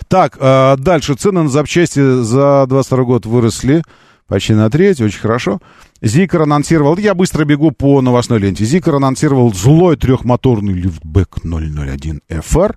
Так, 0.07 0.37
э, 0.39 0.75
дальше. 0.77 1.15
Цены 1.15 1.43
на 1.43 1.49
запчасти 1.49 2.21
за 2.21 2.65
22 2.67 3.03
год 3.05 3.25
выросли 3.25 3.83
почти 4.27 4.53
на 4.53 4.69
треть. 4.69 5.01
Очень 5.01 5.19
хорошо. 5.19 5.59
Зикер 6.01 6.43
анонсировал, 6.43 6.97
я 6.97 7.13
быстро 7.13 7.45
бегу 7.45 7.71
по 7.71 8.01
новостной 8.01 8.39
ленте, 8.39 8.63
Зикер 8.65 8.95
анонсировал 8.95 9.53
злой 9.53 9.97
трехмоторный 9.97 10.73
лифтбэк 10.73 11.39
001 11.43 12.21
FR. 12.29 12.75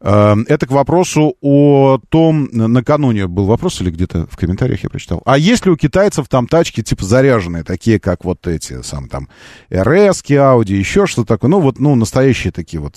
Это 0.00 0.66
к 0.66 0.70
вопросу 0.70 1.36
о 1.40 1.98
том, 2.10 2.48
накануне 2.52 3.26
был 3.26 3.46
вопрос 3.46 3.80
или 3.80 3.90
где-то 3.90 4.26
в 4.30 4.36
комментариях 4.36 4.82
я 4.82 4.90
прочитал. 4.90 5.22
А 5.24 5.38
есть 5.38 5.64
ли 5.64 5.72
у 5.72 5.76
китайцев 5.76 6.28
там 6.28 6.46
тачки 6.46 6.82
типа 6.82 7.04
заряженные, 7.04 7.64
такие 7.64 7.98
как 7.98 8.24
вот 8.24 8.46
эти, 8.46 8.82
сам 8.82 9.08
там 9.08 9.28
РС, 9.72 10.22
Audi, 10.24 10.74
еще 10.74 11.06
что 11.06 11.24
такое? 11.24 11.50
Ну 11.50 11.60
вот, 11.60 11.78
ну 11.78 11.94
настоящие 11.94 12.52
такие 12.52 12.80
вот 12.80 12.96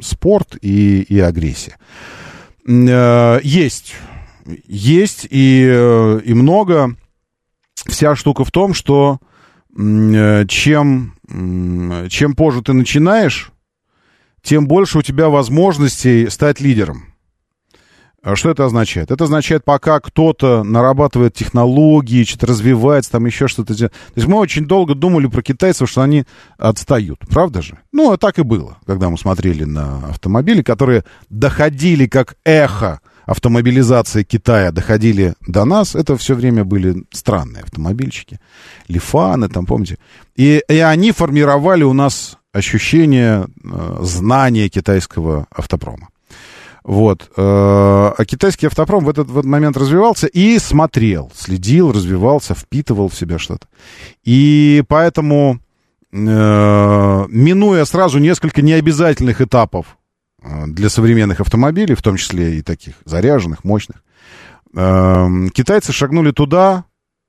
спорт 0.00 0.56
и, 0.60 1.00
и 1.02 1.18
агрессия. 1.18 1.76
Э, 2.66 3.40
есть. 3.42 3.94
Есть 4.66 5.26
и, 5.30 5.66
э, 5.66 6.20
и 6.24 6.34
много 6.34 6.94
вся 7.86 8.16
штука 8.16 8.44
в 8.44 8.50
том, 8.50 8.74
что 8.74 9.18
э, 9.76 10.44
чем, 10.46 11.14
чем 12.08 12.34
позже 12.34 12.62
ты 12.62 12.72
начинаешь, 12.72 13.50
тем 14.42 14.66
больше 14.66 14.98
у 14.98 15.02
тебя 15.02 15.28
возможностей 15.28 16.28
стать 16.28 16.60
лидером. 16.60 17.14
А 18.24 18.36
Что 18.36 18.50
это 18.50 18.64
означает? 18.64 19.10
Это 19.10 19.24
означает, 19.24 19.64
пока 19.64 20.00
кто-то 20.00 20.64
нарабатывает 20.64 21.34
технологии, 21.34 22.24
что-то 22.24 22.46
развивается, 22.46 23.12
там 23.12 23.26
еще 23.26 23.48
что-то. 23.48 23.76
То 23.76 23.90
есть 24.14 24.26
мы 24.26 24.38
очень 24.38 24.64
долго 24.64 24.94
думали 24.94 25.26
про 25.26 25.42
китайцев, 25.42 25.90
что 25.90 26.00
они 26.00 26.24
отстают. 26.56 27.20
Правда 27.28 27.60
же? 27.60 27.78
Ну, 27.92 28.12
а 28.12 28.16
так 28.16 28.38
и 28.38 28.42
было, 28.42 28.78
когда 28.86 29.10
мы 29.10 29.18
смотрели 29.18 29.64
на 29.64 30.08
автомобили, 30.08 30.62
которые 30.62 31.04
доходили 31.28 32.06
как 32.06 32.36
эхо 32.44 33.02
автомобилизации 33.26 34.22
Китая 34.22 34.70
доходили 34.70 35.34
до 35.46 35.64
нас, 35.64 35.94
это 35.94 36.16
все 36.16 36.34
время 36.34 36.64
были 36.64 37.04
странные 37.10 37.62
автомобильчики. 37.62 38.38
Лифаны, 38.88 39.48
там, 39.48 39.66
помните? 39.66 39.98
И, 40.36 40.62
и 40.68 40.78
они 40.78 41.12
формировали 41.12 41.84
у 41.84 41.92
нас 41.92 42.38
ощущение 42.52 43.46
э, 43.64 43.98
знания 44.02 44.68
китайского 44.68 45.46
автопрома. 45.50 46.08
Вот. 46.84 47.30
Э, 47.36 48.12
а 48.16 48.24
китайский 48.26 48.66
автопром 48.66 49.04
в 49.04 49.08
этот, 49.08 49.28
в 49.28 49.38
этот 49.38 49.50
момент 49.50 49.76
развивался 49.76 50.26
и 50.26 50.58
смотрел, 50.58 51.32
следил, 51.34 51.92
развивался, 51.92 52.54
впитывал 52.54 53.08
в 53.08 53.14
себя 53.14 53.38
что-то. 53.38 53.66
И 54.22 54.84
поэтому, 54.86 55.60
э, 56.12 56.16
минуя 57.28 57.84
сразу 57.86 58.18
несколько 58.18 58.60
необязательных 58.60 59.40
этапов 59.40 59.96
для 60.66 60.88
современных 60.88 61.40
автомобилей, 61.40 61.94
в 61.94 62.02
том 62.02 62.16
числе 62.16 62.58
и 62.58 62.62
таких 62.62 62.94
заряженных, 63.04 63.64
мощных, 63.64 64.02
э, 64.74 65.48
китайцы 65.54 65.92
шагнули 65.92 66.30
туда, 66.32 66.84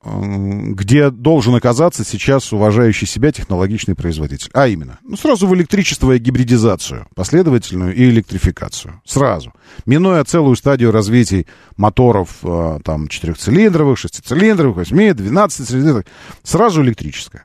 где 0.05 1.09
должен 1.09 1.55
оказаться 1.55 2.03
сейчас 2.03 2.53
уважающий 2.53 3.07
себя 3.07 3.31
технологичный 3.31 3.95
производитель. 3.95 4.49
А 4.53 4.67
именно, 4.67 4.99
ну, 5.01 5.17
сразу 5.17 5.47
в 5.47 5.55
электричество 5.55 6.11
и 6.11 6.19
гибридизацию, 6.19 7.07
последовательную 7.15 7.95
и 7.95 8.03
электрификацию. 8.03 9.01
Сразу. 9.03 9.51
Минуя 9.85 10.23
целую 10.23 10.55
стадию 10.55 10.91
развития 10.91 11.45
моторов 11.75 12.37
э, 12.43 12.79
там, 12.83 13.07
четырехцилиндровых, 13.07 13.97
шестицилиндровых, 13.97 14.77
восьми, 14.77 15.11
двенадцатицилиндровых, 15.11 16.05
сразу 16.43 16.83
электрическое. 16.83 17.43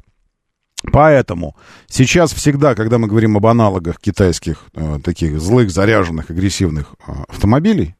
Поэтому 0.92 1.56
сейчас 1.88 2.32
всегда, 2.32 2.74
когда 2.74 2.98
мы 2.98 3.06
говорим 3.06 3.36
об 3.36 3.46
аналогах 3.46 4.00
китайских 4.00 4.64
э, 4.74 4.98
таких 5.04 5.40
злых, 5.40 5.70
заряженных, 5.70 6.30
агрессивных 6.30 6.94
э, 7.06 7.12
автомобилей, 7.28 7.94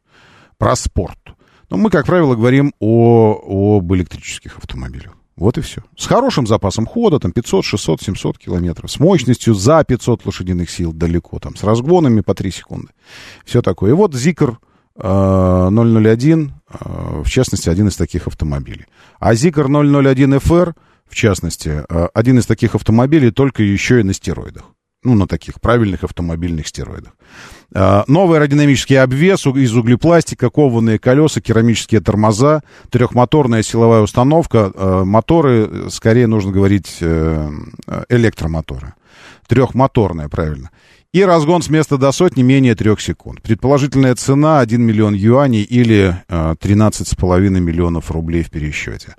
про 0.59 0.77
спорт– 0.77 1.19
но 1.71 1.77
мы, 1.77 1.89
как 1.89 2.05
правило, 2.05 2.35
говорим 2.35 2.75
о, 2.81 3.79
об 3.79 3.95
электрических 3.95 4.59
автомобилях. 4.59 5.13
Вот 5.37 5.57
и 5.57 5.63
все. 5.63 5.83
С 5.97 6.07
хорошим 6.07 6.47
запасом 6.47 6.85
хода, 6.85 7.19
там 7.19 7.33
500, 7.33 7.65
600, 7.65 8.03
700 8.03 8.39
километров. 8.39 8.91
С 8.91 8.99
мощностью 8.99 9.55
за 9.55 9.83
500 9.85 10.27
лошадиных 10.27 10.69
сил 10.69 10.93
далеко, 10.93 11.39
там 11.39 11.57
с 11.57 11.63
разгонами 11.63 12.21
по 12.21 12.35
3 12.35 12.51
секунды. 12.51 12.89
Все 13.47 13.63
такое. 13.63 13.93
И 13.93 13.95
вот 13.95 14.15
э, 14.15 14.19
001, 14.99 15.01
э, 15.01 17.23
в 17.25 17.31
частности, 17.31 17.71
один 17.71 17.89
из 17.89 17.97
таких 17.97 18.27
автомобилей. 18.27 18.85
А 19.19 19.33
Zikr 19.33 19.67
001 19.67 20.35
FR, 20.35 20.75
в 21.11 21.15
частности, 21.15 21.85
э, 21.89 22.09
один 22.15 22.39
из 22.39 22.47
таких 22.47 22.75
автомобилей, 22.75 23.31
только 23.31 23.63
еще 23.63 24.01
и 24.01 24.05
на 24.05 24.15
стероидах 24.15 24.65
ну, 25.03 25.15
на 25.15 25.27
таких 25.27 25.61
правильных 25.61 26.05
автомобильных 26.05 26.67
стероидах. 26.67 27.13
А, 27.75 28.05
новый 28.07 28.39
аэродинамический 28.39 29.01
обвес 29.01 29.47
из 29.47 29.75
углепластика, 29.75 30.51
кованые 30.51 30.99
колеса, 30.99 31.41
керамические 31.41 32.01
тормоза, 32.01 32.63
трехмоторная 32.91 33.63
силовая 33.63 34.01
установка. 34.01 34.73
А, 34.75 35.05
моторы, 35.05 35.91
скорее 35.91 36.27
нужно 36.27 36.53
говорить, 36.53 36.99
э, 37.01 37.51
электромоторы. 38.09 38.95
Трехмоторная, 39.47 40.29
правильно. 40.29 40.71
И 41.13 41.25
разгон 41.25 41.63
с 41.63 41.69
места 41.69 41.97
до 41.97 42.13
сотни 42.13 42.43
менее 42.43 42.77
трех 42.77 43.01
секунд. 43.01 43.43
Предположительная 43.43 44.15
цена 44.15 44.61
1 44.61 44.81
миллион 44.81 45.15
юаней 45.15 45.63
или 45.63 46.23
13,5 46.29 47.57
а, 47.57 47.61
миллионов 47.61 48.13
рублей 48.13 48.45
в 48.45 48.51
пересчете. 48.51 49.17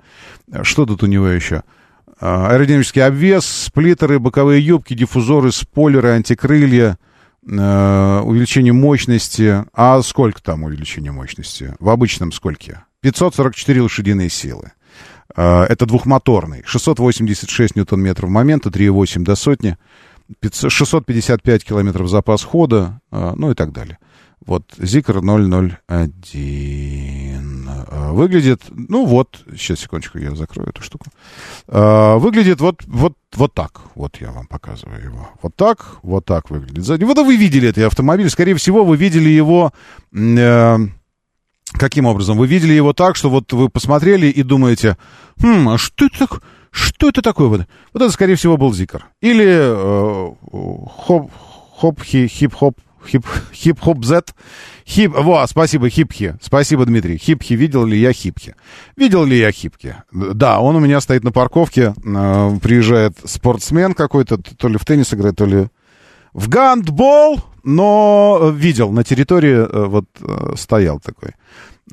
Что 0.62 0.86
тут 0.86 1.02
у 1.02 1.06
него 1.06 1.26
еще? 1.26 1.64
А, 2.24 2.52
аэродинамический 2.52 3.04
обвес, 3.04 3.44
сплиттеры, 3.44 4.20
боковые 4.20 4.64
юбки, 4.64 4.94
диффузоры, 4.94 5.50
спойлеры, 5.50 6.10
антикрылья, 6.10 6.96
э, 7.44 8.20
увеличение 8.20 8.72
мощности. 8.72 9.64
А 9.74 10.00
сколько 10.02 10.40
там 10.40 10.62
увеличение 10.62 11.10
мощности? 11.10 11.74
В 11.80 11.88
обычном 11.88 12.30
сколько? 12.30 12.84
544 13.00 13.82
лошадиные 13.82 14.28
силы. 14.28 14.70
Э, 15.34 15.64
это 15.64 15.84
двухмоторный. 15.84 16.62
686 16.64 17.74
ньютон-метров 17.74 18.30
момента, 18.30 18.70
3,8 18.70 19.24
до 19.24 19.34
сотни. 19.34 19.76
655 20.40 21.64
километров 21.64 22.08
запас 22.08 22.44
хода, 22.44 23.00
ну 23.10 23.50
и 23.50 23.54
так 23.54 23.72
далее. 23.72 23.98
Вот, 24.46 24.62
Zikr 24.78 25.20
001. 25.20 25.76
А, 28.02 28.12
выглядит, 28.12 28.62
ну 28.70 29.06
вот, 29.06 29.44
сейчас, 29.56 29.80
секундочку, 29.80 30.18
я 30.18 30.34
закрою 30.34 30.70
эту 30.70 30.82
штуку. 30.82 31.06
А, 31.68 32.16
выглядит 32.16 32.60
вот, 32.60 32.82
вот, 32.86 33.14
вот 33.34 33.54
так. 33.54 33.80
Вот 33.94 34.16
я 34.20 34.32
вам 34.32 34.46
показываю 34.46 35.02
его. 35.02 35.28
Вот 35.40 35.54
так, 35.54 35.98
вот 36.02 36.24
так 36.24 36.50
выглядит. 36.50 36.84
Сзади. 36.84 37.04
Вот 37.04 37.18
вы 37.18 37.36
видели 37.36 37.68
этот 37.68 37.84
автомобиль. 37.84 38.28
Скорее 38.30 38.54
всего, 38.54 38.84
вы 38.84 38.96
видели 38.96 39.28
его... 39.28 39.72
Э, 40.14 40.78
каким 41.72 42.06
образом? 42.06 42.38
Вы 42.38 42.46
видели 42.46 42.72
его 42.72 42.92
так, 42.92 43.14
что 43.14 43.30
вот 43.30 43.52
вы 43.52 43.68
посмотрели 43.68 44.26
и 44.26 44.42
думаете, 44.42 44.96
хм, 45.40 45.68
а 45.68 45.78
что 45.78 46.06
это 46.06 46.18
такое? 46.18 46.40
Что 46.70 47.08
это 47.08 47.22
такое? 47.22 47.48
Вот, 47.48 47.60
вот 47.92 48.02
это, 48.02 48.10
скорее 48.10 48.34
всего, 48.34 48.56
был 48.56 48.72
Зикр. 48.72 49.06
Или 49.20 49.46
э, 49.46 50.30
хоп, 51.06 51.30
хоп, 51.78 52.02
хи, 52.02 52.26
хип-хоп, 52.26 52.78
Хип, 53.06 53.26
хип-хоп 53.52 54.04
Z. 54.04 54.34
Хип, 54.86 55.12
во, 55.14 55.46
спасибо, 55.46 55.88
хипхи. 55.88 56.36
Спасибо, 56.40 56.84
Дмитрий. 56.86 57.18
Хипхи, 57.18 57.54
видел 57.54 57.84
ли 57.84 57.98
я 57.98 58.12
хипхи? 58.12 58.54
Видел 58.96 59.24
ли 59.24 59.38
я 59.38 59.52
хипхи? 59.52 59.96
Да, 60.12 60.60
он 60.60 60.76
у 60.76 60.80
меня 60.80 61.00
стоит 61.00 61.24
на 61.24 61.32
парковке. 61.32 61.94
Э, 62.04 62.58
приезжает 62.62 63.16
спортсмен 63.24 63.94
какой-то, 63.94 64.38
то 64.38 64.68
ли 64.68 64.76
в 64.76 64.84
теннис 64.84 65.12
играет, 65.14 65.36
то 65.36 65.46
ли 65.46 65.68
в 66.32 66.48
гандбол, 66.48 67.40
но 67.62 68.52
видел 68.54 68.90
на 68.90 69.04
территории, 69.04 69.66
э, 69.66 69.86
вот 69.86 70.06
э, 70.20 70.54
стоял 70.56 71.00
такой. 71.00 71.32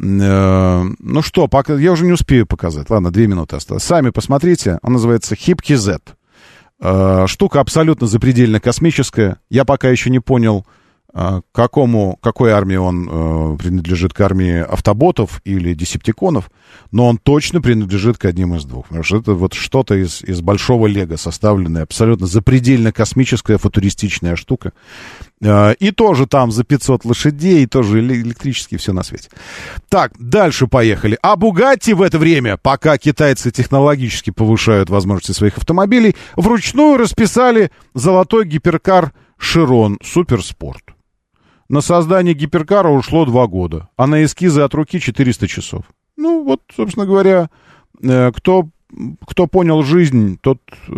Э, 0.01 0.83
ну 0.99 1.21
что, 1.21 1.47
пока, 1.47 1.75
я 1.75 1.91
уже 1.91 2.05
не 2.05 2.11
успею 2.11 2.45
показать. 2.45 2.89
Ладно, 2.89 3.11
две 3.11 3.27
минуты 3.27 3.55
осталось. 3.55 3.83
Сами 3.83 4.09
посмотрите. 4.09 4.79
Он 4.81 4.93
называется 4.93 5.35
Хипки 5.35 5.73
Z. 5.73 5.99
Э, 6.81 7.25
штука 7.27 7.59
абсолютно 7.59 8.07
запредельно 8.07 8.59
космическая. 8.59 9.37
Я 9.49 9.65
пока 9.65 9.89
еще 9.89 10.09
не 10.09 10.19
понял, 10.19 10.65
а, 11.11 11.41
какому, 11.51 12.19
какой 12.21 12.51
армии 12.51 12.75
он 12.75 13.09
э, 13.09 13.57
принадлежит 13.57 14.13
к 14.13 14.21
армии 14.21 14.59
автоботов 14.59 15.41
или 15.43 15.73
десептиконов, 15.73 16.51
но 16.91 17.07
он 17.07 17.17
точно 17.17 17.61
принадлежит 17.61 18.19
к 18.19 18.25
одним 18.25 18.53
из 18.53 18.63
двух. 18.63 18.85
Потому 18.85 19.03
что 19.03 19.17
это 19.17 19.33
вот 19.33 19.55
что-то 19.55 19.95
из, 19.95 20.21
из 20.21 20.41
большого 20.41 20.85
лего 20.85 21.15
составленное, 21.15 21.81
абсолютно 21.83 22.27
запредельно 22.27 22.91
космическая, 22.91 23.57
футуристичная 23.57 24.35
штука. 24.35 24.71
Э, 25.41 25.73
и 25.79 25.89
тоже 25.89 26.27
там 26.27 26.51
за 26.51 26.63
500 26.63 27.05
лошадей, 27.05 27.63
и 27.63 27.65
тоже 27.65 28.01
электрический, 28.01 28.77
все 28.77 28.93
на 28.93 29.01
свете. 29.01 29.29
Так, 29.89 30.11
дальше 30.19 30.67
поехали. 30.67 31.17
А 31.23 31.35
Бугатти 31.35 31.93
в 31.93 32.03
это 32.03 32.19
время, 32.19 32.57
пока 32.57 32.99
китайцы 32.99 33.49
технологически 33.49 34.29
повышают 34.29 34.91
возможности 34.91 35.31
своих 35.31 35.57
автомобилей, 35.57 36.15
вручную 36.35 36.97
расписали 36.97 37.71
золотой 37.95 38.45
гиперкар 38.45 39.11
Широн 39.39 39.97
Суперспорт. 40.03 40.83
На 41.69 41.81
создание 41.81 42.33
гиперкара 42.33 42.89
ушло 42.89 43.25
два 43.25 43.45
года, 43.45 43.89
а 43.95 44.07
на 44.07 44.23
эскизы 44.23 44.61
от 44.61 44.73
руки 44.73 44.99
400 44.99 45.47
часов. 45.47 45.85
Ну, 46.17 46.43
вот, 46.43 46.61
собственно 46.75 47.05
говоря, 47.05 47.49
э, 48.01 48.31
кто, 48.35 48.67
кто 49.25 49.45
понял 49.45 49.83
жизнь, 49.83 50.39
тот, 50.41 50.59
э, 50.87 50.93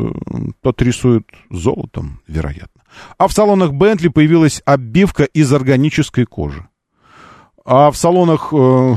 тот 0.62 0.82
рисует 0.82 1.28
золотом, 1.50 2.22
вероятно. 2.26 2.82
А 3.18 3.28
в 3.28 3.34
салонах 3.34 3.74
Бентли 3.74 4.08
появилась 4.08 4.62
оббивка 4.66 5.26
из 5.26 5.52
органической 5.52 6.26
кожи. 6.26 6.68
А 7.66 7.92
в 7.92 7.98
салонах 7.98 8.54
э, 8.54 8.96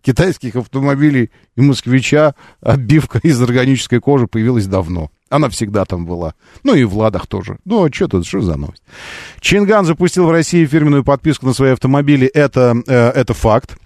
китайских 0.00 0.56
автомобилей 0.56 1.30
и 1.54 1.60
москвича 1.60 2.34
оббивка 2.62 3.18
из 3.22 3.40
органической 3.42 4.00
кожи 4.00 4.26
появилась 4.26 4.66
давно. 4.66 5.10
Она 5.34 5.48
всегда 5.48 5.84
там 5.84 6.06
была. 6.06 6.34
Ну 6.62 6.74
и 6.74 6.84
в 6.84 6.96
«Ладах» 6.96 7.26
тоже. 7.26 7.58
Ну, 7.64 7.84
а 7.84 7.92
что 7.92 8.06
тут, 8.06 8.24
что 8.24 8.40
за 8.40 8.56
новость? 8.56 8.84
Чинган 9.40 9.84
запустил 9.84 10.26
в 10.26 10.30
России 10.30 10.64
фирменную 10.64 11.02
подписку 11.02 11.46
на 11.46 11.52
свои 11.54 11.72
автомобили. 11.72 12.28
Это, 12.28 12.76
э, 12.86 13.10
это 13.10 13.34
факт. 13.34 13.76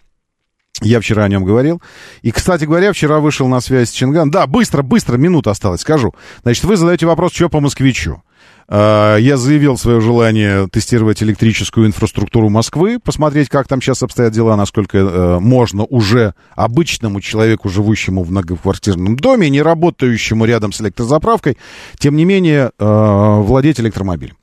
Я 0.83 1.01
вчера 1.01 1.25
о 1.25 1.29
нем 1.29 1.47
говорил. 1.47 1.81
И, 2.20 2.33
кстати 2.33 2.66
говоря, 2.66 2.93
вчера 2.93 3.20
вышел 3.20 3.49
на 3.49 3.61
связь 3.62 3.93
Чинган. 3.93 4.31
Да, 4.31 4.47
быстро, 4.47 4.83
быстро, 4.83 5.16
минута 5.16 5.51
осталась, 5.51 5.81
скажу. 5.81 6.15
Значит, 6.43 6.65
вы 6.65 6.77
задаете 6.77 7.07
вопрос, 7.07 7.33
что 7.33 7.49
по 7.49 7.61
москвичу. 7.61 8.23
А, 8.70 9.16
я 9.16 9.39
заявил 9.39 9.78
свое 9.78 10.01
желание 10.01 10.69
тестировать 10.69 11.23
электрическую 11.23 11.86
инфраструктуру 11.86 12.51
Москвы, 12.51 12.99
посмотреть, 12.99 13.49
как 13.49 13.66
там 13.66 13.81
сейчас 13.81 14.03
обстоят 14.03 14.32
дела, 14.32 14.57
насколько 14.57 14.99
э, 14.99 15.39
можно 15.39 15.85
уже 15.85 16.35
обычному 16.55 17.23
человеку, 17.23 17.70
живущему 17.70 18.23
в 18.23 18.31
многоквартирном 18.31 19.16
доме, 19.16 19.49
не 19.49 19.62
работающему 19.62 20.45
рядом 20.45 20.73
с 20.73 20.82
электрозаправкой, 20.82 21.57
тем 21.99 22.15
не 22.16 22.27
менее, 22.27 22.73
э, 22.78 23.40
владеть 23.40 23.81
электромобилем. 23.81 24.36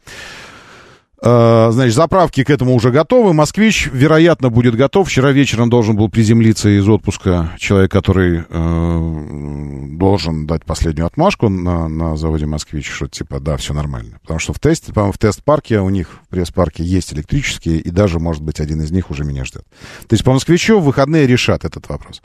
Э, 1.26 1.70
значит, 1.72 1.96
заправки 1.96 2.44
к 2.44 2.52
этому 2.52 2.76
уже 2.76 2.92
готовы. 2.92 3.34
Москвич, 3.34 3.90
вероятно, 3.92 4.52
будет 4.52 4.76
готов. 4.76 5.10
Вчера 5.10 5.32
вечером 5.32 5.72
должен 5.72 5.96
был 5.96 6.08
приземлиться 6.08 6.70
из 6.70 6.88
отпуска 6.88 7.52
человек, 7.58 7.92
который 7.92 8.44
э, 8.48 9.88
должен 9.98 10.46
дать 10.46 10.64
последнюю 10.66 11.08
отмашку 11.08 11.50
на, 11.50 11.88
на 11.88 12.16
заводе 12.16 12.46
Москвич, 12.46 12.88
что 12.88 13.08
типа, 13.08 13.40
да, 13.40 13.58
все 13.58 13.74
нормально. 13.74 14.20
Потому 14.22 14.40
что 14.40 14.54
в 14.54 14.60
тесте, 14.60 14.94
по-моему, 14.94 15.14
в 15.14 15.18
тест-парке 15.18 15.80
у 15.80 15.90
них, 15.90 16.10
в 16.28 16.30
пресс-парке 16.30 16.84
есть 16.84 17.12
электрические, 17.14 17.80
и 17.80 17.90
даже, 17.90 18.20
может 18.20 18.44
быть, 18.44 18.60
один 18.60 18.82
из 18.82 18.92
них 18.92 19.10
уже 19.10 19.24
меня 19.24 19.46
ждет. 19.46 19.66
То 20.08 20.14
есть 20.14 20.24
по 20.24 20.32
Москвичу 20.32 20.80
в 20.80 20.84
выходные 20.84 21.26
решат 21.26 21.66
этот 21.66 21.90
вопрос. 21.90 22.22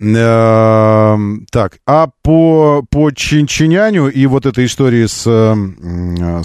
Э, 0.00 1.16
так, 1.50 1.78
а 1.88 2.10
по, 2.22 2.84
по 2.88 3.10
Чинчиняню 3.10 4.06
и 4.06 4.26
вот 4.26 4.46
этой 4.46 4.66
истории 4.66 5.06
с, 5.06 5.24
э, 5.26 6.42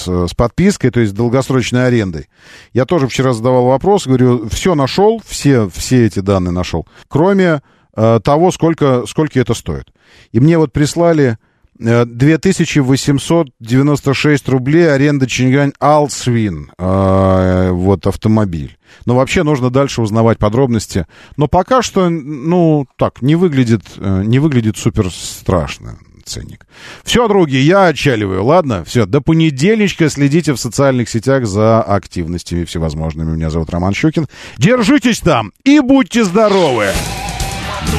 с, 0.00 0.28
с 0.28 0.34
подпиской, 0.34 0.90
то 0.90 1.00
есть 1.00 1.14
долгосрочной 1.14 1.86
арендой, 1.86 2.28
я 2.72 2.84
тоже 2.84 3.08
вчера 3.08 3.32
задавал 3.32 3.66
вопрос, 3.66 4.06
говорю, 4.06 4.48
все 4.48 4.74
нашел, 4.74 5.22
все, 5.26 5.68
все 5.68 6.06
эти 6.06 6.20
данные 6.20 6.52
нашел, 6.52 6.86
кроме 7.08 7.62
э, 7.96 8.20
того, 8.22 8.50
сколько, 8.50 9.04
сколько 9.06 9.40
это 9.40 9.54
стоит. 9.54 9.86
И 10.32 10.40
мне 10.40 10.58
вот 10.58 10.72
прислали 10.72 11.38
2896 11.80 14.48
рублей 14.50 14.92
аренда 14.92 15.26
Чингань 15.26 15.72
Алсвин, 15.78 16.70
э, 16.78 17.70
вот 17.72 18.06
автомобиль. 18.06 18.76
Но 19.06 19.16
вообще 19.16 19.44
нужно 19.44 19.70
дальше 19.70 20.02
узнавать 20.02 20.36
подробности. 20.38 21.06
Но 21.38 21.48
пока 21.48 21.80
что, 21.80 22.10
ну, 22.10 22.86
так, 22.96 23.22
не 23.22 23.34
выглядит, 23.34 23.80
э, 23.96 24.24
не 24.26 24.40
выглядит 24.40 24.76
супер 24.76 25.10
страшно 25.10 25.96
ценник. 26.24 26.66
Все, 27.04 27.28
другие, 27.28 27.66
я 27.66 27.86
отчаливаю, 27.86 28.44
ладно? 28.44 28.84
Все, 28.84 29.06
до 29.06 29.20
понедельничка 29.20 30.08
следите 30.08 30.52
в 30.52 30.58
социальных 30.58 31.08
сетях 31.08 31.46
за 31.46 31.82
активностями 31.82 32.64
всевозможными. 32.64 33.34
Меня 33.34 33.50
зовут 33.50 33.70
Роман 33.70 33.94
Щукин. 33.94 34.26
Держитесь 34.58 35.20
там 35.20 35.52
и 35.64 35.80
будьте 35.80 36.24
здоровы! 36.24 36.88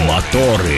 Моторы. 0.08 0.78